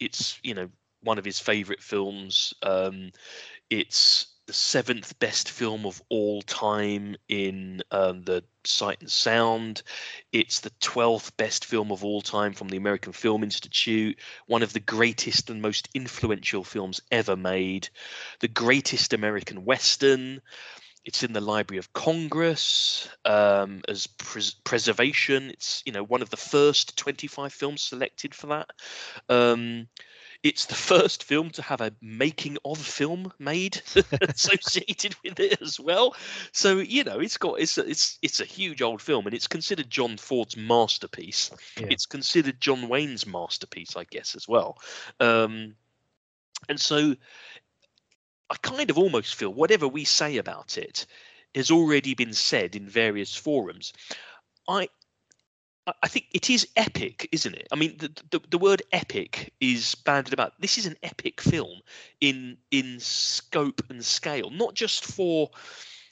It's 0.00 0.38
you 0.42 0.54
know 0.54 0.68
one 1.02 1.18
of 1.18 1.24
his 1.24 1.38
favorite 1.38 1.82
films. 1.82 2.52
Um, 2.62 3.10
it's 3.70 4.26
the 4.46 4.52
seventh 4.52 5.18
best 5.20 5.50
film 5.50 5.86
of 5.86 6.02
all 6.10 6.42
time 6.42 7.16
in 7.28 7.82
um, 7.90 8.22
the 8.22 8.44
Sight 8.64 9.00
and 9.00 9.10
Sound. 9.10 9.82
It's 10.32 10.60
the 10.60 10.72
twelfth 10.80 11.34
best 11.36 11.64
film 11.64 11.90
of 11.90 12.04
all 12.04 12.20
time 12.20 12.52
from 12.52 12.68
the 12.68 12.76
American 12.76 13.12
Film 13.12 13.42
Institute. 13.42 14.18
One 14.46 14.62
of 14.62 14.72
the 14.72 14.80
greatest 14.80 15.48
and 15.48 15.62
most 15.62 15.88
influential 15.94 16.64
films 16.64 17.00
ever 17.10 17.36
made. 17.36 17.88
The 18.40 18.48
greatest 18.48 19.12
American 19.12 19.64
Western. 19.64 20.42
It's 21.04 21.22
in 21.22 21.32
the 21.32 21.40
Library 21.40 21.78
of 21.78 21.92
Congress 21.92 23.08
um, 23.24 23.82
as 23.88 24.06
pres- 24.06 24.54
preservation. 24.54 25.50
It's 25.50 25.82
you 25.84 25.92
know 25.92 26.02
one 26.02 26.22
of 26.22 26.30
the 26.30 26.36
first 26.36 26.96
25 26.96 27.52
films 27.52 27.82
selected 27.82 28.34
for 28.34 28.46
that. 28.48 28.70
Um, 29.28 29.88
it's 30.42 30.66
the 30.66 30.74
first 30.92 31.24
film 31.24 31.50
to 31.50 31.62
have 31.62 31.80
a 31.80 31.92
making 32.00 32.58
of 32.64 32.78
film 32.78 33.32
made 33.38 33.82
associated 34.22 35.16
with 35.24 35.40
it 35.40 35.60
as 35.60 35.80
well. 35.80 36.14
So 36.52 36.78
you 36.78 37.04
know 37.04 37.18
it's 37.18 37.38
got 37.38 37.60
it's 37.60 37.76
a, 37.76 37.88
it's 37.88 38.18
it's 38.22 38.40
a 38.40 38.44
huge 38.44 38.80
old 38.80 39.02
film 39.02 39.26
and 39.26 39.34
it's 39.34 39.48
considered 39.48 39.90
John 39.90 40.16
Ford's 40.16 40.56
masterpiece. 40.56 41.50
Yeah. 41.78 41.88
It's 41.90 42.06
considered 42.06 42.60
John 42.60 42.88
Wayne's 42.88 43.26
masterpiece, 43.26 43.96
I 43.96 44.04
guess, 44.04 44.36
as 44.36 44.46
well. 44.46 44.78
Um, 45.20 45.74
and 46.68 46.80
so 46.80 47.14
I 48.50 48.56
kind 48.62 48.90
of 48.90 48.98
almost 48.98 49.34
feel 49.34 49.52
whatever 49.52 49.88
we 49.88 50.04
say 50.04 50.36
about 50.36 50.78
it 50.78 51.06
has 51.54 51.70
already 51.70 52.14
been 52.14 52.32
said 52.32 52.76
in 52.76 52.88
various 52.88 53.34
forums. 53.36 53.92
I 54.68 54.88
I- 56.02 56.08
think 56.08 56.26
it 56.32 56.48
is 56.48 56.66
epic, 56.76 57.28
isn't 57.30 57.54
it? 57.54 57.68
I 57.70 57.76
mean, 57.76 57.96
the, 57.98 58.08
the 58.30 58.40
the 58.50 58.58
word 58.58 58.82
epic 58.92 59.52
is 59.60 59.94
banded 59.94 60.32
about. 60.32 60.58
This 60.60 60.78
is 60.78 60.86
an 60.86 60.96
epic 61.02 61.40
film 61.40 61.80
in 62.20 62.56
in 62.70 63.00
scope 63.00 63.82
and 63.90 64.04
scale, 64.04 64.50
not 64.50 64.74
just 64.74 65.04
for 65.04 65.50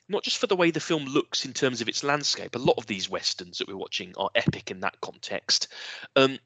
not 0.08 0.24
just 0.24 0.38
for 0.38 0.46
the 0.46 0.56
way 0.56 0.70
the 0.70 0.80
film 0.80 1.04
looks 1.06 1.44
in 1.46 1.54
terms 1.54 1.80
of 1.80 1.88
its 1.88 2.04
landscape. 2.04 2.54
A 2.54 2.58
lot 2.58 2.76
of 2.76 2.86
these 2.86 3.08
westerns 3.08 3.58
that 3.58 3.68
we're 3.68 3.76
watching 3.76 4.12
are 4.18 4.30
epic 4.34 4.70
in 4.70 4.80
that 4.80 5.00
context. 5.00 5.68
Um, 6.16 6.38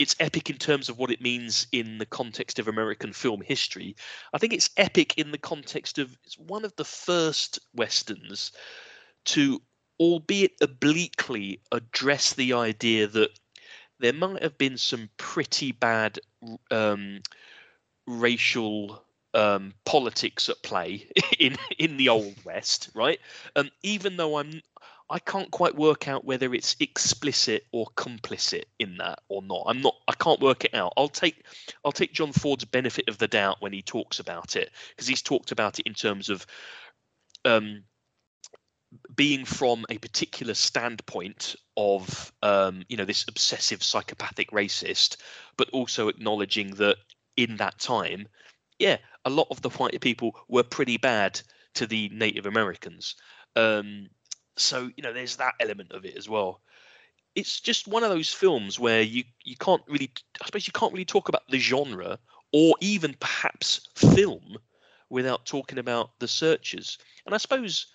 it's 0.00 0.16
epic 0.18 0.48
in 0.48 0.56
terms 0.56 0.88
of 0.88 0.96
what 0.96 1.10
it 1.10 1.20
means 1.20 1.66
in 1.72 1.98
the 1.98 2.06
context 2.06 2.58
of 2.58 2.68
American 2.68 3.12
film 3.12 3.42
history. 3.42 3.94
I 4.32 4.38
think 4.38 4.54
it's 4.54 4.70
epic 4.78 5.18
in 5.18 5.30
the 5.30 5.38
context 5.38 5.98
of 5.98 6.16
it's 6.24 6.38
one 6.38 6.64
of 6.64 6.74
the 6.76 6.86
first 6.86 7.58
westerns 7.74 8.50
to, 9.26 9.60
albeit 10.00 10.52
obliquely, 10.62 11.60
address 11.70 12.32
the 12.32 12.54
idea 12.54 13.08
that 13.08 13.38
there 13.98 14.14
might 14.14 14.42
have 14.42 14.56
been 14.56 14.78
some 14.78 15.10
pretty 15.18 15.72
bad 15.72 16.18
um, 16.70 17.20
racial 18.06 19.04
um, 19.34 19.74
politics 19.84 20.48
at 20.48 20.62
play 20.62 21.06
in 21.38 21.56
in 21.78 21.98
the 21.98 22.08
old 22.08 22.34
west, 22.44 22.88
right? 22.94 23.20
Um, 23.54 23.70
even 23.82 24.16
though 24.16 24.38
I'm 24.38 24.62
I 25.10 25.18
can't 25.18 25.50
quite 25.50 25.74
work 25.74 26.06
out 26.06 26.24
whether 26.24 26.54
it's 26.54 26.76
explicit 26.78 27.66
or 27.72 27.86
complicit 27.96 28.64
in 28.78 28.96
that 28.98 29.18
or 29.28 29.42
not. 29.42 29.64
I'm 29.66 29.82
not. 29.82 29.96
I 30.06 30.12
can't 30.12 30.40
work 30.40 30.64
it 30.64 30.72
out. 30.72 30.92
I'll 30.96 31.08
take. 31.08 31.44
I'll 31.84 31.92
take 31.92 32.12
John 32.12 32.32
Ford's 32.32 32.64
benefit 32.64 33.08
of 33.08 33.18
the 33.18 33.26
doubt 33.26 33.60
when 33.60 33.72
he 33.72 33.82
talks 33.82 34.20
about 34.20 34.54
it 34.54 34.70
because 34.90 35.08
he's 35.08 35.22
talked 35.22 35.50
about 35.50 35.80
it 35.80 35.86
in 35.86 35.94
terms 35.94 36.30
of 36.30 36.46
um, 37.44 37.82
being 39.16 39.44
from 39.44 39.84
a 39.90 39.98
particular 39.98 40.54
standpoint 40.54 41.56
of 41.76 42.32
um, 42.42 42.84
you 42.88 42.96
know 42.96 43.04
this 43.04 43.24
obsessive 43.26 43.82
psychopathic 43.82 44.52
racist, 44.52 45.16
but 45.56 45.68
also 45.70 46.06
acknowledging 46.06 46.70
that 46.76 46.96
in 47.36 47.56
that 47.56 47.78
time, 47.78 48.28
yeah, 48.78 48.98
a 49.24 49.30
lot 49.30 49.48
of 49.50 49.60
the 49.62 49.70
white 49.70 50.00
people 50.00 50.36
were 50.48 50.62
pretty 50.62 50.98
bad 50.98 51.40
to 51.74 51.86
the 51.86 52.08
Native 52.10 52.46
Americans. 52.46 53.16
Um, 53.56 54.08
so 54.60 54.90
you 54.96 55.02
know 55.02 55.12
there's 55.12 55.36
that 55.36 55.54
element 55.60 55.92
of 55.92 56.04
it 56.04 56.16
as 56.16 56.28
well. 56.28 56.60
It's 57.34 57.60
just 57.60 57.86
one 57.86 58.02
of 58.02 58.10
those 58.10 58.32
films 58.32 58.78
where 58.78 59.02
you 59.02 59.24
you 59.44 59.56
can't 59.56 59.82
really 59.88 60.10
i 60.42 60.46
suppose 60.46 60.66
you 60.66 60.72
can't 60.72 60.92
really 60.92 61.04
talk 61.04 61.28
about 61.28 61.48
the 61.48 61.58
genre 61.58 62.18
or 62.52 62.74
even 62.80 63.14
perhaps 63.20 63.88
film 63.94 64.56
without 65.08 65.46
talking 65.46 65.78
about 65.78 66.18
the 66.18 66.28
searchers. 66.28 66.98
And 67.26 67.34
i 67.34 67.38
suppose 67.38 67.86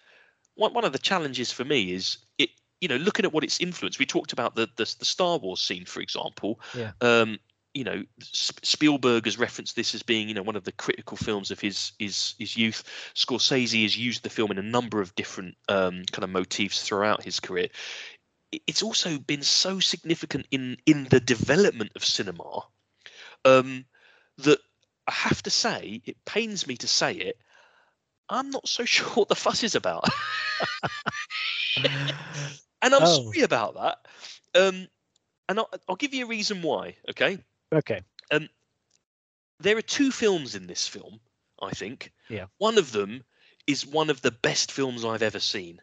one, 0.56 0.74
one 0.74 0.86
of 0.86 0.94
the 0.94 1.00
challenges 1.00 1.52
for 1.52 1.66
me 1.66 1.92
is 1.94 2.18
it 2.38 2.50
you 2.82 2.88
know 2.88 2.98
looking 2.98 3.26
at 3.26 3.34
what 3.34 3.44
it's 3.44 3.60
influenced 3.60 4.00
we 4.00 4.06
talked 4.06 4.34
about 4.34 4.56
the 4.56 4.68
the, 4.78 4.96
the 5.00 5.06
star 5.06 5.38
wars 5.38 5.62
scene 5.62 5.86
for 5.86 6.02
example. 6.02 6.60
Yeah. 6.74 6.92
um 7.02 7.40
you 7.76 7.84
know 7.84 8.04
Spielberg 8.22 9.26
has 9.26 9.38
referenced 9.38 9.76
this 9.76 9.94
as 9.94 10.02
being 10.02 10.30
you 10.30 10.34
know 10.34 10.42
one 10.42 10.56
of 10.56 10.64
the 10.64 10.72
critical 10.72 11.18
films 11.18 11.52
of 11.52 11.60
his 11.60 11.92
his 12.00 12.34
his 12.40 12.58
youth. 12.58 12.84
Scorsese 13.14 13.84
has 13.84 13.98
used 13.98 14.24
the 14.24 14.30
film 14.30 14.50
in 14.50 14.58
a 14.58 14.64
number 14.64 15.02
of 15.02 15.14
different 15.16 15.56
um, 15.68 16.04
kind 16.12 16.24
of 16.24 16.30
motifs 16.30 16.82
throughout 16.82 17.24
his 17.24 17.40
career. 17.40 17.68
It's 18.66 18.82
also 18.82 19.20
been 19.20 19.44
so 19.44 19.82
significant 19.82 20.48
in 20.52 20.78
in 20.86 21.04
the 21.06 21.20
development 21.20 21.92
of 21.96 22.06
cinema 22.06 22.62
um, 23.44 23.86
that 24.38 24.60
I 25.06 25.12
have 25.12 25.44
to 25.44 25.50
say 25.50 26.02
it 26.06 26.16
pains 26.26 26.66
me 26.66 26.78
to 26.78 26.88
say 26.88 27.14
it. 27.14 27.38
I'm 28.30 28.50
not 28.50 28.70
so 28.70 28.86
sure 28.96 29.08
what 29.10 29.28
the 29.28 29.36
fuss 29.36 29.64
is 29.64 29.76
about, 29.76 30.06
and 32.82 32.96
I'm 32.96 33.02
Oh. 33.02 33.06
sorry 33.06 33.44
about 33.44 33.76
that. 33.76 33.98
Um, 34.60 34.88
and 35.50 35.60
I'll, 35.60 35.70
I'll 35.90 35.96
give 35.98 36.14
you 36.14 36.26
a 36.26 36.30
reason 36.30 36.62
why. 36.62 36.96
Okay. 37.10 37.38
Okay. 37.74 38.02
Um, 38.32 38.50
there 39.60 39.78
are 39.78 39.82
two 39.82 40.12
films 40.12 40.56
in 40.56 40.68
this 40.68 40.88
film. 40.88 41.20
I 41.62 41.72
think. 41.72 42.12
Yeah. 42.30 42.46
One 42.58 42.78
of 42.78 42.92
them 42.92 43.24
is 43.68 43.86
one 43.86 44.10
of 44.10 44.22
the 44.22 44.32
best 44.32 44.72
films 44.72 45.06
I've 45.06 45.24
ever 45.24 45.40
seen, 45.40 45.82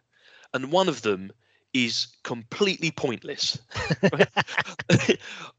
and 0.54 0.72
one 0.72 0.88
of 0.88 1.02
them 1.02 1.32
is 1.72 2.08
completely 2.22 2.90
pointless. 2.90 3.58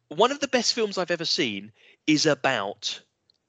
one 0.09 0.31
of 0.31 0.39
the 0.39 0.47
best 0.47 0.73
films 0.73 0.97
I've 0.97 1.11
ever 1.11 1.25
seen 1.25 1.71
is 2.05 2.25
about 2.25 3.01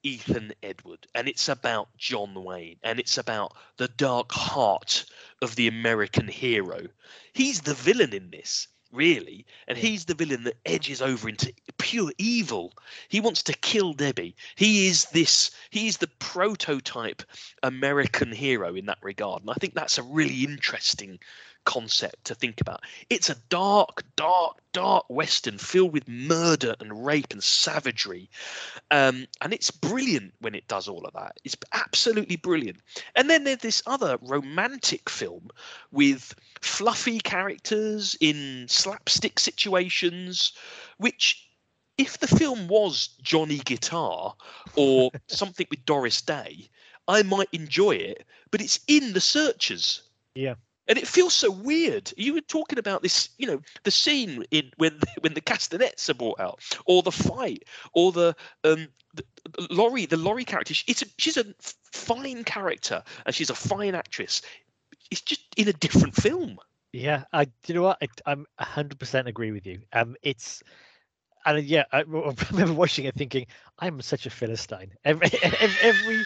Ethan 0.03 0.53
Edward, 0.63 1.07
and 1.15 1.29
it's 1.29 1.49
about 1.49 1.89
John 1.97 2.43
Wayne, 2.43 2.79
and 2.83 2.99
it's 2.99 3.19
about 3.19 3.57
the 3.77 3.89
dark 3.89 4.33
heart 4.33 5.05
of 5.43 5.57
the 5.57 5.69
American 5.69 6.29
hero. 6.29 6.87
He's 7.35 7.61
the 7.61 7.75
villain 7.75 8.15
in 8.15 8.31
this, 8.31 8.69
really, 8.95 9.45
and 9.69 9.77
he's 9.77 10.05
the 10.05 10.15
villain 10.15 10.45
that 10.45 10.57
edges 10.65 11.03
over 11.03 11.29
into 11.29 11.53
pure 11.79 12.13
evil. 12.19 12.73
He 13.09 13.21
wants 13.21 13.43
to 13.45 13.53
kill 13.53 13.93
Debbie. 13.93 14.37
He 14.57 14.87
is 14.87 15.07
this. 15.07 15.51
He 15.71 15.89
is 15.89 15.97
the 15.99 16.11
prototype 16.19 17.23
American 17.63 18.33
hero 18.33 18.75
in 18.75 18.87
that 18.87 18.99
regard, 19.03 19.43
and 19.43 19.51
I 19.51 19.55
think 19.55 19.75
that's 19.75 19.99
a 19.99 20.03
really 20.03 20.45
interesting 20.45 21.19
concept 21.65 22.25
to 22.25 22.35
think 22.35 22.61
about. 22.61 22.83
It's 23.11 23.31
a 23.31 23.37
dark, 23.49 24.05
dark, 24.17 24.59
dark 24.73 25.05
western 25.09 25.59
filled 25.59 25.93
with 25.93 26.09
murder 26.09 26.75
and 26.81 27.05
rape 27.05 27.33
and 27.33 27.43
savagery, 27.43 28.31
um, 28.91 29.27
and 29.41 29.53
it's 29.53 29.71
brilliant 29.71 30.35
when 30.41 30.55
it 30.55 30.69
does 30.69 30.89
all 30.89 31.05
of 31.05 31.13
that. 31.15 31.39
It's 31.45 31.57
absolutely 31.73 32.37
brilliant. 32.37 32.79
And 33.17 33.29
then 33.29 33.45
there's 33.45 33.59
this 33.59 33.83
other 33.87 34.19
romantic 34.23 35.09
film 35.09 35.51
with 35.91 36.35
fluffy 36.61 37.21
characters 37.21 38.17
in 38.21 38.67
slapstick 38.69 39.39
situations, 39.39 40.53
which. 40.99 41.41
If 41.97 42.19
the 42.19 42.27
film 42.27 42.67
was 42.67 43.11
Johnny 43.23 43.59
Guitar 43.59 44.35
or 44.75 45.13
something 45.29 45.65
with 45.71 45.85
Doris 45.85 46.21
Day, 46.23 46.69
I 47.07 47.23
might 47.23 47.47
enjoy 47.53 47.93
it, 47.93 48.27
but 48.51 48.61
it's 48.61 48.81
in 48.89 49.13
the 49.13 49.21
searchers. 49.21 50.03
Yeah 50.35 50.55
and 50.89 50.99
it 50.99 51.07
feels 51.07 51.35
so 51.35 51.51
weird. 51.51 52.13
You 52.17 52.35
were 52.35 52.41
talking 52.41 52.79
about 52.79 53.03
this, 53.03 53.31
you 53.39 53.47
know, 53.47 53.61
the 53.85 53.91
scene 53.91 54.45
in 54.51 54.71
when 54.77 55.01
when 55.21 55.35
the 55.35 55.41
castanets 55.41 56.09
are 56.11 56.15
brought 56.15 56.41
out, 56.41 56.61
or 56.87 57.03
the 57.03 57.13
fight, 57.13 57.65
or 57.93 58.13
the 58.13 58.37
um, 58.65 58.89
the, 59.15 59.25
Laurie, 59.71 60.07
the 60.07 60.17
Laurie 60.17 60.45
character. 60.45 60.75
It's 60.87 61.03
a, 61.03 61.07
she's 61.19 61.37
a 61.37 61.45
fine 61.93 62.45
character 62.45 63.03
and 63.27 63.35
she's 63.35 63.51
a 63.51 63.55
fine 63.55 63.95
actress. 63.95 64.43
It's 65.11 65.21
just 65.21 65.43
in 65.57 65.69
a 65.69 65.73
different 65.73 66.15
film. 66.15 66.59
Yeah, 66.93 67.25
I. 67.33 67.47
You 67.67 67.75
know 67.75 67.83
what? 67.83 67.99
I, 68.01 68.09
I'm 68.27 68.47
hundred 68.59 68.99
percent 68.99 69.29
agree 69.29 69.53
with 69.53 69.67
you. 69.67 69.81
Um, 69.93 70.17
it's 70.23 70.63
and 71.47 71.65
yeah, 71.65 71.85
I, 71.93 72.01
remember 72.51 72.73
watching 72.73 73.05
it 73.05 73.15
thinking, 73.15 73.47
I'm 73.79 74.01
such 74.01 74.27
a 74.27 74.31
philistine. 74.31 74.93
Every, 75.05 75.29
every 75.43 76.25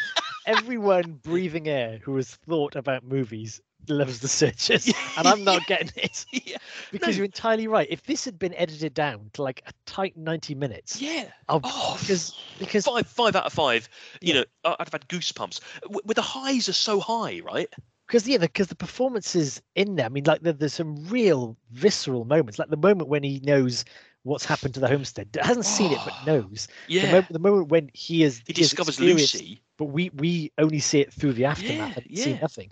everyone 0.49 1.13
breathing 1.23 1.69
air 1.69 1.99
who 2.03 2.17
has 2.17 2.35
thought 2.35 2.75
about 2.75 3.05
movies 3.05 3.61
loves 3.89 4.19
the 4.21 4.29
searches, 4.29 4.93
and 5.17 5.27
I'm 5.29 5.45
not 5.45 5.67
getting 5.67 5.91
it. 5.97 6.27
Yeah. 6.33 6.57
Because 6.91 7.11
No. 7.15 7.19
you're 7.19 7.25
entirely 7.27 7.69
right. 7.69 7.87
If 7.91 8.03
this 8.05 8.25
had 8.25 8.39
been 8.39 8.55
edited 8.55 8.95
down 8.95 9.31
to 9.35 9.43
like 9.43 9.63
a 9.67 9.73
tight 9.87 10.17
90 10.17 10.55
minutes, 10.55 11.01
Yeah. 11.01 11.31
I'll, 11.49 11.61
Oh, 11.65 11.97
because 12.01 12.35
because 12.59 12.85
five 12.85 13.07
five 13.07 13.37
out 13.37 13.47
of 13.47 13.53
five. 13.53 13.89
You 14.21 14.35
Yeah. 14.35 14.41
know, 14.41 14.45
I'd 14.65 14.77
have 14.81 14.93
had 14.93 15.09
goosebumps. 15.09 15.61
W- 15.83 16.01
Where 16.05 16.15
the 16.15 16.23
highs 16.23 16.69
are 16.69 16.73
so 16.75 17.01
high, 17.01 17.41
right? 17.41 17.69
because 18.07 18.27
yeah, 18.27 18.39
because 18.39 18.69
the 18.69 18.75
performances 18.75 19.61
in 19.75 19.97
there. 19.97 20.07
I 20.07 20.09
mean, 20.09 20.25
like 20.25 20.41
there, 20.43 20.55
there's 20.55 20.73
some 20.75 20.97
real 21.09 21.57
visceral 21.71 22.25
moments. 22.25 22.59
Like 22.59 22.71
the 22.71 22.77
moment 22.77 23.09
when 23.11 23.23
he 23.23 23.41
knows 23.45 23.85
what's 24.23 24.45
happened 24.47 24.75
to 24.75 24.81
the 24.81 24.89
homestead, 24.89 25.29
hasn't 25.41 25.67
seen 25.67 25.93
it 25.93 25.99
but 26.05 26.15
knows. 26.27 26.69
The, 26.89 26.95
Yeah. 26.95 27.07
moment, 27.07 27.33
the 27.33 27.39
moment 27.39 27.69
when 27.69 27.91
he 27.93 28.23
is 28.25 28.39
he 28.47 28.53
he 28.55 28.63
discovers 28.63 28.99
Lucy. 28.99 29.63
But 29.79 29.87
we 29.87 30.11
we 30.15 30.53
only 30.59 30.81
see 30.81 31.01
it 31.01 31.13
through 31.13 31.35
the 31.35 31.47
aftermath 31.47 31.97
Yeah, 31.97 31.97
and 31.97 32.07
see 32.19 32.35
nothing. 32.35 32.71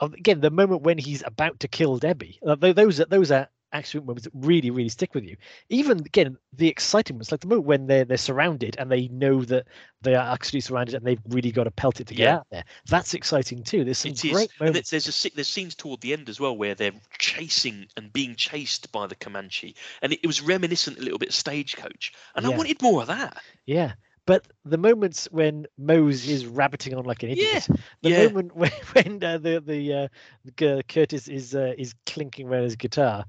Um, 0.00 0.14
Again, 0.14 0.40
the 0.40 0.50
moment 0.50 0.82
when 0.82 0.98
he's 0.98 1.22
about 1.26 1.60
to 1.60 1.68
kill 1.68 1.98
Debbie, 1.98 2.38
uh, 2.46 2.54
those 2.56 3.00
are 3.00 3.06
those 3.06 3.30
are 3.32 3.48
actual 3.72 4.02
moments 4.02 4.24
that 4.24 4.32
really 4.34 4.70
really 4.70 4.88
stick 4.88 5.14
with 5.14 5.24
you. 5.24 5.36
Even 5.68 5.98
again, 6.00 6.36
the 6.54 6.68
exciting 6.68 7.16
moments, 7.16 7.32
like 7.32 7.40
the 7.40 7.48
moment 7.48 7.66
when 7.66 7.86
they're 7.86 8.04
they're 8.04 8.16
surrounded 8.16 8.76
and 8.78 8.90
they 8.90 9.08
know 9.08 9.42
that 9.44 9.66
they 10.02 10.14
are 10.14 10.32
actually 10.32 10.60
surrounded 10.60 10.94
and 10.94 11.04
they've 11.06 11.20
really 11.28 11.52
got 11.52 11.64
to 11.64 11.70
pelt 11.70 12.00
it 12.00 12.06
to 12.08 12.14
get 12.14 12.28
Yeah. 12.28 12.34
out 12.38 12.46
there. 12.50 12.64
That's 12.86 13.14
exciting 13.14 13.62
too. 13.64 13.84
There's 13.84 13.98
some 13.98 14.12
It 14.12 14.26
great 14.28 14.50
moments. 14.60 14.90
there's, 14.90 15.04
there's 15.04 15.26
a 15.26 15.30
there's 15.34 15.48
scenes 15.48 15.74
toward 15.74 16.00
the 16.00 16.12
end 16.12 16.28
as 16.28 16.40
well 16.40 16.56
where 16.56 16.74
they're 16.74 16.92
chasing 17.18 17.88
and 17.96 18.12
being 18.12 18.36
chased 18.36 18.90
by 18.92 19.06
the 19.06 19.14
Comanche, 19.16 19.74
and 20.02 20.12
it, 20.12 20.20
it 20.22 20.26
was 20.26 20.40
reminiscent 20.40 20.98
a 20.98 21.02
little 21.02 21.18
bit 21.18 21.30
of 21.30 21.34
Stagecoach, 21.34 22.12
and 22.34 22.46
I 22.46 22.50
wanted 22.50 22.80
more 22.82 23.02
of 23.02 23.08
that. 23.08 23.42
Yeah. 23.66 23.94
But 24.28 24.46
the 24.64 24.78
moments 24.78 25.28
when 25.32 25.66
Mose 25.78 26.28
is 26.28 26.46
rabbiting 26.46 26.94
on 26.94 27.06
like 27.06 27.24
an 27.24 27.30
Yeah, 27.32 27.42
idiot, 27.42 27.68
the 28.02 28.10
yeah. 28.10 28.30
moment 28.30 28.56
when, 28.56 28.72
when 28.94 29.24
uh, 29.24 29.38
the 29.38 29.60
the 29.64 29.94
uh, 29.94 30.08
G- 30.56 30.82
Curtis 30.88 31.28
is 31.28 31.56
uh, 31.56 31.74
is 31.78 31.94
clinking 32.06 32.48
around 32.48 32.64
his 32.64 32.76
guitar, 32.76 33.26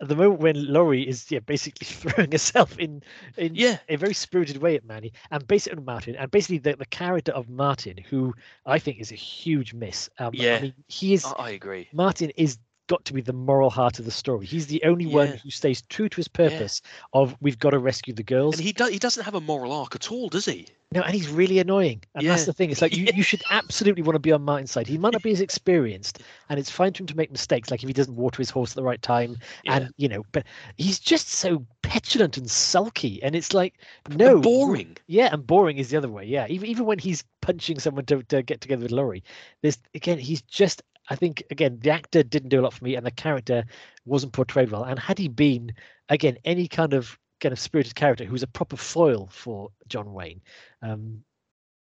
the 0.00 0.16
moment 0.16 0.40
when 0.40 0.72
Laurie 0.72 1.08
is 1.08 1.30
yeah 1.30 1.40
basically 1.40 1.86
throwing 1.86 2.32
herself 2.32 2.78
in 2.78 3.02
in 3.36 3.60
Yeah. 3.60 3.78
a 3.88 3.96
very 3.96 4.14
spirited 4.14 4.58
way 4.58 4.76
at 4.76 4.84
Manny 4.84 5.12
and 5.30 5.46
basically 5.48 5.82
Martin 5.82 6.16
and 6.16 6.30
basically 6.30 6.58
the, 6.58 6.76
the 6.76 6.86
character 6.86 7.32
of 7.32 7.48
Martin 7.48 7.98
who 8.10 8.34
I 8.66 8.78
think 8.78 9.00
is 9.00 9.12
a 9.12 9.16
huge 9.16 9.74
miss. 9.74 10.10
Um, 10.18 10.40
Yeah. 10.40 10.52
I 10.52 10.58
mean 10.58 10.74
he 10.88 11.14
is 11.14 11.34
I, 11.38 11.50
I 11.50 11.50
agree. 11.50 11.90
Martin 11.92 12.30
is 12.36 12.58
got 12.90 13.04
to 13.04 13.12
be 13.12 13.20
the 13.20 13.32
moral 13.32 13.70
heart 13.70 14.00
of 14.00 14.04
the 14.04 14.10
story. 14.10 14.44
He's 14.44 14.66
the 14.66 14.82
only 14.82 15.06
one 15.06 15.28
who 15.28 15.48
stays 15.48 15.80
true 15.82 16.08
to 16.08 16.16
his 16.16 16.26
purpose 16.26 16.82
of 17.12 17.36
we've 17.40 17.56
got 17.56 17.70
to 17.70 17.78
rescue 17.78 18.12
the 18.12 18.24
girls. 18.24 18.56
And 18.56 18.64
he 18.64 18.72
do, 18.72 18.86
he 18.86 18.98
doesn't 18.98 19.22
have 19.22 19.36
a 19.36 19.40
moral 19.40 19.72
arc 19.72 19.94
at 19.94 20.10
all, 20.10 20.28
does 20.28 20.46
he? 20.46 20.66
No, 20.92 21.02
and 21.02 21.14
he's 21.14 21.28
really 21.28 21.60
annoying. 21.60 22.02
And 22.16 22.26
that's 22.26 22.46
the 22.46 22.52
thing. 22.52 22.72
It's 22.72 22.82
like 22.82 22.96
you, 22.96 23.06
you 23.14 23.22
should 23.22 23.44
absolutely 23.48 24.02
want 24.02 24.16
to 24.16 24.20
be 24.20 24.32
on 24.32 24.42
Martin's 24.42 24.72
side. 24.72 24.88
He 24.88 24.98
might 24.98 25.12
not 25.12 25.22
be 25.22 25.30
as 25.30 25.40
experienced, 25.40 26.20
and 26.48 26.58
it's 26.58 26.68
fine 26.68 26.92
for 26.92 27.04
him 27.04 27.06
to 27.06 27.16
make 27.16 27.30
mistakes, 27.30 27.70
like 27.70 27.84
if 27.84 27.86
he 27.86 27.92
doesn't 27.92 28.16
water 28.16 28.38
his 28.38 28.50
horse 28.50 28.72
at 28.72 28.74
the 28.74 28.82
right 28.82 29.00
time. 29.00 29.36
Yeah. 29.62 29.76
And 29.76 29.94
you 29.98 30.08
know, 30.08 30.24
but 30.32 30.46
he's 30.78 30.98
just 30.98 31.28
so 31.28 31.64
petulant 31.82 32.38
and 32.38 32.50
sulky. 32.50 33.22
And 33.22 33.36
it's 33.36 33.54
like, 33.54 33.74
And 34.06 34.16
no 34.16 34.40
boring. 34.40 34.96
Yeah, 35.06 35.28
and 35.32 35.46
boring 35.46 35.78
is 35.78 35.90
the 35.90 35.96
other 35.96 36.08
way. 36.08 36.24
Yeah. 36.24 36.48
Even 36.48 36.68
even 36.68 36.86
when 36.86 36.98
he's 36.98 37.22
punching 37.40 37.78
someone 37.78 38.06
to, 38.06 38.24
to 38.24 38.42
get 38.42 38.60
together 38.60 38.82
with 38.82 38.90
Laurie, 38.90 39.22
there's 39.62 39.78
again, 39.94 40.18
he's 40.18 40.42
just 40.42 40.82
I 41.10 41.16
think 41.16 41.42
again, 41.50 41.78
the 41.80 41.90
actor 41.90 42.22
didn't 42.22 42.50
do 42.50 42.60
a 42.60 42.62
lot 42.62 42.72
for 42.72 42.84
me 42.84 42.94
and 42.94 43.04
the 43.04 43.10
character 43.10 43.64
wasn't 44.06 44.32
portrayed 44.32 44.70
well. 44.70 44.84
And 44.84 44.98
had 44.98 45.18
he 45.18 45.28
been 45.28 45.74
again 46.08 46.38
any 46.44 46.68
kind 46.68 46.94
of 46.94 47.18
kind 47.40 47.52
of 47.52 47.58
spirited 47.58 47.94
character 47.94 48.24
who 48.24 48.32
was 48.32 48.42
a 48.42 48.48
proper 48.48 48.76
foil 48.76 49.28
for 49.32 49.70
John 49.88 50.12
Wayne, 50.12 50.40
um, 50.82 51.24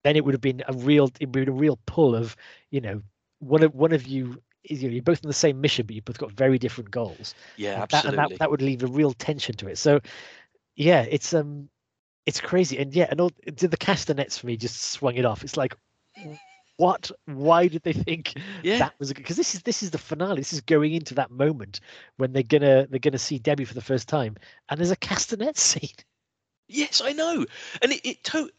then 0.04 0.16
it 0.16 0.24
would 0.24 0.34
have 0.34 0.40
been 0.40 0.62
a 0.68 0.72
real 0.72 1.10
it 1.20 1.26
would 1.26 1.32
be 1.32 1.42
a 1.42 1.52
real 1.52 1.78
pull 1.86 2.16
of, 2.16 2.36
you 2.70 2.80
know, 2.80 3.02
one 3.40 3.62
of 3.62 3.74
one 3.74 3.92
of 3.92 4.06
you 4.06 4.42
is 4.64 4.82
you 4.82 4.88
know, 4.88 4.94
you're 4.94 5.02
both 5.02 5.24
on 5.24 5.28
the 5.28 5.34
same 5.34 5.60
mission, 5.60 5.86
but 5.86 5.94
you've 5.94 6.04
both 6.04 6.18
got 6.18 6.32
very 6.32 6.58
different 6.58 6.90
goals. 6.90 7.34
Yeah, 7.56 7.72
And 7.74 7.82
that, 7.90 7.92
absolutely. 7.94 8.08
and 8.08 8.32
that, 8.32 8.38
that 8.38 8.50
would 8.50 8.62
leave 8.62 8.82
a 8.82 8.86
real 8.88 9.12
tension 9.12 9.54
to 9.56 9.68
it. 9.68 9.78
So 9.78 10.00
yeah, 10.76 11.02
it's 11.02 11.34
um 11.34 11.68
it's 12.26 12.40
crazy. 12.40 12.78
And 12.78 12.94
yeah, 12.94 13.08
and 13.10 13.20
all 13.20 13.30
the 13.46 13.76
castanets 13.76 14.38
for 14.38 14.46
me 14.46 14.56
just 14.56 14.82
swung 14.82 15.16
it 15.16 15.24
off. 15.24 15.44
It's 15.44 15.56
like 15.56 15.74
what 16.78 17.10
why 17.26 17.68
did 17.68 17.82
they 17.82 17.92
think 17.92 18.34
yeah. 18.62 18.78
that 18.78 18.94
was 18.98 19.12
because 19.12 19.36
this 19.36 19.54
is 19.54 19.62
this 19.62 19.82
is 19.82 19.90
the 19.90 19.98
finale 19.98 20.36
this 20.36 20.52
is 20.52 20.60
going 20.62 20.94
into 20.94 21.14
that 21.14 21.30
moment 21.30 21.80
when 22.16 22.32
they're 22.32 22.42
gonna 22.42 22.86
they're 22.88 22.98
gonna 22.98 23.18
see 23.18 23.38
debbie 23.38 23.64
for 23.64 23.74
the 23.74 23.80
first 23.80 24.08
time 24.08 24.36
and 24.68 24.78
there's 24.78 24.90
a 24.90 24.96
castanet 24.96 25.56
scene 25.58 25.90
Yes, 26.68 27.00
I 27.02 27.12
know, 27.12 27.46
and 27.82 27.92
it 27.92 28.00
it 28.04 28.24
to, 28.24 28.50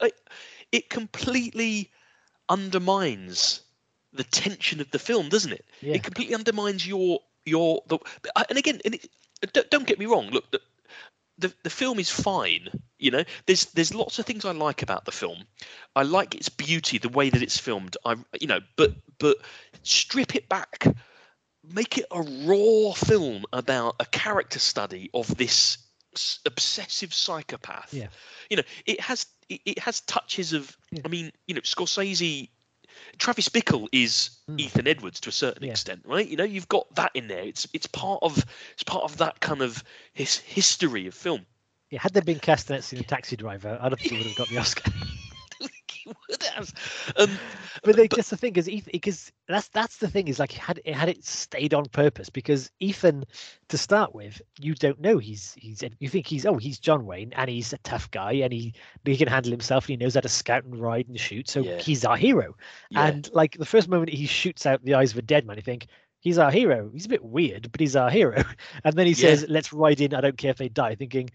it 0.72 0.89
completely 0.89 1.91
undermines 2.49 3.61
the 4.11 4.24
tension 4.24 4.82
of 4.82 4.89
the 4.89 4.97
film, 4.97 5.30
doesn't 5.30 5.53
it? 5.53 5.65
yeah 5.82 5.93
It 5.93 6.03
completely 6.03 6.34
undermines 6.34 6.88
your 6.88 7.20
your 7.45 7.84
the 7.88 7.99
and 8.49 8.57
again, 8.57 8.82
and 8.84 8.95
it, 8.95 9.09
don't, 9.53 9.70
don't 9.70 9.88
get 9.88 9.99
me 9.99 10.07
wrong. 10.07 10.32
Look, 10.32 10.49
the, 10.51 10.59
the 11.40 11.54
the 11.64 11.70
film 11.70 12.00
is 12.00 12.10
fine. 12.10 12.70
You 12.98 13.12
know, 13.12 13.24
there's 13.46 13.66
there's 13.66 13.94
lots 13.94 14.20
of 14.20 14.26
things 14.26 14.46
I 14.46 14.52
like 14.52 14.82
about 14.82 15.06
the 15.06 15.12
film. 15.12 15.46
I 15.96 16.04
like 16.04 16.36
its 16.36 16.50
beauty, 16.50 16.98
the 16.98 17.10
way 17.10 17.30
that 17.30 17.42
it's 17.42 17.58
filmed. 17.58 17.98
I 18.06 18.16
you 18.40 18.48
know, 18.48 18.60
but 18.76 18.94
but 19.18 19.38
strip 19.84 20.36
it 20.36 20.50
back, 20.50 20.86
make 21.74 21.98
it 21.98 22.06
a 22.12 22.22
raw 22.22 22.94
film 22.94 23.46
about 23.54 23.96
a 24.00 24.06
character 24.06 24.60
study 24.60 25.10
of 25.14 25.36
this 25.38 25.78
obsessive 26.46 27.14
psychopath. 27.14 27.94
Yeah. 27.94 28.08
You 28.50 28.58
know, 28.58 28.64
it 28.86 29.00
has 29.00 29.26
it, 29.48 29.62
it 29.66 29.80
has 29.80 30.02
touches 30.02 30.54
of. 30.54 30.76
Yeah. 30.92 31.02
I 31.06 31.08
mean, 31.08 31.32
you 31.48 31.56
know, 31.56 31.62
Scorsese. 31.62 32.50
Travis 33.18 33.50
Bickle 33.50 33.88
is 33.91 34.32
Mm. 34.50 34.60
Ethan 34.60 34.88
Edwards 34.88 35.20
to 35.22 35.30
a 35.30 35.32
certain 35.32 35.64
Yeah. 35.64 35.72
extent, 35.72 36.02
right? 36.06 36.28
You 36.28 36.36
know, 36.38 36.43
you've 36.43 36.68
got 36.70 36.93
that 36.95 37.12
in 37.14 37.28
there. 37.28 37.43
It's 37.43 37.68
it's 37.74 37.88
part 37.88 38.20
of 38.24 38.43
it's 38.74 38.84
part 38.84 39.04
of 39.04 39.18
that 39.18 39.39
kind 39.39 39.62
of 39.62 39.84
his 40.14 40.38
history 40.38 41.08
of 41.08 41.14
film. 41.14 41.45
yeah 41.91 42.00
had 42.02 42.14
there 42.14 42.24
been 42.24 42.39
castanets 42.39 42.93
in 42.93 43.00
a 43.00 43.04
taxi 43.04 43.36
driver 43.36 43.78
i 43.82 43.89
don't 43.89 43.97
think 44.00 44.10
he 44.12 44.16
would 44.16 44.26
have 44.28 44.36
got 44.36 44.50
the 44.50 44.58
oscar 44.58 44.91
would 46.30 46.43
have. 46.43 46.74
Um, 47.18 47.30
but 47.84 47.95
they, 47.95 48.07
that's 48.07 48.30
the 48.30 48.38
thing 48.38 48.55
is 48.55 48.70
because 48.91 49.32
that's 49.47 49.68
that's 49.70 49.97
the 49.97 50.10
thing 50.10 50.28
is 50.28 50.39
like 50.39 50.51
had 50.51 50.80
it 50.86 50.95
had 50.95 51.10
it 51.10 51.24
stayed 51.24 51.74
on 51.74 51.86
purpose 51.86 52.30
because 52.30 52.72
Ethan 52.80 53.24
to 53.70 53.78
start 53.78 54.14
with 54.14 54.41
you 54.60 54.74
don't 54.76 54.99
know 54.99 55.18
he's 55.18 55.53
he's 55.57 55.84
you 55.99 56.10
think 56.10 56.28
he's 56.28 56.45
oh 56.45 56.55
he's 56.57 56.80
John 56.80 57.05
Wayne 57.05 57.34
and 57.34 57.49
he's 57.49 57.74
a 57.74 57.78
tough 57.80 58.10
guy 58.12 58.34
and 58.34 58.51
he 58.53 58.74
he 59.05 59.18
can 59.18 59.28
handle 59.28 59.51
himself 59.51 59.86
and 59.86 59.89
he 59.91 59.97
knows 59.97 60.16
how 60.16 60.22
to 60.22 60.30
scout 60.30 60.64
and 60.66 60.80
ride 60.80 61.07
and 61.07 61.20
shoot 61.20 61.49
so 61.49 61.62
Yeah. 61.62 61.80
he's 61.80 62.05
our 62.05 62.18
hero 62.18 62.55
Yeah. 62.89 63.07
and 63.07 63.30
like 63.34 63.57
the 63.57 63.66
first 63.66 63.88
moment 63.89 64.10
he 64.10 64.26
shoots 64.26 64.66
out 64.66 64.84
the 64.84 64.95
eyes 64.95 65.12
of 65.12 65.18
a 65.18 65.24
dead 65.24 65.45
man 65.45 65.57
you 65.57 65.62
think 65.64 65.88
he's 66.20 66.38
our 66.38 66.51
hero 66.51 66.89
he's 66.93 67.05
a 67.05 67.10
bit 67.10 67.24
weird 67.24 67.72
but 67.72 67.80
he's 67.80 67.95
our 67.95 68.10
hero 68.10 68.43
and 68.84 68.93
then 68.95 69.05
he 69.07 69.14
Yeah. 69.14 69.30
says 69.30 69.45
let's 69.49 69.72
ride 69.74 70.01
in 70.01 70.14
I 70.14 70.22
don't 70.22 70.38
care 70.38 70.51
if 70.51 70.57
they 70.57 70.70
die 70.70 70.95
thinking 70.95 71.30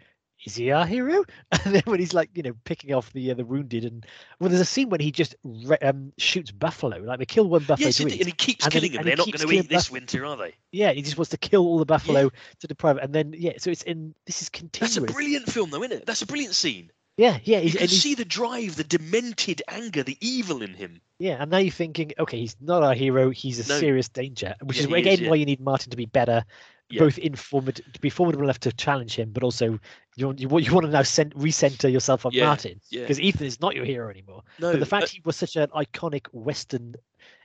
is 0.45 0.55
he 0.57 0.71
our 0.71 0.87
hero? 0.87 1.25
And 1.65 1.75
then 1.75 1.83
when 1.87 1.99
he's 2.01 2.13
like, 2.15 2.31
you 2.35 2.43
know, 2.43 2.53
picking 2.65 2.93
off 2.95 3.13
the 3.13 3.31
uh, 3.31 3.35
the 3.35 3.45
wounded, 3.45 3.85
and 3.85 4.05
well, 4.39 4.51
there's 4.51 4.61
a 4.61 4.65
scene 4.65 4.91
when 4.91 5.01
he 5.01 5.11
just 5.11 5.35
re- 5.45 5.79
um, 5.79 6.13
shoots 6.19 6.51
buffalo, 6.51 6.99
like 6.99 7.19
they 7.19 7.25
kill 7.27 7.49
one 7.49 7.65
buffalo 7.65 7.87
yes, 7.87 7.97
to 7.97 8.03
and 8.05 8.13
he 8.13 8.33
keeps 8.33 8.65
and 8.65 8.73
then 8.73 8.81
killing 8.81 8.93
them. 8.93 8.99
and 9.01 9.09
They're 9.09 9.17
not 9.17 9.27
going 9.33 9.49
to 9.49 9.55
eat 9.55 9.69
this 9.69 9.85
buff- 9.89 9.93
winter, 9.93 10.27
are 10.27 10.37
they? 10.37 10.55
Yeah, 10.73 10.93
he 10.93 11.03
just 11.03 11.17
wants 11.17 11.31
to 11.31 11.39
kill 11.39 11.63
all 11.67 11.79
the 11.79 11.87
buffalo 11.87 12.31
to 12.61 12.67
deprive 12.67 12.99
it, 12.99 13.05
and 13.05 13.15
then 13.15 13.35
yeah, 13.37 13.53
so 13.59 13.71
it's 13.71 13.83
in 13.83 14.15
this 14.27 14.43
is 14.43 14.49
continuous. 14.51 14.97
That's 14.97 15.11
a 15.11 15.13
brilliant 15.15 15.51
film, 15.51 15.71
though, 15.71 15.83
isn't 15.83 15.99
it? 15.99 16.07
That's 16.07 16.23
a 16.23 16.27
brilliant 16.27 16.55
scene. 16.55 16.91
yeah, 17.17 17.39
yeah, 17.45 17.61
You 17.61 17.71
can 17.79 17.89
see 17.89 18.15
the 18.15 18.25
drive, 18.25 18.77
the 18.77 18.85
demented 18.85 19.63
anger, 19.69 20.03
the 20.03 20.19
evil 20.21 20.63
in 20.63 20.75
him. 20.75 21.01
yeah, 21.21 21.37
and 21.41 21.51
now 21.51 21.59
you're 21.59 21.71
thinking, 21.73 22.13
okay, 22.19 22.39
he's 22.41 22.57
not 22.61 22.83
our 22.83 22.95
hero, 22.95 23.31
he's 23.31 23.65
a 23.65 23.69
No. 23.73 23.79
serious 23.79 24.09
danger, 24.09 24.57
which 24.63 24.79
Yeah, 24.79 24.83
is 24.83 24.89
he 24.89 24.95
is, 24.95 24.99
again 25.01 25.19
yeah. 25.25 25.31
why 25.31 25.37
you 25.37 25.47
need 25.47 25.61
Martin 25.61 25.91
to 25.91 25.97
be 25.97 26.07
better, 26.07 26.45
Yeah. 26.91 27.01
both 27.01 27.17
informed 27.19 27.81
to 27.93 28.01
be 28.01 28.11
formidable 28.11 28.45
enough 28.45 28.61
to 28.61 28.73
challenge 28.73 29.17
him, 29.17 29.31
but 29.33 29.43
also 29.43 29.79
you 30.17 30.27
want 30.27 30.39
you 30.41 30.49
you 30.59 30.73
want 30.73 30.85
to 30.85 30.93
now 30.93 31.03
cent- 31.03 31.35
recenter 31.37 31.91
yourself 31.91 32.27
on 32.27 32.33
Yeah, 32.33 32.45
Martin 32.47 32.81
yeah. 32.91 33.01
because 33.01 33.19
Ethan 33.19 33.47
is 33.47 33.61
not 33.61 33.75
your 33.75 33.87
hero 33.87 34.11
anymore. 34.11 34.43
No, 34.59 34.71
but 34.71 34.81
the 34.81 34.87
uh, 34.87 34.89
fact 35.01 35.09
he 35.09 35.23
was 35.25 35.35
such 35.37 35.57
an 35.57 35.69
iconic 35.69 36.27
Western, 36.33 36.95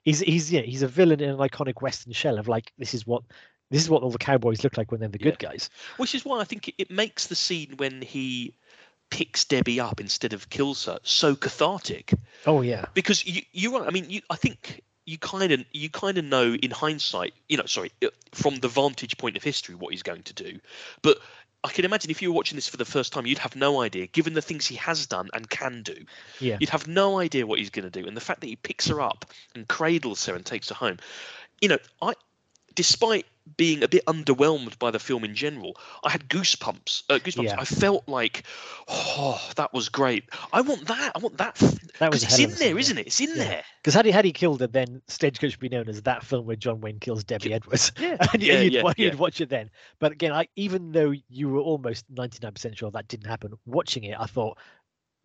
he's 0.03 0.19
he's 0.19 0.51
yeah 0.51 0.61
he's 0.61 0.81
a 0.81 0.87
villain 0.89 1.21
in 1.21 1.29
an 1.29 1.37
iconic 1.37 1.81
Western 1.81 2.11
shell 2.11 2.37
of 2.37 2.47
like 2.49 2.73
this 2.77 2.93
is 2.93 3.07
what 3.07 3.23
this 3.71 3.81
is 3.81 3.89
what 3.89 4.03
all 4.03 4.11
the 4.11 4.17
cowboys 4.17 4.63
look 4.63 4.77
like 4.77 4.91
when 4.91 4.99
they're 4.99 5.09
the 5.09 5.17
good 5.17 5.39
guys. 5.39 5.69
which 5.97 6.13
is 6.13 6.25
why 6.25 6.41
I 6.41 6.43
think 6.43 6.67
it, 6.67 6.75
it 6.77 6.91
makes 6.91 7.27
the 7.27 7.35
scene 7.35 7.75
when 7.77 8.01
he 8.01 8.53
picks 9.09 9.45
Debbie 9.45 9.79
up 9.79 9.99
instead 10.01 10.33
of 10.33 10.49
kills 10.49 10.85
her 10.85 10.99
so 11.03 11.35
cathartic. 11.35 12.13
Oh 12.45 12.61
yeah, 12.61 12.85
because 12.93 13.25
you 13.25 13.41
you're 13.53 13.79
right. 13.79 13.87
I 13.87 13.91
mean, 13.91 14.09
you 14.09 14.21
I 14.29 14.35
think 14.35 14.81
you 15.09 15.17
kind 15.17 15.51
of 15.51 15.65
you 15.71 15.89
kind 15.89 16.17
of 16.17 16.25
know 16.25 16.53
in 16.53 16.71
hindsight, 16.71 17.33
you 17.47 17.57
know, 17.57 17.65
sorry, 17.65 17.91
from 18.33 18.55
the 18.57 18.67
vantage 18.67 19.17
point 19.17 19.35
of 19.35 19.43
history 19.43 19.75
what 19.75 19.91
he's 19.91 20.03
going 20.03 20.23
to 20.23 20.33
do, 20.33 20.59
but. 21.01 21.17
I 21.61 21.67
can 21.67 21.83
imagine 21.83 22.09
if 22.09 22.21
you 22.21 22.29
were 22.29 22.35
watching 22.37 22.55
this 22.55 22.69
for 22.69 22.77
the 22.77 22.85
first 22.85 23.11
time, 23.11 23.25
you'd 23.25 23.37
have 23.39 23.53
no 23.53 23.81
idea, 23.81 24.07
given 24.07 24.33
the 24.33 24.41
things 24.41 24.65
he 24.65 24.77
has 24.77 25.07
done 25.07 25.27
and 25.33 25.49
can 25.49 25.83
do. 25.83 26.05
yeah, 26.39 26.55
You'd 26.57 26.69
have 26.69 26.87
no 26.87 27.19
idea 27.19 27.45
what 27.45 27.59
he's 27.59 27.69
going 27.69 27.83
to 27.83 27.89
do, 28.01 28.07
and 28.07 28.15
the 28.15 28.21
fact 28.21 28.39
that 28.39 28.47
he 28.47 28.55
picks 28.55 28.87
her 28.87 29.01
up 29.01 29.25
and 29.53 29.67
cradles 29.67 30.25
her 30.27 30.35
and 30.35 30.45
takes 30.45 30.69
her 30.69 30.75
home. 30.75 30.99
You 31.59 31.67
know, 31.67 31.77
I, 32.01 32.13
despite 32.75 33.25
being 33.57 33.83
a 33.83 33.87
bit 33.87 34.05
underwhelmed 34.05 34.77
by 34.79 34.91
the 34.91 34.99
film 34.99 35.23
in 35.23 35.35
general, 35.35 35.75
I 36.03 36.09
had 36.09 36.27
goosebumps. 36.29 37.03
Uh, 37.09 37.15
goosebumps. 37.19 37.43
Yeah. 37.43 37.55
I 37.59 37.65
felt 37.65 38.07
like, 38.07 38.43
oh, 38.87 39.39
that 39.55 39.73
was 39.73 39.89
great. 39.89 40.25
I 40.53 40.61
want 40.61 40.87
that. 40.87 41.11
I 41.15 41.19
want 41.19 41.37
that. 41.37 41.55
That 41.99 42.11
was 42.11 42.23
it's 42.23 42.39
in 42.39 42.51
there, 42.51 42.77
isn't 42.77 42.97
it? 42.97 43.07
It's 43.07 43.19
in 43.19 43.29
Yeah. 43.29 43.35
there. 43.35 43.63
because 43.81 43.93
had 43.93 44.05
he 44.05 44.11
had 44.11 44.25
he 44.25 44.31
killed 44.31 44.61
her, 44.61 44.67
then 44.67 45.01
Stagecoach 45.07 45.51
would 45.53 45.59
be 45.59 45.69
known 45.69 45.89
as 45.89 46.01
that 46.03 46.23
film 46.23 46.45
where 46.45 46.55
John 46.55 46.81
Wayne 46.81 46.99
kills 46.99 47.23
Debbie 47.23 47.53
Edwards. 47.53 47.91
Yeah. 47.99 48.15
and 48.33 48.41
Yeah, 48.41 48.61
you'd, 48.61 48.73
yeah, 48.73 48.81
yeah. 48.85 48.93
you'd 48.97 49.15
watch 49.19 49.41
it 49.41 49.49
then. 49.49 49.69
But 49.99 50.11
again, 50.13 50.31
I 50.31 50.47
even 50.55 50.91
though 50.91 51.13
you 51.29 51.49
were 51.49 51.59
almost 51.59 52.05
ninety 52.09 52.39
nine 52.41 52.53
percent 52.53 52.77
sure 52.77 52.91
that 52.91 53.07
didn't 53.07 53.27
happen, 53.27 53.53
watching 53.65 54.03
it, 54.05 54.15
I 54.19 54.25
thought, 54.25 54.57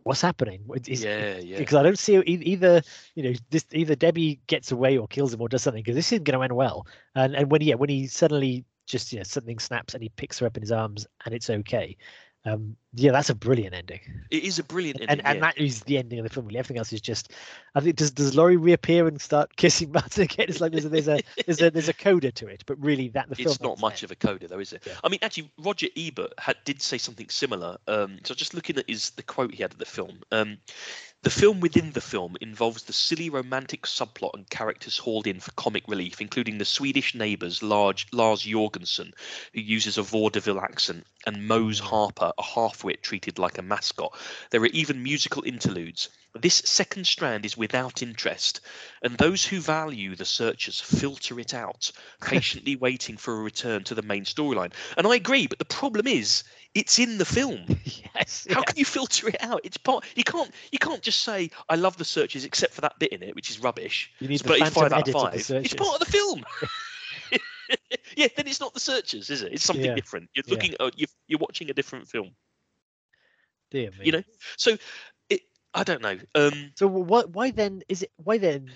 what's 0.04 0.20
happening? 0.20 0.64
Is, 0.86 1.02
yeah, 1.02 1.38
yeah. 1.38 1.58
because 1.58 1.74
I 1.74 1.82
don't 1.82 1.98
see 1.98 2.16
either. 2.18 2.82
You 3.14 3.24
know, 3.24 3.32
this 3.50 3.66
either 3.72 3.96
Debbie 3.96 4.40
gets 4.46 4.70
away 4.70 4.96
or 4.96 5.08
kills 5.08 5.34
him 5.34 5.40
or 5.40 5.48
does 5.48 5.62
something 5.62 5.82
because 5.82 5.96
this 5.96 6.12
isn't 6.12 6.24
going 6.24 6.38
to 6.38 6.44
end 6.44 6.54
well. 6.54 6.86
And 7.14 7.34
and 7.34 7.50
when 7.50 7.62
yeah, 7.62 7.74
when 7.74 7.88
he 7.90 8.06
suddenly 8.06 8.64
just 8.86 9.12
yeah 9.12 9.22
something 9.22 9.58
snaps 9.58 9.94
and 9.94 10.02
he 10.02 10.10
picks 10.10 10.38
her 10.38 10.46
up 10.46 10.56
in 10.56 10.62
his 10.62 10.72
arms 10.72 11.06
and 11.24 11.34
it's 11.34 11.50
okay. 11.50 11.96
Um, 12.46 12.76
yeah, 12.92 13.10
that's 13.10 13.30
a 13.30 13.34
brilliant 13.34 13.74
ending, 13.74 14.00
It 14.30 14.44
is 14.44 14.58
a 14.58 14.64
brilliant 14.64 15.00
and 15.00 15.08
ending. 15.10 15.26
and 15.26 15.36
yeah. 15.36 15.40
that 15.46 15.58
is 15.58 15.80
the 15.84 15.96
ending 15.96 16.18
of 16.18 16.24
the 16.24 16.28
film. 16.28 16.44
Really, 16.46 16.58
everything 16.58 16.76
else 16.76 16.92
is 16.92 17.00
just. 17.00 17.32
I 17.74 17.80
think 17.80 17.96
does 17.96 18.10
does 18.10 18.36
Laurie 18.36 18.58
reappear 18.58 19.08
and 19.08 19.18
start 19.20 19.56
kissing 19.56 19.90
Martin 19.92 20.24
again? 20.24 20.46
It's 20.50 20.60
like 20.60 20.72
there's 20.72 20.84
a 20.84 20.90
there's 20.90 21.08
a 21.08 21.20
there's 21.46 21.62
a 21.62 21.70
there's 21.70 21.88
a 21.88 21.94
coda 21.94 22.30
to 22.32 22.46
it, 22.46 22.62
but 22.66 22.78
really 22.84 23.08
that 23.08 23.30
the 23.30 23.34
film. 23.34 23.48
it's 23.48 23.60
not 23.62 23.80
much 23.80 24.02
of 24.02 24.10
a 24.10 24.14
coda 24.14 24.46
though 24.46 24.58
is 24.58 24.72
it 24.74 24.82
Yeah. 24.86 24.92
i 25.02 25.08
mean 25.08 25.18
actually 25.22 25.50
roger 25.58 25.86
ebert 25.96 26.34
had, 26.38 26.56
did 26.64 26.82
say 26.82 26.98
something 26.98 27.28
similar 27.30 27.78
um, 27.88 28.18
so 28.24 28.34
just 28.34 28.52
looking 28.54 28.76
at 28.78 28.88
his 28.88 29.10
the 29.10 29.22
quote 29.22 29.54
he 29.54 29.62
had 29.62 29.72
of 29.72 29.78
the 29.78 29.84
film 29.86 30.18
um, 30.30 30.58
the 31.24 31.30
film 31.30 31.60
within 31.60 31.90
the 31.92 32.02
film 32.02 32.36
involves 32.42 32.82
the 32.82 32.92
silly 32.92 33.30
romantic 33.30 33.82
subplot 33.82 34.34
and 34.34 34.48
characters 34.50 34.98
hauled 34.98 35.26
in 35.26 35.40
for 35.40 35.52
comic 35.52 35.82
relief 35.88 36.20
including 36.20 36.58
the 36.58 36.64
swedish 36.66 37.14
neighbours 37.14 37.62
large 37.62 38.06
lars 38.12 38.42
jorgensen 38.42 39.10
who 39.54 39.60
uses 39.60 39.96
a 39.96 40.02
vaudeville 40.02 40.60
accent 40.60 41.06
and 41.26 41.48
mose 41.48 41.78
hmm. 41.78 41.86
harper 41.86 42.32
a 42.36 42.42
half-wit 42.42 43.02
treated 43.02 43.38
like 43.38 43.58
a 43.58 43.62
mascot. 43.62 44.16
There 44.50 44.60
are 44.60 44.66
even 44.66 45.02
musical 45.02 45.42
interludes. 45.44 46.08
This 46.34 46.56
second 46.56 47.06
strand 47.06 47.46
is 47.46 47.56
without 47.56 48.02
interest 48.02 48.60
and 49.02 49.16
those 49.16 49.44
who 49.44 49.60
value 49.60 50.16
the 50.16 50.24
searchers 50.24 50.80
filter 50.80 51.40
it 51.40 51.54
out 51.54 51.90
patiently 52.20 52.76
waiting 52.76 53.16
for 53.16 53.34
a 53.34 53.42
return 53.42 53.84
to 53.84 53.94
the 53.94 54.02
main 54.02 54.24
storyline. 54.24 54.72
And 54.96 55.06
I 55.06 55.14
agree, 55.14 55.46
but 55.46 55.58
the 55.58 55.64
problem 55.64 56.06
is 56.06 56.44
it's 56.74 56.98
in 56.98 57.18
the 57.18 57.24
film. 57.24 57.64
yes. 58.14 58.46
How 58.50 58.60
yeah. 58.60 58.64
can 58.64 58.76
you 58.76 58.84
filter 58.84 59.28
it 59.28 59.42
out? 59.42 59.60
It's 59.64 59.76
part 59.76 60.04
you 60.16 60.24
can't 60.24 60.50
you 60.72 60.78
can't 60.78 61.02
just 61.02 61.20
say 61.20 61.50
I 61.68 61.76
love 61.76 61.96
the 61.96 62.04
searchers 62.04 62.44
except 62.44 62.74
for 62.74 62.80
that 62.82 62.98
bit 62.98 63.12
in 63.12 63.22
it, 63.22 63.34
which 63.34 63.50
is 63.50 63.60
rubbish. 63.60 64.12
You 64.20 64.28
need 64.28 64.34
It's 64.34 64.42
the 64.42 64.70
five 64.70 64.92
out 64.92 65.08
of 65.08 65.14
of. 65.14 65.34
It's 65.34 65.74
part 65.74 65.94
of 65.94 66.00
the 66.00 66.06
film. 66.12 66.44
yeah, 68.16 68.28
then 68.36 68.46
it's 68.46 68.60
not 68.60 68.74
the 68.74 68.80
searchers, 68.80 69.30
is 69.30 69.42
it? 69.42 69.52
It's 69.52 69.64
something 69.64 69.84
Yeah. 69.86 69.94
different. 69.94 70.28
You're 70.34 70.44
Yeah. 70.46 70.54
looking 70.54 70.74
at 70.74 70.98
you're, 70.98 71.08
you're 71.26 71.38
watching 71.38 71.70
a 71.70 71.74
different 71.74 72.08
film. 72.08 72.34
Dear 73.70 73.90
me. 73.92 74.04
You 74.04 74.12
know? 74.12 74.22
So 74.56 74.76
it 75.28 75.42
I 75.74 75.84
don't 75.84 76.02
know. 76.02 76.18
Um 76.34 76.72
So 76.76 76.86
what? 76.86 77.30
Why 77.30 77.50
then 77.50 77.82
is 77.88 78.02
it? 78.02 78.12
Why 78.16 78.38
then? 78.38 78.70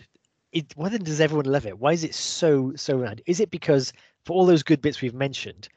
It, 0.50 0.72
why 0.76 0.88
then 0.88 1.02
does 1.02 1.20
everyone 1.20 1.44
love 1.44 1.66
it? 1.66 1.78
Why 1.78 1.92
is 1.92 2.04
it 2.04 2.14
so 2.14 2.72
so 2.74 2.96
rad? 2.96 3.20
Is 3.26 3.40
it 3.40 3.50
because 3.50 3.92
for 4.24 4.32
all 4.32 4.46
those 4.46 4.62
good 4.62 4.80
bits 4.80 5.02
we've 5.02 5.14
mentioned, 5.14 5.68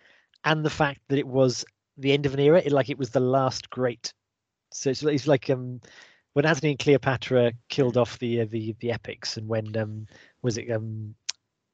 and 0.46 0.64
the 0.64 0.70
fact 0.70 1.02
that 1.10 1.20
it 1.20 1.28
was 1.28 1.66
the 2.02 2.14
end 2.14 2.26
of 2.26 2.34
an 2.34 2.40
era, 2.40 2.62
it, 2.64 2.72
like 2.72 2.90
it 2.90 2.98
was 2.98 3.12
the 3.12 3.20
last 3.20 3.70
great. 3.70 4.14
So 4.72 4.90
it's, 4.90 5.04
it's 5.04 5.28
like 5.28 5.50
um 5.50 5.82
when 6.34 6.46
Antony 6.46 6.72
and 6.72 6.80
Cleopatra 6.80 7.54
killed 7.70 7.98
off 7.98 8.20
the 8.20 8.42
uh, 8.42 8.46
the 8.50 8.76
the 8.80 8.92
epics, 8.92 9.38
and 9.38 9.48
when 9.48 9.76
um 9.78 10.08
was 10.42 10.58
it 10.58 10.72
um 10.72 11.16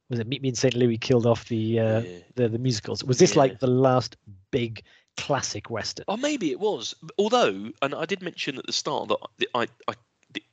was 0.09 0.19
it 0.19 0.27
Meet 0.27 0.41
Me 0.41 0.49
in 0.49 0.55
St. 0.55 0.73
Louis 0.73 0.97
killed 0.97 1.25
off 1.25 1.45
the 1.45 1.79
uh, 1.79 2.01
yeah. 2.01 2.19
the 2.35 2.49
the 2.49 2.59
musicals? 2.59 3.03
Was 3.03 3.19
this 3.19 3.35
Yeah. 3.35 3.39
like 3.39 3.59
the 3.59 3.67
last 3.67 4.17
big 4.51 4.83
classic 5.17 5.69
western? 5.69 6.05
Oh, 6.07 6.17
maybe 6.17 6.51
it 6.51 6.59
was. 6.59 6.95
Although, 7.17 7.71
and 7.81 7.93
I 7.93 8.05
did 8.05 8.21
mention 8.21 8.57
at 8.57 8.65
the 8.65 8.73
start 8.73 9.09
that 9.09 9.47
I, 9.53 9.67
I, 9.87 9.93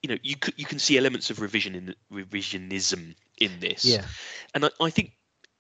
you 0.03 0.09
know, 0.09 0.19
you 0.23 0.37
could 0.37 0.55
you 0.57 0.65
can 0.65 0.79
see 0.79 0.99
elements 0.99 1.31
of 1.31 1.41
revision 1.41 1.75
in 1.75 1.95
revisionism 2.13 3.15
in 3.39 3.61
this. 3.61 3.85
Yeah, 3.85 4.05
And 4.55 4.65
I, 4.65 4.71
I 4.81 4.91
think, 4.91 5.13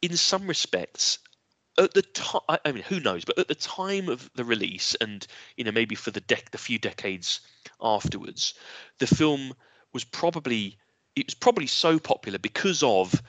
in 0.02 0.16
some 0.16 0.46
respects, 0.46 1.18
at 1.78 1.94
the 1.94 2.02
time, 2.02 2.42
I, 2.48 2.72
mean, 2.72 2.84
who 2.84 3.00
knows? 3.00 3.24
But 3.24 3.38
at 3.38 3.48
the 3.48 3.54
time 3.54 4.08
of 4.08 4.30
the 4.34 4.44
release, 4.44 4.94
and 5.00 5.26
you 5.56 5.64
know, 5.64 5.72
maybe 5.72 5.94
for 5.94 6.10
the 6.10 6.22
the 6.50 6.58
few 6.58 6.78
decades 6.78 7.40
afterwards, 7.80 8.54
the 8.98 9.06
film 9.06 9.54
was 9.92 10.04
probably 10.04 10.78
it 11.16 11.26
was 11.26 11.34
probably 11.34 11.66
so 11.66 11.98
popular 11.98 12.38
because 12.38 12.82
of 12.82 13.20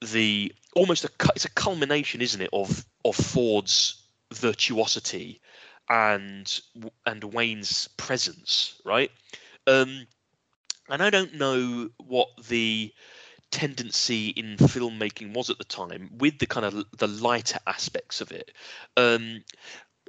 the 0.00 0.52
almost 0.74 1.04
a 1.04 1.10
it's 1.34 1.44
a 1.44 1.50
culmination, 1.50 2.20
isn't 2.20 2.40
it, 2.40 2.50
of 2.52 2.84
of 3.04 3.16
Ford's 3.16 4.02
virtuosity 4.32 5.40
and 5.88 6.60
and 7.06 7.24
Wayne's 7.24 7.88
presence, 7.96 8.80
right? 8.84 9.10
Um, 9.66 10.06
and 10.88 11.02
I 11.02 11.10
don't 11.10 11.34
know 11.34 11.90
what 11.98 12.28
the 12.48 12.92
tendency 13.50 14.28
in 14.28 14.56
filmmaking 14.56 15.34
was 15.34 15.50
at 15.50 15.58
the 15.58 15.64
time 15.64 16.10
with 16.18 16.38
the 16.38 16.46
kind 16.46 16.66
of 16.66 16.84
the 16.96 17.08
lighter 17.08 17.58
aspects 17.66 18.20
of 18.20 18.30
it. 18.32 18.52
Um, 18.96 19.44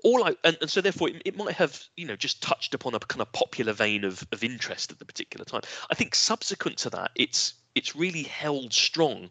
all 0.04 0.24
I 0.24 0.36
and, 0.44 0.58
and 0.62 0.70
so 0.70 0.82
therefore 0.82 1.10
it, 1.10 1.22
it 1.26 1.38
might 1.38 1.56
have 1.56 1.84
you 1.96 2.06
know 2.06 2.16
just 2.16 2.42
touched 2.42 2.74
upon 2.74 2.96
a 2.96 3.00
kind 3.00 3.22
of 3.22 3.32
popular 3.32 3.74
vein 3.74 4.04
of, 4.04 4.26
of 4.32 4.44
interest 4.44 4.92
at 4.92 5.00
the 5.00 5.06
particular 5.06 5.46
time. 5.46 5.62
I 5.90 5.96
think 5.96 6.16
subsequent 6.16 6.78
to 6.80 6.90
that, 6.92 7.12
it's 7.16 7.54
it's 7.76 7.96
really 7.96 8.24
held 8.24 8.74
strong 8.74 9.30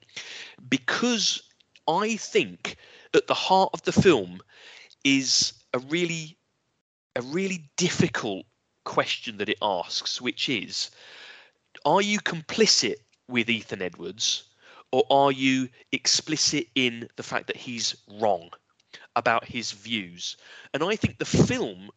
because 0.69 1.43
I 1.87 2.17
think 2.17 2.77
at 3.15 3.27
the 3.27 3.35
heart 3.35 3.71
of 3.73 3.83
the 3.83 3.93
film 3.93 4.41
is 5.05 5.53
a 5.75 5.79
really 5.79 6.37
a 7.17 7.23
really 7.23 7.71
difficult 7.77 8.47
question 8.85 9.39
that 9.39 9.49
it 9.49 9.59
asks, 9.61 10.21
which 10.21 10.49
is 10.49 10.91
are 11.85 12.03
you 12.03 12.19
complicit 12.21 12.97
with 13.29 13.51
Ethan 13.51 13.83
Edwards 13.83 14.45
or 14.91 15.05
are 15.11 15.33
you 15.33 15.69
explicit 15.93 16.67
in 16.75 17.09
the 17.17 17.23
fact 17.23 17.47
that 17.49 17.57
he's 17.57 17.97
wrong 18.21 18.51
about 19.17 19.45
his 19.45 19.73
views? 19.73 20.37
And 20.73 20.83
I 20.83 20.97
think 20.97 21.19
the 21.19 21.25
film 21.25 21.91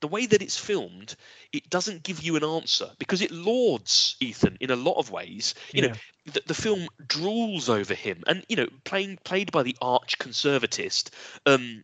the 0.00 0.06
way 0.06 0.26
that 0.26 0.42
it's 0.42 0.56
filmed, 0.56 1.16
it 1.52 1.68
doesn't 1.70 2.04
give 2.04 2.22
you 2.22 2.36
an 2.36 2.44
answer 2.44 2.88
because 3.00 3.20
it 3.20 3.32
lauds 3.32 4.14
Ethan 4.20 4.56
in 4.60 4.70
a 4.70 4.76
lot 4.76 4.96
of 4.96 5.10
ways. 5.10 5.56
You 5.74 5.88
know, 5.88 5.94
the, 6.24 6.40
the 6.46 6.54
film 6.54 6.86
drools 7.08 7.68
over 7.68 7.94
him, 7.94 8.22
and 8.28 8.46
you 8.48 8.54
know, 8.54 8.68
playing 8.84 9.18
played 9.24 9.50
by 9.50 9.64
the 9.64 9.76
arch 9.82 10.16
conservatist, 10.18 11.10
um, 11.46 11.82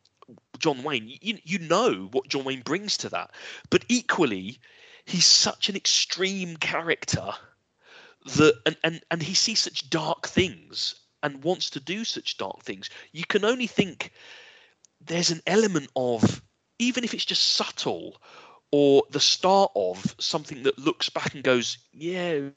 John 0.60 0.84
Wayne. 0.84 1.08
You 1.08 1.38
you 1.42 1.58
know 1.58 2.08
what 2.12 2.28
John 2.28 2.44
Wayne 2.44 2.62
brings 2.62 2.96
to 2.98 3.08
that, 3.08 3.32
but 3.68 3.84
equally, 3.88 4.60
he's 5.06 5.26
such 5.26 5.68
an 5.68 5.74
extreme 5.74 6.56
character 6.56 7.34
that, 8.24 8.54
and 8.66 8.76
and 8.84 9.00
and 9.10 9.22
he 9.22 9.34
sees 9.34 9.60
such 9.60 9.90
dark 9.90 10.26
things 10.26 10.94
and 11.22 11.42
wants 11.42 11.70
to 11.70 11.80
do 11.80 12.04
such 12.04 12.36
dark 12.36 12.62
things. 12.62 12.90
You 13.12 13.24
can 13.24 13.44
only 13.44 13.66
think 13.66 14.12
there's 15.00 15.30
an 15.30 15.40
element 15.46 15.90
of 15.96 16.42
even 16.78 17.04
if 17.04 17.14
it's 17.14 17.24
just 17.24 17.54
subtle 17.54 18.20
or 18.70 19.04
the 19.10 19.20
start 19.20 19.70
of 19.76 20.16
something 20.18 20.64
that 20.64 20.78
looks 20.78 21.08
back 21.08 21.34
and 21.34 21.44
goes, 21.44 21.78
yeah, 21.92 22.50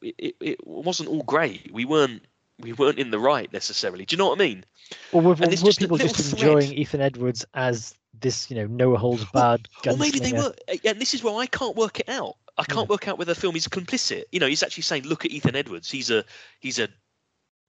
it, 0.00 0.14
it, 0.18 0.36
it 0.40 0.66
wasn't 0.66 1.08
all 1.08 1.22
great. 1.24 1.70
We 1.72 1.84
weren't 1.84 2.22
we 2.60 2.72
weren't 2.72 2.98
in 2.98 3.10
the 3.10 3.18
right 3.18 3.52
necessarily. 3.52 4.04
Do 4.04 4.14
you 4.14 4.18
know 4.18 4.28
what 4.28 4.40
I 4.40 4.44
mean? 4.44 4.64
Or 5.12 5.20
were, 5.20 5.34
were 5.34 5.46
just 5.46 5.78
people 5.78 5.98
just 5.98 6.32
enjoying 6.32 6.68
thread. 6.68 6.78
Ethan 6.78 7.00
Edwards 7.00 7.44
as 7.54 7.94
this, 8.18 8.50
you 8.50 8.56
know, 8.56 8.66
no 8.66 8.96
holds 8.96 9.24
barred? 9.26 9.68
Or, 9.86 9.92
or 9.92 9.96
maybe 9.96 10.18
they 10.18 10.32
were. 10.32 10.54
And 10.84 11.00
this 11.00 11.14
is 11.14 11.22
where 11.22 11.34
I 11.36 11.46
can't 11.46 11.76
work 11.76 12.00
it 12.00 12.08
out. 12.08 12.36
I 12.58 12.64
can't 12.64 12.88
yeah. 12.88 12.92
work 12.92 13.08
out 13.08 13.18
whether 13.18 13.32
the 13.32 13.40
film 13.40 13.56
is 13.56 13.68
complicit. 13.68 14.24
You 14.32 14.40
know, 14.40 14.46
he's 14.46 14.62
actually 14.62 14.82
saying, 14.82 15.04
"Look 15.04 15.24
at 15.24 15.30
Ethan 15.30 15.56
Edwards. 15.56 15.90
He's 15.90 16.10
a 16.10 16.24
he's 16.60 16.78
a 16.78 16.88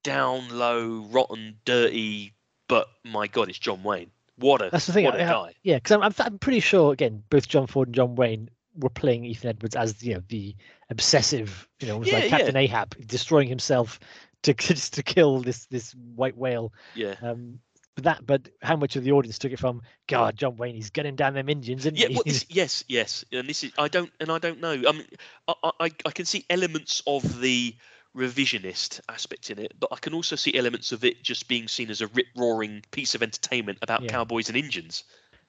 down 0.02 0.48
low, 0.48 1.06
rotten, 1.10 1.56
dirty, 1.64 2.34
but 2.68 2.88
my 3.04 3.26
God, 3.26 3.48
it's 3.48 3.58
John 3.58 3.82
Wayne. 3.82 4.10
What 4.36 4.62
a 4.62 4.70
that's 4.70 4.86
the 4.86 4.92
thing. 4.92 5.04
What 5.04 5.14
a 5.14 5.18
guy. 5.18 5.54
Yeah, 5.62 5.76
because 5.76 5.92
I'm, 5.92 6.02
I'm 6.02 6.14
I'm 6.18 6.38
pretty 6.38 6.60
sure 6.60 6.92
again 6.92 7.22
both 7.30 7.48
John 7.48 7.66
Ford 7.66 7.88
and 7.88 7.94
John 7.94 8.14
Wayne 8.14 8.50
were 8.76 8.90
playing 8.90 9.24
Ethan 9.24 9.50
Edwards 9.50 9.76
as 9.76 10.02
you 10.02 10.14
know 10.14 10.22
the 10.28 10.56
obsessive, 10.88 11.68
you 11.80 11.88
know, 11.88 12.02
yeah, 12.02 12.14
like 12.14 12.28
Captain 12.28 12.54
yeah. 12.54 12.62
Ahab 12.62 12.96
destroying 13.06 13.48
himself 13.48 14.00
to 14.42 14.54
just 14.54 14.94
to 14.94 15.02
kill 15.02 15.40
this 15.40 15.66
this 15.66 15.94
white 16.14 16.36
whale. 16.36 16.72
Yeah. 16.94 17.14
Um, 17.22 17.60
that, 18.02 18.26
but 18.26 18.48
how 18.62 18.76
much 18.76 18.96
of 18.96 19.04
the 19.04 19.12
audience 19.12 19.38
took 19.38 19.52
it 19.52 19.58
from? 19.58 19.82
God, 20.06 20.36
John 20.36 20.56
Wayne, 20.56 20.74
he's 20.74 20.90
gunning 20.90 21.16
down 21.16 21.34
them 21.34 21.48
Indians, 21.48 21.82
isn't 21.82 21.96
yeah, 21.96 22.08
he? 22.08 22.14
Well, 22.14 22.22
this, 22.26 22.46
yes, 22.48 22.84
yes, 22.88 23.24
and 23.32 23.48
this 23.48 23.64
is 23.64 23.72
I 23.78 23.88
don't 23.88 24.10
and 24.20 24.30
I 24.30 24.38
don't 24.38 24.60
know. 24.60 24.72
I 24.72 24.92
mean, 24.92 25.06
I, 25.48 25.54
I 25.80 25.90
I 26.06 26.10
can 26.10 26.24
see 26.24 26.44
elements 26.50 27.02
of 27.06 27.40
the 27.40 27.74
revisionist 28.16 29.00
aspect 29.08 29.50
in 29.50 29.58
it, 29.58 29.72
but 29.78 29.90
I 29.92 29.96
can 29.96 30.14
also 30.14 30.36
see 30.36 30.56
elements 30.56 30.92
of 30.92 31.04
it 31.04 31.22
just 31.22 31.48
being 31.48 31.68
seen 31.68 31.90
as 31.90 32.00
a 32.00 32.08
rip 32.08 32.26
roaring 32.36 32.82
piece 32.90 33.14
of 33.14 33.22
entertainment 33.22 33.78
about 33.82 34.02
yeah. 34.02 34.10
cowboys 34.10 34.48
and 34.48 34.56
Indians. 34.56 35.04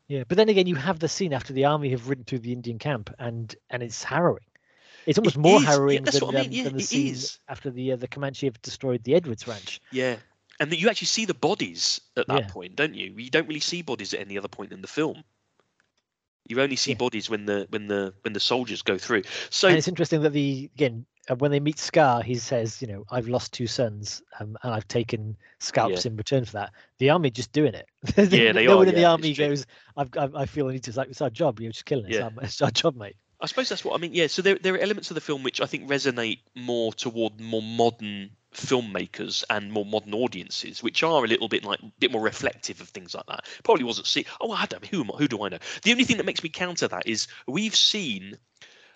Yeah, 0.07 0.23
but 0.27 0.37
then 0.37 0.49
again, 0.49 0.67
you 0.67 0.75
have 0.75 0.99
the 0.99 1.07
scene 1.07 1.33
after 1.33 1.53
the 1.53 1.65
army 1.65 1.89
have 1.91 2.09
ridden 2.09 2.25
through 2.25 2.39
the 2.39 2.51
Indian 2.51 2.79
camp, 2.79 3.13
and 3.17 3.55
and 3.69 3.81
it's 3.81 4.03
harrowing. 4.03 4.43
It's 5.05 5.17
almost 5.17 5.37
it 5.37 5.39
more 5.39 5.59
is. 5.59 5.65
harrowing 5.65 6.05
yeah, 6.05 6.11
than, 6.11 6.23
I 6.23 6.41
mean. 6.41 6.51
yeah, 6.51 6.63
than 6.65 6.77
the 6.77 6.83
scene 6.83 7.13
is. 7.13 7.39
after 7.47 7.71
the 7.71 7.93
uh, 7.93 7.95
the 7.95 8.07
Comanche 8.07 8.45
have 8.45 8.61
destroyed 8.61 9.03
the 9.03 9.15
Edwards 9.15 9.47
Ranch. 9.47 9.81
Yeah, 9.91 10.17
and 10.61 10.71
that 10.71 10.77
you 10.77 10.89
actually 10.89 11.07
see 11.07 11.25
the 11.25 11.33
bodies 11.33 11.99
at 12.15 12.27
that 12.27 12.49
point, 12.49 12.75
don't 12.75 12.93
you? 12.93 13.11
You 13.17 13.31
don't 13.31 13.47
really 13.47 13.59
see 13.59 13.81
bodies 13.81 14.13
at 14.13 14.19
any 14.19 14.37
other 14.37 14.47
point 14.47 14.71
in 14.71 14.81
the 14.81 14.87
film. 14.87 15.23
You 16.47 16.61
only 16.61 16.75
see 16.75 16.93
bodies 16.93 17.31
when 17.31 17.47
the 17.47 17.65
when 17.71 17.87
the 17.87 18.13
when 18.21 18.33
the 18.33 18.39
soldiers 18.39 18.83
go 18.83 18.97
through. 18.99 19.23
So 19.49 19.67
and 19.67 19.77
it's 19.77 19.87
interesting 19.87 20.21
that 20.21 20.33
the 20.33 20.69
again 20.75 21.07
when 21.39 21.49
they 21.49 21.59
meet 21.59 21.79
Scar, 21.79 22.21
he 22.21 22.35
says, 22.35 22.79
you 22.79 22.87
know, 22.87 23.05
I've 23.09 23.27
lost 23.27 23.53
two 23.53 23.65
sons, 23.65 24.21
um, 24.39 24.55
and 24.61 24.73
I've 24.73 24.87
taken 24.87 25.35
scalps 25.59 26.05
yeah. 26.05 26.11
in 26.11 26.17
return 26.17 26.45
for 26.45 26.53
that. 26.53 26.73
The 26.99 27.09
army 27.09 27.31
just 27.31 27.51
doing 27.53 27.73
it. 27.73 27.87
yeah, 28.17 28.51
they 28.51 28.65
no 28.65 28.73
are. 28.73 28.77
one 28.77 28.89
in 28.89 28.95
the 28.95 29.05
army 29.05 29.33
goes, 29.33 29.65
I've, 29.97 30.09
I've, 30.17 30.35
i 30.35 30.45
feel 30.45 30.67
I 30.67 30.73
need 30.73 30.83
to. 30.83 30.91
It's 30.91 30.97
like 30.97 31.09
it's 31.09 31.21
our 31.21 31.29
job. 31.31 31.59
You're 31.59 31.71
just 31.71 31.85
killing 31.85 32.05
it. 32.05 32.13
Yeah. 32.13 32.25
Our, 32.25 32.31
it's 32.43 32.61
our 32.61 32.71
job, 32.71 32.95
mate. 32.95 33.15
I 33.41 33.47
suppose 33.47 33.69
that's 33.69 33.83
what 33.83 33.95
I 33.95 33.97
mean. 33.97 34.13
Yeah. 34.13 34.27
So 34.27 34.41
there, 34.41 34.55
there 34.55 34.75
are 34.75 34.79
elements 34.79 35.09
of 35.09 35.15
the 35.15 35.21
film 35.21 35.43
which 35.43 35.61
I 35.61 35.65
think 35.65 35.89
resonate 35.89 36.39
more 36.55 36.93
toward 36.93 37.39
more 37.39 37.61
modern 37.61 38.31
filmmakers 38.53 39.43
and 39.49 39.71
more 39.71 39.85
modern 39.85 40.13
audiences, 40.13 40.83
which 40.83 41.03
are 41.03 41.23
a 41.23 41.27
little 41.27 41.47
bit 41.47 41.63
like 41.63 41.79
a 41.81 41.91
bit 41.99 42.11
more 42.11 42.21
reflective 42.21 42.81
of 42.81 42.89
things 42.89 43.15
like 43.15 43.25
that. 43.27 43.45
Probably 43.63 43.83
wasn't 43.83 44.07
see. 44.07 44.25
Oh, 44.39 44.51
I 44.51 44.65
don't. 44.65 44.85
Who 44.85 45.03
Who 45.03 45.27
do 45.27 45.43
I 45.43 45.49
know? 45.49 45.57
The 45.83 45.91
only 45.91 46.03
thing 46.03 46.17
that 46.17 46.25
makes 46.25 46.43
me 46.43 46.49
counter 46.49 46.87
that 46.87 47.07
is 47.07 47.27
we've 47.47 47.75
seen 47.75 48.37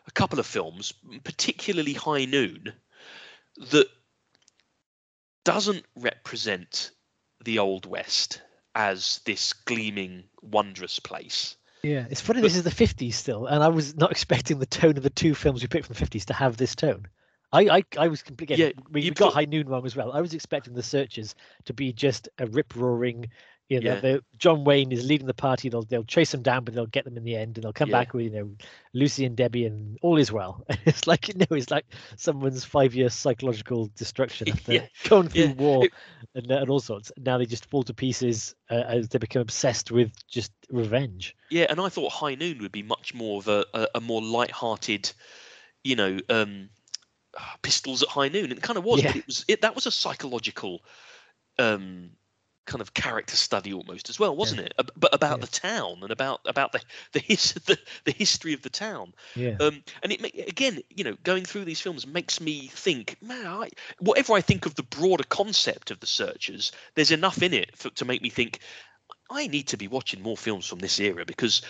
a 0.07 0.11
couple 0.11 0.39
of 0.39 0.45
films, 0.45 0.93
particularly 1.23 1.93
High 1.93 2.25
Noon, 2.25 2.73
that 3.71 3.87
doesn't 5.43 5.85
represent 5.95 6.91
the 7.43 7.59
old 7.59 7.85
west 7.85 8.41
as 8.75 9.21
this 9.25 9.53
gleaming, 9.53 10.25
wondrous 10.41 10.99
place. 10.99 11.55
Yeah, 11.85 12.05
it's 12.09 12.21
funny. 12.21 12.41
But, 12.41 12.47
this 12.47 12.55
is 12.55 12.63
the 12.63 12.71
'50s 12.71 13.13
still, 13.13 13.45
and 13.45 13.63
I 13.63 13.67
was 13.67 13.95
not 13.95 14.11
expecting 14.11 14.57
the 14.57 14.65
tone 14.65 14.97
of 14.97 15.03
the 15.03 15.09
two 15.09 15.35
films 15.35 15.61
we 15.61 15.67
picked 15.67 15.85
from 15.85 15.93
the 15.93 16.05
'50s 16.05 16.25
to 16.25 16.33
have 16.33 16.57
this 16.57 16.75
tone. 16.75 17.07
I, 17.53 17.77
I, 17.77 17.83
I 17.97 18.07
was 18.07 18.23
completely. 18.23 18.57
Yeah, 18.57 18.71
we, 18.91 19.01
we 19.01 19.11
got 19.11 19.33
High 19.33 19.45
Noon 19.45 19.69
wrong 19.69 19.85
as 19.85 19.95
well. 19.95 20.11
I 20.11 20.19
was 20.19 20.33
expecting 20.33 20.73
the 20.73 20.83
Searchers 20.83 21.35
to 21.65 21.73
be 21.73 21.93
just 21.93 22.27
a 22.39 22.47
rip 22.47 22.75
roaring, 22.75 23.29
you 23.67 23.79
know, 23.79 23.99
yeah. 24.03 24.17
John 24.37 24.63
Wayne 24.63 24.91
is 24.91 25.05
leading 25.05 25.25
the 25.25 25.33
party. 25.33 25.69
They'll 25.69 25.83
they'll 25.83 26.03
chase 26.03 26.31
them 26.31 26.43
down, 26.43 26.63
but 26.63 26.75
they'll 26.75 26.85
get 26.85 27.03
them 27.03 27.17
in 27.17 27.23
the 27.23 27.35
end, 27.35 27.57
and 27.57 27.63
they'll 27.63 27.73
come 27.73 27.89
yeah. 27.89 27.99
back 27.99 28.13
with 28.13 28.25
you 28.25 28.29
know 28.29 28.51
Lucy 28.93 29.25
and 29.25 29.35
Debbie, 29.35 29.65
and 29.65 29.97
all 30.03 30.17
is 30.17 30.31
well. 30.31 30.63
it's 30.85 31.07
like 31.07 31.27
you 31.27 31.33
know, 31.35 31.47
it's 31.49 31.71
like 31.71 31.85
someone's 32.15 32.63
five 32.63 32.93
year 32.93 33.09
psychological 33.09 33.89
destruction 33.95 34.49
after 34.49 34.73
yeah. 34.73 34.85
going 35.09 35.29
through 35.29 35.53
war 35.53 35.87
and, 36.35 36.51
and 36.51 36.69
all 36.69 36.79
sorts. 36.79 37.11
Now 37.17 37.39
they 37.39 37.47
just 37.47 37.69
fall 37.69 37.81
to 37.83 37.93
pieces 37.93 38.53
uh, 38.69 38.83
as 38.87 39.09
they 39.09 39.17
become 39.17 39.41
obsessed 39.41 39.89
with 39.89 40.11
just 40.27 40.51
revenge. 40.69 41.35
Yeah, 41.49 41.65
and 41.69 41.81
I 41.81 41.89
thought 41.89 42.11
High 42.11 42.35
Noon 42.35 42.59
would 42.61 42.71
be 42.71 42.83
much 42.83 43.15
more 43.15 43.39
of 43.39 43.47
a 43.47 43.65
a, 43.73 43.87
a 43.95 44.01
more 44.01 44.21
light-hearted, 44.21 45.11
you 45.83 45.95
know, 45.95 46.19
um, 46.29 46.69
pistols 47.63 48.03
at 48.03 48.09
high 48.09 48.29
noon. 48.29 48.45
And 48.45 48.53
it 48.53 48.61
kind 48.61 48.77
of 48.77 48.83
was, 48.83 49.01
but 49.01 49.15
it 49.15 49.25
was 49.25 49.45
it 49.47 49.61
that 49.61 49.73
was 49.73 49.87
a 49.87 49.91
psychological 49.91 50.83
um 51.57 52.11
kind 52.65 52.81
of 52.81 52.93
character 52.93 53.35
study 53.35 53.73
almost 53.73 54.09
as 54.09 54.19
well, 54.19 54.35
wasn't 54.35 54.61
yeah. 54.61 54.67
it? 54.67 54.91
But 54.95 55.13
about 55.13 55.39
yeah. 55.39 55.45
the 55.45 55.51
town 55.51 55.99
and 56.01 56.11
about 56.11 56.41
about 56.45 56.71
the 56.71 56.81
the, 57.13 57.19
his, 57.19 57.53
the 57.65 57.77
the 58.03 58.11
history 58.11 58.53
of 58.53 58.61
the 58.61 58.69
town. 58.69 59.13
Yeah. 59.35 59.55
Um, 59.59 59.83
and 60.03 60.11
it 60.11 60.49
again, 60.49 60.79
you 60.89 61.03
know, 61.03 61.15
going 61.23 61.45
through 61.45 61.65
these 61.65 61.81
films 61.81 62.05
makes 62.05 62.41
me 62.41 62.67
think, 62.67 63.17
man, 63.21 63.45
I, 63.45 63.69
whatever 63.99 64.33
I 64.33 64.41
think 64.41 64.65
of 64.65 64.75
the 64.75 64.83
broader 64.83 65.25
concept 65.25 65.91
of 65.91 65.99
the 65.99 66.07
Searchers, 66.07 66.71
there's 66.95 67.11
enough 67.11 67.41
in 67.41 67.53
it 67.53 67.75
for, 67.77 67.89
to 67.91 68.05
make 68.05 68.21
me 68.21 68.29
think. 68.29 68.59
I 69.27 69.47
need 69.47 69.69
to 69.69 69.77
be 69.77 69.87
watching 69.87 70.21
more 70.21 70.37
films 70.37 70.67
from 70.67 70.77
this 70.77 70.99
era 70.99 71.25
because 71.25 71.63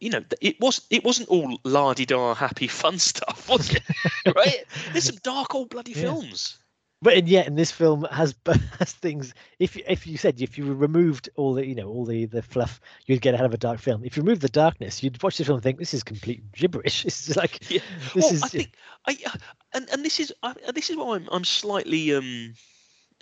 you 0.00 0.10
know, 0.10 0.22
it 0.40 0.60
was 0.60 0.80
it 0.90 1.04
wasn't 1.04 1.28
all 1.28 1.58
la 1.64 1.94
di 1.94 2.06
da 2.06 2.34
happy 2.34 2.68
fun 2.68 2.98
stuff, 3.10 3.48
was 3.48 3.74
it? 3.74 3.82
right? 4.34 4.64
There's 4.92 5.04
some 5.04 5.18
dark 5.22 5.54
old 5.54 5.70
bloody 5.70 5.92
yeah. 5.92 6.02
films. 6.02 6.58
But 7.00 7.14
and 7.14 7.28
yet, 7.28 7.46
in 7.46 7.54
this 7.54 7.70
film 7.70 8.06
has 8.10 8.34
has 8.46 8.92
things. 9.02 9.32
If 9.58 9.76
if 9.76 10.06
you 10.06 10.16
said 10.16 10.40
if 10.40 10.58
you 10.58 10.72
removed 10.72 11.28
all 11.36 11.54
the 11.54 11.64
you 11.64 11.74
know 11.74 11.88
all 11.88 12.04
the 12.04 12.26
the 12.26 12.42
fluff, 12.42 12.80
you'd 13.06 13.22
get 13.22 13.34
out 13.34 13.44
of 13.44 13.54
a 13.54 13.58
dark 13.58 13.78
film. 13.78 14.04
If 14.04 14.16
you 14.16 14.22
remove 14.22 14.40
the 14.40 14.48
darkness, 14.48 15.02
you'd 15.02 15.22
watch 15.22 15.38
this 15.38 15.46
film 15.46 15.56
and 15.56 15.62
think 15.62 15.78
this 15.78 15.94
is 15.94 16.02
complete 16.02 16.50
gibberish. 16.52 17.04
This 17.08 17.28
is 17.28 17.36
like 17.36 17.70
yeah. 17.70 17.80
this 18.14 18.24
well, 18.24 18.32
is. 18.32 18.42
I 18.42 18.48
think 18.48 18.74
I 19.06 19.16
uh, 19.26 19.36
and 19.74 19.88
and 19.90 20.04
this 20.04 20.18
is 20.18 20.32
I, 20.42 20.54
this 20.74 20.90
is 20.90 20.96
why 20.96 21.16
I'm 21.16 21.28
I'm 21.30 21.44
slightly 21.44 22.14
um 22.14 22.54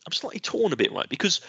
I'm 0.06 0.12
slightly 0.12 0.40
torn 0.40 0.72
a 0.72 0.76
bit 0.76 0.92
right 0.92 1.08
because 1.08 1.42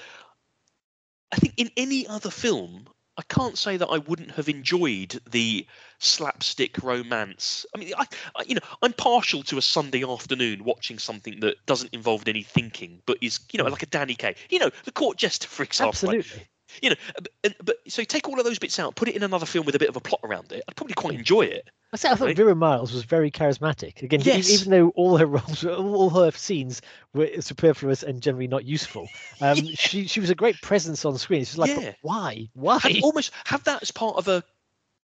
I 1.31 1.37
think 1.37 1.53
in 1.57 1.71
any 1.77 2.07
other 2.07 2.29
film 2.29 2.87
I 3.17 3.23
can't 3.23 3.57
say 3.57 3.77
that 3.77 3.87
I 3.87 3.99
wouldn't 3.99 4.31
have 4.31 4.49
enjoyed 4.49 5.19
the 5.29 5.65
slapstick 5.99 6.81
romance. 6.83 7.65
I 7.75 7.79
mean, 7.79 7.93
I, 7.97 8.05
I, 8.35 8.43
you 8.45 8.55
know, 8.55 8.61
I'm 8.81 8.93
partial 8.93 9.43
to 9.43 9.57
a 9.57 9.61
Sunday 9.61 10.03
afternoon 10.03 10.63
watching 10.63 10.99
something 10.99 11.39
that 11.41 11.65
doesn't 11.65 11.93
involve 11.93 12.27
any 12.27 12.43
thinking, 12.43 13.01
but 13.05 13.17
is, 13.21 13.39
you 13.51 13.61
know, 13.61 13.69
like 13.69 13.83
a 13.83 13.87
Danny 13.87 14.15
Kaye. 14.15 14.35
You 14.49 14.59
know, 14.59 14.69
The 14.85 14.91
Court 14.91 15.17
Jester, 15.17 15.47
for 15.47 15.63
example. 15.63 15.89
Absolutely. 15.89 16.47
You 16.81 16.89
know, 16.91 16.95
but, 17.41 17.55
but 17.63 17.77
so 17.87 18.03
take 18.03 18.27
all 18.27 18.37
of 18.39 18.45
those 18.45 18.59
bits 18.59 18.77
out, 18.77 18.95
put 18.95 19.07
it 19.07 19.15
in 19.15 19.23
another 19.23 19.45
film 19.45 19.65
with 19.65 19.75
a 19.75 19.79
bit 19.79 19.89
of 19.89 19.95
a 19.95 20.01
plot 20.01 20.19
around 20.23 20.51
it. 20.51 20.63
I'd 20.67 20.75
probably 20.75 20.95
quite 20.95 21.15
enjoy 21.15 21.43
it. 21.43 21.69
I 21.93 21.97
said 21.97 22.11
I 22.11 22.15
thought 22.15 22.25
right? 22.25 22.35
Vera 22.35 22.53
Miles 22.53 22.91
was 22.91 23.03
very 23.03 23.31
charismatic. 23.31 24.03
Again, 24.03 24.19
yes. 24.21 24.49
even 24.49 24.71
though 24.71 24.89
all 24.89 25.17
her 25.17 25.25
roles, 25.25 25.63
all 25.65 26.09
her 26.09 26.31
scenes 26.31 26.81
were 27.13 27.29
superfluous 27.39 28.03
and 28.03 28.21
generally 28.21 28.47
not 28.47 28.65
useful, 28.65 29.07
um, 29.39 29.57
yeah. 29.63 29.75
she 29.75 30.07
she 30.07 30.19
was 30.19 30.29
a 30.29 30.35
great 30.35 30.61
presence 30.61 31.05
on 31.05 31.17
screen. 31.17 31.45
She's 31.45 31.57
like, 31.57 31.69
yeah. 31.69 31.93
why, 32.01 32.49
why? 32.53 32.79
Have, 32.79 32.97
almost 33.01 33.31
have 33.45 33.63
that 33.63 33.81
as 33.81 33.91
part 33.91 34.17
of 34.17 34.27
a 34.27 34.43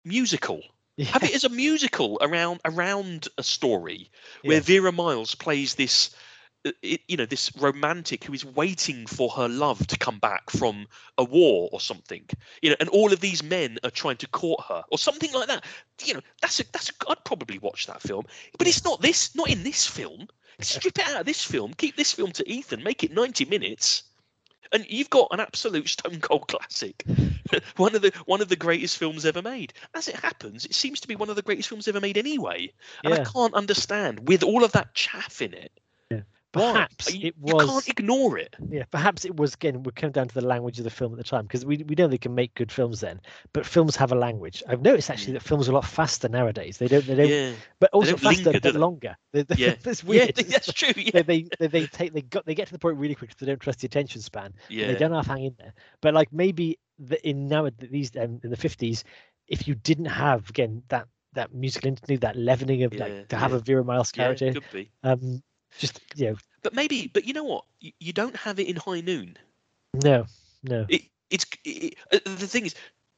musical. 0.04 0.62
Yeah. 0.96 1.06
Have 1.08 1.24
it 1.24 1.34
as 1.34 1.44
a 1.44 1.50
musical 1.50 2.20
around 2.22 2.62
around 2.66 3.28
a 3.40 3.44
story 3.44 4.12
where 4.44 4.62
Vera 4.62 4.92
Miles 4.92 5.34
plays 5.34 5.74
this 5.74 6.16
uh, 6.66 6.72
you 6.82 7.18
know 7.18 7.26
this 7.26 7.52
romantic 7.58 8.24
who 8.24 8.34
is 8.34 8.46
waiting 8.46 9.08
for 9.08 9.30
her 9.32 9.50
love 9.50 9.88
to 9.88 9.98
come 9.98 10.20
back 10.20 10.52
from 10.52 10.86
a 11.18 11.24
war 11.24 11.68
or 11.74 11.82
something 11.82 12.24
you 12.62 12.70
know 12.70 12.76
and 12.80 12.90
all 12.90 13.12
of 13.12 13.22
these 13.22 13.42
men 13.42 13.80
are 13.84 13.90
trying 13.90 14.18
to 14.18 14.28
court 14.28 14.64
her 14.70 14.84
or 14.92 15.00
something 15.00 15.32
like 15.34 15.48
that. 15.48 15.66
You 16.04 16.14
know 16.14 16.22
that's 16.42 16.60
a 16.60 16.72
that's 16.72 16.90
a, 16.90 16.94
i'd 17.10 17.26
probably 17.26 17.58
watch 17.58 17.88
that 17.88 18.02
film 18.02 18.26
but 18.60 18.68
it's 18.68 18.86
not 18.86 19.02
this 19.02 19.36
not 19.36 19.50
in 19.50 19.64
this 19.64 19.88
film. 19.88 20.28
Strip 20.60 21.00
it 21.00 21.10
out 21.10 21.22
of 21.22 21.26
this 21.26 21.44
film 21.44 21.74
keep 21.74 21.98
this 21.98 22.12
film 22.12 22.32
to 22.34 22.48
ethan 22.48 22.84
make 22.84 23.04
it 23.04 23.12
90 23.12 23.46
minutes 23.46 24.04
and 24.74 24.86
you've 24.90 25.10
got 25.10 25.28
an 25.32 25.40
absolute 25.40 25.88
stone 25.88 26.20
cold 26.20 26.48
classic, 26.48 27.06
one 27.78 27.96
of 27.96 28.02
the 28.02 28.12
one 28.26 28.42
of 28.42 28.50
the 28.50 28.56
greatest 28.56 28.98
films 28.98 29.26
ever 29.26 29.42
made. 29.42 29.74
As 29.94 30.08
it 30.08 30.16
happens, 30.16 30.66
it 30.66 30.74
seems 30.74 31.00
to 31.02 31.08
be 31.08 31.16
one 31.16 31.30
of 31.30 31.36
the 31.36 31.42
greatest 31.42 31.70
films 31.70 31.88
ever 31.88 32.02
made 32.02 32.18
anyway, 32.18 32.74
and 33.04 33.14
I 33.14 33.24
can't 33.24 33.54
understand 33.54 34.28
with 34.28 34.44
all 34.44 34.64
of 34.64 34.74
that 34.74 34.94
chaff 34.94 35.42
in 35.42 35.54
it. 35.54 35.72
Perhaps 36.54 37.14
you, 37.14 37.28
it 37.28 37.38
was. 37.38 37.62
you 37.62 37.68
can't 37.68 37.90
ignore 37.90 38.38
it. 38.38 38.56
Yeah, 38.70 38.84
perhaps 38.92 39.26
it 39.26 39.36
was 39.36 39.56
again. 39.56 39.84
Would 39.84 39.96
come 39.96 40.12
down 40.12 40.28
to 40.28 40.34
the 40.34 40.46
language 40.46 40.78
of 40.78 40.84
the 40.84 40.90
film 40.92 41.12
at 41.14 41.18
the 41.18 41.24
time 41.24 41.44
because 41.44 41.66
we 41.66 41.78
we 41.78 41.96
know 41.96 42.08
they 42.08 42.18
can 42.18 42.36
make 42.36 42.54
good 42.54 42.72
films 42.72 43.00
then, 43.02 43.20
but 43.54 43.66
films 43.66 43.96
have 43.96 44.12
a 44.12 44.16
language. 44.16 44.62
I've 44.68 44.82
noticed 44.82 45.10
actually 45.10 45.34
that 45.34 45.42
films 45.44 45.68
are 45.68 45.72
a 45.72 45.76
lot 45.76 45.86
faster 45.86 46.30
nowadays. 46.30 46.78
They 46.78 46.88
don't. 46.88 47.06
They 47.06 47.16
don't. 47.16 47.30
Yeah, 47.30 47.54
But 47.80 47.90
also 47.94 48.18
faster 48.18 48.54
linger, 48.54 48.60
but 48.60 48.74
they? 48.74 48.80
longer. 48.80 49.16
They, 49.32 49.44
they, 49.44 49.56
yeah, 49.56 49.76
it's 49.86 50.04
yeah. 50.08 50.28
That's 50.36 50.72
true. 50.74 50.94
Yeah, 50.96 51.24
they 51.24 51.48
they 51.60 51.68
they 51.68 51.88
take 51.88 52.14
they 52.14 52.22
got 52.22 52.46
they 52.46 52.56
get 52.56 52.68
to 52.68 52.74
the 52.74 52.80
point 52.80 52.98
really 52.98 53.16
quick 53.16 53.32
'cause 53.32 53.38
they 53.40 53.48
don't 53.48 53.60
trust 53.60 53.80
the 53.80 53.88
attention 53.88 54.22
span. 54.22 54.54
yeah. 54.70 54.88
They 54.88 54.96
don't 54.96 55.12
to 55.12 55.28
hang 55.28 55.44
in 55.46 55.56
there. 55.58 55.74
But 56.02 56.14
like 56.14 56.32
maybe 56.32 56.78
the, 57.00 57.28
in 57.28 57.48
now 57.48 57.70
these 57.80 58.16
um, 58.16 58.40
in 58.44 58.50
the 58.50 58.58
fifties, 58.58 59.04
if 59.48 59.68
you 59.68 59.76
didn't 59.76 60.06
have 60.06 60.50
again 60.50 60.84
that 60.90 61.08
that 61.34 61.54
musical 61.54 61.88
interlude, 61.90 62.22
that 62.22 62.36
leavening 62.36 62.84
of 62.84 62.94
Yeah, 62.94 63.00
like 63.00 63.28
to 63.30 63.38
have 63.38 63.52
yeah. 63.52 63.58
a 63.58 63.60
Vera 63.60 63.84
Miles 63.84 64.12
Yeah, 64.12 64.26
character, 64.26 64.52
could 64.54 64.70
be. 64.72 64.92
um, 65.04 65.42
just 65.80 66.00
you 66.16 66.32
know, 66.32 66.36
But 66.62 66.74
maybe, 66.74 67.10
but 67.14 67.26
you 67.26 67.34
know 67.34 67.44
what? 67.44 67.66
You, 67.80 67.92
you 68.00 68.14
don't 68.14 68.36
have 68.36 68.60
it 68.60 68.68
in 68.68 68.76
High 68.76 69.02
Noon. 69.02 69.38
no, 70.04 70.26
no, 70.64 70.86
It, 70.90 71.04
it's 71.30 71.46
it, 71.66 71.96
uh, 72.12 72.20
the 72.26 72.48
thing 72.48 72.66
is, 72.66 72.76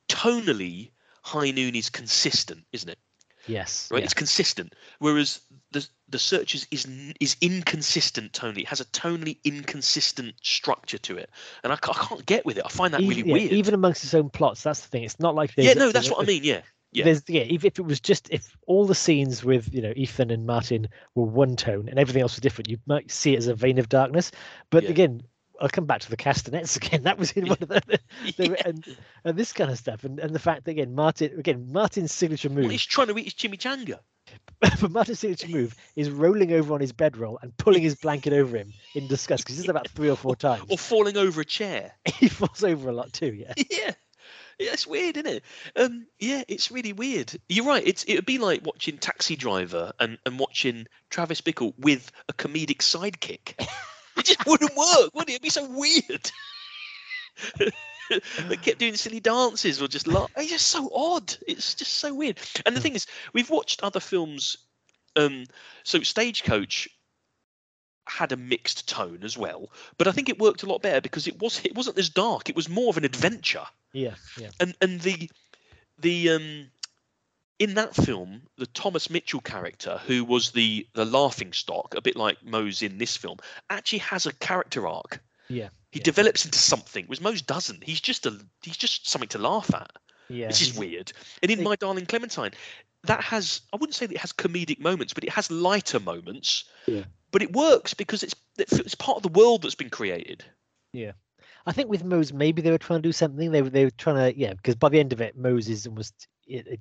tonally, 0.10 0.91
High 1.22 1.51
Noon 1.51 1.76
is 1.76 1.89
consistent, 1.89 2.66
isn't 2.72 2.89
it? 2.89 2.97
yes, 3.47 3.89
Right, 3.91 3.99
yeah. 3.99 4.06
it's 4.06 4.14
consistent. 4.16 4.74
Whereas 4.99 5.39
the 5.72 5.88
the 6.10 6.18
Searchers 6.20 6.66
is 6.72 6.88
is 7.20 7.36
inconsistent 7.41 8.32
tonally. 8.34 8.62
It 8.62 8.68
has 8.70 8.82
a 8.82 8.86
tonally 8.86 9.38
inconsistent 9.43 10.34
structure 10.41 10.97
to 10.99 11.18
it, 11.18 11.30
and 11.64 11.72
I, 11.72 11.76
I 11.76 11.93
can't 11.93 12.26
get 12.26 12.45
with 12.45 12.58
it. 12.58 12.64
I 12.66 12.70
find 12.70 12.93
that 12.93 13.01
really 13.01 13.18
even, 13.18 13.28
yeah, 13.28 13.34
weird. 13.34 13.51
even 13.51 13.74
amongst 13.74 14.03
its 14.03 14.14
own 14.14 14.30
plots. 14.30 14.64
That's 14.64 14.82
the 14.82 14.88
thing. 14.88 15.03
It's 15.03 15.20
not 15.20 15.36
like 15.36 15.51
yeah, 15.58 15.74
no, 15.74 15.91
that's 15.91 16.08
there's- 16.08 16.10
what 16.12 16.24
I 16.24 16.28
mean. 16.28 16.43
Yeah, 16.43 16.62
yeah. 16.95 17.05
There's 17.05 17.23
yeah. 17.27 17.41
If, 17.41 17.65
if 17.65 17.79
it 17.79 17.83
was 17.85 17.99
just 17.99 18.29
if 18.31 18.55
all 18.67 18.85
the 18.85 18.95
scenes 18.95 19.43
with 19.43 19.73
you 19.73 19.81
know 19.81 19.93
Ethan 19.95 20.31
and 20.31 20.45
Martin 20.45 20.87
were 21.15 21.25
one 21.25 21.55
tone 21.55 21.87
and 21.89 21.99
everything 21.99 22.21
else 22.21 22.35
was 22.35 22.41
different, 22.41 22.69
you 22.69 22.77
might 22.85 23.11
see 23.11 23.33
it 23.33 23.37
as 23.37 23.47
a 23.47 23.53
vein 23.55 23.77
of 23.77 23.89
darkness. 23.89 24.31
But 24.69 24.83
Yeah. 24.83 24.89
again, 24.91 25.21
I'll 25.61 25.69
come 25.69 25.85
back 25.85 26.01
to 26.01 26.09
the 26.09 26.17
castanets 26.17 26.75
again. 26.81 27.03
That 27.03 27.17
was 27.17 27.31
in 27.33 27.47
one 27.47 27.57
of 27.61 27.67
the, 27.69 27.81
the 28.37 28.47
Yeah. 28.49 28.55
and, 28.65 28.97
and 29.23 29.37
this 29.37 29.53
kind 29.53 29.71
of 29.71 29.77
stuff, 29.77 30.03
and, 30.03 30.19
and 30.19 30.33
the 30.33 30.39
fact 30.39 30.65
that 30.65 30.71
again 30.71 30.95
Martin 30.95 31.37
again 31.39 31.71
Martin's 31.71 32.11
signature 32.11 32.49
move, 32.49 32.63
Well, 32.63 32.69
he's 32.71 32.85
trying 32.85 33.07
to 33.07 33.17
eat 33.17 33.25
his 33.25 33.33
chimichanga. 33.33 33.99
but 34.59 34.89
Martin's 34.89 35.19
signature 35.19 35.47
move 35.49 35.75
is 35.95 36.09
rolling 36.09 36.51
over 36.51 36.73
on 36.73 36.81
his 36.81 36.91
bedroll 36.91 37.37
and 37.43 37.55
pulling 37.57 37.83
his 37.83 37.93
blanket 37.95 38.33
over 38.33 38.57
him 38.57 38.73
in 38.95 39.07
disgust 39.07 39.43
because 39.43 39.57
he's 39.57 39.69
about 39.69 39.87
three 39.89 40.09
or 40.09 40.15
four 40.17 40.35
times. 40.35 40.63
or 40.69 40.77
falling 40.79 41.15
over 41.15 41.41
a 41.41 41.45
chair. 41.45 41.91
he 42.15 42.27
falls 42.27 42.63
over 42.63 42.89
a 42.89 42.91
lot 42.91 43.13
too. 43.13 43.33
Yeah. 43.33 43.53
yeah. 43.69 43.91
Yeah, 44.60 44.72
it's 44.74 44.88
weird, 44.88 45.18
isn't 45.18 45.28
it? 45.28 45.43
Um, 45.76 46.08
yeah, 46.20 46.43
it's 46.47 46.72
really 46.72 46.93
weird. 46.93 47.34
You're 47.49 47.66
right. 47.66 47.86
It's 47.86 48.03
it 48.06 48.16
would 48.16 48.26
be 48.26 48.38
like 48.38 48.66
watching 48.66 48.97
Taxi 48.97 49.36
Driver 49.36 49.91
and, 49.99 50.18
and 50.26 50.39
watching 50.39 50.88
Travis 51.10 51.41
Bickle 51.41 51.74
with 51.78 52.12
a 52.30 52.34
comedic 52.34 52.78
sidekick. 52.78 53.53
It 54.18 54.26
just 54.26 54.45
wouldn't 54.47 54.76
work, 54.76 55.12
would 55.14 55.30
it? 55.30 55.34
It'd 55.34 55.41
be 55.41 55.49
so 55.49 55.70
weird. 55.70 56.32
they 58.47 58.56
kept 58.58 58.80
doing 58.80 58.95
silly 58.95 59.20
dances 59.20 59.82
or 59.82 59.88
just 59.88 60.08
laugh. 60.08 60.32
It's 60.38 60.51
just 60.51 60.68
so 60.68 60.89
odd. 60.93 61.36
It's 61.47 61.76
just 61.76 61.95
so 61.95 62.14
weird. 62.14 62.39
And 62.66 62.76
the 62.76 62.82
thing 62.82 62.95
is, 62.95 63.08
we've 63.34 63.49
watched 63.49 63.84
other 63.84 63.99
films. 63.99 64.58
Um, 65.18 65.45
so 65.84 66.01
Stagecoach 66.01 66.88
had 68.08 68.32
a 68.32 68.38
mixed 68.38 68.88
tone 68.88 69.20
as 69.24 69.38
well, 69.38 69.72
but 69.97 70.08
I 70.08 70.12
think 70.12 70.30
it 70.30 70.39
worked 70.39 70.64
a 70.64 70.68
lot 70.68 70.82
better 70.82 71.01
because 71.01 71.28
it 71.28 71.39
was 71.39 71.60
it 71.64 71.76
wasn't 71.76 71.97
as 71.97 72.10
dark. 72.10 72.49
It 72.49 72.56
was 72.56 72.70
more 72.70 72.89
of 72.89 72.97
an 72.97 73.06
adventure 73.06 73.66
Yeah. 73.95 74.15
Yeah. 74.37 74.49
and 74.59 74.75
and 74.81 74.99
the 75.01 75.29
the 75.99 76.29
um 76.31 76.67
in 77.59 77.75
that 77.75 77.95
film 77.95 78.41
the 78.57 78.65
thomas 78.67 79.09
mitchell 79.09 79.39
character 79.39 80.01
who 80.05 80.25
was 80.25 80.51
the 80.51 80.85
the 80.93 81.05
laughing 81.05 81.53
stock 81.53 81.95
a 81.95 82.01
bit 82.01 82.17
like 82.17 82.43
Mose 82.43 82.81
in 82.81 82.97
this 82.97 83.15
film 83.15 83.37
actually 83.69 83.99
has 83.99 84.25
a 84.25 84.33
character 84.33 84.85
arc 84.87 85.21
Yeah. 85.47 85.69
he 85.91 85.99
yeah. 85.99 86.03
develops 86.03 86.43
into 86.43 86.59
something 86.59 87.05
whereas 87.07 87.21
Mose 87.21 87.41
doesn't 87.41 87.83
he's 87.83 88.01
just 88.01 88.25
a 88.25 88.37
he's 88.61 88.75
just 88.77 89.07
something 89.09 89.29
to 89.29 89.37
laugh 89.39 89.73
at 89.73 89.91
Yeah. 90.27 90.47
which 90.47 90.61
is 90.61 90.77
weird 90.77 91.13
and 91.41 91.49
in 91.49 91.59
it- 91.59 91.63
my 91.63 91.77
darling 91.77 92.05
clementine 92.05 92.51
that 93.03 93.23
has 93.23 93.61
i 93.71 93.77
wouldn't 93.77 93.95
say 93.95 94.05
that 94.07 94.15
it 94.15 94.21
has 94.21 94.33
comedic 94.33 94.79
moments 94.81 95.13
but 95.13 95.23
it 95.23 95.29
has 95.29 95.49
lighter 95.49 96.01
moments 96.01 96.65
Yeah. 96.87 97.03
but 97.31 97.41
it 97.41 97.53
works 97.53 97.93
because 97.93 98.21
it's 98.23 98.35
it's 98.57 98.95
part 98.95 99.15
of 99.17 99.23
the 99.23 99.39
world 99.39 99.61
that's 99.61 99.75
been 99.75 99.89
created 99.89 100.43
I 101.66 101.72
think 101.72 101.89
with 101.89 102.03
Mose, 102.03 102.32
maybe 102.32 102.61
they 102.61 102.72
were 102.72 102.78
trying 102.78 103.01
to 103.01 103.07
do 103.07 103.11
something. 103.11 103.51
They 103.51 103.61
were 103.61 103.70
they 103.70 103.86
were 103.86 103.91
trying 103.91 104.18
to 104.18 104.39
yeah, 104.39 104.53
because 104.53 104.76
by 104.76 104.89
the 104.89 104.99
end 104.99 105.13
of 105.13 105.22
it, 105.22 105.36
Mose 105.38 105.68
is 105.68 105.88
almost 105.88 106.28
it, 106.47 106.68
it, 106.68 106.80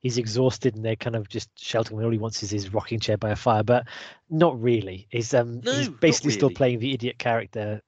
he's 0.00 0.18
exhausted, 0.18 0.76
and 0.76 0.84
they're 0.84 0.96
kind 0.96 1.16
of 1.16 1.28
just 1.28 1.48
sheltering. 1.58 1.98
him. 1.98 2.04
All 2.04 2.10
he 2.12 2.18
wants 2.18 2.42
is 2.42 2.50
his 2.50 2.72
rocking 2.72 3.00
chair 3.00 3.16
by 3.16 3.30
a 3.30 3.36
fire, 3.36 3.62
but 3.62 3.86
not 4.28 4.60
really. 4.60 5.06
He's 5.10 5.32
um 5.32 5.60
No, 5.62 5.72
he's 5.72 5.88
basically 5.88 6.32
still 6.32 6.50
playing 6.50 6.80
the 6.80 6.92
idiot 6.92 7.18
character. 7.18 7.82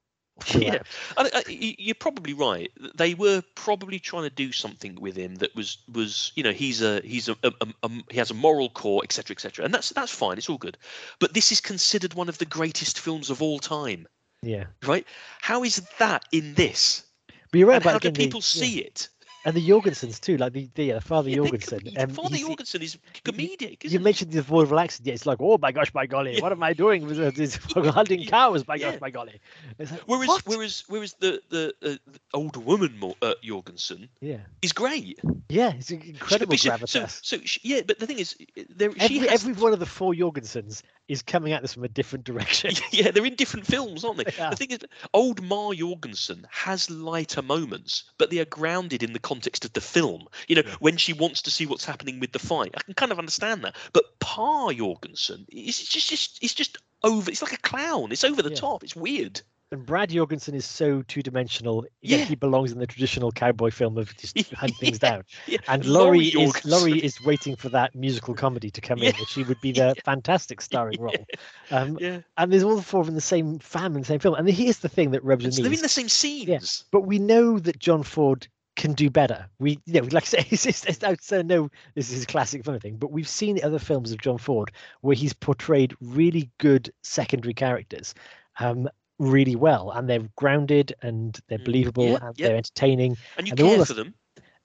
Yeah. 0.54 0.78
I, 1.16 1.24
I, 1.34 1.42
y- 1.48 1.74
you're 1.78 1.94
probably 1.96 2.32
right. 2.32 2.70
They 2.94 3.14
were 3.14 3.42
probably 3.56 3.98
trying 3.98 4.22
to 4.22 4.30
do 4.30 4.52
something 4.52 4.94
with 5.00 5.16
him 5.16 5.34
that 5.36 5.54
was 5.56 5.78
was 5.92 6.30
you 6.36 6.44
know 6.44 6.52
he's 6.52 6.80
a 6.80 7.00
he's 7.00 7.28
a, 7.28 7.36
a, 7.42 7.52
a, 7.60 7.66
a- 7.82 8.04
he 8.10 8.18
has 8.18 8.30
a 8.30 8.34
moral 8.34 8.70
core, 8.70 9.02
etc. 9.04 9.34
etc. 9.34 9.64
And 9.64 9.74
that's 9.74 9.90
that's 9.90 10.12
fine. 10.12 10.38
It's 10.38 10.48
all 10.48 10.58
good. 10.58 10.78
But 11.18 11.34
this 11.34 11.50
is 11.52 11.60
considered 11.60 12.14
one 12.14 12.28
of 12.28 12.38
the 12.38 12.46
greatest 12.46 13.00
films 13.00 13.30
of 13.30 13.42
all 13.42 13.58
time, 13.58 14.06
yeah. 14.42 14.64
right? 14.86 15.06
How 15.40 15.64
is 15.64 15.82
that 15.98 16.24
in 16.32 16.54
this? 16.54 17.04
But 17.50 17.58
you're 17.58 17.68
right 17.68 17.76
and 17.76 17.84
about 17.84 17.92
how 17.94 17.98
do 17.98 18.08
again, 18.08 18.14
the- 18.14 18.26
people 18.26 18.40
yeah. 18.40 18.42
see 18.66 18.78
it? 18.80 19.08
and 19.44 19.56
the 19.56 19.66
Jorgensens 19.66 20.20
too, 20.20 20.36
like 20.36 20.52
the 20.52 20.68
the 20.74 21.00
Father 21.00 21.30
Yeah, 21.30 21.36
Jorgensen. 21.36 21.80
um, 21.96 22.10
Father 22.10 22.36
Jorgensen 22.36 22.82
is 22.82 22.98
comedic. 23.24 23.82
You 23.82 23.88
Isn't 23.88 24.02
mentioned 24.02 24.32
the 24.32 24.42
vaudeville 24.42 24.78
accent. 24.78 25.06
Yeah, 25.06 25.14
it's 25.14 25.26
like, 25.26 25.38
oh 25.40 25.58
my 25.58 25.72
gosh, 25.72 25.90
by 25.90 26.06
golly, 26.06 26.34
Yeah. 26.34 26.42
what 26.42 26.52
am 26.52 26.62
I 26.62 26.72
doing 26.72 27.06
with 27.06 27.18
uh, 27.18 27.30
this 27.30 27.56
holding 27.74 28.26
cows? 28.26 28.64
By 28.64 28.78
gosh, 28.78 28.98
by 28.98 29.10
golly. 29.10 29.40
Like. 29.78 29.88
Whereas 30.06 30.28
what? 30.28 30.42
whereas 30.46 30.84
whereas 30.88 31.14
the 31.20 31.40
the, 31.48 31.72
uh, 31.82 31.88
the 32.06 32.20
older 32.34 32.60
woman 32.60 33.00
uh, 33.22 33.34
Jorgensen 33.42 34.08
yeah, 34.20 34.38
is 34.60 34.72
great. 34.72 35.18
yeah, 35.48 35.72
it's 35.72 35.90
incredible 35.90 36.58
so, 36.58 36.70
gravitas. 36.70 36.88
so, 36.88 37.36
so 37.38 37.38
she, 37.44 37.60
yeah, 37.62 37.80
but 37.86 37.98
the 37.98 38.06
thing 38.06 38.18
is, 38.18 38.36
there 38.68 38.90
every, 38.98 39.18
has 39.18 39.28
every 39.44 39.54
one 39.54 39.72
of 39.72 39.78
the 39.78 39.86
four 39.86 40.12
Jorgensens 40.12 40.82
is 41.08 41.22
coming 41.22 41.52
at 41.52 41.62
this 41.62 41.72
from 41.74 41.84
a 41.84 41.88
different 41.88 42.24
direction. 42.24 42.72
yeah, 42.92 43.10
they're 43.10 43.24
in 43.24 43.34
different 43.34 43.66
films, 43.66 44.04
aren't 44.04 44.18
they? 44.18 44.24
Are. 44.42 44.50
The 44.50 44.56
thing 44.56 44.70
is, 44.70 44.80
old 45.14 45.42
Ma 45.42 45.72
Jorgensen 45.72 46.46
has 46.50 46.90
lighter 46.90 47.42
moments, 47.42 48.04
but 48.18 48.30
they 48.30 48.38
are 48.38 48.44
grounded 48.44 49.02
in 49.02 49.12
the 49.14 49.18
context 49.18 49.64
of 49.64 49.72
the 49.72 49.80
film. 49.80 50.28
You 50.46 50.56
know, 50.56 50.62
Yeah. 50.66 50.74
when 50.80 50.96
she 50.98 51.12
wants 51.12 51.42
to 51.42 51.50
see 51.50 51.66
what's 51.66 51.84
happening 51.84 52.20
with 52.20 52.32
the 52.32 52.38
fight, 52.38 52.74
I 52.76 52.82
can 52.82 52.94
kind 52.94 53.10
of 53.12 53.18
understand 53.18 53.64
that. 53.64 53.74
But 53.92 54.18
Pa 54.20 54.70
Jorgensen 54.72 55.46
is 55.50 55.78
just, 55.78 56.10
just, 56.10 56.38
it's 56.42 56.54
just 56.54 56.76
over. 57.02 57.30
It's 57.30 57.42
like 57.42 57.52
a 57.54 57.58
clown. 57.58 58.12
It's 58.12 58.24
over 58.24 58.42
the 58.42 58.50
Yeah. 58.50 58.56
top. 58.56 58.84
It's 58.84 58.96
weird. 58.96 59.40
And 59.70 59.84
Brad 59.84 60.10
Jorgensen 60.10 60.54
is 60.54 60.64
so 60.64 61.02
two 61.02 61.22
dimensional. 61.22 61.84
Yeah, 62.00 62.18
Yeah. 62.18 62.24
he 62.24 62.36
belongs 62.36 62.72
in 62.72 62.78
the 62.78 62.86
traditional 62.86 63.30
cowboy 63.30 63.70
film 63.70 63.98
of 63.98 64.16
just 64.16 64.36
hunt 64.54 64.74
things 64.76 64.98
Yeah, 65.02 65.10
down. 65.10 65.24
Yeah. 65.46 65.58
And 65.68 65.84
Laurie 65.84 66.30
Laurie 66.32 66.44
is 66.44 66.64
Laurie 66.64 67.04
is 67.04 67.20
waiting 67.20 67.54
for 67.54 67.68
that 67.70 67.94
musical 67.94 68.34
comedy 68.44 68.70
to 68.70 68.80
come 68.80 69.02
in, 69.02 69.12
she 69.26 69.44
would 69.44 69.60
be 69.60 69.72
the 69.72 69.94
fantastic 70.04 70.60
starring 70.62 71.00
role. 71.00 71.26
Um, 71.70 71.98
Yeah. 72.00 72.20
and 72.38 72.50
there's 72.52 72.62
all 72.62 72.76
the 72.76 72.82
four 72.82 73.00
of 73.00 73.06
them 73.06 73.12
in 73.12 73.16
the 73.16 73.20
same 73.20 73.58
fam 73.58 73.94
in 73.94 74.00
the 74.02 74.06
same 74.06 74.20
film. 74.20 74.34
And 74.36 74.48
here's 74.48 74.78
the 74.78 74.88
thing 74.88 75.10
that 75.10 75.22
rubs 75.22 75.44
me. 75.44 75.62
they're 75.62 75.72
in 75.72 75.82
the 75.82 75.88
same 75.88 76.08
scenes. 76.08 76.84
but 76.90 77.02
we 77.02 77.18
know 77.18 77.58
that 77.58 77.78
John 77.78 78.02
Ford 78.02 78.48
can 78.76 78.92
do 78.94 79.10
better. 79.10 79.46
We, 79.58 79.80
you 79.86 80.00
know, 80.00 80.08
like 80.12 80.22
I 80.22 80.26
say, 80.26 80.46
it's, 80.50 80.64
it's, 80.64 80.84
it's, 80.86 81.02
I 81.04 81.16
say 81.20 81.42
no, 81.42 81.68
this 81.94 82.10
is 82.12 82.22
a 82.22 82.26
classic 82.26 82.64
funny 82.64 82.78
thing, 82.78 82.96
but 82.96 83.10
we've 83.10 83.28
seen 83.28 83.58
other 83.62 83.80
films 83.80 84.12
of 84.12 84.18
John 84.18 84.38
Ford 84.38 84.70
where 85.00 85.16
he's 85.16 85.32
portrayed 85.34 85.94
really 86.00 86.48
good 86.58 86.90
secondary 87.02 87.54
characters, 87.54 88.14
um, 88.60 88.88
really 89.18 89.56
well, 89.56 89.90
and 89.90 90.08
they're 90.08 90.28
grounded 90.36 90.94
and 91.02 91.38
they're 91.48 91.58
Mm, 91.58 91.64
believable 91.64 92.08
yeah, 92.10 92.18
and 92.22 92.38
yeah. 92.38 92.46
they're 92.48 92.56
entertaining. 92.56 93.16
And 93.36 93.46
you 93.46 93.52
and 93.52 93.60
all 93.60 93.68
care 93.70 93.78
the- 93.78 93.86
for 93.86 93.94
them. 93.94 94.14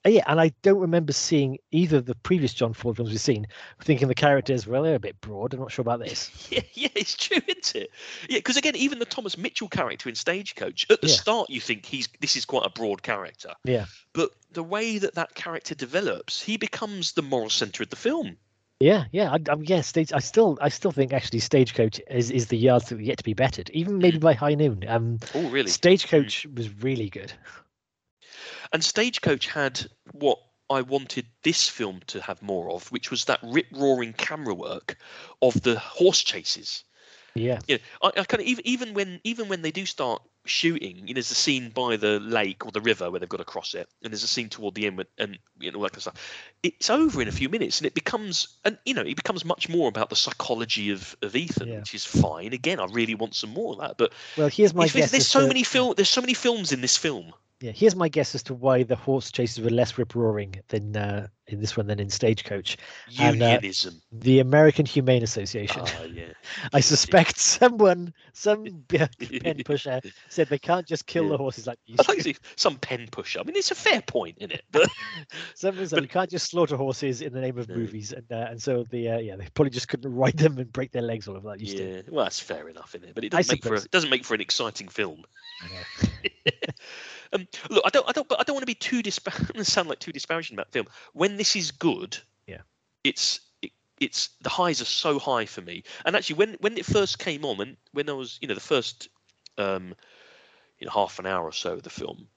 Uh, 0.06 0.10
yeah, 0.10 0.24
and 0.28 0.41
I 0.41 0.51
don't 0.64 0.82
remember 0.82 1.14
seeing 1.14 1.58
either 1.72 1.95
of 1.99 2.06
the 2.08 2.16
previous 2.16 2.54
John 2.54 2.74
Ford 2.74 2.97
films 2.97 3.12
we've 3.12 3.22
seen, 3.22 3.47
thinking 3.82 4.10
the 4.10 4.14
characters, 4.16 4.68
well, 4.68 4.84
they're 4.84 4.95
a 4.95 4.99
bit 4.99 5.22
broad. 5.22 5.54
I'm 5.54 5.62
not 5.62 5.72
sure 5.72 5.82
about 5.82 5.99
this. 5.99 6.30
Yeah, 6.51 6.60
yeah, 6.74 6.89
it's 6.93 7.16
true, 7.16 7.38
isn't 7.47 7.74
it? 7.84 7.89
Yeah, 8.30 8.39
because 8.39 8.58
again, 8.58 8.76
even 8.76 8.99
the 8.99 9.06
Thomas 9.06 9.38
Mitchell 9.38 9.70
character 9.70 10.10
in 10.10 10.16
Stagecoach, 10.16 10.86
at 10.89 10.99
the 10.99 11.08
Yeah. 11.08 11.14
start, 11.16 11.49
you 11.49 11.62
think 11.62 11.86
he's 11.86 12.10
this 12.20 12.36
is 12.36 12.43
quite 12.43 12.66
a 12.66 12.70
broad 12.70 13.01
character. 13.01 13.54
Yeah. 13.64 13.86
But 14.12 14.32
the 14.51 14.62
way 14.64 14.97
that 14.97 15.16
that 15.16 15.36
character 15.36 15.74
develops, 15.74 16.41
he 16.41 16.58
becomes 16.58 17.14
the 17.14 17.22
moral 17.22 17.49
center 17.49 17.82
of 17.84 17.89
the 17.89 17.95
film. 17.95 18.36
Yeah, 18.80 19.06
yeah, 19.12 19.32
I, 19.32 19.36
I, 19.36 19.56
yeah. 19.62 19.82
Stage, 19.82 20.12
I 20.12 20.20
still, 20.20 20.58
I 20.62 20.70
still 20.70 20.92
think 20.92 21.14
actually 21.14 21.40
Stagecoach 21.40 22.02
is, 22.10 22.32
is 22.32 22.48
the 22.48 22.58
yardstick 22.58 23.00
yet 23.02 23.18
to 23.18 23.24
be 23.24 23.34
bettered, 23.34 23.70
even 23.70 23.98
maybe 23.98 24.18
by 24.18 24.34
High 24.34 24.56
Noon. 24.56 24.84
Um, 24.88 25.20
Oh, 25.34 25.50
really? 25.50 25.70
Stagecoach 25.70 26.46
was 26.54 26.70
really 26.84 27.10
good. 27.10 27.32
And 28.74 28.84
Stagecoach 28.84 29.48
had 29.48 29.86
what 30.12 30.40
I 30.70 30.82
wanted 30.82 31.28
this 31.44 31.70
film 31.70 32.02
to 32.08 32.22
have 32.22 32.42
more 32.42 32.72
of, 32.72 32.92
which 32.92 33.12
was 33.12 33.26
that 33.26 33.40
rip 33.44 33.68
roaring 33.72 34.14
camera 34.14 34.54
work 34.54 34.98
of 35.42 35.62
the 35.62 35.78
horse 35.80 36.22
chases. 36.22 36.84
Yeah, 37.36 37.60
you 37.68 37.78
know, 37.78 37.82
I, 38.02 38.22
I 38.22 38.24
kind 38.24 38.41
of 38.41 38.48
even 38.48 38.68
even 38.68 38.94
when 38.94 39.22
even 39.24 39.48
when 39.48 39.62
they 39.62 39.72
do 39.72 39.86
start 39.86 40.22
shooting, 40.45 40.98
you 41.07 41.14
know, 41.14 41.18
there's 41.18 41.32
a 41.32 41.36
scene 41.36 41.70
by 41.70 41.95
the 41.98 42.20
lake 42.20 42.65
or 42.65 42.72
the 42.72 42.82
river 42.82 43.10
where 43.10 43.20
they've 43.20 43.30
got 43.30 43.38
to 43.38 43.45
cross 43.45 43.74
it, 43.74 43.88
and 44.03 44.11
there's 44.11 44.24
a 44.24 44.28
scene 44.28 44.49
toward 44.49 44.76
the 44.76 44.86
end, 44.86 44.98
with, 44.98 45.07
and 45.18 45.38
you 45.60 45.72
know, 45.72 45.78
all 45.78 45.84
that 45.84 45.91
kind 45.91 45.98
of 45.98 46.02
stuff. 46.03 46.32
It's 46.64 46.90
over 46.90 47.22
in 47.22 47.28
a 47.28 47.32
few 47.32 47.49
minutes, 47.49 47.80
and 47.80 47.86
it 47.88 47.94
becomes, 47.94 48.48
and 48.65 48.78
you 48.86 48.94
know, 48.94 49.02
it 49.02 49.15
becomes 49.15 49.45
much 49.45 49.70
more 49.70 49.88
about 49.90 50.10
the 50.10 50.15
psychology 50.15 50.91
of, 50.91 51.15
of 51.22 51.36
Ethan, 51.36 51.68
Yeah. 51.70 51.80
which 51.80 51.94
is 51.95 52.06
fine. 52.06 52.53
Again, 52.53 52.80
I 52.80 52.86
really 52.86 53.15
want 53.15 53.36
some 53.36 53.52
more 53.52 53.74
of 53.74 53.80
that, 53.80 53.98
but 53.98 54.14
Well, 54.38 54.49
here's 54.49 54.74
my 54.74 54.88
guess. 54.88 55.11
there's 55.11 55.28
so 55.28 55.41
to- 55.41 55.48
many 55.48 55.64
film, 55.64 55.94
there's 55.95 56.10
so 56.10 56.22
many 56.22 56.34
films 56.34 56.72
in 56.72 56.82
this 56.82 56.98
film. 56.98 57.34
Yeah, 57.64 57.72
here's 57.73 57.95
my 57.95 58.10
guess 58.10 58.35
as 58.35 58.44
to 58.44 58.53
why 58.53 58.84
the 58.84 58.98
horse 58.98 59.31
chases 59.31 59.64
were 59.64 59.69
less 59.69 59.98
rip 59.98 60.15
roaring 60.15 60.53
than 60.68 60.98
uh, 60.98 61.27
in 61.48 61.61
this 61.61 61.77
one 61.77 61.88
than 61.88 61.98
in 61.98 62.10
Stagecoach. 62.10 62.76
And, 63.18 63.41
uh, 63.41 63.45
Unionism. 63.61 64.02
The 64.11 64.40
American 64.41 64.85
Humane 64.85 65.23
Association. 65.23 65.81
Ah, 65.85 66.03
yeah. 66.03 66.26
I 66.73 66.81
suspect 66.81 67.40
someone, 67.40 68.14
some 68.34 68.65
pen 68.90 69.07
pusher, 69.65 70.02
said 70.27 70.49
they 70.49 70.60
can't 70.60 70.85
just 70.85 71.07
kill 71.07 71.23
Yeah. 71.23 71.30
the 71.30 71.38
horses 71.38 71.65
like 71.65 71.80
you. 71.85 71.95
I 72.06 72.11
like 72.11 72.38
some 72.57 72.76
pen 72.80 73.07
pusher. 73.10 73.40
I 73.40 73.44
mean, 73.44 73.56
it's 73.56 73.72
a 73.72 73.76
fair 73.76 74.02
point, 74.02 74.40
isn't 74.40 74.52
it? 74.52 74.65
But 74.69 74.90
Someone 75.56 75.88
said 75.88 75.95
but- 75.95 76.03
you 76.03 76.10
can't 76.10 76.30
just 76.30 76.52
slaughter 76.52 76.76
horses 76.76 77.22
in 77.22 77.31
the 77.31 77.40
name 77.40 77.57
of 77.57 77.69
No. 77.69 77.76
movies, 77.76 78.11
and 78.11 78.30
uh, 78.30 78.48
and 78.49 78.61
so 78.61 78.84
the 78.90 79.07
uh, 79.07 79.19
yeah 79.19 79.38
they 79.38 79.48
probably 79.53 79.69
just 79.72 79.88
couldn't 79.88 80.14
ride 80.14 80.35
them 80.35 80.57
and 80.57 80.69
break 80.73 80.91
their 80.91 81.02
legs 81.02 81.30
all 81.30 81.38
over 81.38 81.48
like 81.48 81.61
used 81.61 81.77
to. 81.77 81.90
yeah, 81.95 82.02
well, 82.10 82.26
that's 82.26 82.41
fair 82.41 82.68
enough, 82.68 82.94
isn't 82.94 83.07
it? 83.07 83.15
But 83.15 83.23
it 83.23 83.30
doesn't 83.30 83.53
make 83.53 83.64
for 83.64 83.73
a, 83.76 83.77
suppose. 83.77 83.90
doesn't 83.91 84.10
make 84.10 84.26
for 84.26 84.34
an 84.34 84.41
exciting 84.41 84.90
film. 84.90 85.23
Um, 87.34 87.47
look, 87.69 87.84
I 87.85 87.89
don't, 87.89 88.07
I 88.07 88.11
don't, 88.11 88.27
but 88.27 88.39
I 88.39 88.43
don't 88.43 88.55
want 88.55 88.61
to 88.61 88.68
be 88.68 88.76
too 88.76 89.01
dispa- 89.01 89.65
sound 89.65 89.89
like 89.89 89.99
too 89.99 90.11
disparaging 90.11 90.55
about 90.55 90.68
the 90.68 90.73
film. 90.73 90.88
When 91.14 91.38
this 91.38 91.55
is 91.55 91.72
good, 91.72 92.18
Yeah. 92.47 92.61
it's 93.03 93.41
it, 93.61 93.72
it's 93.99 94.30
the 94.41 94.49
highs 94.49 94.81
are 94.81 94.85
so 94.85 95.19
high 95.19 95.45
for 95.45 95.61
me. 95.61 95.84
And 96.05 96.15
actually, 96.15 96.35
when 96.35 96.57
when 96.60 96.77
it 96.77 96.85
first 96.85 97.19
came 97.19 97.43
on, 97.43 97.57
when 97.57 97.77
when 97.91 98.10
I 98.10 98.14
was, 98.14 98.38
you 98.41 98.47
know, 98.47 98.53
the 98.53 98.60
first, 98.60 99.10
um, 99.57 99.95
you 100.80 100.85
know, 100.85 100.91
half 100.91 101.19
an 101.19 101.26
hour 101.26 101.43
or 101.43 101.51
so 101.51 101.73
of 101.73 101.84
the 101.84 101.89
film, 101.89 102.27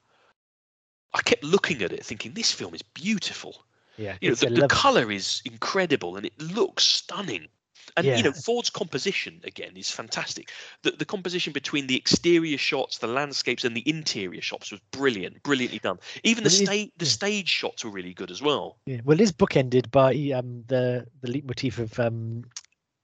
I 1.14 1.22
kept 1.22 1.44
looking 1.44 1.82
at 1.82 1.92
it, 1.92 2.04
thinking 2.04 2.32
this 2.32 2.52
film 2.52 2.74
is 2.74 2.82
beautiful. 2.82 3.64
Yeah, 3.98 4.16
You 4.20 4.28
know, 4.30 4.34
the, 4.34 4.50
the 4.50 4.68
color 4.68 5.10
is 5.10 5.40
incredible 5.46 6.16
and 6.16 6.26
it 6.26 6.38
looks 6.40 6.84
stunning. 6.84 7.48
And 7.96 8.06
you 8.06 8.22
know, 8.22 8.32
Ford's 8.32 8.70
composition 8.70 9.40
again 9.44 9.76
is 9.76 9.90
fantastic. 9.90 10.50
The 10.82 10.92
the 10.92 11.04
composition 11.04 11.52
between 11.52 11.86
the 11.86 11.96
exterior 11.96 12.58
shots, 12.58 12.98
the 12.98 13.06
landscapes, 13.06 13.64
and 13.64 13.76
the 13.76 13.88
interior 13.88 14.40
shots 14.42 14.70
was 14.70 14.80
brilliant, 14.90 15.42
brilliantly 15.42 15.78
done. 15.78 15.98
Even 16.24 16.44
the 16.44 16.48
Well, 16.48 16.56
it 16.56 16.62
is- 16.62 16.68
stage 16.68 16.90
the 16.96 17.06
stage 17.06 17.48
shots 17.48 17.84
were 17.84 17.90
really 17.90 18.14
good 18.14 18.30
as 18.30 18.42
well. 18.42 18.78
Yeah, 18.86 19.00
well, 19.04 19.18
it 19.18 19.22
is 19.22 19.32
bookended 19.32 19.90
by 19.90 20.14
um 20.36 20.64
the 20.66 21.06
the 21.20 21.28
leitmotif 21.30 21.78
of 21.78 21.98
um 22.00 22.44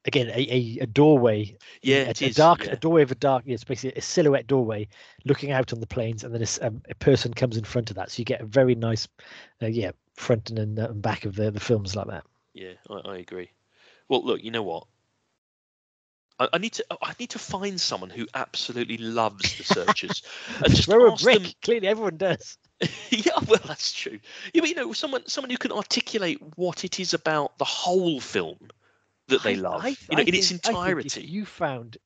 again 0.04 0.28
a, 0.28 0.40
a, 0.52 0.78
a 0.82 0.86
doorway. 0.86 1.56
Yeah, 1.82 1.98
a, 2.06 2.10
it 2.10 2.22
a 2.22 2.26
is, 2.26 2.36
dark 2.36 2.64
yeah. 2.64 2.72
a 2.72 2.76
doorway 2.76 3.02
of 3.02 3.10
a 3.10 3.16
dark. 3.16 3.44
Yeah, 3.46 3.54
it's 3.54 3.64
basically 3.64 3.96
a 3.98 4.02
silhouette 4.02 4.46
doorway 4.46 4.88
looking 5.24 5.52
out 5.52 5.72
on 5.72 5.80
the 5.80 5.86
plains, 5.86 6.24
and 6.24 6.34
then 6.34 6.42
a, 6.42 6.66
um, 6.66 6.82
a 6.90 6.94
person 6.94 7.32
comes 7.34 7.56
in 7.56 7.64
front 7.64 7.90
of 7.90 7.96
that, 7.96 8.10
so 8.10 8.18
you 8.18 8.24
get 8.24 8.40
a 8.40 8.46
very 8.46 8.74
nice, 8.74 9.06
uh, 9.62 9.66
yeah, 9.66 9.92
front 10.16 10.50
and, 10.50 10.58
and, 10.58 10.78
uh, 10.78 10.88
and 10.88 11.02
back 11.02 11.24
of 11.24 11.36
the 11.36 11.50
the 11.50 11.60
films 11.60 11.94
like 11.94 12.08
that. 12.08 12.24
Yeah, 12.54 12.74
I, 12.90 13.12
I 13.12 13.16
agree. 13.18 13.50
Well, 14.12 14.22
look, 14.26 14.44
you 14.44 14.50
know 14.50 14.62
what? 14.62 14.84
I, 16.38 16.46
I 16.52 16.58
need 16.58 16.74
to 16.74 16.84
I 17.00 17.14
need 17.18 17.30
to 17.30 17.38
find 17.38 17.80
someone 17.80 18.10
who 18.10 18.26
absolutely 18.34 18.98
loves 18.98 19.56
the 19.56 19.64
Searchers 19.64 20.22
and 20.62 20.68
just 20.74 20.84
Throw 20.84 21.06
a 21.08 21.12
ask 21.12 21.22
brick. 21.24 21.42
them. 21.42 21.50
Clearly, 21.62 21.88
everyone 21.88 22.18
does. 22.18 22.58
yeah, 23.10 23.32
well, 23.48 23.58
that's 23.66 23.90
true. 23.90 24.18
Yeah, 24.52 24.60
but 24.60 24.68
you 24.68 24.74
know, 24.74 24.92
someone 24.92 25.22
someone 25.26 25.48
who 25.48 25.56
can 25.56 25.72
articulate 25.72 26.42
what 26.56 26.84
it 26.84 27.00
is 27.00 27.14
about 27.14 27.56
the 27.56 27.64
whole 27.64 28.20
film 28.20 28.58
that 29.28 29.42
they 29.42 29.52
I- 29.54 29.60
love, 29.60 29.82
I- 29.82 29.88
you 29.88 29.96
know, 30.10 30.18
I 30.18 30.22
in 30.24 30.34
its 30.34 30.48
think- 30.50 30.60
I 30.66 30.68
think 30.68 31.06
if 31.06 31.16
entirety. 31.16 31.22
you 31.22 31.46
found, 31.46 31.96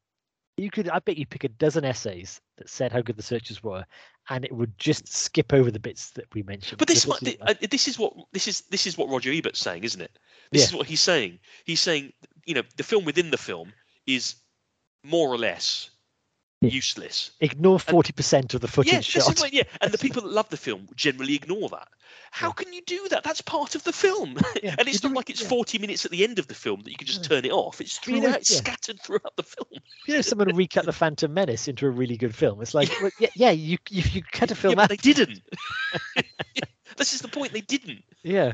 you 0.57 0.71
could. 0.71 0.89
I 0.89 1.01
bet 1.01 1.17
you 1.17 1.27
pick 1.27 1.43
a 1.43 1.49
dozen 1.49 1.85
essays 1.85 2.41
that 2.59 2.69
said 2.69 2.93
how 2.93 3.01
good 3.01 3.17
the 3.17 3.23
Searchers 3.25 3.65
were, 3.65 3.85
and 4.29 4.45
it 4.45 4.53
would 4.53 4.77
just 4.79 5.07
skip 5.09 5.53
over 5.53 5.71
the 5.71 5.79
bits 5.79 6.11
that 6.11 6.27
we 6.35 6.43
mentioned. 6.43 6.79
But 6.79 6.89
this, 6.89 7.05
because 7.05 7.23
mu- 7.23 7.29
it's 7.31 7.41
like- 7.41 7.63
uh, 7.63 7.67
this 7.71 7.89
is 7.89 7.99
what 7.99 8.13
this 8.33 8.49
is 8.49 8.63
this 8.71 8.87
is 8.87 8.99
what 8.99 9.09
Roger 9.09 9.31
Ebert's 9.33 9.61
saying, 9.61 9.85
isn't 9.85 10.01
it? 10.01 10.19
This 10.53 10.63
Yeah. 10.63 10.69
is 10.69 10.75
what 10.75 10.87
he's 10.87 11.01
saying. 11.03 11.39
He's 11.65 11.81
saying, 11.81 12.13
you 12.45 12.55
know, 12.55 12.63
the 12.77 12.83
film 12.83 13.05
within 13.05 13.31
the 13.31 13.39
film 13.39 13.73
is 14.07 14.37
more 15.03 15.29
or 15.29 15.39
less. 15.39 15.91
Useless. 16.61 17.31
ignore 17.41 17.79
forty 17.79 18.13
percent 18.13 18.55
of 18.55 18.61
the 18.61 18.69
footage 18.69 18.93
Yeah, 18.93 19.01
shot. 19.23 19.53
yeah, 19.53 19.63
and 19.81 19.93
the 19.93 19.99
people 20.07 20.23
that 20.23 20.31
love 20.33 20.49
the 20.49 20.57
film 20.57 20.89
generally 20.95 21.35
ignore 21.35 21.69
that. 21.71 21.89
How 22.31 22.49
Yeah. 22.49 22.53
can 22.53 22.73
you 22.73 22.83
do 22.83 23.09
that? 23.11 23.23
That's 23.25 23.41
part 23.41 23.75
of 23.75 23.85
the 23.85 23.93
film, 23.93 24.37
Yeah, 24.63 24.75
and 24.79 24.89
it's 24.89 25.03
you 25.03 25.09
not 25.09 25.15
do- 25.15 25.17
like 25.17 25.31
it's 25.31 25.47
forty 25.47 25.79
minutes 25.79 26.05
at 26.05 26.11
the 26.11 26.25
end 26.25 26.39
of 26.39 26.49
the 26.49 26.55
film 26.55 26.81
that 26.83 26.91
you 26.91 26.97
can 26.97 27.07
just 27.07 27.23
mm. 27.23 27.29
turn 27.29 27.45
it 27.45 27.53
off. 27.53 27.81
It's 27.81 27.99
you 28.07 28.19
throughout, 28.21 28.31
know, 28.31 28.37
it's 28.37 28.57
scattered 28.57 29.01
throughout 29.03 29.37
the 29.37 29.43
film. 29.43 29.69
You 30.07 30.15
know, 30.15 30.21
someone 30.23 30.55
recut 30.55 30.85
the 30.87 30.93
Phantom 30.93 31.33
Menace 31.33 31.69
into 31.69 31.87
a 31.87 31.91
really 31.91 32.17
good 32.17 32.35
film. 32.35 32.61
It's 32.63 32.75
like, 32.75 32.91
well, 33.01 33.11
yeah, 33.19 33.29
yeah, 33.35 33.51
you 33.51 33.79
you, 33.91 34.03
you 34.13 34.23
cut 34.23 34.51
a 34.51 34.55
film 34.55 34.79
out. 34.79 34.89
they 34.89 34.97
didn't. 34.97 35.41
this 36.97 37.13
is 37.15 37.21
the 37.21 37.29
point. 37.29 37.53
They 37.53 37.61
didn't. 37.61 38.03
Yeah, 38.23 38.53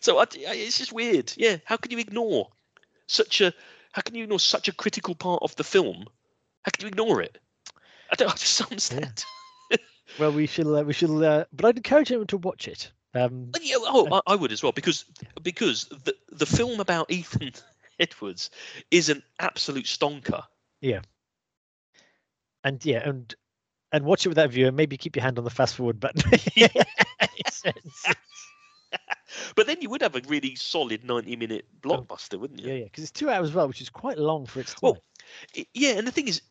So 0.00 0.18
I, 0.18 0.22
I- 0.22 0.54
it's 0.54 0.78
just 0.78 0.92
weird. 0.92 1.32
Yeah, 1.36 1.56
how 1.64 1.76
can 1.76 1.90
you 1.90 1.98
ignore 1.98 2.48
such 3.06 3.40
a? 3.40 3.52
How 3.92 4.02
can 4.02 4.14
you 4.14 4.24
ignore 4.24 4.38
such 4.40 4.68
a 4.68 4.72
critical 4.72 5.14
part 5.14 5.42
of 5.42 5.54
the 5.56 5.64
film? 5.64 6.04
How 6.64 6.70
can 6.72 6.82
you 6.82 6.88
ignore 6.88 7.22
it? 7.22 7.38
I 8.12 8.16
don't 8.16 8.28
I 8.30 8.34
just 8.34 8.58
don't 8.58 8.72
understand. 8.72 9.24
well, 10.18 10.32
we 10.32 10.46
shall 10.46 10.76
uh, 10.76 10.82
we 10.82 10.92
shall. 10.92 11.24
Uh, 11.24 11.44
but 11.52 11.66
I'd 11.66 11.76
encourage 11.76 12.10
everyone 12.10 12.26
to 12.28 12.38
watch 12.38 12.68
it. 12.68 12.90
Um, 13.14 13.50
yeah, 13.60 13.76
oh, 13.78 14.08
I, 14.12 14.32
I 14.32 14.36
would 14.36 14.52
as 14.52 14.62
well 14.62 14.72
because 14.72 15.04
because 15.42 15.86
the 16.04 16.14
the 16.30 16.46
film 16.46 16.80
about 16.80 17.10
Ethan 17.10 17.52
Edwards 17.98 18.50
is 18.90 19.08
an 19.08 19.22
absolute 19.38 19.86
stonker. 19.86 20.44
Yeah. 20.80 21.00
and 22.64 22.84
yeah, 22.84 23.08
and 23.08 23.34
and 23.92 24.04
watch 24.04 24.24
it 24.24 24.28
with 24.28 24.36
that 24.36 24.50
view, 24.50 24.68
and 24.68 24.76
maybe 24.76 24.96
keep 24.96 25.16
your 25.16 25.24
hand 25.24 25.38
on 25.38 25.44
the 25.44 25.50
fast 25.50 25.74
forward 25.76 25.98
button. 25.98 26.22
But 29.54 29.66
then 29.66 29.80
you 29.80 29.90
would 29.90 30.02
have 30.02 30.16
a 30.16 30.20
really 30.26 30.54
solid 30.54 31.04
ninety 31.04 31.36
minute 31.36 31.66
blockbuster, 31.80 32.38
wouldn't 32.38 32.60
you? 32.60 32.68
yeah, 32.68 32.74
yeah, 32.78 32.84
because 32.84 33.04
it's 33.04 33.12
two 33.12 33.30
hours 33.30 33.52
well, 33.52 33.68
which 33.68 33.80
is 33.80 33.88
quite 33.90 34.18
long 34.18 34.46
for 34.46 34.60
its 34.60 34.72
time. 34.74 34.80
Well, 34.82 34.98
yeah, 35.74 35.92
and 35.92 36.06
the 36.06 36.10
thing 36.12 36.28
is, 36.28 36.42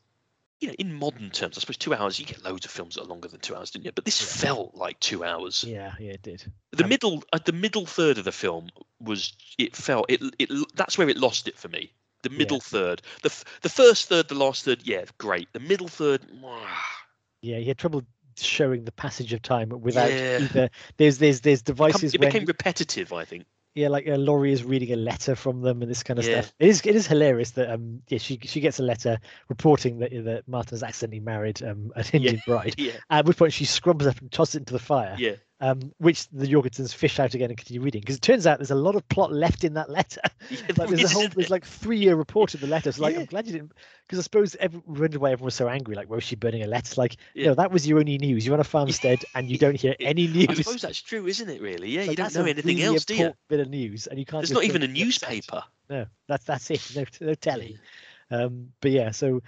you 0.59 0.67
know, 0.67 0.73
in 0.77 0.93
modern 0.93 1.29
terms, 1.29 1.57
I 1.57 1.61
suppose 1.61 1.77
two 1.77 1.93
hours. 1.93 2.19
You 2.19 2.25
get 2.25 2.43
loads 2.43 2.65
of 2.65 2.71
films 2.71 2.95
that 2.95 3.03
are 3.03 3.07
longer 3.07 3.27
than 3.27 3.39
two 3.39 3.55
hours, 3.55 3.71
didn't 3.71 3.85
you? 3.85 3.91
But 3.93 4.05
this 4.05 4.21
Yeah. 4.21 4.47
felt 4.47 4.75
like 4.75 4.99
two 4.99 5.23
hours. 5.23 5.63
yeah, 5.63 5.93
yeah, 5.99 6.11
it 6.11 6.21
did. 6.21 6.51
The 6.71 6.83
Um, 6.83 6.89
middle, 6.89 7.23
uh, 7.31 7.39
the 7.43 7.53
middle 7.53 7.85
third 7.85 8.17
of 8.17 8.25
the 8.25 8.31
film 8.31 8.69
was. 8.99 9.33
It 9.57 9.75
felt 9.75 10.05
it. 10.09 10.21
It 10.37 10.49
that's 10.75 10.97
where 10.97 11.09
it 11.09 11.17
lost 11.17 11.47
it 11.47 11.57
for 11.57 11.67
me. 11.69 11.91
The 12.21 12.29
middle 12.29 12.59
third, 12.59 13.01
the 13.23 13.33
the 13.61 13.69
first 13.69 14.09
third, 14.09 14.27
the 14.27 14.35
last 14.35 14.65
third, 14.65 14.81
yeah, 14.83 15.05
great. 15.17 15.47
The 15.53 15.59
middle 15.61 15.87
third. 15.87 16.21
Yeah, 17.41 17.57
he 17.57 17.65
had 17.65 17.77
trouble 17.77 18.03
showing 18.37 18.83
the 18.83 18.91
passage 18.91 19.31
of 19.33 19.41
time 19.41 19.69
without 19.69 20.11
Yeah. 20.11 20.39
either. 20.39 20.69
There's 20.97 21.17
there's 21.17 21.41
there's 21.41 21.61
devices 21.61 22.13
it 22.13 22.19
when 22.19 22.29
became 22.29 22.45
repetitive. 22.45 23.13
I 23.13 23.23
think. 23.25 23.45
Yeah, 23.75 23.89
like 23.89 24.07
uh, 24.07 24.15
Laurie 24.15 24.51
is 24.51 24.63
reading 24.63 24.91
a 24.91 24.95
letter 24.95 25.35
from 25.35 25.61
them 25.61 25.81
and 25.81 25.89
this 25.89 26.03
kind 26.03 26.19
of 26.19 26.25
Yeah. 26.25 26.41
stuff. 26.41 26.53
It 26.59 26.69
is 26.69 26.81
it 26.85 26.95
is 26.95 27.07
hilarious 27.07 27.51
that 27.51 27.69
um 27.71 28.01
yeah 28.07 28.17
she 28.17 28.39
she 28.43 28.59
gets 28.61 28.79
a 28.79 28.83
letter 28.83 29.19
reporting 29.47 29.99
that 29.99 30.11
that 30.25 30.47
Martin's 30.47 30.83
accidentally 30.83 31.19
married 31.19 31.61
um 31.63 31.91
an 31.95 32.05
Indian 32.13 32.41
bride. 32.45 32.75
Yeah, 32.79 32.93
At 33.09 33.25
which 33.25 33.37
point 33.37 33.53
she 33.53 33.65
scrubs 33.65 34.07
up 34.07 34.19
and 34.19 34.31
tosses 34.31 34.55
it 34.55 34.59
into 34.59 34.73
the 34.73 34.79
fire. 34.79 35.15
yeah. 35.19 35.35
Um, 35.61 35.91
which 35.97 36.25
the 36.29 36.45
Jorgensens 36.45 36.93
fish 36.93 37.19
out 37.19 37.33
again 37.33 37.49
and 37.49 37.57
continue 37.57 37.81
reading 37.81 37.99
because 37.99 38.15
it 38.15 38.21
turns 38.21 38.47
out 38.47 38.59
there's 38.59 38.71
a 38.71 38.75
lot 38.75 38.95
of 38.95 39.05
plot 39.09 39.33
left 39.33 39.65
in 39.65 39.73
that 39.73 39.89
letter. 39.89 40.21
yeah 40.49 40.59
like 40.77 40.87
there's 40.87 41.03
a 41.03 41.09
whole 41.13 41.27
there's 41.27 41.49
like 41.49 41.65
three 41.65 41.97
year 41.97 42.15
report 42.15 42.53
of 42.53 42.61
the 42.61 42.67
letter. 42.67 42.93
So 42.93 43.01
like 43.01 43.15
Yeah. 43.15 43.19
I'm 43.19 43.25
glad 43.25 43.45
you 43.45 43.51
didn't 43.51 43.73
because 44.07 44.19
I 44.19 44.21
suppose 44.21 44.55
every 44.55 44.81
wonder 44.87 45.19
why 45.19 45.31
everyone 45.31 45.47
was 45.47 45.55
so 45.55 45.67
angry. 45.67 45.95
Like, 45.95 46.09
was 46.09 46.23
she 46.23 46.37
burning 46.37 46.63
a 46.63 46.67
letter? 46.67 46.93
Like, 46.95 47.17
Yeah. 47.33 47.47
no, 47.47 47.55
that 47.55 47.71
was 47.73 47.85
your 47.85 47.99
only 47.99 48.17
news. 48.17 48.45
You're 48.45 48.53
on 48.53 48.61
a 48.61 48.63
farmstead 48.63 49.19
and 49.35 49.49
you 49.49 49.57
don't 49.57 49.75
hear 49.75 49.95
any 49.99 50.27
news. 50.27 50.47
I 50.47 50.53
suppose 50.53 50.81
that's 50.81 51.01
true, 51.01 51.27
isn't 51.27 51.49
it? 51.49 51.61
Really? 51.61 51.89
Yeah, 51.89 52.01
Like, 52.01 52.09
you 52.11 52.15
don't 52.15 52.35
know 52.35 52.45
anything 52.45 52.77
really 52.77 52.83
else, 52.95 53.03
do 53.03 53.15
you? 53.15 53.33
Bit 53.49 53.59
of 53.59 53.69
news, 53.69 54.07
and 54.07 54.17
you 54.17 54.25
can't. 54.25 54.41
There's 54.41 54.53
not 54.53 54.63
even 54.63 54.81
a 54.83 54.87
to 54.87 54.93
the 54.93 54.97
website. 54.99 55.03
newspaper. 55.03 55.63
No, 55.89 56.05
that's 56.29 56.45
that's 56.45 56.71
it. 56.71 56.91
No, 56.95 57.03
no 57.27 57.33
telly. 57.33 57.77
Um, 58.31 58.69
but 58.79 58.91
yeah, 58.91 59.11
so 59.11 59.41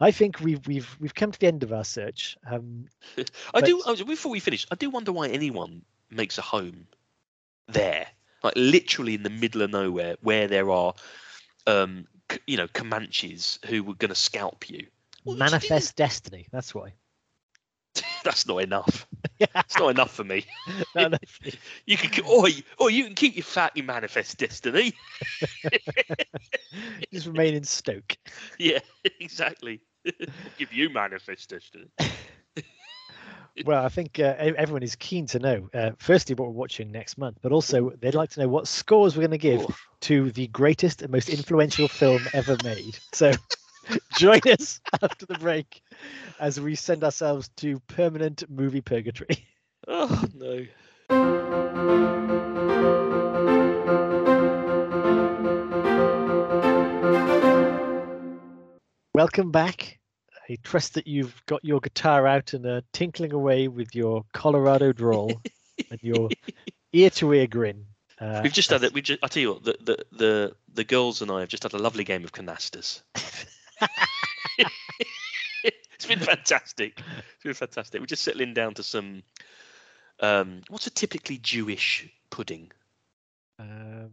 I 0.00 0.10
think 0.10 0.40
we've 0.40 0.64
we've 0.66 0.96
we've 1.00 1.14
come 1.14 1.32
to 1.32 1.38
the 1.38 1.46
end 1.48 1.62
of 1.62 1.72
our 1.72 1.84
search. 1.84 2.36
Um, 2.48 2.86
I 3.54 3.60
do. 3.60 3.82
But- 3.84 4.00
oh, 4.00 4.04
Before 4.04 4.30
we 4.32 4.40
finish, 4.40 4.66
I 4.70 4.74
do 4.76 4.90
wonder 4.90 5.12
why 5.12 5.28
anyone 5.28 5.82
makes 6.10 6.38
a 6.38 6.42
home 6.42 6.86
there, 7.66 8.06
like 8.42 8.54
literally 8.56 9.14
in 9.14 9.22
the 9.22 9.30
middle 9.30 9.62
of 9.62 9.70
nowhere, 9.70 10.16
where 10.22 10.46
there 10.48 10.70
are, 10.70 10.94
um, 11.66 12.06
c- 12.30 12.38
you 12.46 12.56
know, 12.56 12.68
Comanches 12.68 13.58
who 13.66 13.82
were 13.82 13.94
going 13.94 14.08
to 14.10 14.14
scalp 14.14 14.70
you. 14.70 14.86
What 15.24 15.34
would 15.38 15.44
you 15.46 15.50
manifest 15.50 15.96
destiny. 15.96 16.46
That's 16.52 16.74
why. 16.74 16.94
That's 18.24 18.46
not 18.46 18.58
enough. 18.62 19.06
It's 19.40 19.78
not 19.78 19.88
enough 19.90 20.12
for 20.14 20.24
me. 20.24 20.44
No, 20.94 21.08
no, 21.08 21.18
You 21.86 21.96
can, 21.96 22.24
or 22.24 22.48
you, 22.48 22.62
or 22.78 22.90
you 22.90 23.04
can 23.04 23.14
keep 23.14 23.34
your 23.36 23.44
fat, 23.44 23.72
you 23.76 23.82
manifest 23.82 24.38
destiny. 24.38 24.92
just 27.12 27.26
remain 27.26 27.54
in 27.54 27.64
Stoke. 27.64 28.16
Yeah, 28.58 28.80
exactly. 29.20 29.80
Give 30.58 30.72
you 30.72 30.90
manifest 30.90 31.50
destiny. 31.50 31.90
Well, 33.64 33.84
I 33.84 33.88
think 33.88 34.18
uh, 34.20 34.34
everyone 34.38 34.82
is 34.82 34.94
keen 34.96 35.26
to 35.28 35.38
know. 35.40 35.68
Uh, 35.74 35.90
firstly, 35.98 36.34
what 36.34 36.46
we're 36.48 36.54
watching 36.54 36.90
next 36.92 37.18
month, 37.18 37.38
but 37.42 37.52
also 37.52 37.90
they'd 38.00 38.14
like 38.14 38.30
to 38.30 38.40
know 38.40 38.48
what 38.48 38.68
scores 38.68 39.16
we're 39.16 39.22
going 39.22 39.32
to 39.32 39.38
give 39.38 39.60
Oh, 39.60 39.74
to 40.02 40.30
the 40.32 40.46
greatest 40.48 41.02
and 41.02 41.10
most 41.12 41.28
influential 41.28 41.88
film 41.88 42.28
ever 42.32 42.56
made. 42.56 43.00
So 43.12 43.32
Join 44.12 44.40
us 44.46 44.80
after 45.02 45.26
the 45.26 45.36
break 45.36 45.82
as 46.38 46.60
we 46.60 46.74
send 46.74 47.04
ourselves 47.04 47.48
to 47.56 47.80
permanent 47.88 48.48
movie 48.50 48.80
purgatory. 48.82 49.46
Oh 49.86 50.24
no. 50.34 50.66
Welcome 59.14 59.50
back. 59.50 59.97
I 60.50 60.56
trust 60.62 60.94
that 60.94 61.06
you've 61.06 61.40
got 61.46 61.64
your 61.64 61.80
guitar 61.80 62.26
out 62.26 62.54
and 62.54 62.64
are 62.66 62.82
tinkling 62.92 63.32
away 63.32 63.68
with 63.68 63.94
your 63.94 64.24
Colorado 64.32 64.92
drawl 64.92 65.40
and 65.90 66.02
your 66.02 66.30
ear 66.92 67.10
to 67.10 67.32
ear 67.34 67.46
grin. 67.46 67.84
Uh, 68.20 68.40
We've 68.42 68.52
just 68.52 68.70
had 68.70 68.76
as- 68.76 68.84
it. 68.84 68.94
We 68.94 69.02
just. 69.02 69.22
I 69.22 69.28
tell 69.28 69.40
you 69.42 69.52
what. 69.52 69.64
The, 69.64 69.76
the 69.80 70.04
the 70.12 70.56
the 70.74 70.84
girls 70.84 71.22
and 71.22 71.30
I 71.30 71.40
have 71.40 71.48
just 71.48 71.62
had 71.62 71.74
a 71.74 71.78
lovely 71.78 72.04
game 72.04 72.24
of 72.24 72.32
canastas. 72.32 73.02
it's 75.62 76.06
been 76.06 76.18
fantastic. 76.18 76.98
It's 76.98 77.44
been 77.44 77.54
fantastic. 77.54 78.00
We're 78.00 78.06
just 78.06 78.22
settling 78.24 78.54
down 78.54 78.74
to 78.74 78.82
some. 78.82 79.22
Um, 80.20 80.62
what's 80.68 80.86
a 80.86 80.90
typically 80.90 81.38
Jewish 81.38 82.08
pudding? 82.30 82.72
Um, 83.60 84.10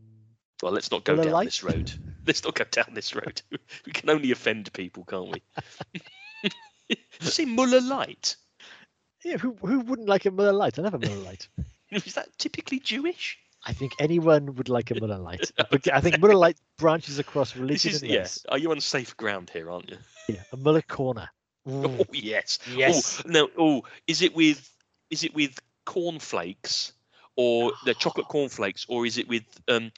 Well, 0.62 0.72
let's 0.72 0.92
not 0.92 1.04
go 1.04 1.16
down 1.16 1.32
Lite? 1.32 1.48
this 1.48 1.64
road. 1.64 1.92
Let's 2.28 2.44
not 2.44 2.56
go 2.56 2.64
down 2.72 2.88
this 2.96 3.14
road. 3.14 3.40
we 3.86 3.92
can 3.92 4.10
only 4.10 4.32
offend 4.32 4.74
people, 4.74 5.04
can't 5.06 5.32
we? 5.32 6.02
Say 7.20 7.46
Muller 7.46 7.82
Light? 7.82 8.36
yeah, 9.24 9.38
who, 9.38 9.54
who 9.62 9.80
wouldn't 9.80 10.08
like 10.08 10.26
a 10.26 10.32
Muller 10.32 10.54
Light? 10.54 10.78
I 10.78 10.84
love 10.84 10.94
a 10.94 11.00
Miller 11.00 11.16
Lite. 11.24 11.48
Is 11.92 12.14
that 12.14 12.30
typically 12.38 12.80
Jewish? 12.80 13.38
I 13.66 13.74
think 13.74 13.94
anyone 14.00 14.56
would 14.56 14.70
like 14.70 14.92
a 14.92 15.00
Muller 15.00 15.18
Light. 15.18 15.52
But 15.72 15.92
I 15.92 16.00
think 16.00 16.20
Muller 16.20 16.36
Light 16.36 16.58
branches 16.78 17.18
across 17.18 17.56
religion 17.56 17.92
is 17.92 18.04
and 18.04 18.12
yeah. 18.12 18.28
Are 18.50 18.60
you 18.60 18.72
on 18.72 18.80
safe 18.80 19.18
ground 19.18 19.50
here, 19.52 19.72
aren't 19.72 19.90
you? 19.90 19.98
Yeah, 20.30 20.44
a 20.54 20.58
Muller 20.58 20.84
corner. 20.84 21.30
Mm, 21.68 22.00
Oh 22.00 22.06
yes. 22.14 22.60
yes. 22.76 23.24
Oh, 23.26 23.30
no. 23.30 23.50
Oh, 23.58 23.84
is 24.06 24.22
it 24.22 24.36
with 24.36 24.70
is 25.10 25.24
it 25.24 25.34
with 25.34 25.60
cornflakes 25.86 26.94
or 27.36 27.72
the 27.86 27.96
chocolate 27.96 28.28
cornflakes 28.30 28.86
or 28.88 29.06
is 29.06 29.18
it 29.18 29.28
with 29.28 29.44
um 29.68 29.92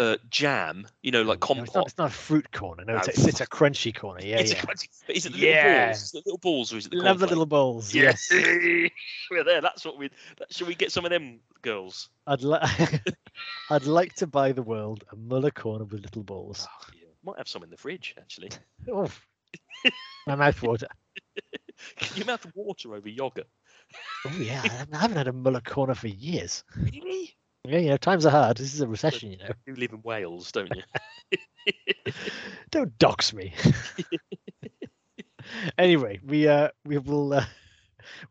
uh 0.00 0.16
jam? 0.30 0.86
You 1.02 1.12
know, 1.12 1.22
like 1.22 1.38
No, 1.40 1.46
it's, 1.46 1.58
not, 1.58 1.66
compote. 1.66 1.86
it's 1.88 1.98
not 1.98 2.10
a 2.10 2.14
fruit 2.14 2.50
corner. 2.52 2.84
No, 2.84 2.96
it's, 2.96 3.08
a, 3.08 3.28
it's, 3.28 3.40
a 3.40 3.46
crunchy 3.46 3.94
corner. 3.94 4.20
Yeah, 4.24 4.38
It's 4.38 4.52
a 4.52 4.54
yeah. 4.56 4.60
crunchy- 4.62 4.88
but 5.06 5.16
is 5.16 5.26
it 5.26 5.32
the 5.34 5.38
Yeah. 5.38 5.92
little 5.92 5.92
balls? 5.92 6.10
The 6.12 6.18
little 6.24 6.38
balls 6.38 6.72
or 6.72 6.76
is 6.78 6.86
it 6.86 6.90
the 6.92 6.96
Love 6.98 7.18
the 7.20 7.26
little 7.26 7.46
balls? 7.46 7.94
Yes. 7.94 8.28
Yes. 8.32 8.90
We're 9.30 9.44
there. 9.44 9.60
That's 9.60 9.84
what 9.84 9.98
we. 9.98 10.10
That, 10.38 10.52
should 10.52 10.66
we 10.66 10.74
get 10.74 10.90
some 10.90 11.04
of 11.04 11.10
them 11.10 11.40
girls? 11.62 12.08
I'd 12.26 12.42
like 12.42 13.02
I'd 13.70 13.84
like 13.86 14.14
to 14.14 14.26
buy 14.26 14.52
the 14.52 14.62
world 14.62 15.04
a 15.12 15.16
Muller 15.16 15.50
corner 15.50 15.84
with 15.84 16.02
little 16.02 16.22
balls. 16.24 16.66
Oh, 16.68 16.86
yeah. 16.94 17.08
Might 17.22 17.38
have 17.38 17.48
some 17.48 17.62
in 17.62 17.70
the 17.70 17.76
fridge 17.76 18.14
actually. 18.18 18.50
Oh, 18.90 19.08
my 20.26 20.34
mouth 20.36 20.62
water. 20.62 20.86
you 22.14 22.24
mouth 22.24 22.46
water 22.54 22.94
over 22.94 23.08
yogurt. 23.08 23.46
Oh 24.26 24.36
yeah, 24.38 24.60
I 24.64 24.68
haven't- 24.68 24.94
I 24.94 24.98
haven't 24.98 25.16
had 25.16 25.28
a 25.28 25.32
Muller 25.32 25.60
corner 25.60 25.94
for 25.94 26.08
years. 26.08 26.64
Really? 26.76 27.34
Yeah, 27.66 27.78
you 27.78 27.88
know, 27.90 27.96
times 27.96 28.24
are 28.24 28.30
hard. 28.30 28.56
This 28.56 28.74
is 28.74 28.80
a 28.80 28.88
recession, 28.88 29.30
you 29.30 29.38
know. 29.38 29.50
You 29.66 29.74
live 29.74 29.92
in 29.92 30.00
Wales, 30.02 30.50
don't 30.52 30.74
you? 30.74 30.82
Don't 32.70 32.96
dox 32.98 33.32
me. 33.34 33.52
anyway, 35.78 36.20
we 36.24 36.48
uh 36.48 36.68
we 36.86 36.98
will 36.98 37.34
uh, 37.34 37.44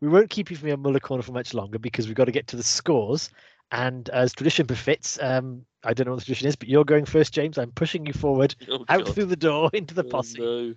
we 0.00 0.08
won't 0.08 0.30
keep 0.30 0.50
you 0.50 0.56
from 0.56 0.68
your 0.68 0.76
Muller 0.76 1.00
corner 1.00 1.22
for 1.22 1.32
much 1.32 1.54
longer 1.54 1.78
because 1.78 2.06
we've 2.06 2.16
got 2.16 2.24
to 2.24 2.32
get 2.32 2.48
to 2.48 2.56
the 2.56 2.62
scores. 2.62 3.30
And 3.72 4.08
as 4.08 4.32
tradition 4.32 4.66
befits, 4.66 5.18
um, 5.22 5.64
I 5.84 5.94
don't 5.94 6.06
know 6.06 6.12
what 6.12 6.20
the 6.20 6.24
tradition 6.26 6.48
is, 6.48 6.56
but 6.56 6.68
you're 6.68 6.84
going 6.84 7.04
first, 7.04 7.32
James. 7.32 7.56
I'm 7.56 7.70
pushing 7.70 8.04
you 8.04 8.12
forward 8.12 8.56
Oh, 8.68 8.84
out 8.88 9.04
God. 9.04 9.14
through 9.14 9.26
the 9.26 9.36
door 9.36 9.70
into 9.74 9.94
the 9.94 10.04
Oh, 10.04 10.08
posse. 10.08 10.40
no. 10.40 10.74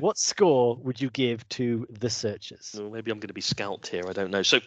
What 0.00 0.18
score 0.18 0.76
would 0.76 1.00
you 1.00 1.08
give 1.10 1.48
to 1.50 1.86
the 1.88 2.10
searchers? 2.10 2.74
Well, 2.78 2.90
maybe 2.90 3.10
I'm 3.10 3.18
going 3.18 3.28
to 3.28 3.34
be 3.34 3.40
scalped 3.40 3.88
here. 3.88 4.04
I 4.06 4.12
don't 4.12 4.30
know. 4.30 4.42
So, 4.42 4.60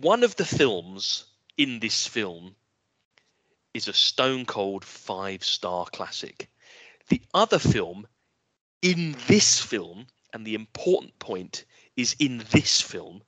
one 0.00 0.22
of 0.22 0.36
the 0.36 0.44
films 0.44 1.24
in 1.56 1.80
this 1.80 2.06
film 2.06 2.54
is 3.74 3.88
a 3.88 3.92
stone 3.92 4.44
cold 4.46 4.84
five 4.84 5.44
star 5.44 5.86
classic. 5.86 6.50
The 7.08 7.20
other 7.34 7.58
film 7.58 8.06
in 8.82 9.16
this 9.26 9.60
film, 9.60 10.06
and 10.32 10.46
the 10.46 10.54
important 10.54 11.18
point 11.18 11.64
is 11.96 12.16
in 12.18 12.42
this 12.50 12.80
film, 12.80 13.22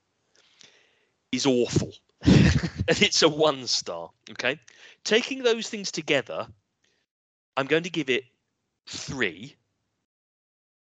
is 1.33 1.47
awful. 1.47 1.93
and 2.23 3.03
it's 3.03 3.23
a 3.23 3.29
one 3.29 3.67
star. 3.67 4.11
Okay. 4.31 4.59
Taking 5.05 5.43
those 5.43 5.69
things 5.69 5.91
together, 5.91 6.47
I'm 7.57 7.67
going 7.67 7.83
to 7.83 7.91
give 7.91 8.09
it 8.09 8.25
three. 8.87 9.55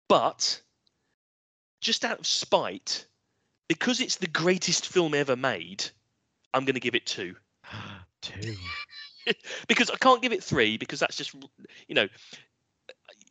But 0.08 0.62
just 1.82 2.06
out 2.06 2.20
of 2.20 2.28
spite, 2.28 3.07
because 3.68 4.00
it's 4.00 4.18
the 4.18 4.28
greatest 4.28 4.88
film 4.88 5.14
ever 5.14 5.36
made, 5.36 5.86
I'm 6.54 6.66
going 6.66 6.76
to 6.76 6.80
give 6.80 6.96
it 6.96 7.06
two. 7.06 7.36
Two. 8.22 8.56
Because 9.68 9.90
I 9.90 9.98
can't 9.98 10.22
give 10.22 10.32
it 10.32 10.42
three 10.42 10.78
because 10.78 11.02
that's 11.02 11.18
just, 11.18 11.36
you 11.90 11.96
know, 11.96 12.08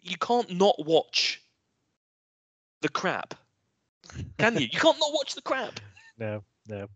you 0.03 0.17
can't 0.19 0.51
not 0.51 0.75
watch 0.79 1.43
the 2.83 2.91
crap. 2.91 3.35
Can 4.39 4.55
you? 4.55 4.69
You 4.71 4.79
can't 4.79 4.99
not 4.99 5.13
watch 5.13 5.35
the 5.35 5.43
crap. 5.43 5.81
No, 6.19 6.43
no. 6.67 6.89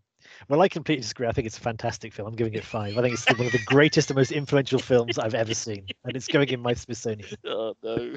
Well, 0.49 0.61
I 0.61 0.67
completely 0.67 1.01
disagree. 1.01 1.27
I 1.27 1.31
think 1.31 1.47
it's 1.47 1.57
a 1.57 1.61
fantastic 1.61 2.13
film. 2.13 2.27
I'm 2.27 2.35
giving 2.35 2.53
it 2.53 2.63
five. 2.63 2.97
I 2.97 3.01
think 3.01 3.13
it's 3.13 3.25
one 3.37 3.45
of 3.45 3.51
the 3.51 3.63
greatest 3.65 4.09
and 4.09 4.17
most 4.17 4.31
influential 4.31 4.79
films 4.79 5.17
I've 5.17 5.33
ever 5.33 5.53
seen, 5.53 5.85
and 6.03 6.15
it's 6.15 6.27
going 6.27 6.49
in 6.49 6.61
my 6.61 6.73
Smithsonian. 6.73 7.29
Oh, 7.45 7.73
no. 7.83 8.13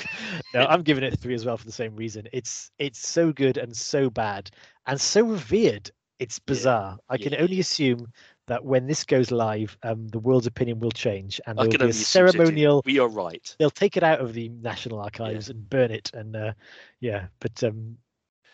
No, 0.52 0.60
I'm 0.66 0.82
giving 0.82 1.02
it 1.02 1.18
three 1.18 1.34
as 1.34 1.44
well 1.44 1.56
for 1.56 1.64
the 1.64 1.72
same 1.72 1.96
reason. 1.96 2.28
It's 2.32 2.70
it's 2.78 3.06
so 3.06 3.32
good 3.32 3.56
and 3.56 3.76
so 3.76 4.10
bad 4.10 4.50
and 4.86 5.00
so 5.00 5.22
revered. 5.22 5.90
It's 6.20 6.38
bizarre. 6.38 6.98
I 7.08 7.18
can 7.18 7.32
yeah. 7.32 7.40
only 7.40 7.58
assume 7.58 8.06
that 8.46 8.64
when 8.64 8.86
this 8.86 9.04
goes 9.04 9.30
live, 9.30 9.76
um, 9.82 10.08
the 10.08 10.18
world's 10.18 10.46
opinion 10.46 10.78
will 10.78 10.90
change, 10.90 11.40
and 11.46 11.58
there 11.58 11.66
will 11.66 11.78
be 11.78 11.84
a 11.86 11.88
assume 11.88 12.04
so 12.04 12.26
too. 12.26 12.38
ceremonial. 12.38 12.82
We 12.84 12.98
are 12.98 13.08
right. 13.08 13.54
They'll 13.58 13.70
take 13.70 13.96
it 13.96 14.02
out 14.02 14.20
of 14.20 14.32
the 14.32 14.48
National 14.48 15.00
Archives 15.00 15.48
and 15.50 15.68
burn 15.68 15.90
it, 15.90 16.10
and 16.14 16.36
uh, 16.36 16.52
yeah. 17.00 17.26
But 17.40 17.62
um, 17.64 17.98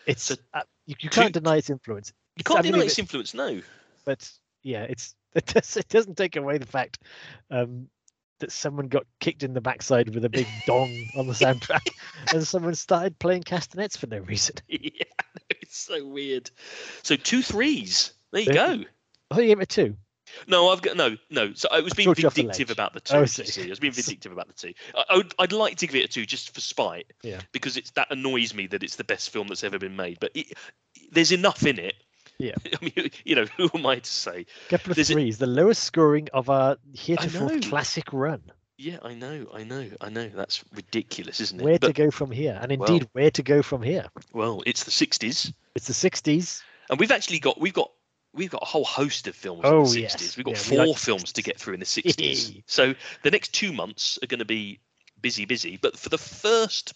it's 0.07 0.23
So 0.23 0.35
uh, 0.53 0.61
you, 0.85 0.95
you 0.99 1.09
can't 1.09 1.33
deny 1.33 1.57
its 1.57 1.69
influence. 1.69 2.13
You 2.49 2.55
can't 2.55 2.63
deny 2.63 2.79
its 2.85 2.93
it- 2.93 2.99
influence, 3.03 3.33
no. 3.33 3.61
but 4.05 4.29
yeah, 4.63 4.83
it's 4.83 5.15
it, 5.35 5.45
does, 5.45 5.77
it 5.77 5.87
doesn't 5.89 6.15
take 6.17 6.35
away 6.35 6.57
the 6.57 6.65
fact 6.65 6.99
um, 7.49 7.87
that 8.39 8.51
someone 8.51 8.87
got 8.87 9.05
kicked 9.19 9.43
in 9.43 9.53
the 9.53 9.61
backside 9.61 10.13
with 10.13 10.25
a 10.25 10.29
big 10.29 10.47
dong 10.65 11.05
on 11.15 11.27
the 11.27 11.33
soundtrack, 11.33 11.91
and 12.33 12.45
someone 12.47 12.75
started 12.75 13.17
playing 13.19 13.43
castanets 13.43 13.95
for 13.95 14.07
no 14.07 14.19
reason. 14.19 14.55
yeah, 14.67 14.89
it's 15.49 15.77
so 15.77 16.05
weird. 16.05 16.49
So 17.03 17.15
two 17.15 17.41
threes. 17.41 18.13
There 18.31 18.41
you 18.41 18.53
go. 18.53 18.83
Oh, 19.29 19.39
you 19.39 19.47
gave 19.47 19.61
it 19.61 19.69
two. 19.69 19.95
No, 20.47 20.69
I've 20.69 20.81
got 20.81 20.95
no, 20.95 21.17
no. 21.29 21.53
So 21.53 21.67
I 21.71 21.81
was 21.81 21.93
being 21.93 22.07
the 22.13 22.29
vindictive 22.29 22.71
about 22.71 22.93
the 22.93 23.01
Oh, 23.13 23.23
I 23.23 23.25
two. 23.25 23.43
see. 23.43 23.65
I 23.65 23.69
was 23.69 23.79
being 23.79 23.91
vindictive 23.91 24.31
about 24.31 24.47
the 24.47 24.53
two. 24.53 24.73
I, 24.95 25.03
I 25.09 25.17
would, 25.17 25.33
I'd 25.39 25.51
like 25.51 25.75
to 25.77 25.87
give 25.87 25.95
it 25.95 26.05
a 26.05 26.07
two 26.07 26.25
just 26.25 26.53
for 26.53 26.61
spite. 26.61 27.11
Yeah. 27.21 27.41
Because 27.51 27.75
it's 27.75 27.91
that 27.91 28.07
annoys 28.11 28.53
me 28.53 28.67
that 28.67 28.81
it's 28.81 28.95
the 28.95 29.03
best 29.03 29.29
film 29.29 29.47
that's 29.49 29.63
ever 29.65 29.77
been 29.77 29.97
made. 29.97 30.19
But 30.21 30.31
it, 30.33 30.53
there's 31.11 31.33
enough 31.33 31.65
in 31.65 31.79
it. 31.79 31.95
Yeah. 32.41 32.55
I 32.81 32.83
mean, 32.95 33.11
you 33.25 33.35
know, 33.35 33.45
who 33.57 33.69
am 33.73 33.85
I 33.85 33.99
to 33.99 34.09
say? 34.09 34.45
Of 34.71 34.83
There's 34.83 35.09
a- 35.09 35.13
threes, 35.13 35.37
the 35.37 35.47
lowest 35.47 35.83
scoring 35.83 36.27
of 36.33 36.49
our 36.49 36.77
heretofore 36.93 37.59
classic 37.59 38.11
run. 38.13 38.41
Yeah, 38.77 38.97
I 39.03 39.13
know, 39.13 39.45
I 39.53 39.63
know, 39.63 39.87
I 40.01 40.09
know. 40.09 40.27
That's 40.29 40.63
ridiculous, 40.73 41.39
isn't 41.39 41.61
it? 41.61 41.63
Where 41.63 41.77
to 41.77 41.93
go 41.93 42.09
from 42.09 42.31
here? 42.31 42.57
And 42.59 42.75
Well- 42.79 42.89
indeed, 42.89 43.07
where 43.13 43.29
to 43.31 43.43
go 43.43 43.61
from 43.61 43.83
here? 43.83 44.05
well, 44.33 44.63
it's 44.65 44.83
the 44.85 44.91
'60s, 44.91 45.53
It's 45.75 45.85
the 45.87 45.93
60s. 45.93 46.63
and 46.89 46.99
we've 46.99 47.11
actually 47.11 47.39
got 47.39 47.59
we've 47.61 47.73
got 47.73 47.91
we've 48.33 48.49
got 48.49 48.63
a 48.63 48.65
whole 48.65 48.85
host 48.85 49.27
of 49.27 49.35
films 49.35 49.61
Oh, 49.65 49.79
in 49.79 49.83
the 49.83 49.89
'60s. 49.89 50.01
yes. 50.21 50.37
We've 50.37 50.45
got 50.45 50.55
Yeah, 50.55 50.71
we 50.71 50.77
four 50.77 50.85
like 50.87 50.97
films 50.97 51.31
to 51.33 51.43
get 51.43 51.59
through 51.59 51.75
in 51.75 51.79
the 51.79 51.85
'60s. 51.85 52.63
so 52.65 52.95
the 53.23 53.29
next 53.31 53.49
two 53.53 53.71
months 53.71 54.17
are 54.23 54.27
going 54.27 54.39
to 54.39 54.45
be 54.45 54.79
busy, 55.21 55.45
busy. 55.45 55.77
But 55.77 55.99
for 55.99 56.09
the 56.09 56.17
first 56.17 56.93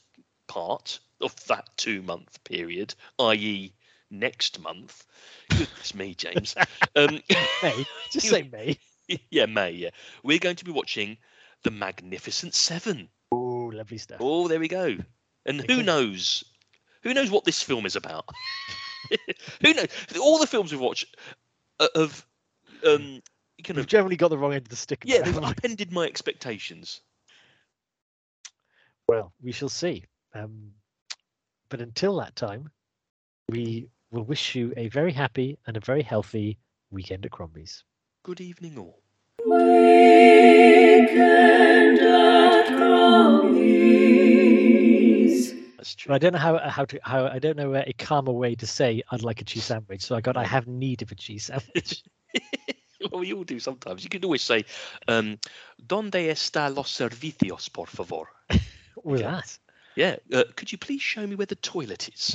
part 0.48 1.00
of 1.22 1.36
that 1.48 1.70
two-month 1.78 2.44
period, 2.46 2.96
i.e., 3.20 3.74
next 4.12 4.60
month, 4.60 5.06
goodness 5.50 5.96
me, 5.96 6.16
James. 6.16 6.56
um, 6.96 7.20
May. 7.64 7.86
Just 8.12 8.30
say 8.30 8.50
May. 8.52 8.78
yeah, 9.30 9.46
May. 9.46 9.72
Yeah, 9.72 9.90
we're 10.24 10.40
going 10.40 10.56
to 10.58 10.66
be 10.66 10.72
watching 10.72 11.18
the 11.64 11.72
Magnificent 11.72 12.54
Seven. 12.54 13.10
Oh, 13.32 13.72
lovely 13.74 13.98
stuff. 13.98 14.18
Oh, 14.22 14.48
there 14.48 14.60
we 14.60 14.68
go. 14.68 14.98
And 15.46 15.62
who 15.70 15.84
knows? 15.84 16.44
Who 17.04 17.14
knows 17.14 17.30
what 17.30 17.46
this 17.46 17.62
film 17.62 17.86
is 17.86 17.96
about? 17.96 18.26
who 19.62 19.74
knows? 19.74 19.88
All 20.20 20.40
the 20.40 20.48
films 20.48 20.72
we've 20.72 20.82
watched 20.82 21.16
uh, 21.80 21.88
have 21.96 22.26
um, 22.86 23.22
kind 23.64 23.78
of 23.78 23.88
generally 23.88 24.16
got 24.16 24.30
the 24.30 24.38
wrong 24.38 24.54
end 24.54 24.64
of 24.64 24.70
the 24.70 24.76
stick. 24.76 25.04
yeah, 25.06 25.22
they've 25.22 25.38
upended 25.38 25.92
my 25.92 26.06
expectations. 26.06 27.02
Well, 29.08 29.34
we 29.42 29.52
shall 29.52 29.70
see. 29.70 30.04
Um, 30.34 30.72
but 31.70 31.80
until 31.80 32.18
that 32.18 32.36
time, 32.36 32.72
we 33.50 33.88
will 34.16 34.24
wish 34.24 34.56
you 34.56 34.74
a 34.78 34.88
very 34.88 35.12
happy 35.12 35.60
and 35.68 35.76
a 35.78 35.80
very 35.82 36.02
healthy 36.02 36.58
weekend 36.90 37.26
at 37.26 37.32
Crombie's. 37.32 37.84
Good 38.24 38.40
evening, 38.42 38.78
all. 38.80 39.02
Weekend 39.46 41.20
at 42.00 42.68
Crowley. 42.68 43.76
But 46.08 46.14
I 46.14 46.18
don't 46.18 46.34
know 46.34 46.40
how 46.40 46.58
how 46.70 46.86
to 46.86 47.00
how 47.04 47.28
I 47.28 47.40
don't 47.40 47.58
know 47.58 47.76
a 47.76 47.94
calmer 47.94 48.32
way 48.32 48.56
to 48.56 48.66
say 48.66 49.04
I'd 49.12 49.22
like 49.24 49.42
a 49.42 49.44
cheese 49.44 49.66
sandwich. 49.66 50.02
So 50.02 50.16
I 50.16 50.22
got 50.22 50.38
I 50.38 50.46
have 50.46 50.66
need 50.68 51.02
of 51.02 51.12
a 51.12 51.16
cheese 51.16 51.46
sandwich. 51.46 52.04
well, 53.12 53.20
we 53.20 53.34
all 53.34 53.44
do 53.44 53.60
sometimes. 53.60 54.04
You 54.04 54.10
can 54.10 54.24
always 54.24 54.42
say, 54.42 54.64
um, 55.08 55.38
"Donde 55.86 56.14
está 56.32 56.74
los 56.76 56.90
servicios, 56.90 57.72
por 57.72 57.88
favor?" 57.88 58.26
With 59.04 59.22
Okay. 59.22 59.30
that. 59.30 59.58
Yeah. 59.96 60.16
Uh, 60.34 60.44
could 60.56 60.72
you 60.72 60.78
please 60.78 61.02
show 61.02 61.26
me 61.26 61.36
where 61.36 61.46
the 61.46 61.56
toilet 61.56 62.10
is? 62.14 62.34